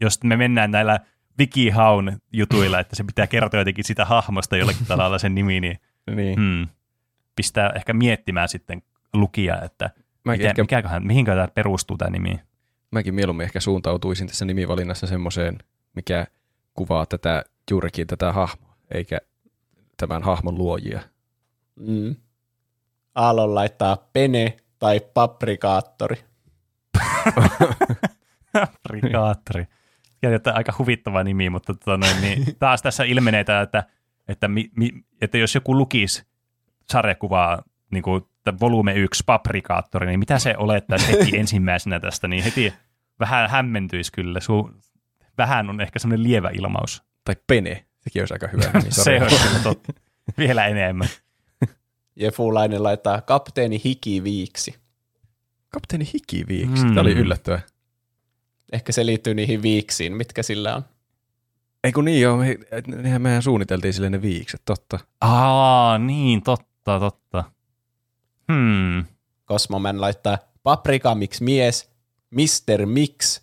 [0.01, 1.01] jos me mennään näillä
[1.39, 5.78] wikihaun jutuilla, että se pitää kertoa jotenkin sitä hahmosta jollakin tavalla sen nimi, niin
[6.16, 6.39] Niin.
[6.39, 6.69] hmm,
[7.36, 8.82] pistää ehkä miettimään sitten
[9.14, 9.90] lukija, että
[10.24, 12.40] Mäkin, miten, ehkä, mikäköhän, mihinkä tämä perustuu tämä nimi.
[12.90, 15.59] mäkin mieluummin ehkä suuntautuisin tässä nimivalinnassa semmoiseen,
[15.96, 16.27] mikä
[16.74, 19.19] kuvaa tätä juurikin tätä hahmoa, eikä
[19.96, 21.01] tämän hahmon luojia.
[21.77, 22.16] Mm.
[23.14, 26.16] Aallon laittaa pene tai paprikaattori.
[28.88, 29.66] Frikaattori.
[30.22, 33.84] Ja että aika huvittava nimi, mutta tota noin, niin taas tässä ilmenee tämä, että,
[34.28, 36.26] että, mi, mi, että jos joku lukisi
[36.90, 38.22] sarjakuvaa niin kuin
[38.60, 42.74] volume 1 paprikaattori, niin mitä se olettaisi heti ensimmäisenä tästä, niin heti
[43.20, 44.40] vähän hämmentyisi kyllä.
[44.40, 44.70] Su,
[45.38, 47.02] vähän on ehkä semmoinen lievä ilmaus.
[47.24, 48.90] Tai pene, sekin olisi aika hyvä nimi.
[49.04, 49.92] se on kyllä totta.
[50.38, 51.08] Vielä enemmän.
[52.16, 54.74] Jefulainen laittaa kapteeni Hikiviiksi.
[55.68, 56.88] Kapteeni Hikiviiksi, Mm.
[56.88, 57.60] tämä oli yllättävää.
[58.72, 60.82] Ehkä se liittyy niihin viiksiin, mitkä sillä on.
[61.84, 64.98] Ei kun niin joo, me, nehän mehän suunniteltiin sille ne viikset, totta.
[65.20, 67.44] Aa, niin, totta, totta.
[68.52, 69.04] Hmm.
[69.48, 71.90] Cosmoman laittaa Paprika Mix mies,
[72.30, 72.86] Mr.
[72.86, 73.40] Mix,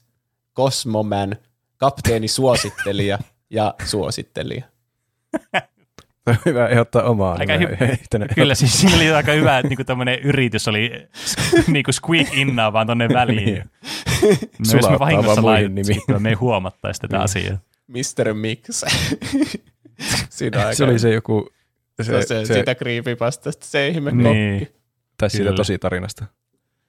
[0.56, 1.36] Cosmoman,
[1.78, 4.64] kapteeni suosittelija ja suosittelija.
[6.30, 7.36] Tämä on hyvä ehdottaa omaa.
[7.40, 10.92] Aika hy- Kyllä siis siinä oli aika hyvä, että niinku tämmöinen yritys oli
[11.68, 13.46] niinku squeak innaa vaan tonne väliin.
[13.46, 13.64] Niin.
[14.42, 15.86] No, jos me vahingossa niin
[16.20, 17.58] me ei huomattaisi tätä asiaa.
[17.88, 18.34] Mr.
[18.34, 18.60] Mix.
[20.30, 21.50] Siinä aika Se oli se joku,
[22.02, 24.60] se, se, se, se, sitä creepypastasta, se ihme Niin.
[24.60, 24.76] kokki.
[25.18, 26.26] tai siitä tosi tarinasta.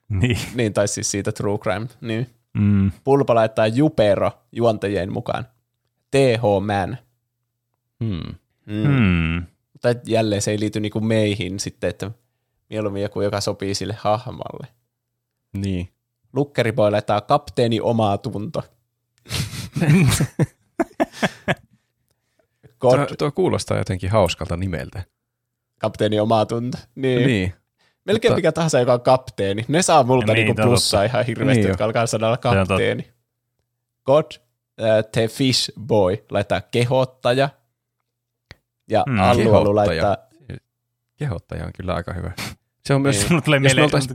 [0.09, 0.39] Niin.
[0.55, 1.87] Niin, tai siis siitä True Crime.
[2.01, 2.27] Niin.
[2.55, 2.91] Mm.
[3.05, 5.45] Pulpa laittaa Jupero juontajien mukaan.
[6.11, 6.99] TH Man.
[8.05, 8.35] Hmm.
[8.71, 8.85] Mm.
[8.87, 9.47] Hmm.
[9.73, 12.11] Mutta jälleen se ei liity niinku meihin sitten, että
[12.71, 14.67] mieluummin joku, joka sopii sille hahmolle.
[15.57, 15.89] Niin.
[16.33, 18.63] Lukkeriboy laittaa kapteeni omaa tunto.
[22.81, 25.03] God, Tuo, tuo kuulostaa jotenkin hauskalta nimeltä.
[25.79, 26.79] kapteeni omaa tunto.
[26.95, 27.27] Niin.
[27.27, 27.55] Niin.
[28.05, 29.65] Melkein Mutta- mikä tahansa, joka on kapteeni.
[29.69, 30.69] Ne saa multa Niin, niinku totta.
[30.69, 32.55] plussaa ihan hirveästi, Niin jotka alkaa sanalla totta.
[32.67, 33.11] kapteeni.
[34.05, 37.49] God, uh, the fish boy laittaa kehottaja.
[38.91, 40.05] Ja mm, Allu Allu Kehottaja.
[40.05, 40.17] laittaa,
[41.17, 42.33] Kehottaja on kyllä aika hyvä.
[42.87, 43.43] Se on myös, Niin.
[43.43, 44.09] Tulee Jos mieleen, oltais-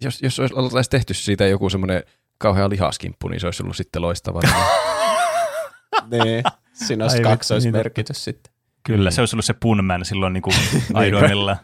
[0.00, 2.02] jos, jos olisi- oltaisiin tehty siitä joku semmoinen
[2.38, 4.40] kauhea lihaskimppu, niin se olisi ollut sitten loistava.
[6.10, 8.52] niin, siinä olisi kaksoismerkitys sitten.
[8.82, 10.50] Kyllä, se olisi ollut se punman silloin niinku
[10.94, 11.56] aidoimmilla.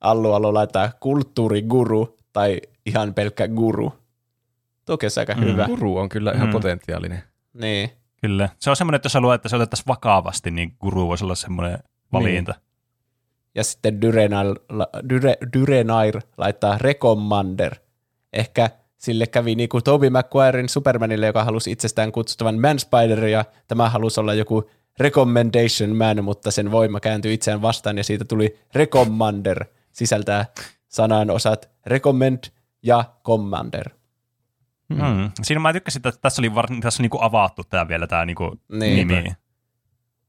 [0.00, 3.92] Allu Allu laittaa kulttuuriguru tai ihan pelkkä guru.
[4.84, 5.42] Toki se aika Mm.
[5.44, 5.66] hyvä.
[5.66, 6.52] Guru on kyllä ihan Mm.
[6.52, 7.22] potentiaalinen.
[7.52, 7.90] Niin.
[8.26, 8.48] Kyllä.
[8.58, 11.78] Se on semmoinen, että jos haluaa, että se otettaisiin vakavasti, niin guru voisi olla semmoinen
[12.12, 12.54] valinta.
[13.54, 14.54] Ja sitten Dyrenair,
[15.08, 17.74] Dyre, Dyrenair laittaa Recommander.
[18.32, 23.44] Ehkä sille kävi niin kuin Tobey Maguirein Supermanille, joka halusi itsestään kutsuttavan Man Spider, ja
[23.68, 28.58] tämä halusi olla joku recommendation man, mutta sen voima kääntyi itseään vastaan, ja siitä tuli
[28.74, 30.46] Recommander, sisältää
[30.88, 32.44] sanan osat recommend
[32.82, 33.95] ja commander.
[34.88, 35.30] Mm.
[35.42, 38.60] Siinä mä tykkäsin, että tässä oli var, tässä on niinku avattu tämä vielä tämä niinku
[38.72, 39.08] Niin.
[39.08, 39.24] nimi.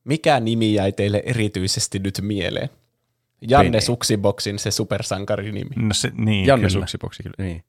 [0.04, 2.70] Mikä nimi jäi teille erityisesti nyt mieleen?
[3.42, 3.82] Janne Pene.
[3.82, 5.70] Suksiboksin se supersankarinimi.
[5.76, 6.82] No se, niin, Janne kyllä.
[6.82, 7.64] Suksiboksi kyllä, niin.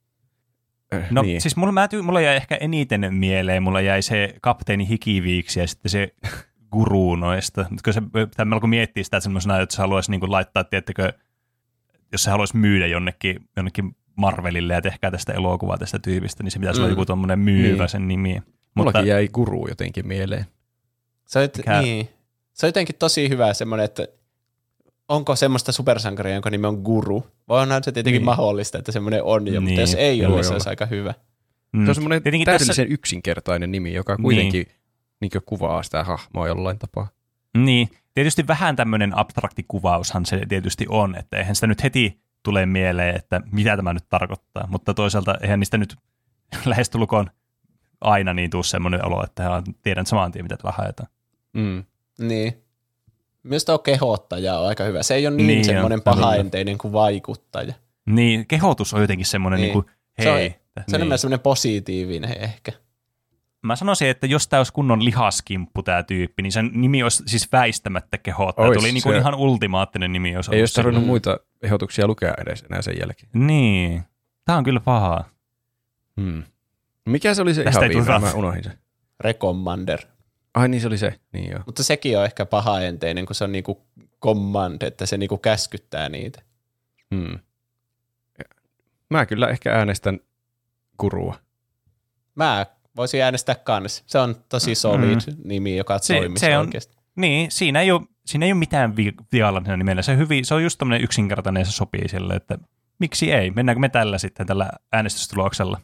[0.93, 1.41] Äh, No niin.
[1.41, 5.67] siis mulla, mä, ty- mulla jäi ehkä eniten mieleen, mulla jäi se kapteeni Hikiviiksi ja
[5.67, 6.13] sitten se
[6.71, 7.65] guru noista.
[7.69, 11.13] Nyt kun se pitää melko miettiä sitä semmoisena, että se haluaisi niin laittaa, tiettekö,
[12.11, 16.59] jos se haluaisi myydä jonnekin, jonnekin Marvelille ja tehkää tästä elokuvaa tästä tyypistä, niin se
[16.59, 16.83] pitäisi Mm.
[16.83, 17.89] olla joku tuommoinen myyvä Niin.
[17.89, 18.29] sen nimi.
[18.75, 20.45] Mullakin Mutta jäi guru jotenkin mieleen.
[21.25, 22.09] Se on, Mikä- niin.
[22.53, 24.07] se on jotenkin tosi hyvä semmoinen, että
[25.07, 27.27] onko semmoista supersankaria, jonka nimi on Guru?
[27.47, 28.19] Vai onhan se tietenkin Niin.
[28.21, 28.25] niin.
[28.25, 29.61] mahdollista, että semmoinen on jo, niin.
[29.63, 31.13] mutta Niin, jos ei voi ole, niin se olisi aika hyvä.
[31.71, 34.23] mm, Se on semmoinen tietenkin täydellisen yksinkertainen nimi, joka Niin.
[34.23, 34.67] kuitenkin
[35.21, 35.31] niin.
[35.45, 37.07] kuvaa sitä hahmoa jollain tapaa.
[37.57, 42.65] Niin, tietysti vähän tämmöinen abstrakti kuvaushan se tietysti on, että eihän sitä nyt heti tule
[42.65, 45.95] mieleen, että mitä tämä nyt tarkoittaa, mutta toisaalta eihän niistä nyt
[46.65, 47.29] lähestulkoon
[48.01, 51.09] aina niin tuu semmoinen olo, että tiedän saman tien, mitä tällä haetaan.
[51.53, 51.83] Mm.
[52.19, 52.63] Niin.
[53.43, 55.03] Myös tuo kehottaja on aika hyvä.
[55.03, 57.73] Se ei ole niin, Niin semmoinen pahaenteinen kuin vaikuttaja.
[58.05, 59.73] Niin, kehotus on jotenkin semmoinen, niin.
[59.73, 59.83] Niin.
[59.83, 59.85] kuin,
[60.23, 60.49] Se on- hei.
[60.89, 61.17] Se on niin.
[61.19, 62.71] semmoinen positiivinen ehkä.
[63.61, 67.51] Mä sanoisin, että jos tämä olisi kunnon lihaskimppu tämä tyyppi, niin sen nimi olisi siis
[67.51, 68.67] väistämättä kehottaja.
[68.67, 70.31] Ois, Tuli niin kuin se- ihan ultimaattinen nimi.
[70.31, 71.07] Jos Ei olisi tarvinnut Mm.
[71.07, 73.29] muita ehdotuksia lukea edes enää sen jälkeen.
[73.33, 74.03] Niin,
[74.45, 75.29] tämä on kyllä pahaa.
[76.21, 76.43] Hmm.
[77.05, 78.21] Mikä se oli se Tästä ihan viimeinen?
[78.21, 78.77] Mä unohdin sen.
[79.19, 79.99] Recommander.
[80.53, 81.19] Ai niin se oli se.
[81.33, 81.59] Niin joo.
[81.65, 83.85] Mutta sekin on ehkä pahaenteinen, kun se on niinku
[84.21, 86.41] command, että se niinku käskyttää niitä.
[87.15, 87.39] Hmm.
[89.09, 90.19] Mä kyllä ehkä äänestän
[90.99, 91.35] gurua.
[92.35, 92.65] Mä
[92.99, 94.03] voisin äänestää kans.
[94.07, 95.35] Se on tosi solid mm.
[95.43, 96.97] nimi, joka Se- toimisi se on- oikeasti.
[97.15, 100.01] Niin, siinä ei ole, siinä ei ole mitään vi- vialla siinä nimellä.
[100.01, 102.57] Se, hyvin, se on just tämmöinen yksinkertainen ja se sopii sille, että
[102.99, 103.51] miksi ei?
[103.51, 105.81] Mennäänkö me tällä sitten tällä äänestystuloksella?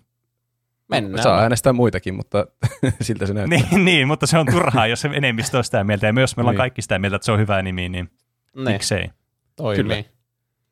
[0.89, 1.23] Mennään.
[1.23, 2.45] Saa äänestää muitakin, mutta
[3.01, 3.59] siltä se näyttää.
[3.71, 6.07] Niin, niin, mutta se on turhaa, jos se enemmistö on sitä mieltä.
[6.07, 6.57] Ja myös me ollaan Niin.
[6.57, 8.09] kaikki sitä mieltä, että se on hyvä nimi, niin
[8.55, 9.09] ne, miksei?
[9.55, 9.83] toimii.
[9.83, 10.03] Kyllä.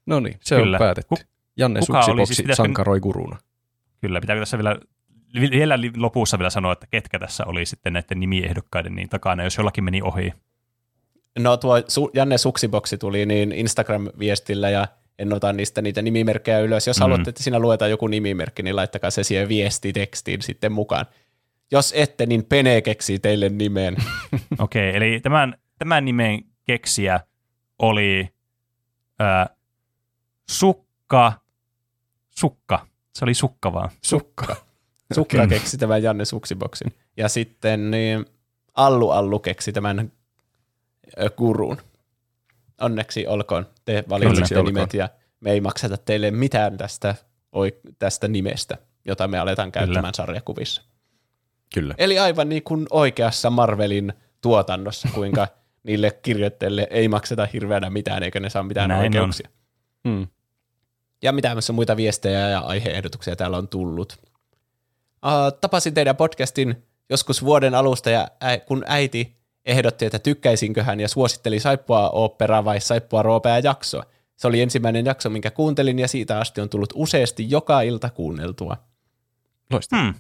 [0.06, 0.78] No niin, se Kyllä.
[0.78, 1.16] on päätetty.
[1.58, 3.38] Janne kuka Suksiboksi siis- pitäisikö- sankaroi guruna.
[4.02, 4.76] Kyllä, pitääkö tässä vielä,
[5.34, 9.84] vielä lopussa vielä sanoa, että ketkä tässä oli sitten näiden nimiehdokkaiden niin takana, jos jollakin
[9.84, 10.34] meni ohi.
[11.40, 14.88] No tuo Su- Janne Suksiboksi tuli niin Instagram-viestillä ja
[15.20, 16.88] en ota niistä niitä nimimerkkejä ylös.
[16.88, 17.02] Jos Mm.
[17.02, 21.06] haluatte, että siinä luetaan joku nimimerkki, niin laittakaa se siihen viestitekstiin sitten mukaan.
[21.72, 23.96] Jos ette, niin Pene keksii teille nimen.
[24.60, 27.20] Okei, eli tämän, tämän nimen keksiä
[27.80, 28.30] oli
[29.20, 29.50] ää,
[30.50, 31.34] Sukka,
[32.30, 33.90] Sukka, se oli Sukka vaan.
[34.02, 34.46] Sukka.
[34.46, 34.73] Sukka
[35.22, 35.48] Okei.
[35.48, 36.94] keksi tämän Janne Suksiboksin.
[37.18, 38.26] Ja sitten niin
[38.76, 40.12] Allu Allu keksi tämän
[41.20, 41.78] ö, gurun.
[42.82, 43.68] Onneksi olkoon.
[43.86, 44.66] Te olkoon.
[44.66, 45.10] nimet ja
[45.40, 47.16] me ei makseta teille mitään tästä,
[48.00, 50.82] tästä nimestä, jota me aletaan käyttämään sarjakuvissa.
[51.74, 51.96] Kyllä.
[51.98, 55.48] Eli aivan niin kuin oikeassa Marvelin tuotannossa, kuinka
[55.84, 59.06] niille kirjoittajille ei makseta hirveänä mitään, eikä ne saa mitään Näin on.
[59.06, 59.50] oikeuksia.
[60.08, 60.28] Hmm.
[61.24, 64.20] Ja mitä muita viestejä ja aiheehdotuksia täällä on tullut.
[65.26, 71.00] Uh, tapasin teidän podcastin joskus vuoden alusta, ja ä, kun äiti ehdotti, että tykkäisinkö hän
[71.00, 74.04] ja suositteli saippua oopperaa vai saippua roopea jaksoa.
[74.36, 78.78] Se oli ensimmäinen jakso, minkä kuuntelin, ja siitä asti on tullut useasti joka ilta kuunneltua.
[79.72, 80.04] Loistavaa.
[80.06, 80.14] Hmm.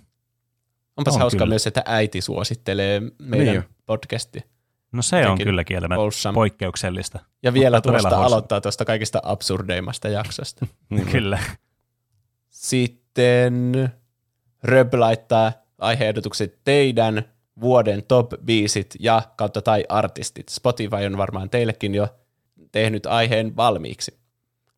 [0.98, 1.50] Onpas On hauskaa kyllä.
[1.50, 3.62] myös, että äiti suosittelee meidän Niin jo.
[3.86, 4.42] podcastia.
[4.92, 6.36] No se on Jotenkin kyllä kieltämättä wholesome.
[6.36, 7.20] poikkeuksellista.
[7.44, 10.66] Ja vielä Mutta tuosta aloittaa tuosta kaikista absurdeimmasta jaksosta.
[11.12, 11.40] Kyllä.
[12.50, 13.74] Sitten
[14.64, 17.24] Röb laittaa aiheehdotukset teidän
[17.62, 20.50] vuoden top biisit ja kautta tai artistit.
[20.50, 22.08] Spotify on varmaan teillekin jo
[22.72, 24.18] tehnyt aiheen valmiiksi.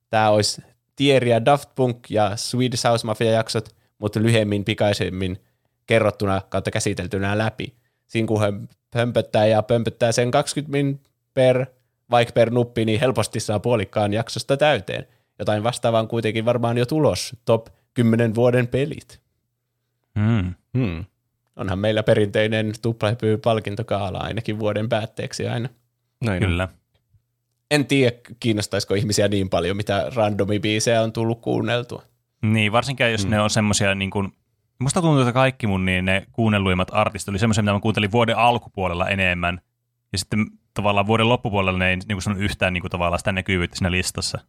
[0.09, 0.61] Tämä olisi
[0.95, 5.37] Thierry ja Daft Punk ja Swedish House Mafia jaksot, mutta lyhyemmin pikaisemmin
[5.85, 7.73] kerrottuna kautta käsiteltynä läpi.
[8.07, 11.01] Siinä kun hömpöttää ja pömpöttää sen 20 min
[11.33, 11.65] per,
[12.11, 15.07] vaikka per nuppi, niin helposti saa puolikkaan jaksosta täyteen.
[15.39, 17.35] Jotain vastaavaa on kuitenkin varmaan jo tulos.
[17.45, 19.24] Top 10 vuoden pelit.
[20.19, 20.53] Hmm.
[20.77, 21.05] Hmm.
[21.55, 25.69] Onhan meillä perinteinen tuplahypy palkintokaala ainakin vuoden päätteeksi aina.
[26.25, 26.49] Näin on.
[26.49, 26.67] Kyllä.
[27.71, 32.03] En tiedä, kiinnostaisiko ihmisiä niin paljon, mitä randomibiisejä on tullut kuunneltua.
[32.41, 33.27] Niin, varsinkin jos Mm.
[33.27, 33.31] mm.
[33.31, 34.31] ne on semmoisia niin kuin,
[34.79, 38.37] musta tuntuu, että kaikki mun niin ne kuunnelluimmat artistit oli semmoisia, mitä mä kuuntelin vuoden
[38.37, 39.61] alkupuolella enemmän.
[40.11, 43.31] Ja sitten tavallaan vuoden loppupuolella ne ei niin kuin sanonut yhtään niin kuin tavallaan sitä
[43.31, 44.39] näkyvyyttä siinä listassa.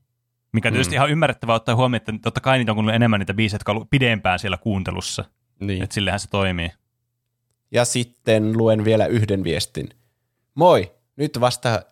[0.53, 0.97] Mikä tietysti Mm.
[0.97, 3.77] ihan ymmärrettävää ottaa huomioon, että totta kai niitä on kuunnellut enemmän niitä biisejä, jotka on
[3.77, 5.25] ollut pidempään siellä kuuntelussa.
[5.60, 5.83] Niin.
[5.83, 6.70] Että sillehän se toimii.
[7.70, 9.89] Ja sitten luen vielä yhden viestin.
[10.55, 11.83] Moi, nyt vasta,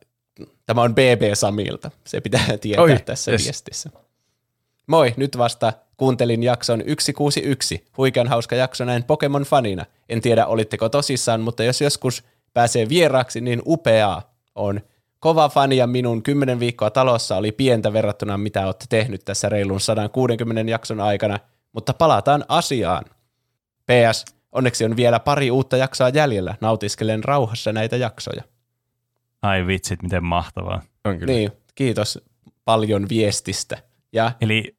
[0.67, 3.45] tämä on BB Samilta, se pitää tietää Oi, tässä yes.
[3.45, 3.91] viestissä.
[4.87, 7.87] Moi, nyt vasta kuuntelin jakson 161.
[7.97, 9.87] Huikean hauska jakso näin Pokemon-fanina.
[10.09, 14.81] En tiedä, olitteko tosissaan, mutta jos joskus pääsee vieraaksi, niin upeaa on.
[15.21, 19.81] Kova fani ja minun 10 viikkoa talossa oli pientä verrattuna, mitä olette tehnyt tässä reilun
[19.81, 21.39] 160 jakson aikana,
[21.73, 23.05] mutta palataan asiaan.
[23.87, 26.55] PS, onneksi on vielä pari uutta jaksoa jäljellä.
[26.61, 28.43] Nautiskelen rauhassa näitä jaksoja.
[29.43, 30.83] Ai vitsit, miten mahtavaa.
[31.05, 31.33] On kyllä.
[31.33, 32.19] Niin, kiitos
[32.65, 33.79] paljon viestistä.
[34.13, 34.77] Ja Eli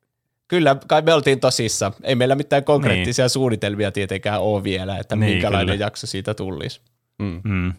[0.47, 1.91] kyllä, kai me oltiin tosissa.
[2.03, 3.29] Ei meillä mitään konkreettisia niin.
[3.29, 5.85] suunnitelmia tietenkään ole vielä, että Niin, niin, minkälainen kyllä.
[5.85, 6.81] jakso siitä tulisi.
[7.19, 7.41] Mm.
[7.43, 7.73] mm, Ja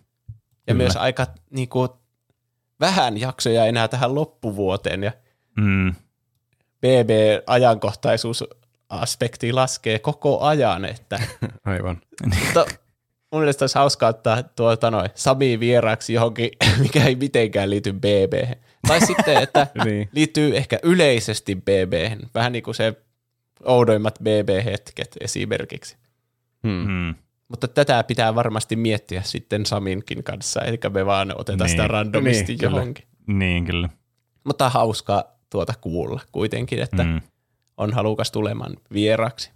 [0.66, 0.76] Kyllä.
[0.76, 1.88] myös aika niin kuin,
[2.80, 5.12] vähän jaksoja enää tähän loppuvuoteen, ja
[5.56, 5.94] mm,
[8.86, 11.20] BB-ajankohtaisuusaspekti laskee koko ajan, että
[11.65, 12.00] Aivan.
[12.44, 12.66] Mutta
[13.32, 16.50] mun mielestä olisi hauskaa ottaa tuota noin Sami vieraaksi johonkin,
[16.82, 18.50] mikä ei mitenkään liity BB.
[18.89, 20.08] Tai sitten, että Niin.
[20.12, 21.92] liittyy ehkä yleisesti BB.
[22.34, 22.94] Vähän niin kuin se
[23.65, 25.97] oudoimmat BB-hetket esimerkiksi.
[26.62, 26.90] Hmm.
[26.90, 27.15] mm.
[27.48, 31.70] Mutta tätä pitää varmasti miettiä sitten Saminkin kanssa, eikä me vaan oteta Niin.
[31.70, 32.76] sitä randomisti Niin, kyllä.
[32.76, 33.05] johonkin.
[33.26, 33.89] Niin kyllä.
[34.44, 37.20] Mutta hauskaa tuota kuulla kuitenkin, että Mm.
[37.76, 39.50] On halukas tulemaan vieraksi.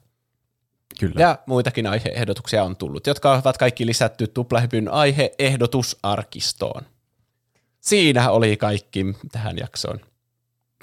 [1.00, 1.20] Kyllä.
[1.20, 6.82] Ja muitakin aiheehdotuksia on tullut, jotka ovat kaikki lisätty Tuplahypyn aiheehdotusarkistoon.
[7.80, 10.00] Siinä oli kaikki tähän jaksoon.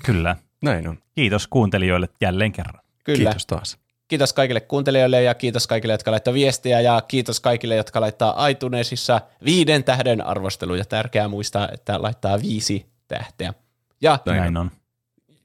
[0.06, 0.36] Kyllä.
[0.64, 0.98] Näin on.
[1.16, 2.84] Kiitos kuuntelijoille jälleen kerran.
[3.04, 3.18] Kyllä.
[3.18, 3.78] Kiitos taas.
[4.08, 9.22] kiitos kaikille kuuntelijoille ja kiitos kaikille, jotka laittaa viestiä ja kiitos kaikille, jotka laittaa iTunesissa
[9.46, 10.86] viiden tähden arvosteluja.
[10.86, 13.54] Tärkeää muistaa, että laittaa viisi tähteä.
[14.02, 14.72] Ja Näin Näin on.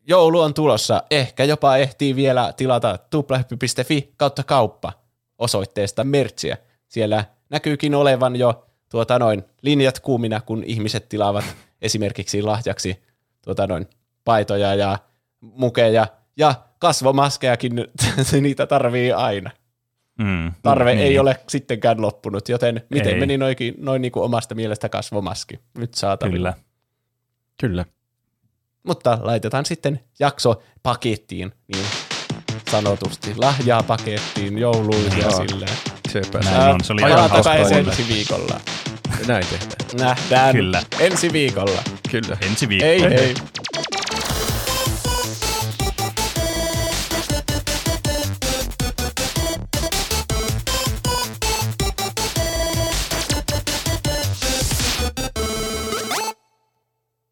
[0.06, 1.02] Joulu on tulossa.
[1.10, 4.92] Ehkä jopa ehtii vielä tilata tuplahyppy.fi kautta kauppa
[5.38, 6.56] osoitteesta mertsiä.
[6.88, 11.44] Siellä näkyykin olevan jo tuota noin linjat kuumina, kun ihmiset tilaavat
[11.82, 13.02] esimerkiksi lahjaksi
[13.44, 13.86] tuota noin
[14.24, 14.98] paitoja ja
[15.40, 16.06] mukeja
[16.36, 17.72] ja kasvomaskejakin,
[18.40, 19.50] niitä tarvii aina.
[20.18, 20.52] Mm.
[20.62, 21.06] Tarve niin.
[21.06, 23.20] ei ole sittenkään loppunut, joten miten Ei.
[23.20, 25.60] meni noin, noin niin kuin omasta mielestä kasvomaski?
[25.78, 26.52] Nyt saatavilla.
[26.52, 26.64] Kyllä.
[27.60, 27.84] Kyllä.
[28.86, 31.86] Mutta laitetaan sitten jakso pakettiin, niin
[32.70, 33.34] sanotusti.
[33.36, 35.76] Lahjaa pakettiin, jouluun ja silleen.
[36.08, 36.68] Sepä Näin se.
[36.68, 38.60] on, se oli ihan hauska ensi viikolla.
[39.26, 40.06] Näin tehdään.
[40.08, 40.82] Nähdään Kyllä.
[41.00, 41.82] ensi viikolla.
[42.10, 42.36] Kyllä.
[42.40, 42.86] Ensi viikko.
[42.86, 43.34] Hei hei.